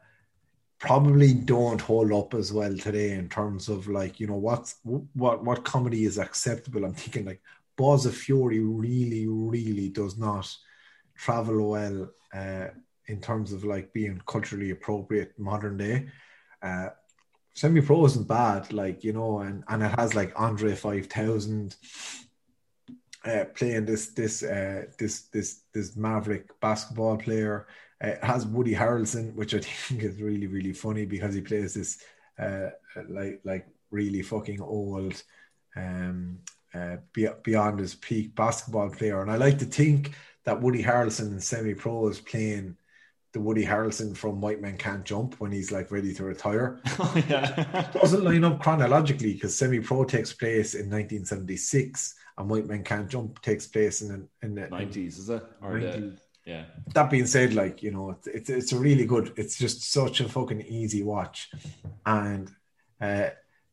probably 0.79 1.33
don't 1.33 1.81
hold 1.81 2.11
up 2.13 2.33
as 2.33 2.53
well 2.53 2.75
today 2.75 3.11
in 3.11 3.27
terms 3.29 3.67
of 3.67 3.87
like 3.87 4.19
you 4.19 4.27
know 4.27 4.37
what's 4.37 4.77
what 4.83 5.43
what 5.43 5.63
comedy 5.63 6.05
is 6.05 6.17
acceptable. 6.17 6.85
I'm 6.85 6.93
thinking 6.93 7.25
like 7.25 7.41
Balls 7.77 8.05
of 8.05 8.15
Fury 8.15 8.59
really, 8.59 9.27
really 9.27 9.89
does 9.89 10.17
not 10.17 10.53
travel 11.15 11.69
well 11.69 12.09
uh, 12.33 12.67
in 13.09 13.19
terms 13.19 13.51
of 13.51 13.63
like 13.63 13.91
being 13.91 14.21
culturally 14.27 14.69
appropriate 14.69 15.37
modern 15.37 15.77
day. 15.77 16.07
Uh, 16.61 16.89
Semi 17.55 17.81
Pro 17.81 18.05
isn't 18.05 18.27
bad, 18.27 18.71
like 18.71 19.03
you 19.03 19.11
know, 19.11 19.39
and 19.39 19.63
and 19.67 19.83
it 19.83 19.91
has 19.99 20.15
like 20.15 20.31
Andre 20.39 20.75
five 20.75 21.07
thousand 21.07 21.75
uh, 23.25 23.45
playing 23.55 23.85
this 23.85 24.07
this 24.11 24.43
uh, 24.43 24.85
this 24.97 25.23
this 25.33 25.61
this 25.73 25.95
Maverick 25.95 26.47
basketball 26.61 27.17
player. 27.17 27.67
Uh, 28.01 28.09
it 28.09 28.23
has 28.23 28.45
Woody 28.45 28.73
Harrelson, 28.73 29.33
which 29.35 29.53
I 29.53 29.59
think 29.61 30.03
is 30.03 30.21
really 30.21 30.47
really 30.47 30.73
funny 30.73 31.05
because 31.05 31.33
he 31.33 31.41
plays 31.41 31.73
this 31.73 32.01
uh, 32.37 32.69
like 33.09 33.41
like 33.43 33.67
really 33.91 34.21
fucking 34.21 34.61
old 34.61 35.21
um 35.75 36.39
uh, 36.73 36.97
beyond 37.43 37.79
his 37.79 37.95
peak 37.95 38.35
basketball 38.35 38.89
player. 38.89 39.21
And 39.21 39.31
I 39.31 39.37
like 39.37 39.57
to 39.59 39.65
think 39.65 40.11
that 40.43 40.61
Woody 40.61 40.83
Harrelson 40.83 41.31
in 41.31 41.39
semi 41.39 41.73
pro 41.73 42.07
is 42.07 42.19
playing 42.19 42.77
the 43.31 43.39
Woody 43.39 43.65
Harrelson 43.65 44.15
from 44.15 44.41
White 44.41 44.61
Men 44.61 44.77
Can't 44.77 45.05
Jump 45.05 45.39
when 45.39 45.51
he's 45.51 45.71
like 45.71 45.91
ready 45.91 46.13
to 46.15 46.23
retire. 46.23 46.79
Oh, 46.99 47.23
yeah. 47.29 47.89
Doesn't 47.93 48.23
line 48.23 48.43
up 48.43 48.61
chronologically 48.61 49.33
because 49.33 49.55
semi 49.55 49.79
pro 49.79 50.03
takes 50.03 50.33
place 50.33 50.73
in 50.73 50.89
1976 50.89 52.15
and 52.37 52.49
White 52.49 52.67
Men 52.67 52.83
Can't 52.83 53.07
Jump 53.07 53.41
takes 53.41 53.67
place 53.67 54.01
in, 54.01 54.27
in 54.41 54.55
the 54.55 54.61
90s, 54.63 55.19
is 55.19 55.29
it? 55.29 55.43
Or 55.61 55.73
90s. 55.73 55.81
the, 55.81 56.17
yeah. 56.45 56.65
That 56.93 57.11
being 57.11 57.27
said, 57.27 57.53
like, 57.53 57.83
you 57.83 57.91
know, 57.91 58.11
it's, 58.11 58.27
it's, 58.27 58.49
it's 58.49 58.71
a 58.71 58.79
really 58.79 59.05
good, 59.05 59.33
it's 59.37 59.57
just 59.57 59.91
such 59.91 60.19
a 60.21 60.27
fucking 60.27 60.61
easy 60.61 61.03
watch. 61.03 61.51
And 62.05 62.49
uh, 62.99 63.29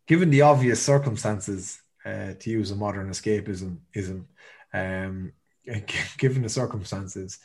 given 0.07 0.31
the 0.31 0.43
obvious 0.43 0.83
circumstances, 0.83 1.81
uh, 2.05 2.35
to 2.39 2.51
use 2.51 2.71
a 2.71 2.77
modern 2.77 3.09
escapism 3.09 3.79
ism, 3.95 4.29
um, 4.75 5.33
given 6.19 6.43
the 6.43 6.49
circumstances, 6.49 7.39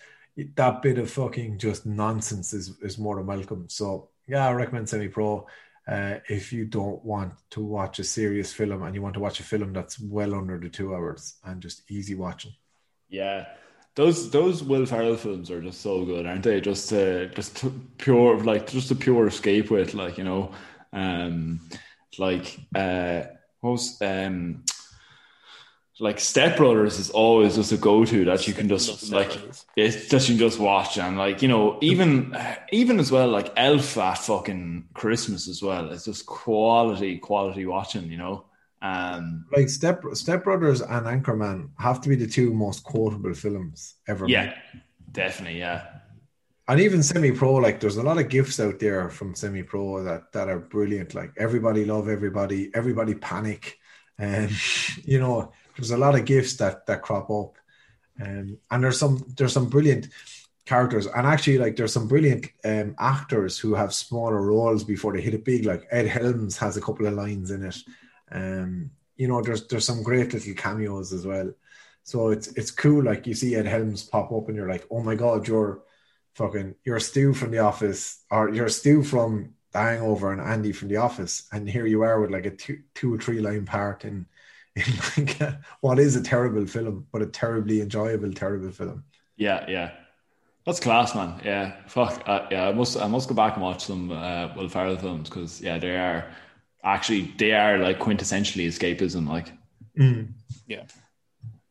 that 0.55 0.81
bit 0.81 0.97
of 0.97 1.09
fucking 1.11 1.57
just 1.57 1.85
nonsense 1.85 2.53
is, 2.53 2.77
is 2.81 2.97
more 2.97 3.17
than 3.17 3.25
welcome. 3.25 3.67
So 3.69 4.09
yeah, 4.27 4.47
I 4.47 4.53
recommend 4.53 4.89
semi 4.89 5.07
pro. 5.07 5.47
Uh, 5.87 6.19
if 6.29 6.53
you 6.53 6.65
don't 6.65 7.03
want 7.03 7.33
to 7.49 7.63
watch 7.63 7.99
a 7.99 8.03
serious 8.03 8.53
film 8.53 8.83
and 8.83 8.95
you 8.95 9.01
want 9.01 9.15
to 9.15 9.19
watch 9.19 9.39
a 9.39 9.43
film 9.43 9.73
that's 9.73 9.99
well 9.99 10.35
under 10.35 10.59
the 10.59 10.69
two 10.69 10.93
hours 10.93 11.35
and 11.43 11.61
just 11.61 11.89
easy 11.89 12.15
watching. 12.15 12.53
Yeah, 13.09 13.47
those 13.95 14.29
those 14.31 14.63
Will 14.63 14.85
Ferrell 14.85 15.17
films 15.17 15.51
are 15.51 15.61
just 15.61 15.81
so 15.81 16.05
good, 16.05 16.25
aren't 16.25 16.43
they? 16.43 16.61
Just 16.61 16.93
uh, 16.93 17.25
just 17.25 17.65
pure 17.97 18.39
like 18.39 18.67
just 18.67 18.91
a 18.91 18.95
pure 18.95 19.27
escape 19.27 19.69
with 19.69 19.93
like 19.93 20.17
you 20.17 20.23
know, 20.23 20.51
um, 20.93 21.59
like 22.17 22.59
uh, 22.75 23.23
what 23.59 23.71
was 23.71 24.01
um 24.01 24.63
like 26.01 26.19
Step 26.19 26.57
Brothers 26.57 26.97
is 26.97 27.11
always 27.11 27.55
just 27.55 27.71
a 27.71 27.77
go 27.77 28.03
to 28.03 28.25
that 28.25 28.47
you 28.47 28.55
can 28.55 28.67
just 28.67 29.11
like 29.11 29.37
it 29.75 30.09
that 30.09 30.27
you 30.27 30.35
can 30.35 30.39
just 30.39 30.59
watch 30.59 30.97
and 30.97 31.15
like 31.15 31.43
you 31.43 31.47
know 31.47 31.77
even 31.79 32.35
even 32.71 32.99
as 32.99 33.11
well 33.11 33.27
like 33.27 33.53
Elf 33.55 33.97
at 33.97 34.17
fucking 34.17 34.85
Christmas 34.95 35.47
as 35.47 35.61
well. 35.61 35.91
It's 35.91 36.05
just 36.05 36.25
quality 36.25 37.19
quality 37.19 37.67
watching, 37.67 38.11
you 38.11 38.17
know. 38.17 38.45
Um, 38.81 39.45
like 39.55 39.69
Step 39.69 40.03
Step 40.13 40.43
Brothers 40.43 40.81
and 40.81 41.05
Anchorman 41.05 41.69
have 41.77 42.01
to 42.01 42.09
be 42.09 42.15
the 42.15 42.27
two 42.27 42.51
most 42.51 42.83
quotable 42.83 43.35
films 43.35 43.95
ever. 44.07 44.27
yeah, 44.27 44.45
made. 44.45 44.81
definitely, 45.11 45.59
yeah. 45.59 45.85
And 46.67 46.79
even 46.79 47.03
semi 47.03 47.31
pro, 47.31 47.55
like 47.55 47.79
there's 47.79 47.97
a 47.97 48.03
lot 48.03 48.17
of 48.17 48.27
gifts 48.29 48.59
out 48.59 48.79
there 48.79 49.07
from 49.11 49.35
semi 49.35 49.61
pro 49.61 50.03
that 50.03 50.31
that 50.31 50.49
are 50.49 50.59
brilliant. 50.59 51.13
Like 51.13 51.33
everybody 51.37 51.85
love 51.85 52.09
everybody, 52.09 52.71
everybody 52.73 53.13
panic, 53.13 53.77
and 54.17 54.51
you 55.05 55.19
know 55.19 55.53
there's 55.75 55.91
a 55.91 55.97
lot 55.97 56.15
of 56.15 56.25
gifts 56.25 56.55
that 56.55 56.85
that 56.87 57.01
crop 57.01 57.29
up, 57.29 57.57
um, 58.21 58.57
and 58.69 58.83
there's 58.83 58.99
some 58.99 59.23
there's 59.37 59.53
some 59.53 59.69
brilliant 59.69 60.07
characters, 60.65 61.07
and 61.07 61.27
actually 61.27 61.57
like 61.57 61.75
there's 61.75 61.93
some 61.93 62.07
brilliant 62.07 62.47
um, 62.63 62.95
actors 62.99 63.57
who 63.59 63.73
have 63.73 63.93
smaller 63.93 64.41
roles 64.41 64.83
before 64.83 65.13
they 65.13 65.21
hit 65.21 65.33
it 65.33 65.45
big. 65.45 65.65
Like 65.65 65.87
Ed 65.91 66.07
Helms 66.07 66.57
has 66.57 66.77
a 66.77 66.81
couple 66.81 67.07
of 67.07 67.13
lines 67.13 67.51
in 67.51 67.63
it. 67.63 67.77
Um, 68.31 68.91
you 69.17 69.27
know, 69.27 69.41
there's 69.41 69.67
there's 69.67 69.85
some 69.85 70.03
great 70.03 70.33
little 70.33 70.53
cameos 70.53 71.13
as 71.13 71.25
well. 71.25 71.51
So 72.03 72.29
it's 72.29 72.47
it's 72.47 72.71
cool. 72.71 73.03
Like 73.03 73.27
you 73.27 73.33
see 73.33 73.55
Ed 73.55 73.65
Helms 73.65 74.03
pop 74.03 74.31
up, 74.31 74.47
and 74.47 74.55
you're 74.55 74.69
like, 74.69 74.87
oh 74.89 75.01
my 75.01 75.15
god, 75.15 75.47
you're 75.47 75.83
fucking 76.35 76.75
you're 76.83 76.99
Stu 76.99 77.33
from 77.33 77.51
The 77.51 77.59
Office, 77.59 78.23
or 78.31 78.49
you're 78.49 78.69
Stu 78.69 79.03
from 79.03 79.53
The 79.71 79.79
Hangover, 79.79 80.31
and 80.31 80.41
Andy 80.41 80.71
from 80.71 80.87
The 80.87 80.97
Office, 80.97 81.47
and 81.51 81.69
here 81.69 81.85
you 81.85 82.01
are 82.03 82.19
with 82.19 82.31
like 82.31 82.45
a 82.45 82.51
two 82.51 82.79
two 82.95 83.13
or 83.13 83.17
three 83.17 83.39
line 83.39 83.65
part 83.65 84.05
in 84.05 84.25
in 84.75 84.83
like 85.17 85.41
a, 85.41 85.59
what 85.81 85.99
is 85.99 86.15
a 86.15 86.23
terrible 86.23 86.65
film, 86.65 87.07
but 87.11 87.21
a 87.21 87.25
terribly 87.25 87.81
enjoyable 87.81 88.31
terrible 88.31 88.71
film. 88.71 89.03
Yeah, 89.37 89.65
yeah. 89.67 89.91
That's 90.65 90.79
class, 90.79 91.15
man. 91.15 91.41
Yeah, 91.43 91.73
fuck. 91.87 92.21
Uh, 92.27 92.47
yeah, 92.51 92.67
I 92.67 92.73
must. 92.73 92.95
I 92.95 93.07
must 93.07 93.27
go 93.27 93.33
back 93.35 93.53
and 93.55 93.63
watch 93.63 93.85
some 93.85 94.11
uh, 94.11 94.53
Will 94.55 94.69
Ferrell 94.69 94.97
films 94.97 95.27
because 95.29 95.59
yeah, 95.59 95.79
they 95.79 95.97
are 95.97 96.31
actually 96.83 97.33
they 97.37 97.53
are 97.53 97.77
like 97.79 97.99
quintessentially 97.99 98.67
escapism. 98.67 99.27
Like, 99.27 99.51
Mm. 99.97 100.33
Yeah. 100.67 100.83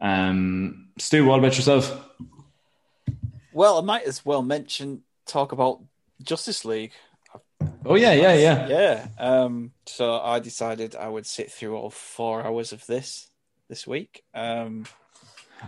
um, 0.01 0.89
Stu, 0.99 1.25
what 1.25 1.39
about 1.39 1.57
yourself? 1.57 2.05
Well, 3.53 3.79
I 3.79 3.83
might 3.83 4.05
as 4.05 4.25
well 4.25 4.43
mention 4.43 5.03
talk 5.27 5.53
about 5.53 5.81
Justice 6.23 6.65
League. 6.65 6.93
Oh 7.85 7.95
yeah, 7.95 8.13
yeah, 8.13 8.35
yeah. 8.35 8.69
Yeah. 8.69 9.07
Um, 9.19 9.73
so 9.87 10.19
I 10.21 10.39
decided 10.39 10.95
I 10.95 11.09
would 11.09 11.27
sit 11.27 11.51
through 11.51 11.77
all 11.77 11.91
four 11.91 12.43
hours 12.45 12.73
of 12.73 12.85
this 12.87 13.31
this 13.69 13.87
week. 13.87 14.23
Um, 14.35 14.87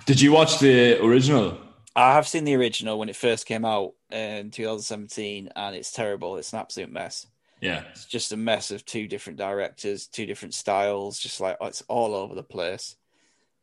Did 0.06 0.20
you 0.20 0.32
watch 0.32 0.58
the 0.58 1.02
original? 1.04 1.58
I 1.94 2.14
have 2.14 2.26
seen 2.28 2.44
the 2.44 2.56
original 2.56 2.98
when 2.98 3.08
it 3.08 3.16
first 3.16 3.46
came 3.46 3.64
out 3.64 3.92
in 4.10 4.50
2017, 4.50 5.50
and 5.54 5.76
it's 5.76 5.92
terrible. 5.92 6.36
It's 6.36 6.52
an 6.52 6.60
absolute 6.60 6.90
mess. 6.90 7.26
Yeah, 7.60 7.84
It's 7.90 8.06
just 8.06 8.32
a 8.32 8.36
mess 8.36 8.72
of 8.72 8.84
two 8.84 9.06
different 9.06 9.38
directors, 9.38 10.06
two 10.08 10.26
different 10.26 10.54
styles. 10.54 11.18
Just 11.18 11.40
like 11.40 11.58
it's 11.60 11.82
all 11.88 12.14
over 12.14 12.34
the 12.34 12.42
place. 12.42 12.96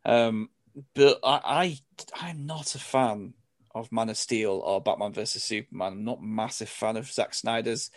Um, 0.06 0.50
but 0.96 1.20
I, 1.24 1.42
I, 1.44 1.78
I'm 2.16 2.46
not 2.46 2.76
a 2.76 2.80
fan 2.80 3.34
of 3.76 3.92
Man 3.92 4.10
of 4.10 4.16
Steel 4.18 4.62
or 4.64 4.80
Batman 4.82 5.12
versus 5.12 5.44
Superman. 5.44 5.94
I'm 5.94 6.04
not 6.06 6.20
a 6.20 6.24
massive 6.24 6.70
fan 6.70 6.96
of 6.96 7.12
Zack 7.12 7.34
Snyder's 7.34 7.92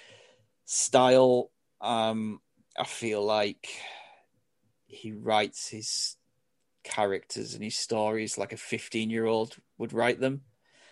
style. 0.65 1.51
Um, 1.81 2.41
I 2.79 2.85
feel 2.85 3.25
like 3.25 3.69
he 4.87 5.13
writes 5.13 5.69
his 5.69 6.17
characters 6.85 7.55
and 7.55 7.63
his 7.63 7.77
stories 7.77 8.37
like 8.37 8.53
a 8.53 8.57
15 8.57 9.11
year 9.11 9.27
old 9.27 9.57
would 9.79 9.93
write 9.93 10.21
them. 10.21 10.43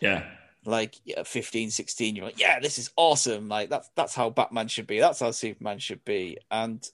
Yeah, 0.00 0.24
like 0.64 0.96
yeah, 1.04 1.22
15 1.22 1.70
16 1.70 2.16
you're 2.16 2.26
like 2.26 2.40
yeah 2.40 2.60
this 2.60 2.78
is 2.78 2.90
awesome. 2.96 3.48
Like 3.48 3.70
that's 3.70 3.90
that's 3.94 4.14
how 4.14 4.30
batman 4.30 4.68
should 4.68 4.86
be. 4.86 5.00
That's 5.00 5.20
how 5.20 5.30
superman 5.30 5.78
should 5.78 6.04
be. 6.04 6.38
And 6.50 6.86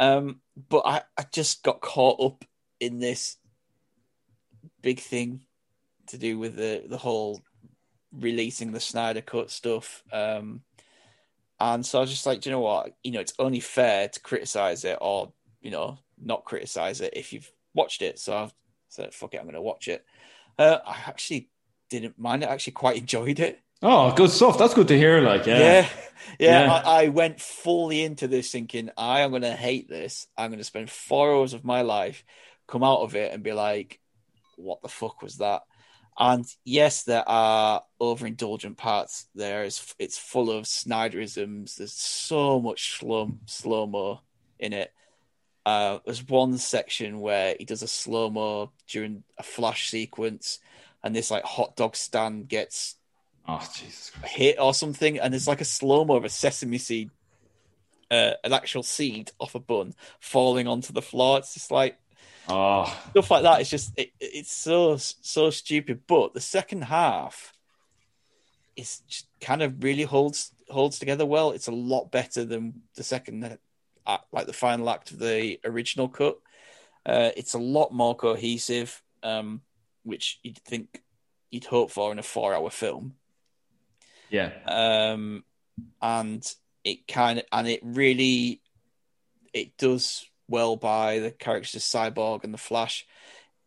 um 0.00 0.40
but 0.68 0.82
i 0.84 1.02
i 1.16 1.24
just 1.32 1.62
got 1.62 1.80
caught 1.80 2.20
up 2.20 2.44
in 2.80 2.98
this 2.98 3.36
big 4.82 4.98
thing 4.98 5.42
to 6.08 6.18
do 6.18 6.36
with 6.36 6.56
the 6.56 6.82
the 6.86 6.98
whole 6.98 7.40
releasing 8.12 8.72
the 8.72 8.80
snyder 8.80 9.20
cut 9.20 9.50
stuff. 9.50 10.02
Um 10.12 10.62
and 11.64 11.84
so 11.84 11.98
i 11.98 12.00
was 12.00 12.10
just 12.10 12.26
like 12.26 12.40
do 12.40 12.48
you 12.48 12.54
know 12.54 12.60
what 12.60 12.94
you 13.02 13.10
know 13.10 13.20
it's 13.20 13.34
only 13.38 13.60
fair 13.60 14.08
to 14.08 14.20
criticize 14.20 14.84
it 14.84 14.98
or 15.00 15.32
you 15.60 15.70
know 15.70 15.98
not 16.22 16.44
criticize 16.44 17.00
it 17.00 17.12
if 17.16 17.32
you've 17.32 17.50
watched 17.74 18.02
it 18.02 18.18
so 18.18 18.36
i 18.36 18.50
said 18.88 19.12
fuck 19.12 19.34
it 19.34 19.40
i'm 19.40 19.46
gonna 19.46 19.60
watch 19.60 19.88
it 19.88 20.04
uh, 20.58 20.78
i 20.86 20.96
actually 21.06 21.48
didn't 22.00 22.18
mind 22.18 22.42
it. 22.42 22.48
I 22.48 22.52
actually 22.52 22.72
quite 22.72 22.96
enjoyed 22.98 23.40
it. 23.40 23.60
Oh, 23.82 24.12
good 24.14 24.30
stuff. 24.30 24.58
That's 24.58 24.74
good 24.74 24.88
to 24.88 24.96
hear. 24.96 25.20
Like, 25.20 25.46
yeah, 25.46 25.58
Yeah, 25.58 25.88
yeah. 26.38 26.64
Yeah. 26.64 26.72
I, 26.72 27.04
I 27.04 27.08
went 27.08 27.40
fully 27.40 28.02
into 28.02 28.28
this 28.28 28.50
thinking 28.50 28.90
I 28.96 29.20
am 29.20 29.30
going 29.30 29.42
to 29.42 29.52
hate 29.52 29.88
this. 29.88 30.26
I'm 30.36 30.50
going 30.50 30.58
to 30.58 30.64
spend 30.64 30.90
four 30.90 31.34
hours 31.34 31.52
of 31.52 31.64
my 31.64 31.82
life, 31.82 32.24
come 32.66 32.82
out 32.82 33.00
of 33.00 33.14
it, 33.14 33.32
and 33.32 33.42
be 33.42 33.52
like, 33.52 34.00
"What 34.56 34.80
the 34.82 34.88
fuck 34.88 35.22
was 35.22 35.36
that?" 35.38 35.62
And 36.18 36.46
yes, 36.64 37.02
there 37.02 37.28
are 37.28 37.82
overindulgent 38.00 38.76
parts. 38.76 39.26
There 39.34 39.64
is, 39.64 39.94
it's 39.98 40.16
full 40.16 40.50
of 40.50 40.64
Snyderisms. 40.64 41.76
There's 41.76 41.92
so 41.92 42.60
much 42.60 42.98
slow 42.98 43.32
slow 43.46 43.86
mo 43.86 44.20
in 44.58 44.72
it. 44.72 44.92
Uh, 45.66 45.98
there's 46.04 46.26
one 46.28 46.58
section 46.58 47.20
where 47.20 47.56
he 47.58 47.64
does 47.64 47.82
a 47.82 47.88
slow 47.88 48.30
mo 48.30 48.70
during 48.86 49.24
a 49.38 49.42
flash 49.42 49.90
sequence, 49.90 50.60
and 51.02 51.16
this 51.16 51.30
like 51.30 51.44
hot 51.44 51.74
dog 51.74 51.96
stand 51.96 52.48
gets 52.48 52.96
Oh, 53.46 53.60
hit 54.24 54.56
or 54.58 54.72
something, 54.72 55.18
and 55.18 55.32
there's 55.32 55.48
like 55.48 55.60
a 55.60 55.66
slow 55.66 56.04
mo 56.04 56.16
of 56.16 56.24
a 56.24 56.30
sesame 56.30 56.78
seed, 56.78 57.10
uh, 58.10 58.32
an 58.42 58.52
actual 58.52 58.82
seed 58.82 59.32
off 59.38 59.54
a 59.54 59.60
bun 59.60 59.94
falling 60.20 60.66
onto 60.68 60.92
the 60.92 61.02
floor. 61.02 61.38
It's 61.38 61.54
just 61.54 61.70
like 61.70 61.98
Oh, 62.48 62.84
stuff 63.10 63.30
like 63.30 63.42
that. 63.42 63.60
It's 63.60 63.70
just 63.70 63.92
it, 63.96 64.10
it's 64.20 64.52
so 64.52 64.96
so 64.96 65.50
stupid. 65.50 66.02
But 66.06 66.34
the 66.34 66.40
second 66.40 66.82
half 66.82 67.52
is 68.76 68.98
just 69.08 69.28
kind 69.40 69.62
of 69.62 69.82
really 69.82 70.02
holds 70.02 70.52
holds 70.68 70.98
together 70.98 71.26
well. 71.26 71.52
It's 71.52 71.68
a 71.68 71.72
lot 71.72 72.10
better 72.10 72.44
than 72.44 72.82
the 72.96 73.02
second 73.02 73.58
act, 74.06 74.26
like 74.32 74.46
the 74.46 74.52
final 74.52 74.90
act 74.90 75.10
of 75.10 75.18
the 75.18 75.58
original 75.64 76.08
cut. 76.08 76.38
Uh, 77.06 77.30
it's 77.36 77.54
a 77.54 77.58
lot 77.58 77.92
more 77.92 78.14
cohesive, 78.14 79.02
um, 79.22 79.60
which 80.02 80.38
you'd 80.42 80.58
think 80.58 81.02
you'd 81.50 81.64
hope 81.64 81.90
for 81.90 82.10
in 82.12 82.18
a 82.18 82.22
four-hour 82.22 82.70
film 82.70 83.14
yeah. 84.34 84.50
um, 84.66 85.44
and 86.02 86.54
it 86.82 87.06
kind 87.06 87.38
of 87.38 87.44
and 87.52 87.68
it 87.68 87.80
really 87.82 88.60
it 89.52 89.76
does 89.76 90.26
well 90.48 90.76
by 90.76 91.18
the 91.20 91.30
characters 91.30 91.82
Cyborg 91.82 92.44
and 92.44 92.52
the 92.52 92.58
Flash. 92.58 93.06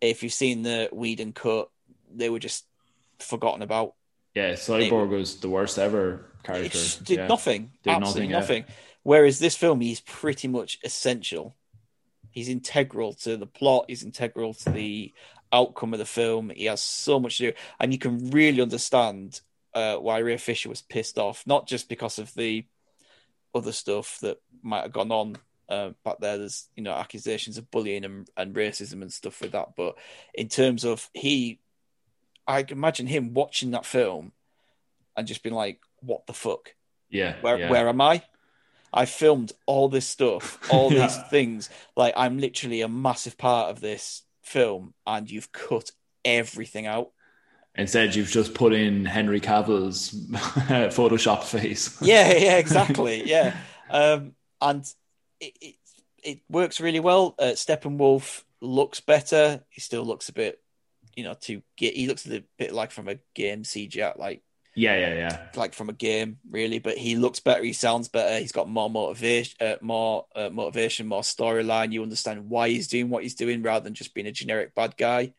If 0.01 0.23
you've 0.23 0.33
seen 0.33 0.63
the 0.63 0.89
Whedon 0.91 1.33
cut, 1.33 1.69
they 2.13 2.29
were 2.29 2.39
just 2.39 2.65
forgotten 3.19 3.61
about. 3.61 3.93
Yeah, 4.33 4.53
Cyborg 4.53 5.09
was 5.09 5.39
the 5.39 5.49
worst 5.49 5.79
ever 5.79 6.25
character. 6.43 7.03
Did 7.03 7.17
yeah. 7.19 7.27
nothing, 7.27 7.71
Did 7.83 7.93
absolutely 7.93 8.27
nothing, 8.27 8.61
nothing. 8.61 8.75
Whereas 9.03 9.39
this 9.39 9.55
film, 9.55 9.81
he's 9.81 10.01
pretty 10.01 10.47
much 10.47 10.79
essential. 10.83 11.55
He's 12.29 12.49
integral 12.49 13.13
to 13.13 13.37
the 13.37 13.47
plot. 13.47 13.85
He's 13.87 14.03
integral 14.03 14.53
to 14.53 14.69
the 14.69 15.13
outcome 15.51 15.93
of 15.93 15.99
the 15.99 16.05
film. 16.05 16.51
He 16.55 16.65
has 16.65 16.83
so 16.83 17.19
much 17.19 17.37
to 17.37 17.51
do, 17.51 17.57
and 17.79 17.91
you 17.91 17.99
can 17.99 18.29
really 18.29 18.61
understand 18.61 19.41
uh, 19.73 19.95
why 19.95 20.19
Ray 20.19 20.37
Fisher 20.37 20.69
was 20.69 20.81
pissed 20.81 21.17
off, 21.17 21.43
not 21.47 21.67
just 21.67 21.89
because 21.89 22.19
of 22.19 22.33
the 22.33 22.65
other 23.55 23.71
stuff 23.71 24.19
that 24.21 24.37
might 24.61 24.83
have 24.83 24.91
gone 24.91 25.11
on 25.11 25.37
uh, 25.69 25.91
back 26.03 26.19
there. 26.19 26.37
There's 26.37 26.67
you 26.75 26.83
know 26.83 26.93
accusations 26.93 27.57
of 27.57 27.69
bullying 27.71 28.05
and, 28.05 28.27
and 28.37 28.55
racism 28.55 29.01
and 29.01 29.11
stuff 29.11 29.41
with 29.41 29.51
that, 29.51 29.75
but 29.75 29.95
in 30.33 30.47
terms 30.47 30.83
of 30.83 31.09
he, 31.13 31.59
I 32.47 32.63
can 32.63 32.77
imagine 32.77 33.07
him 33.07 33.33
watching 33.33 33.71
that 33.71 33.85
film 33.85 34.31
and 35.15 35.27
just 35.27 35.43
being 35.43 35.55
like, 35.55 35.79
"What 36.01 36.25
the 36.27 36.33
fuck? 36.33 36.75
Yeah. 37.09 37.35
Where 37.41 37.59
yeah. 37.59 37.69
where 37.69 37.87
am 37.89 38.01
I?" 38.01 38.23
I 38.93 39.05
filmed 39.05 39.51
all 39.65 39.89
this 39.89 40.07
stuff, 40.07 40.59
all 40.71 40.91
Yeah. 40.93 41.07
these 41.07 41.17
things. 41.29 41.69
Like 41.95 42.13
I'm 42.15 42.37
literally 42.39 42.81
a 42.81 42.87
massive 42.87 43.37
part 43.37 43.69
of 43.69 43.81
this 43.81 44.23
film, 44.41 44.93
and 45.05 45.29
you've 45.29 45.51
cut 45.51 45.91
everything 46.23 46.87
out. 46.87 47.11
Instead, 47.75 48.15
you've 48.15 48.31
just 48.31 48.55
put 48.55 48.73
in 48.73 49.05
Henry 49.05 49.39
Cavill's 49.39 50.09
Photoshop 50.31 51.43
face. 51.43 52.01
yeah, 52.01 52.33
yeah, 52.33 52.57
exactly. 52.57 53.23
Yeah, 53.29 53.55
um, 53.91 54.33
and 54.61 54.83
it, 55.39 55.53
it 55.61 55.75
it 56.23 56.39
works 56.49 56.79
really 56.79 56.99
well. 56.99 57.35
Uh, 57.39 57.53
Steppenwolf 57.53 58.43
looks 58.61 58.99
better. 58.99 59.63
He 59.69 59.81
still 59.81 60.03
looks 60.03 60.29
a 60.29 60.33
bit, 60.33 60.59
you 61.15 61.23
know, 61.23 61.35
too. 61.35 61.61
He 61.75 62.07
looks 62.07 62.27
a 62.27 62.43
bit 62.57 62.73
like 62.73 62.91
from 62.91 63.07
a 63.07 63.19
game 63.35 63.63
CGI, 63.63 64.17
like 64.17 64.41
Yeah, 64.75 64.95
yeah, 64.97 65.13
yeah. 65.13 65.47
like 65.55 65.73
from 65.73 65.89
a 65.89 65.93
game, 65.93 66.39
really. 66.49 66.79
But 66.79 66.97
he 66.97 67.15
looks 67.15 67.39
better. 67.39 67.63
He 67.63 67.73
sounds 67.73 68.09
better. 68.09 68.39
He's 68.39 68.51
got 68.51 68.67
more 68.67 68.89
motivation, 68.89 69.55
uh, 69.61 69.75
more 69.81 70.25
uh, 70.35 70.49
motivation, 70.49 71.07
more 71.07 71.21
storyline. 71.21 71.91
You 71.91 72.03
understand 72.03 72.49
why 72.49 72.69
he's 72.69 72.87
doing 72.87 73.09
what 73.09 73.23
he's 73.23 73.35
doing 73.35 73.61
rather 73.61 73.83
than 73.83 73.93
just 73.93 74.13
being 74.13 74.27
a 74.27 74.31
generic 74.31 74.73
bad 74.75 74.97
guy. 74.97 75.33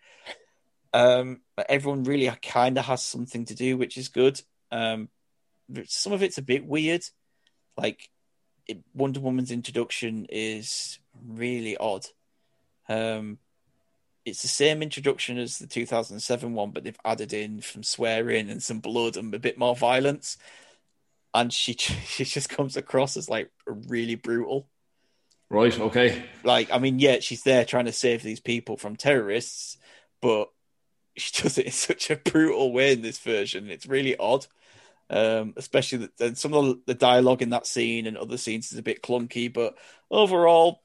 Um, 0.94 1.42
but 1.56 1.66
everyone 1.68 2.04
really 2.04 2.30
kind 2.40 2.78
of 2.78 2.86
has 2.86 3.04
something 3.04 3.44
to 3.46 3.54
do, 3.54 3.76
which 3.76 3.98
is 3.98 4.08
good. 4.08 4.40
Um, 4.70 5.08
some 5.86 6.12
of 6.14 6.22
it's 6.22 6.38
a 6.38 6.42
bit 6.42 6.64
weird. 6.64 7.02
Like 7.76 8.08
it, 8.68 8.78
Wonder 8.94 9.20
Woman's 9.20 9.50
introduction 9.50 10.26
is 10.28 10.98
really 11.26 11.76
odd. 11.76 12.06
Um, 12.88 13.38
it's 14.24 14.42
the 14.42 14.48
same 14.48 14.82
introduction 14.82 15.38
as 15.38 15.58
the 15.58 15.66
2007 15.66 16.54
one, 16.54 16.70
but 16.70 16.84
they've 16.84 16.98
added 17.04 17.32
in 17.32 17.62
some 17.62 17.82
swearing 17.82 18.50
and 18.50 18.62
some 18.62 18.80
blood 18.80 19.16
and 19.16 19.34
a 19.34 19.38
bit 19.38 19.58
more 19.58 19.74
violence. 19.74 20.36
And 21.34 21.52
she 21.52 21.72
she 22.06 22.24
just 22.24 22.48
comes 22.48 22.76
across 22.76 23.16
as 23.16 23.28
like 23.28 23.50
really 23.66 24.14
brutal. 24.14 24.68
Right. 25.50 25.78
Okay. 25.80 26.22
Like, 26.44 26.70
I 26.70 26.78
mean, 26.78 26.98
yeah, 26.98 27.20
she's 27.20 27.42
there 27.42 27.64
trying 27.64 27.86
to 27.86 27.92
save 27.92 28.22
these 28.22 28.40
people 28.40 28.76
from 28.76 28.96
terrorists, 28.96 29.78
but 30.20 30.50
she 31.16 31.42
does 31.42 31.56
it 31.56 31.66
in 31.66 31.72
such 31.72 32.10
a 32.10 32.16
brutal 32.16 32.70
way 32.72 32.92
in 32.92 33.00
this 33.00 33.18
version. 33.18 33.70
It's 33.70 33.86
really 33.86 34.14
odd. 34.18 34.46
Um, 35.10 35.54
especially 35.56 36.10
the, 36.18 36.36
some 36.36 36.52
of 36.52 36.66
the, 36.66 36.80
the 36.88 36.94
dialogue 36.94 37.40
in 37.40 37.50
that 37.50 37.66
scene 37.66 38.06
and 38.06 38.18
other 38.18 38.36
scenes 38.36 38.72
is 38.72 38.78
a 38.78 38.82
bit 38.82 39.02
clunky, 39.02 39.50
but 39.52 39.76
overall, 40.10 40.82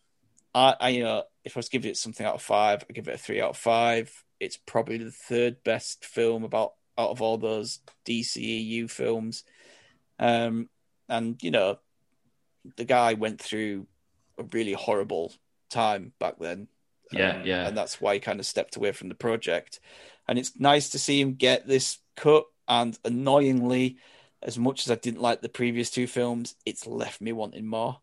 I, 0.55 0.75
I 0.79 0.89
you 0.89 1.03
know, 1.03 1.23
if 1.43 1.57
I 1.57 1.59
was 1.59 1.69
give 1.69 1.85
it 1.85 1.97
something 1.97 2.25
out 2.25 2.35
of 2.35 2.41
five, 2.41 2.83
I 2.89 2.93
give 2.93 3.07
it 3.07 3.15
a 3.15 3.17
three 3.17 3.41
out 3.41 3.51
of 3.51 3.57
five. 3.57 4.23
It's 4.39 4.57
probably 4.57 4.97
the 4.97 5.11
third 5.11 5.63
best 5.63 6.05
film 6.05 6.43
about 6.43 6.73
out 6.97 7.09
of 7.09 7.21
all 7.21 7.37
those 7.37 7.79
DCEU 8.05 8.89
films. 8.89 9.43
Um, 10.19 10.69
and 11.09 11.41
you 11.43 11.51
know, 11.51 11.79
the 12.77 12.85
guy 12.85 13.13
went 13.15 13.41
through 13.41 13.87
a 14.37 14.43
really 14.43 14.73
horrible 14.73 15.33
time 15.69 16.13
back 16.19 16.35
then. 16.39 16.67
Yeah, 17.11 17.37
Um, 17.37 17.45
yeah. 17.45 17.67
And 17.67 17.77
that's 17.77 17.99
why 17.99 18.15
he 18.15 18.19
kind 18.19 18.39
of 18.39 18.45
stepped 18.45 18.75
away 18.75 18.91
from 18.91 19.09
the 19.09 19.15
project. 19.15 19.79
And 20.27 20.39
it's 20.39 20.57
nice 20.57 20.89
to 20.89 20.99
see 20.99 21.19
him 21.19 21.33
get 21.33 21.67
this 21.67 21.97
cut 22.15 22.45
and 22.67 22.97
annoyingly, 23.03 23.97
as 24.41 24.57
much 24.57 24.85
as 24.85 24.91
I 24.91 24.95
didn't 24.95 25.21
like 25.21 25.41
the 25.41 25.49
previous 25.49 25.89
two 25.89 26.07
films, 26.07 26.55
it's 26.65 26.87
left 26.87 27.21
me 27.21 27.31
wanting 27.31 27.65
more. 27.65 27.99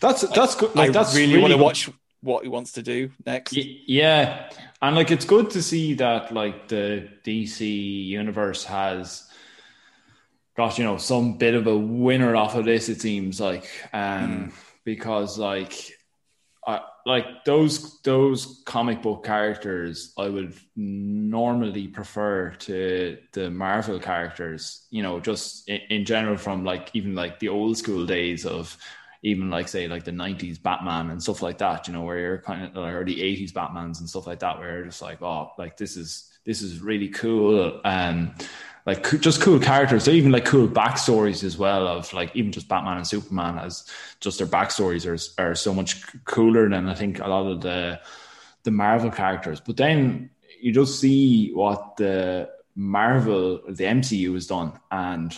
That's 0.00 0.22
that's 0.22 0.54
good. 0.54 0.74
Like 0.74 0.90
I 0.90 0.92
that's 0.92 1.14
really, 1.14 1.34
really 1.34 1.54
want 1.54 1.76
to 1.76 1.90
watch 1.90 1.90
what 2.22 2.42
he 2.42 2.48
wants 2.48 2.72
to 2.72 2.82
do 2.82 3.10
next. 3.24 3.54
Yeah, 3.54 4.50
and 4.82 4.96
like 4.96 5.10
it's 5.10 5.24
good 5.24 5.50
to 5.50 5.62
see 5.62 5.94
that 5.94 6.32
like 6.32 6.68
the 6.68 7.08
DC 7.24 8.06
universe 8.06 8.64
has 8.64 9.28
got 10.56 10.78
you 10.78 10.84
know 10.84 10.96
some 10.96 11.38
bit 11.38 11.54
of 11.54 11.66
a 11.66 11.76
winner 11.76 12.36
off 12.36 12.56
of 12.56 12.64
this. 12.64 12.88
It 12.88 13.00
seems 13.00 13.40
like 13.40 13.68
um 13.92 14.52
because 14.84 15.38
like 15.38 15.92
Like 17.06 17.44
those 17.44 18.00
those 18.02 18.62
comic 18.66 19.02
book 19.02 19.24
characters 19.24 20.12
I 20.18 20.28
would 20.28 20.54
normally 20.76 21.88
prefer 21.88 22.50
to 22.50 23.18
the 23.32 23.50
Marvel 23.50 23.98
characters. 23.98 24.86
You 24.90 25.02
know, 25.02 25.18
just 25.20 25.68
in, 25.68 25.80
in 25.88 26.04
general 26.04 26.36
from 26.36 26.64
like 26.64 26.90
even 26.92 27.14
like 27.14 27.38
the 27.38 27.48
old 27.48 27.78
school 27.78 28.04
days 28.04 28.44
of 28.44 28.76
even 29.22 29.50
like 29.50 29.68
say 29.68 29.86
like 29.86 30.04
the 30.04 30.10
90s 30.10 30.62
batman 30.62 31.10
and 31.10 31.22
stuff 31.22 31.42
like 31.42 31.58
that 31.58 31.86
you 31.86 31.92
know 31.92 32.02
where 32.02 32.18
you're 32.18 32.38
kind 32.38 32.64
of 32.64 32.76
or 32.82 33.04
the 33.04 33.20
80s 33.20 33.52
batmans 33.52 34.00
and 34.00 34.08
stuff 34.08 34.26
like 34.26 34.38
that 34.38 34.58
where 34.58 34.76
you're 34.76 34.86
just 34.86 35.02
like 35.02 35.20
oh 35.20 35.52
like 35.58 35.76
this 35.76 35.96
is 35.96 36.30
this 36.46 36.62
is 36.62 36.80
really 36.80 37.08
cool 37.08 37.80
and 37.84 38.32
like 38.86 39.20
just 39.20 39.40
cool 39.40 39.60
characters. 39.60 40.04
So 40.04 40.10
even 40.10 40.32
like 40.32 40.44
cool 40.44 40.68
backstories 40.68 41.44
as 41.44 41.58
well 41.58 41.86
of 41.86 42.12
like 42.12 42.34
even 42.34 42.52
just 42.52 42.68
batman 42.68 42.96
and 42.96 43.06
superman 43.06 43.58
as 43.58 43.84
just 44.20 44.38
their 44.38 44.46
backstories 44.46 45.06
are, 45.06 45.44
are 45.50 45.54
so 45.54 45.74
much 45.74 46.02
cooler 46.24 46.68
than 46.68 46.88
i 46.88 46.94
think 46.94 47.18
a 47.18 47.28
lot 47.28 47.46
of 47.46 47.60
the 47.60 48.00
the 48.62 48.70
marvel 48.70 49.10
characters. 49.10 49.60
But 49.60 49.76
then 49.76 50.30
you 50.60 50.72
just 50.72 51.00
see 51.00 51.52
what 51.52 51.96
the 51.96 52.50
marvel 52.76 53.60
the 53.68 53.84
mcu 53.84 54.32
has 54.34 54.46
done 54.46 54.72
and 54.90 55.36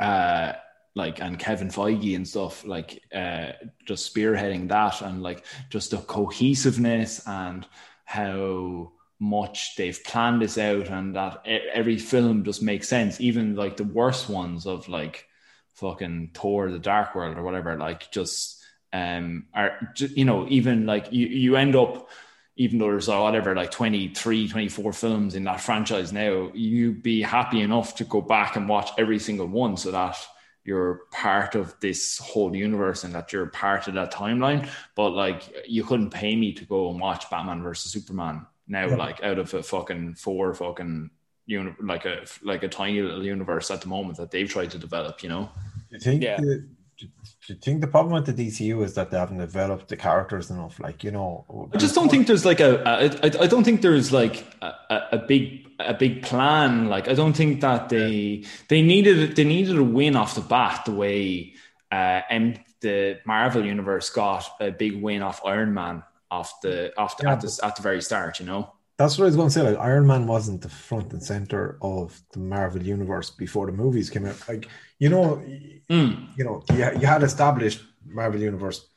uh 0.00 0.52
like 0.94 1.20
and 1.20 1.38
Kevin 1.38 1.68
Feige 1.68 2.16
and 2.16 2.26
stuff 2.26 2.64
like 2.66 3.02
uh 3.14 3.52
just 3.86 4.12
spearheading 4.12 4.68
that 4.68 5.00
and 5.00 5.22
like 5.22 5.44
just 5.70 5.92
the 5.92 5.98
cohesiveness 5.98 7.22
and 7.26 7.66
how 8.04 8.92
much. 9.18 9.76
They've 9.76 10.02
planned 10.04 10.42
this 10.42 10.58
out 10.58 10.88
and 10.88 11.16
that 11.16 11.44
every 11.46 11.98
film 11.98 12.44
just 12.44 12.62
makes 12.62 12.88
sense 12.88 13.20
even 13.20 13.56
like 13.56 13.76
the 13.76 13.84
worst 13.84 14.28
ones 14.28 14.66
of 14.66 14.88
like 14.88 15.26
fucking 15.74 16.30
Thor 16.34 16.70
the 16.70 16.78
Dark 16.78 17.14
World 17.14 17.36
or 17.36 17.42
whatever 17.42 17.76
like 17.76 18.10
just 18.10 18.62
um 18.92 19.46
are 19.54 19.92
you 19.98 20.24
know 20.24 20.46
even 20.48 20.86
like 20.86 21.12
you 21.12 21.26
you 21.26 21.56
end 21.56 21.76
up 21.76 22.08
even 22.56 22.78
though 22.78 22.86
there's 22.86 23.08
uh, 23.08 23.18
whatever 23.20 23.54
like 23.54 23.70
23 23.70 24.48
24 24.48 24.92
films 24.92 25.34
in 25.34 25.44
that 25.44 25.60
franchise 25.60 26.12
now 26.12 26.50
you 26.54 26.92
be 26.92 27.20
happy 27.22 27.60
enough 27.60 27.94
to 27.96 28.04
go 28.04 28.20
back 28.20 28.56
and 28.56 28.68
watch 28.68 28.90
every 28.98 29.18
single 29.18 29.46
one 29.46 29.76
so 29.76 29.90
that 29.90 30.16
you're 30.64 31.02
part 31.12 31.54
of 31.54 31.74
this 31.80 32.18
whole 32.18 32.54
universe 32.54 33.04
and 33.04 33.14
that 33.14 33.32
you're 33.32 33.46
part 33.46 33.88
of 33.88 33.94
that 33.94 34.12
timeline. 34.12 34.68
But 34.96 35.12
like 35.12 35.66
you 35.66 35.82
couldn't 35.82 36.10
pay 36.10 36.36
me 36.36 36.52
to 36.52 36.64
go 36.66 36.90
and 36.90 37.00
watch 37.00 37.30
batman 37.30 37.62
versus 37.62 37.90
superman 37.90 38.44
now 38.68 38.86
Yeah. 38.86 38.96
like 38.96 39.22
out 39.22 39.38
of 39.38 39.52
a 39.54 39.62
fucking 39.62 40.14
four 40.14 40.54
fucking 40.54 41.10
uni- 41.46 41.74
like 41.80 42.04
a 42.04 42.24
like 42.42 42.62
a 42.62 42.68
tiny 42.68 43.00
little 43.02 43.24
universe 43.24 43.70
at 43.70 43.80
the 43.80 43.88
moment 43.88 44.18
that 44.18 44.30
they've 44.30 44.48
tried 44.48 44.70
to 44.72 44.78
develop 44.78 45.22
you 45.22 45.28
know 45.28 45.50
Do 45.90 45.96
you 45.96 46.00
think? 46.00 46.22
Yeah. 46.22 46.36
The, 46.36 46.68
do 47.00 47.06
you 47.46 47.54
think 47.54 47.80
the 47.80 47.86
problem 47.86 48.12
with 48.14 48.26
the 48.26 48.32
DCU 48.46 48.82
is 48.84 48.94
that 48.94 49.10
they 49.12 49.16
haven't 49.18 49.38
developed 49.38 49.86
the 49.88 49.96
characters 49.96 50.50
enough? 50.50 50.80
Like 50.80 51.04
you 51.04 51.12
know, 51.12 51.70
I 51.72 51.76
just 51.78 51.94
don't 51.94 52.10
think 52.10 52.26
there's 52.26 52.44
like 52.44 52.58
a. 52.58 52.82
a 52.82 53.26
I, 53.26 53.44
I 53.44 53.46
don't 53.46 53.62
think 53.62 53.82
there's 53.82 54.12
like 54.12 54.44
a, 54.60 54.66
a, 54.90 55.08
a 55.12 55.18
big 55.18 55.68
a 55.78 55.94
big 55.94 56.22
plan. 56.22 56.88
Like 56.88 57.06
I 57.06 57.14
don't 57.14 57.34
think 57.34 57.60
that 57.60 57.88
they 57.88 58.44
they 58.68 58.82
needed 58.82 59.36
they 59.36 59.44
needed 59.44 59.78
a 59.78 59.84
win 59.84 60.16
off 60.16 60.34
the 60.34 60.40
bat 60.40 60.86
the 60.86 60.92
way 60.92 61.54
uh, 61.92 62.22
and 62.28 62.58
the 62.80 63.20
Marvel 63.24 63.64
universe 63.64 64.10
got 64.10 64.44
a 64.60 64.70
big 64.72 65.00
win 65.00 65.22
off 65.22 65.40
Iron 65.44 65.72
Man 65.72 66.02
off 66.30 66.60
the 66.62 66.96
off 66.98 67.16
the, 67.16 67.24
Yeah, 67.24 67.32
at 67.34 67.40
the 67.40 67.60
at 67.62 67.76
the 67.76 67.82
very 67.82 68.02
start. 68.02 68.40
You 68.40 68.46
know. 68.46 68.72
That's 68.98 69.16
what 69.16 69.24
I 69.24 69.26
was 69.26 69.36
going 69.36 69.48
to 69.48 69.54
say. 69.54 69.62
Like 69.62 69.78
Iron 69.78 70.06
Man 70.08 70.26
wasn't 70.26 70.60
the 70.60 70.68
front 70.68 71.12
and 71.12 71.22
center 71.22 71.78
of 71.82 72.20
the 72.32 72.40
Marvel 72.40 72.82
universe 72.82 73.30
before 73.30 73.66
the 73.66 73.72
movies 73.72 74.10
came 74.10 74.26
out. 74.26 74.48
Like 74.48 74.68
you 74.98 75.08
know, 75.08 75.42
Mm. 75.90 76.36
you 76.36 76.44
know, 76.44 76.62
you, 76.70 77.00
you 77.00 77.06
had 77.06 77.22
established 77.22 77.82
Marvel 78.04 78.40
universe 78.40 78.88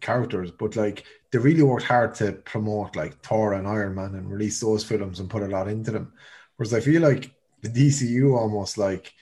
characters, 0.00 0.50
but 0.50 0.76
like 0.76 1.04
they 1.30 1.38
really 1.38 1.62
worked 1.62 1.84
hard 1.84 2.14
to 2.16 2.32
promote 2.32 2.96
like 2.96 3.20
Thor 3.22 3.52
and 3.52 3.68
Iron 3.68 3.94
Man 3.94 4.14
and 4.14 4.30
release 4.30 4.60
those 4.60 4.82
films 4.82 5.20
and 5.20 5.28
put 5.30 5.42
a 5.42 5.46
lot 5.48 5.68
into 5.68 5.90
them. 5.90 6.12
Whereas 6.56 6.74
I 6.74 6.80
feel 6.80 7.02
like 7.02 7.30
the 7.62 7.68
DCU 7.68 8.34
almost 8.36 8.78
like 8.78 9.12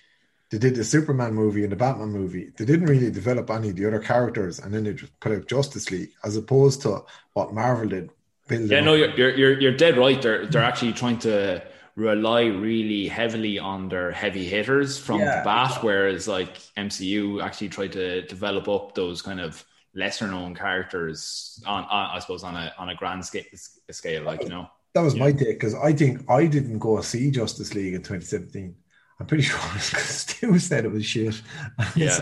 they 0.50 0.58
did 0.58 0.74
the 0.76 0.84
Superman 0.84 1.34
movie 1.34 1.62
and 1.62 1.72
the 1.72 1.76
Batman 1.76 2.08
movie. 2.08 2.52
They 2.56 2.64
didn't 2.64 2.86
really 2.86 3.10
develop 3.10 3.50
any 3.50 3.70
of 3.70 3.76
the 3.76 3.86
other 3.86 3.98
characters, 4.00 4.58
and 4.58 4.72
then 4.72 4.84
they 4.84 4.94
just 4.94 5.18
put 5.20 5.32
out 5.32 5.46
Justice 5.46 5.90
League, 5.90 6.10
as 6.24 6.36
opposed 6.36 6.82
to 6.82 7.04
what 7.34 7.52
Marvel 7.52 7.88
did. 7.88 8.10
Yeah, 8.50 8.80
no, 8.80 8.94
you're, 8.94 9.36
you're 9.36 9.60
you're 9.60 9.76
dead 9.76 9.98
right. 9.98 10.20
They're 10.20 10.46
they're 10.46 10.64
actually 10.64 10.94
trying 10.94 11.18
to 11.20 11.62
rely 11.96 12.44
really 12.44 13.08
heavily 13.08 13.58
on 13.58 13.88
their 13.90 14.10
heavy 14.10 14.46
hitters 14.46 14.98
from 14.98 15.20
Yeah, 15.20 15.40
the 15.40 15.44
bat, 15.44 15.82
whereas 15.82 16.26
like 16.26 16.56
MCU 16.76 17.44
actually 17.44 17.68
tried 17.68 17.92
to 17.92 18.22
develop 18.22 18.68
up 18.68 18.94
those 18.94 19.20
kind 19.20 19.40
of 19.40 19.62
lesser 19.94 20.28
known 20.28 20.54
characters 20.54 21.62
on, 21.66 21.84
on 21.84 22.16
I 22.16 22.18
suppose 22.20 22.42
on 22.42 22.54
a 22.54 22.72
on 22.78 22.88
a 22.88 22.94
grand 22.94 23.26
scale, 23.26 23.44
scale 23.90 24.22
like 24.22 24.42
you 24.42 24.48
know. 24.48 24.70
That 24.94 25.02
was 25.02 25.14
my 25.14 25.32
take 25.32 25.60
because 25.60 25.74
I 25.74 25.92
think 25.92 26.28
I 26.30 26.46
didn't 26.46 26.78
go 26.78 26.98
see 27.02 27.30
Justice 27.30 27.74
League 27.74 27.92
in 27.92 28.00
2017. 28.00 28.74
I'm 29.20 29.26
pretty 29.26 29.42
sure 29.44 29.58
Stu 29.78 30.58
said 30.58 30.84
it 30.84 30.92
was 30.92 31.04
shit. 31.04 31.40
Yeah. 31.96 32.18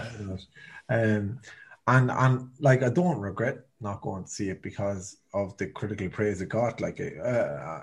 um, 0.89 1.39
and 1.89 2.11
and 2.11 2.51
like 2.61 2.83
I 2.83 2.89
don't 2.89 3.19
regret 3.19 3.59
not 3.81 4.01
going 4.01 4.25
to 4.25 4.31
see 4.31 4.49
it 4.49 4.63
because 4.63 5.19
of 5.35 5.57
the 5.59 5.67
critical 5.67 6.09
praise 6.09 6.41
it 6.41 6.49
got. 6.49 6.81
Like, 6.81 7.01
uh, 7.01 7.81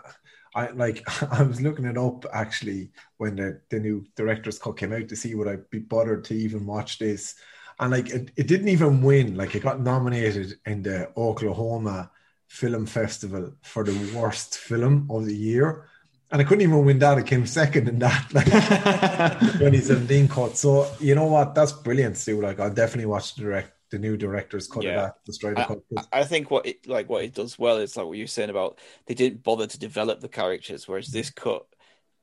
I 0.56 0.70
like 0.72 1.04
I 1.32 1.44
was 1.44 1.62
looking 1.62 1.86
it 1.86 1.98
up 1.98 2.26
actually 2.34 2.92
when 3.18 3.36
the 3.36 3.62
the 3.70 3.80
new 3.80 4.06
director's 4.16 4.60
cut 4.60 4.78
came 4.78 4.94
out 4.94 5.08
to 5.10 5.16
see 5.16 5.36
would 5.36 5.48
I 5.48 5.58
be 5.70 5.80
bothered 5.80 6.24
to 6.26 6.36
even 6.36 6.66
watch 6.66 7.00
this. 7.00 7.36
And 7.80 7.92
like 7.92 8.10
it, 8.10 8.32
it 8.36 8.48
didn't 8.48 8.68
even 8.68 9.02
win. 9.02 9.36
Like 9.36 9.56
it 9.56 9.64
got 9.64 9.80
nominated 9.82 10.56
in 10.66 10.84
the 10.84 11.12
Oklahoma 11.18 12.12
Film 12.48 12.86
Festival 12.86 13.54
for 13.64 13.84
the 13.84 14.16
worst 14.16 14.58
film 14.58 15.08
of 15.10 15.26
the 15.26 15.36
year. 15.36 15.88
And 16.34 16.42
I 16.42 16.46
couldn't 16.46 16.64
even 16.64 16.84
win 16.84 16.98
that. 16.98 17.20
I 17.20 17.22
came 17.22 17.46
second 17.46 17.88
in 17.88 18.00
that 18.00 18.34
like 18.34 18.46
2017 19.54 20.28
cut. 20.28 20.58
So 20.58 20.92
you 21.00 21.14
know 21.14 21.28
what? 21.28 21.54
That's 21.54 21.72
brilliant, 21.72 22.18
Stu. 22.18 22.42
Like 22.42 22.60
I'll 22.60 22.74
definitely 22.74 23.06
watch 23.06 23.36
the 23.36 23.44
direct 23.44 23.72
the 23.92 24.00
new 24.00 24.18
director's 24.18 24.68
cut 24.68 24.84
Yeah. 24.84 24.90
of 24.90 24.96
that, 25.04 25.16
the 25.28 25.34
Strider 25.34 25.60
I, 25.60 25.66
cut. 25.66 25.80
'cause- 25.88 26.08
I 26.12 26.24
think 26.24 26.50
what 26.50 26.66
it 26.66 26.88
like 26.88 27.08
what 27.08 27.24
it 27.24 27.36
does 27.36 27.60
well 27.60 27.78
is 27.78 27.96
like 27.96 28.08
what 28.08 28.18
you're 28.18 28.26
saying 28.26 28.50
about 28.50 28.80
they 29.06 29.14
didn't 29.14 29.44
bother 29.44 29.68
to 29.68 29.78
develop 29.80 30.20
the 30.20 30.28
characters, 30.28 30.88
whereas 30.88 31.10
this 31.10 31.30
cut 31.30 31.68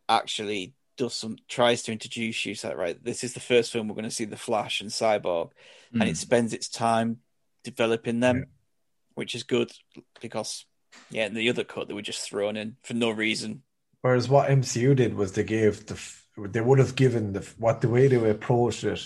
actually 0.08 0.74
does 0.96 1.14
some 1.14 1.36
tries 1.48 1.84
to 1.84 1.92
introduce 1.92 2.44
you. 2.44 2.56
So 2.56 2.74
right, 2.74 3.00
this 3.00 3.22
is 3.22 3.34
the 3.34 3.40
first 3.40 3.70
film 3.70 3.86
we're 3.86 3.94
going 3.94 4.04
to 4.04 4.10
see 4.10 4.24
the 4.24 4.36
Flash 4.36 4.80
and 4.80 4.90
Cyborg, 4.90 5.52
and 5.92 6.02
it 6.02 6.08
hmm. 6.08 6.14
spends 6.14 6.52
its 6.52 6.68
time 6.68 7.18
developing 7.62 8.18
them, 8.18 8.38
Yeah. 8.38 8.44
which 9.14 9.36
is 9.36 9.44
good 9.44 9.70
because 10.20 10.66
yeah, 11.10 11.26
in 11.26 11.34
the 11.34 11.48
other 11.48 11.62
cut 11.62 11.86
they 11.86 11.94
were 11.94 12.02
just 12.02 12.28
thrown 12.28 12.56
in 12.56 12.76
for 12.82 12.94
no 12.94 13.10
reason. 13.10 13.62
Whereas 14.02 14.28
what 14.28 14.48
MCU 14.48 14.96
did 14.96 15.14
was 15.14 15.32
they 15.32 15.44
gave 15.44 15.86
the 15.86 16.00
they 16.48 16.60
would 16.60 16.78
have 16.78 16.96
given 16.96 17.32
the 17.34 17.40
what 17.58 17.80
the 17.80 17.88
way 17.88 18.08
they 18.08 18.30
approached 18.30 18.84
it 18.84 19.00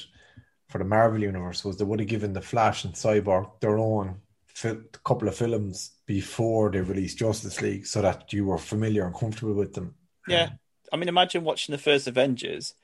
for 0.68 0.78
the 0.78 0.84
Marvel 0.84 1.20
universe 1.20 1.64
was 1.64 1.76
they 1.78 1.84
would 1.84 1.98
have 2.00 2.08
given 2.08 2.32
the 2.32 2.40
Flash 2.40 2.84
and 2.84 2.94
Cyborg 2.94 3.50
their 3.60 3.76
own 3.78 4.16
fi- 4.46 4.76
couple 5.04 5.26
of 5.28 5.34
films 5.36 5.92
before 6.06 6.70
they 6.70 6.80
released 6.80 7.18
Justice 7.18 7.60
League, 7.60 7.86
so 7.86 8.02
that 8.02 8.32
you 8.32 8.44
were 8.44 8.58
familiar 8.58 9.04
and 9.06 9.14
comfortable 9.14 9.54
with 9.54 9.74
them. 9.74 9.94
Yeah, 10.28 10.44
um, 10.44 10.58
I 10.92 10.96
mean, 10.96 11.08
imagine 11.08 11.42
watching 11.44 11.72
the 11.72 11.78
first 11.78 12.06
Avengers, 12.06 12.74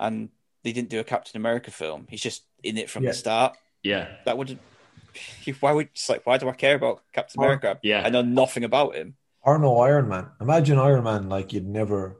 and 0.00 0.30
they 0.64 0.72
didn't 0.72 0.88
do 0.88 0.98
a 1.00 1.04
Captain 1.04 1.40
America 1.40 1.70
film. 1.70 2.06
He's 2.10 2.22
just 2.22 2.42
in 2.62 2.76
it 2.76 2.90
from 2.90 3.04
Yeah. 3.04 3.10
the 3.10 3.14
start. 3.16 3.56
Yeah. 3.82 4.08
That 4.24 4.36
would. 4.36 4.58
Why 5.60 5.72
would 5.72 5.88
it's 5.92 6.08
like? 6.08 6.26
Why 6.26 6.38
do 6.38 6.48
I 6.48 6.52
care 6.52 6.74
about 6.74 7.02
Captain 7.12 7.40
Or- 7.40 7.46
America? 7.46 7.78
Yeah. 7.82 8.02
I 8.04 8.08
know 8.10 8.22
nothing 8.22 8.64
about 8.64 8.94
him. 8.96 9.16
Or 9.46 9.58
no 9.58 9.78
Iron 9.78 10.08
Man. 10.08 10.26
Imagine 10.40 10.76
Iron 10.78 11.04
Man 11.04 11.28
like 11.28 11.52
you'd 11.52 11.68
never 11.68 12.16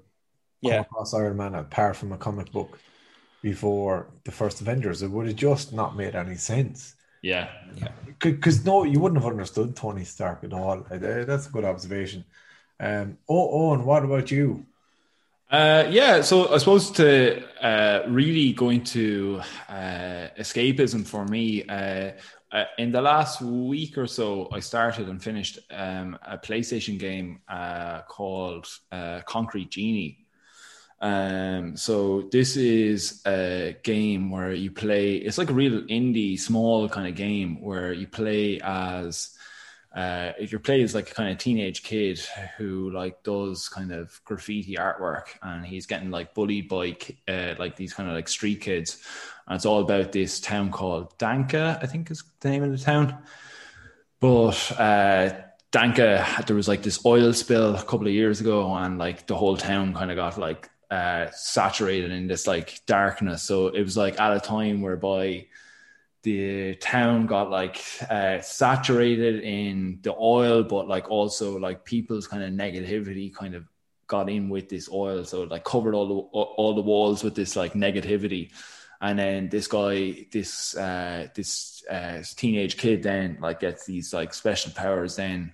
come 0.65 0.81
across 0.81 1.13
Iron 1.13 1.37
Man 1.37 1.57
apart 1.57 1.97
from 1.97 2.13
a 2.13 2.17
comic 2.17 2.53
book 2.53 2.79
before 3.43 4.07
the 4.25 4.31
first 4.31 4.61
Avengers. 4.61 5.03
It 5.03 5.11
would 5.11 5.27
have 5.27 5.37
just 5.37 5.73
not 5.73 5.97
made 5.97 6.15
any 6.15 6.37
sense. 6.37 6.95
Yeah. 7.23 7.49
Yeah. 7.75 7.89
Because 8.21 8.65
no, 8.65 8.85
you 8.85 9.01
wouldn't 9.01 9.21
have 9.21 9.31
understood 9.31 9.75
Tony 9.75 10.05
Stark 10.05 10.45
at 10.45 10.53
all. 10.53 10.87
Uh, 10.89 10.99
That's 10.99 11.49
a 11.49 11.51
good 11.51 11.65
observation. 11.65 12.25
Um, 12.79 13.19
oh, 13.29 13.71
Owen, 13.71 13.85
what 13.85 14.05
about 14.05 14.31
you? 14.31 14.65
Uh, 15.51 15.87
yeah, 15.91 16.21
so 16.23 16.53
I 16.53 16.59
suppose 16.59 16.91
to 16.93 17.43
uh, 17.65 18.03
really 18.09 18.53
go 18.53 18.71
into 18.71 19.41
uh, 19.69 20.29
escapism 20.39 21.07
for 21.07 21.25
me, 21.25 21.65
uh, 22.53 22.65
in 22.79 22.93
the 22.93 23.01
last 23.01 23.43
week 23.43 23.99
or 23.99 24.07
so, 24.07 24.49
I 24.53 24.61
started 24.61 25.09
and 25.09 25.23
finished 25.23 25.59
um, 25.71 26.19
a 26.23 26.39
PlayStation 26.39 26.99
game 26.99 27.41
uh, 27.49 28.03
called 28.03 28.69
uh, 28.93 29.21
Concrete 29.27 29.71
Genie. 29.71 30.27
Um, 31.01 31.77
so 31.77 32.29
this 32.33 32.57
is 32.57 33.23
a 33.27 33.77
game 33.83 34.31
where 34.31 34.53
you 34.53 34.71
play. 34.71 35.17
It's 35.17 35.39
like 35.39 35.51
a 35.51 35.55
real 35.55 35.83
indie, 35.83 36.39
small 36.39 36.89
kind 36.89 37.09
of 37.09 37.15
game 37.15 37.61
where 37.61 37.93
you 37.93 38.07
play 38.07 38.61
as. 38.63 39.31
Uh, 39.95 40.33
if 40.39 40.53
your 40.53 40.61
play 40.61 40.83
is 40.83 40.95
like 40.95 41.11
a 41.11 41.15
kind 41.15 41.33
of 41.33 41.39
teenage 41.39 41.83
kid 41.83 42.21
who 42.59 42.91
like 42.91 43.23
does 43.23 43.67
kind 43.71 43.91
of 43.91 44.21
graffiti 44.27 44.75
artwork 44.75 45.29
and 45.41 45.65
he's 45.65 45.87
getting 45.87 46.11
like 46.11 46.35
bullied 46.35 46.69
by 46.69 46.95
uh, 47.29 47.55
like 47.59 47.77
these 47.77 47.95
kind 47.95 48.07
of 48.07 48.15
like 48.15 48.29
street 48.29 48.61
kids 48.61 49.03
and 49.47 49.57
it's 49.57 49.67
all 49.67 49.81
about 49.81 50.13
this 50.13 50.41
town 50.41 50.71
called 50.71 51.17
Danka 51.19 51.83
I 51.83 51.87
think 51.87 52.11
is 52.11 52.23
the 52.41 52.51
name 52.51 52.63
of 52.63 52.71
the 52.71 52.79
town 52.79 53.19
but 54.21 54.73
uh, 54.79 55.31
Danka 55.73 56.47
there 56.47 56.57
was 56.57 56.69
like 56.69 56.83
this 56.83 57.05
oil 57.05 57.33
spill 57.33 57.75
a 57.75 57.83
couple 57.83 58.07
of 58.07 58.13
years 58.13 58.41
ago 58.41 58.73
and 58.75 58.99
like 58.99 59.27
the 59.27 59.37
whole 59.37 59.57
town 59.57 59.95
kind 59.95 60.11
of 60.11 60.17
got 60.17 60.39
like 60.39 60.71
uh, 60.91 61.31
saturated 61.33 62.13
in 62.13 62.27
this 62.27 62.47
like 62.47 62.81
darkness. 62.87 63.43
So 63.43 63.69
it 63.69 63.83
was 63.83 63.97
like 63.97 64.21
at 64.21 64.37
a 64.37 64.41
time 64.41 64.81
whereby 64.83 65.47
the 66.23 66.75
town 66.77 67.27
got 67.27 67.51
like 67.51 67.83
uh, 68.11 68.41
saturated 68.41 69.43
in 69.43 70.01
the 70.03 70.15
oil, 70.15 70.63
but 70.63 70.89
like 70.89 71.11
also 71.11 71.59
like 71.59 71.85
people's 71.85 72.27
kind 72.27 72.43
of 72.43 72.51
negativity 72.53 73.35
kind 73.35 73.55
of 73.55 73.65
got 74.07 74.31
in 74.31 74.49
with 74.49 74.69
this 74.69 74.89
oil, 74.91 75.25
so 75.25 75.45
like 75.45 75.65
covered 75.65 75.95
all 75.95 76.09
the 76.09 76.15
all 76.15 76.75
the 76.75 76.83
walls 76.83 77.25
with 77.25 77.35
this 77.35 77.57
like 77.57 77.73
negativity. 77.73 78.53
And 79.01 79.19
then 79.19 79.49
this 79.49 79.67
guy, 79.67 80.27
this 80.33 80.77
uh, 80.77 81.29
this 81.35 81.85
uh, 81.91 82.23
teenage 82.37 82.77
kid, 82.77 83.03
then 83.03 83.39
like 83.41 83.61
gets 83.61 83.85
these 83.85 84.13
like 84.15 84.33
special 84.33 84.73
powers. 84.73 85.17
Then 85.17 85.53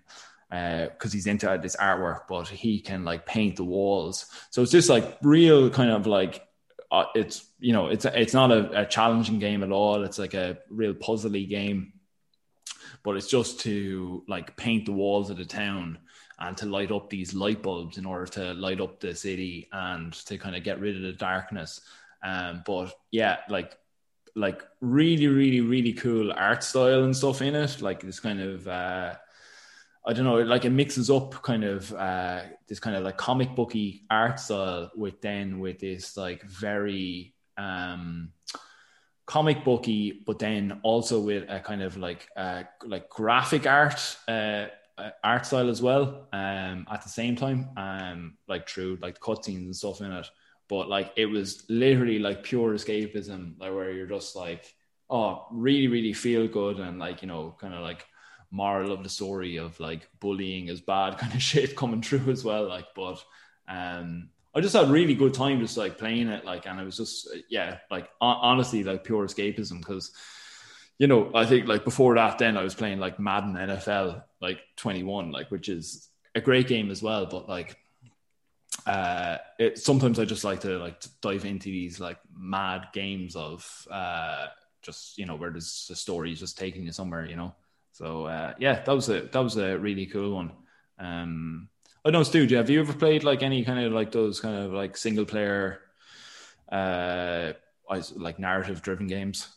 because 0.49 1.13
uh, 1.13 1.15
he's 1.15 1.27
into 1.27 1.59
this 1.63 1.77
artwork, 1.77 2.29
but 2.29 2.47
he 2.47 2.79
can 2.81 3.05
like 3.05 3.25
paint 3.25 3.57
the 3.57 3.65
walls. 3.65 4.27
So 4.51 4.63
it's 4.63 4.71
just 4.71 4.91
like 4.91 5.19
real 5.23 5.71
kind 5.71 5.91
of 5.91 6.07
like 6.07 6.47
uh, 6.91 7.07
it's 7.15 7.47
you 7.59 7.73
know 7.73 7.89
it's 7.89 8.05
it's 8.05 8.35
not 8.35 8.53
a, 8.53 8.83
a, 8.83 8.87
challenging 8.87 9.39
game 9.39 9.63
at 9.63 9.73
all. 9.73 10.05
It's 10.05 10.19
like 10.19 10.35
a 10.35 10.59
real 10.69 10.93
puzzly 10.93 11.49
game, 11.49 11.95
but 13.03 13.17
it's 13.17 13.29
just 13.29 13.61
to 13.61 14.25
like 14.29 14.57
paint 14.59 14.85
the 14.85 14.93
walls 14.93 15.31
of 15.31 15.39
the 15.39 15.47
town 15.47 15.99
and 16.39 16.55
to 16.59 16.67
light 16.67 16.93
up 16.93 17.09
these 17.09 17.33
light 17.33 17.63
bulbs 17.63 17.97
in 17.97 18.05
order 18.05 18.27
to 18.27 18.53
light 18.53 18.81
up 18.81 19.01
the 19.01 19.15
city 19.15 19.69
and 19.73 20.13
to 20.13 20.37
kind 20.37 20.55
of 20.55 20.65
get 20.65 20.81
rid 20.81 20.97
of 20.97 21.03
the 21.03 21.13
darkness. 21.13 21.81
Um, 22.23 22.63
but 22.65 22.95
yeah, 23.11 23.39
like 23.49 23.77
like 24.35 24.63
really, 24.81 25.27
really, 25.27 25.61
really 25.61 25.93
cool 25.93 26.33
art 26.33 26.63
style 26.63 27.05
and 27.05 27.17
stuff 27.17 27.43
in 27.43 27.55
it. 27.55 27.83
Like 27.83 28.01
this 28.01 28.21
kind 28.21 28.41
of 28.41 28.67
uh, 28.69 29.15
I 30.05 30.13
don't 30.13 30.25
know, 30.25 30.39
like 30.39 30.65
it 30.65 30.71
mixes 30.71 31.11
up 31.11 31.43
kind 31.43 31.65
of 31.65 31.93
uh, 31.93 32.43
this 32.67 32.81
kind 32.81 32.97
of 32.97 33.05
like 33.05 33.17
comic 33.17 33.55
booky 33.55 34.05
art 34.11 34.41
style 34.41 34.91
with 34.97 35.21
then 35.21 35.61
with 35.61 35.79
this 35.79 36.17
like 36.17 36.43
very 36.43 37.35
um, 37.57 38.33
comic 39.27 39.65
booky, 39.65 40.23
but 40.27 40.41
then 40.41 40.81
also 40.83 41.21
with 41.21 41.49
a 41.49 41.61
kind 41.61 41.83
of 41.83 41.97
like 41.97 42.29
uh, 42.37 42.65
like 42.85 43.09
graphic 43.09 43.67
art 43.67 44.17
uh, 44.27 44.67
uh, 44.99 45.11
art 45.23 45.47
style 45.47 45.69
as 45.69 45.81
well. 45.81 46.29
Um, 46.33 46.87
at 46.91 47.03
the 47.03 47.09
same 47.09 47.37
time, 47.37 47.71
um, 47.77 48.39
like 48.49 48.69
through 48.69 48.99
like 49.01 49.21
cutscenes 49.21 49.65
and 49.65 49.77
stuff 49.77 50.01
in 50.01 50.11
it. 50.11 50.29
But 50.73 50.89
like 50.89 51.13
it 51.17 51.27
was 51.27 51.65
literally 51.69 52.19
like 52.19 52.45
pure 52.45 52.73
escapism, 52.73 53.61
like 53.61 53.75
where 53.75 53.93
you're 53.93 54.07
just 54.07 54.35
like, 54.35 54.75
oh, 55.11 55.47
really, 55.51 55.87
really 55.87 56.15
feel 56.15 56.49
good 56.49 56.81
and 56.81 56.99
like 56.99 57.21
you 57.21 57.29
know, 57.29 57.55
kind 57.61 57.75
of 57.75 57.83
like 57.83 58.07
moral 58.51 58.91
of 58.91 59.03
the 59.03 59.11
story 59.11 59.59
of 59.59 59.79
like 59.81 60.09
bullying 60.19 60.69
is 60.69 60.81
bad 60.81 61.19
kind 61.19 61.35
of 61.35 61.43
shit 61.43 61.77
coming 61.77 62.01
through 62.01 62.33
as 62.33 62.43
well. 62.43 62.67
Like, 62.71 62.87
but 62.97 63.23
um, 63.69 64.31
I 64.55 64.63
just 64.63 64.75
had 64.75 64.89
really 64.89 65.15
good 65.15 65.35
time 65.35 65.61
just 65.61 65.77
like 65.77 65.99
playing 65.99 66.29
it, 66.29 66.47
like, 66.47 66.67
and 66.67 66.81
it 66.81 66.85
was 66.87 66.97
just 66.97 67.29
yeah, 67.51 67.77
like 67.91 68.09
honestly, 68.23 68.83
like 68.83 69.05
pure 69.05 69.27
escapism 69.27 69.79
because 69.79 70.11
you 70.99 71.07
know 71.07 71.31
I 71.35 71.45
think 71.45 71.69
like 71.69 71.85
before 71.85 72.15
that, 72.15 72.39
then 72.39 72.57
I 72.57 72.63
was 72.63 72.75
playing 72.75 72.99
like 72.99 73.21
Madden 73.21 73.57
NFL 73.57 74.23
like 74.41 74.61
21, 74.77 75.33
like 75.33 75.51
which 75.51 75.69
is 75.69 76.09
a 76.35 76.41
great 76.41 76.67
game 76.67 76.91
as 76.91 77.03
well, 77.03 77.27
but 77.27 77.47
like 77.47 77.77
uh 78.87 79.37
it 79.59 79.79
sometimes 79.79 80.19
i 80.19 80.25
just 80.25 80.45
like 80.45 80.61
to 80.61 80.79
like 80.79 81.01
dive 81.21 81.45
into 81.45 81.67
these 81.67 82.01
like 82.01 82.19
mad 82.37 82.87
games 82.93 83.37
of 83.37 83.87
uh 83.91 84.47
just 84.81 85.19
you 85.19 85.27
know 85.27 85.37
where 85.37 85.51
there's 85.51 85.89
a 85.93 85.95
story 85.95 86.35
just 86.35 86.59
taking 86.59 86.83
you 86.83 86.91
somewhere 86.91 87.27
you 87.27 87.37
know 87.37 87.55
so 87.93 88.25
uh, 88.25 88.55
yeah, 88.59 88.83
that 88.83 88.93
was 88.93 89.09
a 89.09 89.21
that 89.21 89.39
was 89.39 89.57
a 89.57 89.79
really 89.79 90.07
cool 90.07 90.35
one. 90.35 90.53
Um, 90.99 91.69
I 92.05 92.11
don't 92.11 92.21
know, 92.21 92.23
Stu. 92.23 92.47
Have 92.57 92.71
you 92.71 92.81
ever 92.81 92.95
played 92.95 93.23
like 93.23 93.43
any 93.43 93.65
kind 93.65 93.85
of 93.85 93.93
like 93.93 94.11
those 94.11 94.41
kind 94.41 94.57
of 94.57 94.73
like 94.73 94.97
single 94.97 95.27
player, 95.27 95.81
uh, 96.71 97.53
like 97.89 98.39
narrative 98.39 98.83
driven 98.83 99.07
games? 99.07 99.49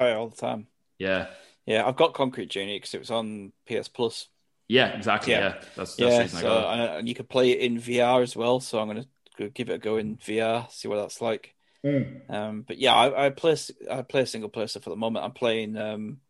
Oh, 0.00 0.12
all 0.14 0.28
the 0.28 0.36
time. 0.36 0.66
Yeah, 0.98 1.28
yeah. 1.66 1.86
I've 1.86 1.96
got 1.96 2.14
Concrete 2.14 2.48
Genie 2.48 2.78
because 2.78 2.94
it 2.94 2.98
was 2.98 3.10
on 3.10 3.52
PS 3.66 3.88
Plus. 3.88 4.28
Yeah, 4.72 4.96
exactly. 4.96 5.32
Yeah, 5.32 5.40
yeah. 5.40 5.54
that's, 5.76 5.96
that's 5.96 5.98
yeah. 5.98 6.26
So, 6.26 6.66
and 6.68 7.06
you 7.06 7.14
can 7.14 7.26
play 7.26 7.50
it 7.50 7.60
in 7.60 7.78
VR 7.78 8.22
as 8.22 8.34
well. 8.34 8.58
So 8.58 8.78
I'm 8.78 8.88
gonna 8.88 9.04
give 9.50 9.68
it 9.68 9.74
a 9.74 9.78
go 9.78 9.98
in 9.98 10.16
VR, 10.16 10.70
see 10.70 10.88
what 10.88 10.96
that's 10.96 11.20
like. 11.20 11.54
Mm. 11.84 12.30
Um, 12.30 12.62
but 12.62 12.78
yeah, 12.78 12.94
I, 12.94 13.26
I 13.26 13.30
play 13.30 13.54
I 13.90 14.00
play 14.00 14.22
a 14.22 14.26
single 14.26 14.48
player 14.48 14.66
stuff 14.66 14.86
at 14.86 14.90
the 14.90 14.96
moment. 14.96 15.26
I'm 15.26 15.32
playing 15.32 15.76
um, 15.76 16.20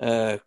uh, 0.00 0.38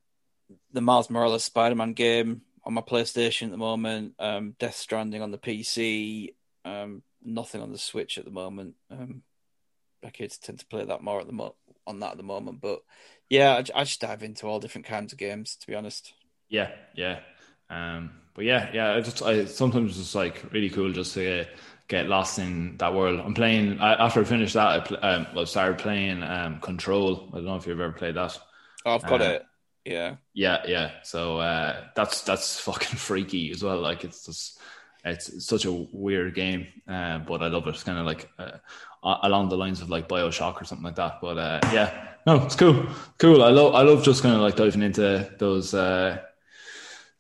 the 0.74 0.82
Miles 0.82 1.12
Morales 1.12 1.44
Spider 1.44 1.76
Man 1.76 1.94
game 1.94 2.42
on 2.64 2.74
my 2.74 2.82
PlayStation 2.82 3.46
at 3.46 3.52
the 3.52 3.58
moment, 3.58 4.16
um, 4.18 4.56
Death 4.58 4.76
Stranding 4.76 5.22
on 5.22 5.30
the 5.30 5.38
PC, 5.38 6.34
um, 6.66 7.04
nothing 7.24 7.62
on 7.62 7.72
the 7.72 7.78
Switch 7.78 8.18
at 8.18 8.26
the 8.26 8.32
moment. 8.32 8.74
Um, 8.90 9.22
my 10.02 10.10
kids 10.10 10.40
tend 10.40 10.60
to 10.60 10.66
play 10.66 10.84
that 10.84 11.04
more 11.04 11.20
at 11.20 11.28
the 11.28 11.34
mo- 11.34 11.56
on 11.86 12.00
that 12.00 12.12
at 12.12 12.18
the 12.18 12.24
moment, 12.24 12.60
but 12.60 12.82
yeah, 13.30 13.54
I, 13.54 13.82
I, 13.82 13.84
just 13.84 14.02
dive 14.02 14.24
into 14.24 14.48
all 14.48 14.60
different 14.60 14.88
kinds 14.88 15.14
of 15.14 15.20
games 15.20 15.56
to 15.58 15.68
be 15.68 15.76
honest. 15.76 16.14
Yeah, 16.50 16.72
yeah, 16.96 17.20
um, 17.70 18.12
but 18.34 18.46
yeah, 18.46 18.70
yeah, 18.74 18.94
I 18.94 19.02
just 19.02 19.22
I 19.22 19.46
sometimes 19.46 20.00
it's 20.00 20.16
like 20.16 20.52
really 20.52 20.70
cool 20.70 20.92
just 20.92 21.14
to 21.16 21.46
get 21.88 22.08
lost 22.08 22.40
in 22.40 22.78
that 22.78 22.94
world. 22.94 23.20
I'm 23.20 23.34
playing 23.34 23.80
after 23.80 24.22
I 24.22 24.24
finished 24.24 24.54
that. 24.54 24.68
I 24.68 24.80
pl- 24.80 25.00
um, 25.02 25.28
I 25.36 25.44
started 25.44 25.78
playing 25.78 26.24
um, 26.24 26.60
Control. 26.62 27.30
I 27.34 27.38
don't 27.38 27.46
know 27.46 27.56
if 27.56 27.68
you've 27.68 27.80
ever 27.80 27.92
played 27.92 28.16
that. 28.16 28.38
Oh, 28.86 28.96
I've 28.96 29.06
got 29.06 29.22
uh, 29.22 29.26
it. 29.26 29.46
Yeah. 29.86 30.16
Yeah, 30.34 30.64
yeah. 30.68 30.92
So 31.04 31.40
uh, 31.40 31.86
that's 31.96 32.22
that's 32.22 32.60
fucking 32.60 32.98
freaky 32.98 33.52
as 33.52 33.64
well. 33.64 33.80
Like 33.80 34.04
it's 34.04 34.26
just 34.26 34.60
it's 35.04 35.46
such 35.46 35.66
a 35.66 35.72
weird 35.72 36.36
game, 36.36 36.68
uh, 36.88 37.20
but 37.20 37.42
I 37.42 37.48
love 37.48 37.68
it. 37.68 37.72
It's 37.72 37.84
kind 37.84 37.98
of 37.98 38.06
like 38.06 38.30
uh, 38.38 38.58
along 39.04 39.50
the 39.50 39.58
lines 39.58 39.82
of 39.82 39.90
like 39.90 40.08
Bioshock 40.08 40.62
or 40.62 40.66
something 40.66 40.86
like 40.86 40.96
that. 40.96 41.20
But 41.22 41.38
uh, 41.38 41.60
yeah, 41.74 42.10
no, 42.26 42.44
it's 42.44 42.56
cool, 42.56 42.86
cool. 43.18 43.44
I 43.44 43.50
love 43.50 43.76
I 43.76 43.82
love 43.82 44.04
just 44.04 44.22
kind 44.22 44.36
of 44.36 44.42
like 44.42 44.56
diving 44.56 44.84
into 44.84 45.30
those 45.40 45.74
uh, 45.74 46.20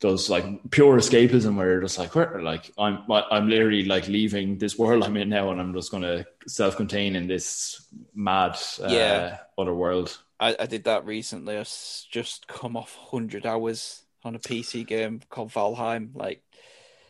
those 0.01 0.29
like 0.29 0.45
pure 0.71 0.97
escapism 0.97 1.55
where 1.55 1.71
you're 1.71 1.81
just 1.81 1.97
like 1.97 2.15
where 2.15 2.41
like 2.41 2.71
I'm 2.77 3.03
I'm 3.09 3.49
literally 3.49 3.83
like 3.83 4.07
leaving 4.07 4.57
this 4.57 4.77
world 4.77 5.03
I'm 5.03 5.17
in 5.17 5.29
now 5.29 5.51
and 5.51 5.59
I'm 5.59 5.73
just 5.73 5.91
gonna 5.91 6.25
self 6.47 6.77
contain 6.77 7.15
in 7.15 7.27
this 7.27 7.85
mad 8.15 8.57
uh, 8.81 8.87
yeah. 8.89 9.37
other 9.57 9.73
world. 9.73 10.17
I, 10.39 10.55
I 10.57 10.65
did 10.67 10.85
that 10.85 11.05
recently. 11.05 11.57
I 11.57 11.63
just 11.63 12.47
come 12.47 12.77
off 12.77 12.95
hundred 12.95 13.45
hours 13.45 14.03
on 14.23 14.35
a 14.35 14.39
PC 14.39 14.87
game 14.87 15.21
called 15.29 15.51
Valheim. 15.51 16.15
Like 16.15 16.43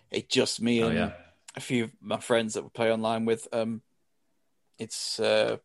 it 0.10 0.30
just 0.30 0.62
me 0.62 0.84
oh, 0.84 0.88
and 0.88 0.98
oh, 0.98 1.02
yeah. 1.02 1.12
a 1.56 1.60
few 1.60 1.86
of 1.86 1.92
my 2.02 2.20
friends 2.20 2.56
that 2.56 2.64
we 2.64 2.70
play 2.70 2.92
online 2.92 3.26
with. 3.26 3.48
Um, 3.54 3.82
it's 4.80 5.20
uh, 5.20 5.58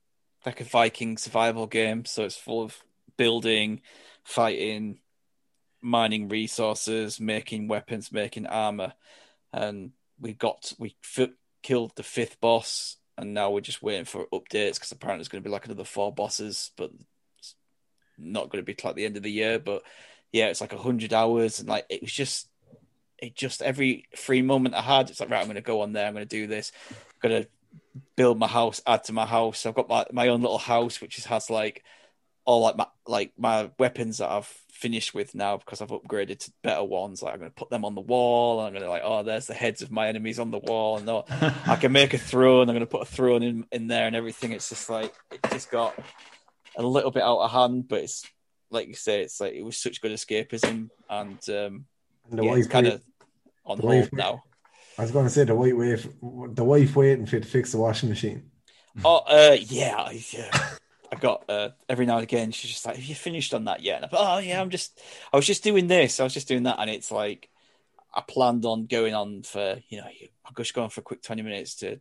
like 0.45 0.61
a 0.61 0.65
Viking 0.65 1.17
survival 1.17 1.67
game, 1.67 2.05
so 2.05 2.25
it's 2.25 2.37
full 2.37 2.63
of 2.63 2.77
building, 3.17 3.81
fighting, 4.25 4.99
mining 5.85 6.29
resources, 6.29 7.21
making 7.21 7.69
weapons, 7.69 8.11
making 8.11 8.47
armor, 8.47 8.95
and 9.53 9.93
we 10.19 10.33
got 10.33 10.73
we 10.79 10.97
f- 11.05 11.29
killed 11.63 11.93
the 11.95 12.03
fifth 12.03 12.41
boss, 12.41 12.97
and 13.19 13.35
now 13.35 13.51
we're 13.51 13.61
just 13.61 13.83
waiting 13.83 14.07
for 14.07 14.27
updates 14.33 14.75
because 14.75 14.91
apparently 14.93 15.21
it's 15.21 15.29
going 15.29 15.43
to 15.43 15.49
be 15.49 15.53
like 15.53 15.67
another 15.67 15.85
four 15.85 16.13
bosses, 16.13 16.71
but 16.77 16.91
not 18.19 18.49
going 18.49 18.65
to 18.65 18.67
be 18.67 18.77
like 18.83 18.97
the 18.97 19.05
end 19.05 19.17
of 19.17 19.23
the 19.23 19.31
year, 19.31 19.59
but 19.59 19.83
yeah, 20.33 20.47
it's 20.47 20.61
like 20.61 20.73
a 20.73 20.79
hundred 20.79 21.13
hours, 21.13 21.61
and 21.61 21.69
like 21.69 21.85
it 21.91 22.01
was 22.01 22.13
just, 22.13 22.49
it 23.19 23.37
just 23.37 23.63
every 23.63 24.07
free 24.17 24.43
moment 24.43 24.75
I 24.75 24.83
had, 24.83 25.11
it's 25.11 25.21
like 25.21 25.31
right, 25.31 25.41
I'm 25.41 25.47
going 25.47 25.57
to 25.57 25.61
go 25.61 25.83
on 25.83 25.93
there, 25.93 26.07
I'm 26.07 26.15
going 26.15 26.27
to 26.27 26.37
do 26.37 26.47
this, 26.47 26.73
I'm 27.23 27.29
going 27.29 27.43
to 27.43 27.49
build 28.17 28.39
my 28.39 28.49
house, 28.49 28.81
add 28.87 29.05
to 29.05 29.13
my 29.13 29.27
house. 29.27 29.67
I've 29.67 29.75
got 29.75 29.89
my 29.89 30.07
my 30.13 30.29
own 30.29 30.41
little 30.41 30.59
house, 30.59 31.01
which 31.01 31.17
has 31.25 31.51
like 31.51 31.85
all 32.45 32.63
like 32.63 32.77
my 32.77 32.87
like 33.07 33.33
my 33.39 33.71
weapons 33.79 34.19
that 34.19 34.31
I've 34.31 34.64
finished 34.85 35.15
with 35.15 35.35
now 35.35 35.57
because 35.57 35.81
I've 35.81 35.89
upgraded 35.89 36.41
to 36.41 36.53
better 36.63 36.85
ones. 36.85 37.23
Like 37.23 37.33
I'm 37.33 37.39
going 37.41 37.51
to 37.51 37.55
put 37.55 37.71
them 37.71 37.87
on 37.87 37.95
the 37.95 38.03
wall, 38.03 38.59
and 38.61 38.67
I'm 38.67 38.73
going 38.75 38.85
to 38.85 38.91
like, 38.91 39.01
oh, 39.03 39.23
there's 39.23 39.47
the 39.47 39.55
heads 39.55 39.81
of 39.81 39.91
my 39.91 40.09
enemies 40.09 40.39
on 40.39 40.51
the 40.51 40.59
wall, 40.59 40.99
and 40.99 41.09
oh, 41.09 41.25
I 41.67 41.77
can 41.77 41.91
make 41.91 42.13
a 42.13 42.19
throne. 42.19 42.69
I'm 42.69 42.75
going 42.75 42.81
to 42.81 42.87
put 42.87 43.01
a 43.01 43.11
throne 43.11 43.43
in 43.43 43.67
in 43.73 43.87
there 43.87 44.07
and 44.07 44.15
everything. 44.15 44.53
It's 44.53 44.69
just 44.69 44.91
like 44.91 45.15
it 45.33 45.41
just 45.51 45.71
got 45.71 45.99
a 46.77 46.83
little 46.83 47.11
bit 47.11 47.23
out 47.23 47.39
of 47.39 47.51
hand, 47.51 47.89
but 47.89 48.03
it's 48.03 48.27
like 48.71 48.89
you 48.89 48.95
say, 48.95 49.23
it's 49.23 49.41
like 49.41 49.55
it 49.55 49.65
was 49.65 49.79
such 49.79 50.03
good 50.03 50.13
escapism, 50.13 50.91
and 51.09 51.39
um, 51.49 51.87
yeah, 52.31 52.55
it's 52.55 52.69
kind 52.69 52.87
of 52.87 53.03
on 53.65 53.79
hold 53.79 54.11
now. 54.13 54.43
I 54.99 55.03
was 55.03 55.13
going 55.13 55.25
to 55.25 55.31
say 55.31 55.45
the 55.45 55.55
wife, 55.55 55.73
wife, 55.73 56.07
the 56.55 56.65
wife 56.65 56.95
waiting 56.95 57.25
for 57.25 57.37
you 57.37 57.41
to 57.41 57.49
fix 57.49 57.73
the 57.73 57.79
washing 57.79 58.11
machine. 58.11 58.51
Oh, 59.03 59.23
uh, 59.27 59.57
yeah, 59.59 60.11
yeah. 60.11 60.69
I 61.17 61.21
got 61.21 61.45
uh, 61.49 61.71
every 61.89 62.07
now 62.07 62.15
and 62.17 62.23
again. 62.23 62.51
She's 62.51 62.71
just 62.71 62.87
like, 62.87 62.97
"Have 62.97 63.05
you 63.05 63.15
finished 63.15 63.55
on 63.55 63.65
that 63.65 63.83
yet?" 63.83 63.97
And 63.97 64.05
I 64.07 64.09
thought, 64.09 64.37
"Oh 64.37 64.39
yeah, 64.39 64.61
I'm 64.61 64.71
just. 64.71 65.01
I 65.33 65.37
was 65.37 65.47
just 65.47 65.65
doing 65.65 65.87
this. 65.87 66.21
I 66.21 66.25
was 66.25 66.35
just 66.35 66.49
doing 66.49 66.65
that." 66.65 66.77
And 66.79 66.91
it's 66.91 67.11
like, 67.11 67.49
I 68.13 68.23
planned 68.27 68.65
on 68.65 68.87
going 68.87 69.15
on 69.15 69.43
for 69.43 69.81
you 69.89 69.99
know, 69.99 70.07
I'm 70.07 70.55
just 70.57 70.75
going 70.75 70.91
for 70.91 71.01
a 71.01 71.05
quick 71.05 71.23
twenty 71.23 71.43
minutes 71.43 71.77
to 71.77 72.01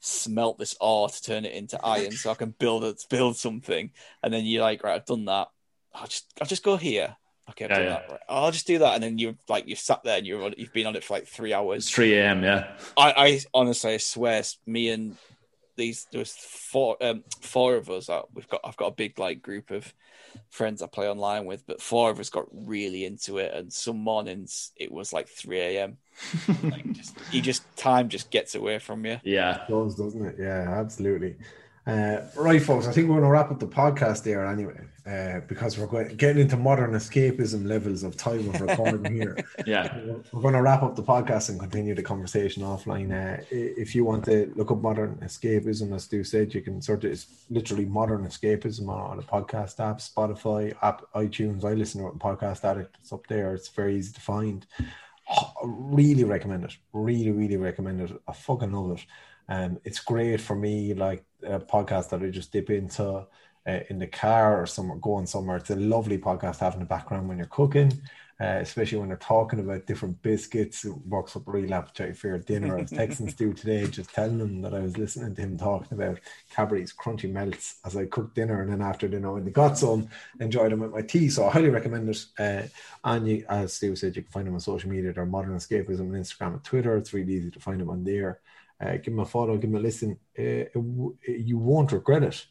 smelt 0.00 0.58
this 0.58 0.76
ore 0.80 1.08
to 1.08 1.22
turn 1.22 1.44
it 1.44 1.54
into 1.54 1.82
iron, 1.82 2.12
so 2.12 2.30
I 2.30 2.34
can 2.34 2.50
build 2.50 2.84
it, 2.84 3.02
build 3.08 3.36
something. 3.36 3.90
And 4.22 4.34
then 4.34 4.44
you're 4.44 4.62
like, 4.62 4.84
right, 4.84 4.96
I've 4.96 5.06
done 5.06 5.24
that. 5.26 5.48
I'll 5.94 6.06
just, 6.06 6.26
I'll 6.40 6.46
just 6.46 6.62
go 6.62 6.76
here. 6.76 7.16
Okay, 7.48 7.64
I've 7.64 7.70
yeah, 7.70 7.78
done 7.78 7.86
yeah. 7.86 7.92
that. 7.92 8.10
Right. 8.10 8.20
I'll 8.28 8.52
just 8.52 8.66
do 8.66 8.78
that, 8.78 8.94
and 8.94 9.02
then 9.02 9.18
you're 9.18 9.36
like, 9.48 9.66
you've 9.66 9.78
sat 9.78 10.02
there 10.04 10.18
and 10.18 10.26
you're, 10.26 10.50
you've 10.56 10.72
been 10.72 10.86
on 10.86 10.96
it 10.96 11.04
for 11.04 11.14
like 11.14 11.26
three 11.26 11.54
hours. 11.54 11.84
It's 11.84 11.90
three 11.94 12.14
a.m. 12.18 12.42
Yeah. 12.42 12.72
I, 12.96 13.12
I 13.16 13.40
honestly, 13.54 13.94
I 13.94 13.96
swear, 13.96 14.42
me 14.66 14.90
and 14.90 15.16
these 15.76 16.06
there 16.12 16.20
was 16.20 16.32
four 16.32 16.96
um, 17.02 17.24
four 17.40 17.76
of 17.76 17.90
us. 17.90 18.06
That 18.06 18.24
we've 18.34 18.48
got 18.48 18.60
I've 18.64 18.76
got 18.76 18.88
a 18.88 18.94
big 18.94 19.18
like 19.18 19.42
group 19.42 19.70
of 19.70 19.92
friends 20.50 20.82
I 20.82 20.86
play 20.86 21.08
online 21.08 21.46
with, 21.46 21.66
but 21.66 21.82
four 21.82 22.10
of 22.10 22.20
us 22.20 22.30
got 22.30 22.46
really 22.52 23.04
into 23.04 23.38
it, 23.38 23.54
and 23.54 23.72
some 23.72 23.98
mornings 23.98 24.72
it 24.76 24.92
was 24.92 25.12
like 25.12 25.28
three 25.28 25.60
a.m. 25.60 25.98
like 26.70 26.86
just, 26.92 27.16
you 27.30 27.42
just 27.42 27.76
time 27.76 28.08
just 28.08 28.30
gets 28.30 28.54
away 28.54 28.78
from 28.78 29.04
you. 29.06 29.20
Yeah, 29.22 29.56
it 29.56 29.66
does, 29.68 29.94
doesn't 29.96 30.24
it? 30.24 30.36
Yeah, 30.38 30.66
absolutely. 30.78 31.36
Uh, 31.86 32.22
right, 32.36 32.62
folks. 32.62 32.86
I 32.86 32.92
think 32.92 33.08
we're 33.08 33.16
going 33.16 33.24
to 33.24 33.30
wrap 33.30 33.50
up 33.50 33.60
the 33.60 33.66
podcast 33.66 34.22
there 34.22 34.46
anyway, 34.46 34.80
uh, 35.06 35.40
because 35.46 35.78
we're 35.78 35.86
going, 35.86 36.16
getting 36.16 36.40
into 36.40 36.56
modern 36.56 36.92
escapism 36.92 37.66
levels 37.66 38.02
of 38.02 38.16
time 38.16 38.48
of 38.48 38.58
recording 38.58 39.12
here. 39.12 39.36
yeah, 39.66 39.94
we're 40.32 40.40
going 40.40 40.54
to 40.54 40.62
wrap 40.62 40.82
up 40.82 40.96
the 40.96 41.02
podcast 41.02 41.50
and 41.50 41.60
continue 41.60 41.94
the 41.94 42.02
conversation 42.02 42.62
offline. 42.62 43.12
Uh, 43.12 43.44
if 43.50 43.94
you 43.94 44.02
want 44.02 44.24
to 44.24 44.50
look 44.56 44.70
up 44.70 44.80
modern 44.80 45.16
escapism, 45.16 45.94
as 45.94 46.04
Stu 46.04 46.24
said, 46.24 46.54
you 46.54 46.62
can 46.62 46.80
sort 46.80 47.04
of 47.04 47.12
it's 47.12 47.26
literally 47.50 47.84
modern 47.84 48.26
escapism 48.26 48.88
on, 48.88 49.10
on 49.10 49.18
a 49.18 49.22
podcast 49.22 49.78
app, 49.78 49.98
Spotify, 49.98 50.74
app, 50.80 51.02
iTunes. 51.14 51.66
I 51.66 51.74
listen 51.74 52.00
to 52.00 52.08
it 52.08 52.18
podcast 52.18 52.64
addict. 52.64 52.96
It's 53.00 53.12
up 53.12 53.26
there. 53.26 53.54
It's 53.54 53.68
very 53.68 53.96
easy 53.96 54.14
to 54.14 54.20
find. 54.22 54.66
Oh, 55.30 55.52
really 55.64 56.24
recommend 56.24 56.64
it. 56.64 56.76
Really, 56.94 57.30
really 57.30 57.58
recommend 57.58 58.00
it. 58.00 58.22
I 58.26 58.32
fucking 58.32 58.72
love 58.72 58.98
it. 58.98 59.04
Um, 59.48 59.78
it's 59.84 60.00
great 60.00 60.40
for 60.40 60.56
me, 60.56 60.94
like 60.94 61.24
a 61.42 61.60
podcast 61.60 62.10
that 62.10 62.22
I 62.22 62.30
just 62.30 62.52
dip 62.52 62.70
into 62.70 63.26
uh, 63.66 63.80
in 63.88 63.98
the 63.98 64.06
car 64.06 64.60
or 64.60 64.66
somewhere 64.66 64.98
going 64.98 65.26
somewhere. 65.26 65.56
It's 65.56 65.70
a 65.70 65.76
lovely 65.76 66.18
podcast 66.18 66.58
having 66.58 66.80
in 66.80 66.80
the 66.80 66.86
background 66.86 67.28
when 67.28 67.38
you're 67.38 67.46
cooking, 67.46 67.92
uh, 68.40 68.58
especially 68.60 68.98
when 68.98 69.08
they're 69.08 69.16
talking 69.16 69.60
about 69.60 69.86
different 69.86 70.20
biscuits. 70.22 70.84
It 70.84 70.94
works 71.06 71.36
up 71.36 71.44
real 71.46 71.72
appetite 71.72 72.16
for 72.16 72.28
your 72.28 72.38
dinner. 72.38 72.76
I 72.76 72.82
was 72.82 72.90
texting 72.90 73.30
Stu 73.32 73.54
today, 73.54 73.86
just 73.86 74.12
telling 74.12 74.38
him 74.38 74.60
that 74.62 74.74
I 74.74 74.80
was 74.80 74.98
listening 74.98 75.34
to 75.34 75.42
him 75.42 75.56
talking 75.56 75.96
about 75.96 76.20
Cadbury's 76.50 76.92
crunchy 76.92 77.30
melts 77.30 77.76
as 77.84 77.96
I 77.96 78.06
cooked 78.06 78.34
dinner, 78.34 78.62
and 78.62 78.70
then 78.70 78.82
after 78.82 79.08
dinner 79.08 79.32
when 79.32 79.44
they 79.44 79.50
got 79.50 79.78
some, 79.78 80.08
enjoyed 80.40 80.72
them 80.72 80.80
with 80.80 80.92
my 80.92 81.02
tea. 81.02 81.28
So 81.28 81.46
I 81.46 81.50
highly 81.50 81.70
recommend 81.70 82.08
it. 82.08 82.26
Uh, 82.38 82.62
and 83.04 83.28
you, 83.28 83.44
as 83.48 83.74
Stu 83.74 83.96
said, 83.96 84.16
you 84.16 84.22
can 84.22 84.32
find 84.32 84.46
them 84.46 84.54
on 84.54 84.60
social 84.60 84.90
media. 84.90 85.12
They're 85.12 85.26
Modern 85.26 85.56
Escapism 85.56 86.00
on 86.00 86.12
Instagram 86.12 86.54
and 86.54 86.64
Twitter. 86.64 86.96
It's 86.96 87.14
really 87.14 87.34
easy 87.34 87.50
to 87.50 87.60
find 87.60 87.80
them 87.80 87.90
on 87.90 88.04
there 88.04 88.40
uh, 88.80 88.92
give 88.92 89.04
them 89.04 89.20
a 89.20 89.24
follow, 89.24 89.56
give 89.56 89.70
them 89.70 89.80
a 89.80 89.82
listen. 89.82 90.18
Uh, 90.38 90.64
you 91.26 91.58
won't 91.58 91.92
regret 91.92 92.22
it, 92.22 92.46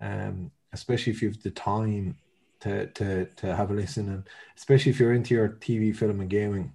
um, 0.00 0.50
especially 0.72 1.12
if 1.12 1.22
you 1.22 1.28
have 1.28 1.42
the 1.42 1.50
time 1.50 2.16
to, 2.60 2.86
to, 2.88 3.26
to 3.26 3.54
have 3.54 3.70
a 3.70 3.74
listen. 3.74 4.08
And 4.08 4.28
especially 4.56 4.90
if 4.90 5.00
you're 5.00 5.14
into 5.14 5.34
your 5.34 5.48
TV, 5.48 5.94
film, 5.94 6.20
and 6.20 6.30
gaming, 6.30 6.72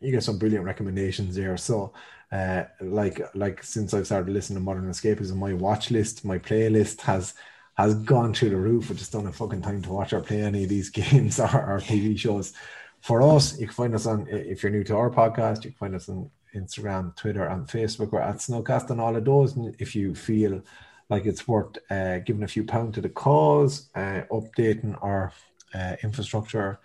you 0.00 0.10
get 0.12 0.22
some 0.22 0.38
brilliant 0.38 0.64
recommendations 0.64 1.36
there. 1.36 1.56
So, 1.56 1.92
uh, 2.32 2.64
like 2.80 3.20
like 3.34 3.62
since 3.62 3.92
I've 3.92 4.06
started 4.06 4.32
listening 4.32 4.58
to 4.58 4.64
Modern 4.64 4.88
Escapism, 4.88 5.36
my 5.36 5.52
watch 5.52 5.90
list, 5.90 6.24
my 6.24 6.38
playlist 6.38 7.00
has 7.02 7.34
has 7.74 7.94
gone 7.94 8.32
through 8.32 8.50
the 8.50 8.56
roof. 8.56 8.90
I 8.90 8.94
just 8.94 9.12
don't 9.12 9.24
have 9.24 9.36
fucking 9.36 9.62
time 9.62 9.82
to 9.82 9.90
watch 9.90 10.12
or 10.12 10.20
play 10.20 10.40
any 10.40 10.62
of 10.64 10.68
these 10.68 10.90
games 11.00 11.40
or, 11.40 11.44
or 11.44 11.80
TV 11.80 12.18
shows. 12.18 12.52
For 13.00 13.22
us, 13.22 13.58
you 13.58 13.66
can 13.66 13.74
find 13.74 13.94
us 13.94 14.06
on 14.06 14.26
if 14.28 14.62
you're 14.62 14.72
new 14.72 14.84
to 14.84 14.96
our 14.96 15.10
podcast, 15.10 15.64
you 15.64 15.70
can 15.70 15.78
find 15.78 15.94
us 15.94 16.08
on 16.08 16.30
Instagram, 16.54 17.16
Twitter, 17.16 17.46
and 17.46 17.66
Facebook. 17.66 18.12
We're 18.12 18.20
at 18.20 18.36
Snowcast 18.36 18.90
and 18.90 19.00
all 19.00 19.16
of 19.16 19.24
those. 19.24 19.56
And 19.56 19.74
if 19.78 19.94
you 19.94 20.14
feel 20.14 20.62
like 21.08 21.26
it's 21.26 21.46
worth 21.48 21.78
uh, 21.90 22.18
giving 22.20 22.42
a 22.44 22.48
few 22.48 22.64
pounds 22.64 22.94
to 22.94 23.00
the 23.00 23.08
cause, 23.08 23.90
uh, 23.94 24.22
updating 24.30 24.96
our 25.02 25.32
uh, 25.74 25.96
infrastructure, 26.02 26.80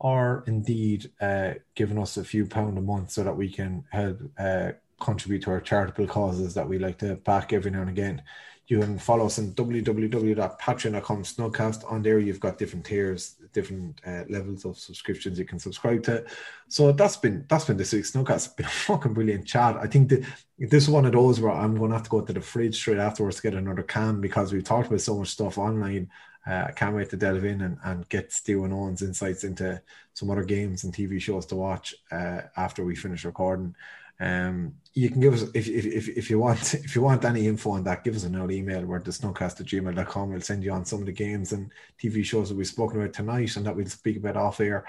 or 0.00 0.44
indeed 0.46 1.10
uh, 1.20 1.54
giving 1.74 1.98
us 1.98 2.16
a 2.16 2.24
few 2.24 2.46
pound 2.46 2.78
a 2.78 2.80
month 2.80 3.10
so 3.10 3.24
that 3.24 3.36
we 3.36 3.48
can 3.50 3.84
help 3.90 4.18
uh, 4.38 4.70
contribute 5.00 5.42
to 5.42 5.50
our 5.50 5.60
charitable 5.60 6.06
causes 6.06 6.54
that 6.54 6.68
we 6.68 6.78
like 6.78 6.98
to 6.98 7.16
back 7.16 7.52
every 7.52 7.70
now 7.70 7.80
and 7.80 7.90
again. 7.90 8.22
You 8.68 8.80
can 8.80 8.98
follow 8.98 9.24
us 9.26 9.38
on 9.38 9.52
www.patreon.com 9.52 11.22
snowcast. 11.22 11.90
On 11.90 12.02
there, 12.02 12.18
you've 12.18 12.38
got 12.38 12.58
different 12.58 12.84
tiers, 12.84 13.36
different 13.54 13.98
uh, 14.06 14.24
levels 14.28 14.66
of 14.66 14.78
subscriptions 14.78 15.38
you 15.38 15.46
can 15.46 15.58
subscribe 15.58 16.02
to. 16.02 16.24
So 16.68 16.92
that's 16.92 17.16
been 17.16 17.46
that's 17.48 17.64
been 17.64 17.78
this 17.78 17.94
week's 17.94 18.12
snowcast. 18.12 18.36
It's 18.36 18.48
been 18.48 18.66
a 18.66 18.68
fucking 18.86 19.14
brilliant 19.14 19.46
chat. 19.46 19.76
I 19.76 19.86
think 19.86 20.10
that 20.10 20.22
this 20.58 20.84
is 20.84 20.90
one 20.90 21.06
of 21.06 21.12
those 21.12 21.40
where 21.40 21.52
I'm 21.52 21.76
going 21.76 21.90
to 21.90 21.96
have 21.96 22.04
to 22.04 22.10
go 22.10 22.20
to 22.20 22.32
the 22.32 22.42
fridge 22.42 22.76
straight 22.76 22.98
afterwards 22.98 23.36
to 23.36 23.42
get 23.42 23.54
another 23.54 23.82
can 23.82 24.20
because 24.20 24.52
we've 24.52 24.64
talked 24.64 24.88
about 24.88 25.00
so 25.00 25.18
much 25.18 25.28
stuff 25.28 25.56
online. 25.56 26.10
Uh, 26.46 26.66
I 26.68 26.72
can't 26.72 26.94
wait 26.94 27.10
to 27.10 27.16
delve 27.16 27.44
in 27.44 27.62
and, 27.62 27.78
and 27.84 28.08
get 28.08 28.32
Stu 28.32 28.64
Owen's 28.64 29.02
insights 29.02 29.44
into 29.44 29.80
some 30.12 30.30
other 30.30 30.44
games 30.44 30.84
and 30.84 30.94
TV 30.94 31.20
shows 31.20 31.46
to 31.46 31.56
watch 31.56 31.94
uh, 32.10 32.42
after 32.56 32.84
we 32.84 32.96
finish 32.96 33.24
recording. 33.24 33.74
Um, 34.20 34.74
you 34.94 35.08
can 35.08 35.20
give 35.20 35.34
us 35.34 35.44
if, 35.54 35.68
if, 35.68 36.08
if 36.08 36.30
you 36.30 36.38
want 36.40 36.74
if 36.74 36.96
you 36.96 37.02
want 37.02 37.24
any 37.24 37.46
info 37.46 37.70
on 37.70 37.84
that, 37.84 38.04
give 38.04 38.16
us 38.16 38.24
an 38.24 38.36
old 38.36 38.50
email. 38.50 38.84
We're 38.84 39.00
the 39.00 39.10
snowcast 39.10 39.60
at 39.60 39.66
gmail.com. 39.66 40.30
We'll 40.30 40.40
send 40.40 40.64
you 40.64 40.72
on 40.72 40.84
some 40.84 41.00
of 41.00 41.06
the 41.06 41.12
games 41.12 41.52
and 41.52 41.70
TV 42.02 42.24
shows 42.24 42.48
that 42.48 42.56
we've 42.56 42.66
spoken 42.66 43.00
about 43.00 43.14
tonight 43.14 43.56
and 43.56 43.66
that 43.66 43.76
we'll 43.76 43.86
speak 43.86 44.16
about 44.16 44.36
off 44.36 44.60
air. 44.60 44.84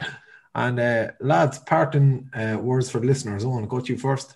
And 0.56 0.80
uh, 0.80 1.12
lads, 1.20 1.60
parting 1.60 2.30
uh, 2.34 2.58
words 2.60 2.90
for 2.90 3.00
listeners. 3.00 3.46
Owen, 3.46 3.68
go 3.68 3.80
to 3.80 3.94
you 3.94 4.00
first. 4.00 4.36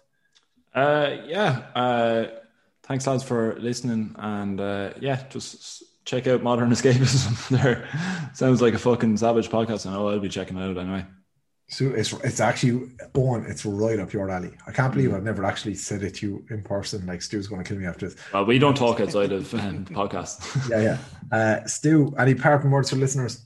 Uh, 0.73 1.17
yeah. 1.25 1.63
Uh, 1.75 2.25
thanks, 2.83 3.07
lads, 3.07 3.23
for 3.23 3.55
listening. 3.59 4.15
And 4.17 4.61
uh, 4.61 4.93
yeah, 4.99 5.23
just 5.29 5.83
check 6.05 6.27
out 6.27 6.43
Modern 6.43 6.69
Escapism. 6.69 7.49
there 7.61 7.87
sounds 8.33 8.61
like 8.61 8.75
a 8.75 8.79
fucking 8.79 9.17
savage 9.17 9.49
podcast. 9.49 9.85
Know 9.85 10.09
I'll 10.09 10.19
be 10.19 10.29
checking 10.29 10.57
it 10.57 10.61
out 10.61 10.77
anyway. 10.77 11.05
So 11.67 11.89
it's 11.89 12.13
it's 12.13 12.39
actually 12.39 12.91
Owen, 13.15 13.45
it's 13.47 13.65
right 13.65 13.99
up 13.99 14.13
your 14.13 14.29
alley. 14.29 14.51
I 14.67 14.71
can't 14.71 14.93
believe 14.93 15.13
I've 15.13 15.23
never 15.23 15.43
actually 15.45 15.75
said 15.75 16.03
it 16.03 16.15
to 16.15 16.27
you 16.27 16.45
in 16.49 16.61
person. 16.61 17.05
Like 17.05 17.21
Stu's 17.21 17.47
going 17.47 17.63
to 17.63 17.67
kill 17.67 17.79
me 17.79 17.87
after 17.87 18.09
this. 18.09 18.19
Well, 18.33 18.45
we 18.45 18.59
don't 18.59 18.75
talk 18.75 18.99
outside 18.99 19.31
of 19.31 19.51
um, 19.55 19.85
the 19.85 19.93
podcast. 19.93 20.69
yeah, 20.69 20.97
yeah. 21.31 21.35
Uh, 21.35 21.65
Stu, 21.65 22.13
any 22.19 22.35
parting 22.35 22.69
words 22.69 22.89
for 22.89 22.97
listeners? 22.97 23.45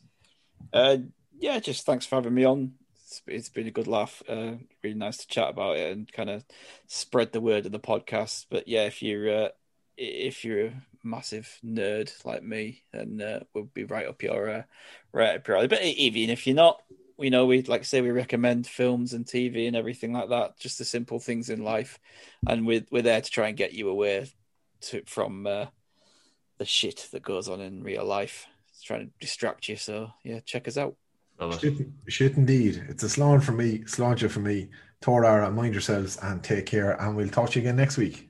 Uh, 0.74 0.98
yeah, 1.40 1.60
just 1.60 1.86
thanks 1.86 2.06
for 2.06 2.16
having 2.16 2.34
me 2.34 2.44
on. 2.44 2.74
It's, 2.96 3.22
it's 3.28 3.50
been 3.50 3.68
a 3.68 3.72
good 3.72 3.88
laugh. 3.88 4.22
Uh, 4.28 4.56
really 4.84 4.98
nice 4.98 5.18
to 5.18 5.28
chat 5.28 5.50
about 5.50 5.78
it 5.78 5.96
and 5.96 6.12
kind 6.12 6.30
of 6.30 6.44
spread 6.88 7.32
the 7.32 7.42
word 7.42 7.66
of 7.66 7.72
the 7.72 7.80
podcast. 7.80 8.48
But 8.50 8.68
yeah, 8.68 8.86
if 8.86 9.02
you're 9.02 9.46
uh, 9.46 9.50
if 9.96 10.44
you're 10.44 10.66
a 10.68 10.82
massive 11.04 11.60
nerd 11.66 12.14
like 12.26 12.44
me, 12.44 12.84
then 12.92 13.22
uh, 13.22 13.44
we'll 13.54 13.66
be 13.66 13.86
right 13.86 14.08
up 14.08 14.22
your 14.22 14.50
uh, 14.50 14.64
right 15.14 15.36
up 15.36 15.48
your 15.48 15.58
alley. 15.58 15.68
But 15.68 15.84
even 15.84 16.30
if 16.30 16.46
you're 16.46 16.56
not, 16.56 16.82
we 17.18 17.30
know 17.30 17.46
we 17.46 17.64
like 17.64 17.84
say 17.84 18.02
we 18.02 18.12
recommend 18.12 18.68
films 18.68 19.14
and 19.14 19.26
TV 19.26 19.68
and 19.68 19.76
everything 19.76 20.14
like 20.14 20.30
that, 20.30 20.60
just 20.60 20.78
the 20.78 20.86
simple 20.86 21.20
things 21.20 21.50
in 21.50 21.64
life, 21.64 22.00
and 22.48 22.66
we're 22.66 22.86
we're 22.92 23.02
there 23.02 23.22
to 23.22 23.30
try 23.30 23.48
and 23.48 23.58
get 23.58 23.74
you 23.74 23.90
away 23.90 24.32
to, 24.82 25.04
from 25.06 25.48
uh, 25.48 25.66
the 26.58 26.66
shit 26.66 27.08
that 27.12 27.24
goes 27.24 27.50
on 27.50 27.62
in 27.62 27.84
real 27.84 28.06
life. 28.06 28.46
It's 28.70 28.84
trying 28.84 29.08
to 29.08 29.14
distract 29.20 29.68
you. 29.68 29.76
So 29.76 30.12
yeah, 30.24 30.40
check 30.46 30.68
us 30.68 30.78
out. 30.78 30.96
Shit, 31.60 31.74
shit 32.08 32.38
indeed. 32.38 32.84
It's 32.90 33.04
a 33.04 33.08
slán 33.08 33.44
for 33.44 33.52
me, 33.52 33.80
sláinte 33.80 34.30
for 34.30 34.40
me. 34.40 34.70
Torara, 35.02 35.54
mind 35.54 35.74
yourselves 35.74 36.18
and 36.24 36.44
take 36.44 36.66
care, 36.66 37.00
and 37.00 37.16
we'll 37.16 37.30
talk 37.30 37.52
to 37.52 37.60
you 37.60 37.66
again 37.66 37.76
next 37.76 37.98
week. 37.98 38.30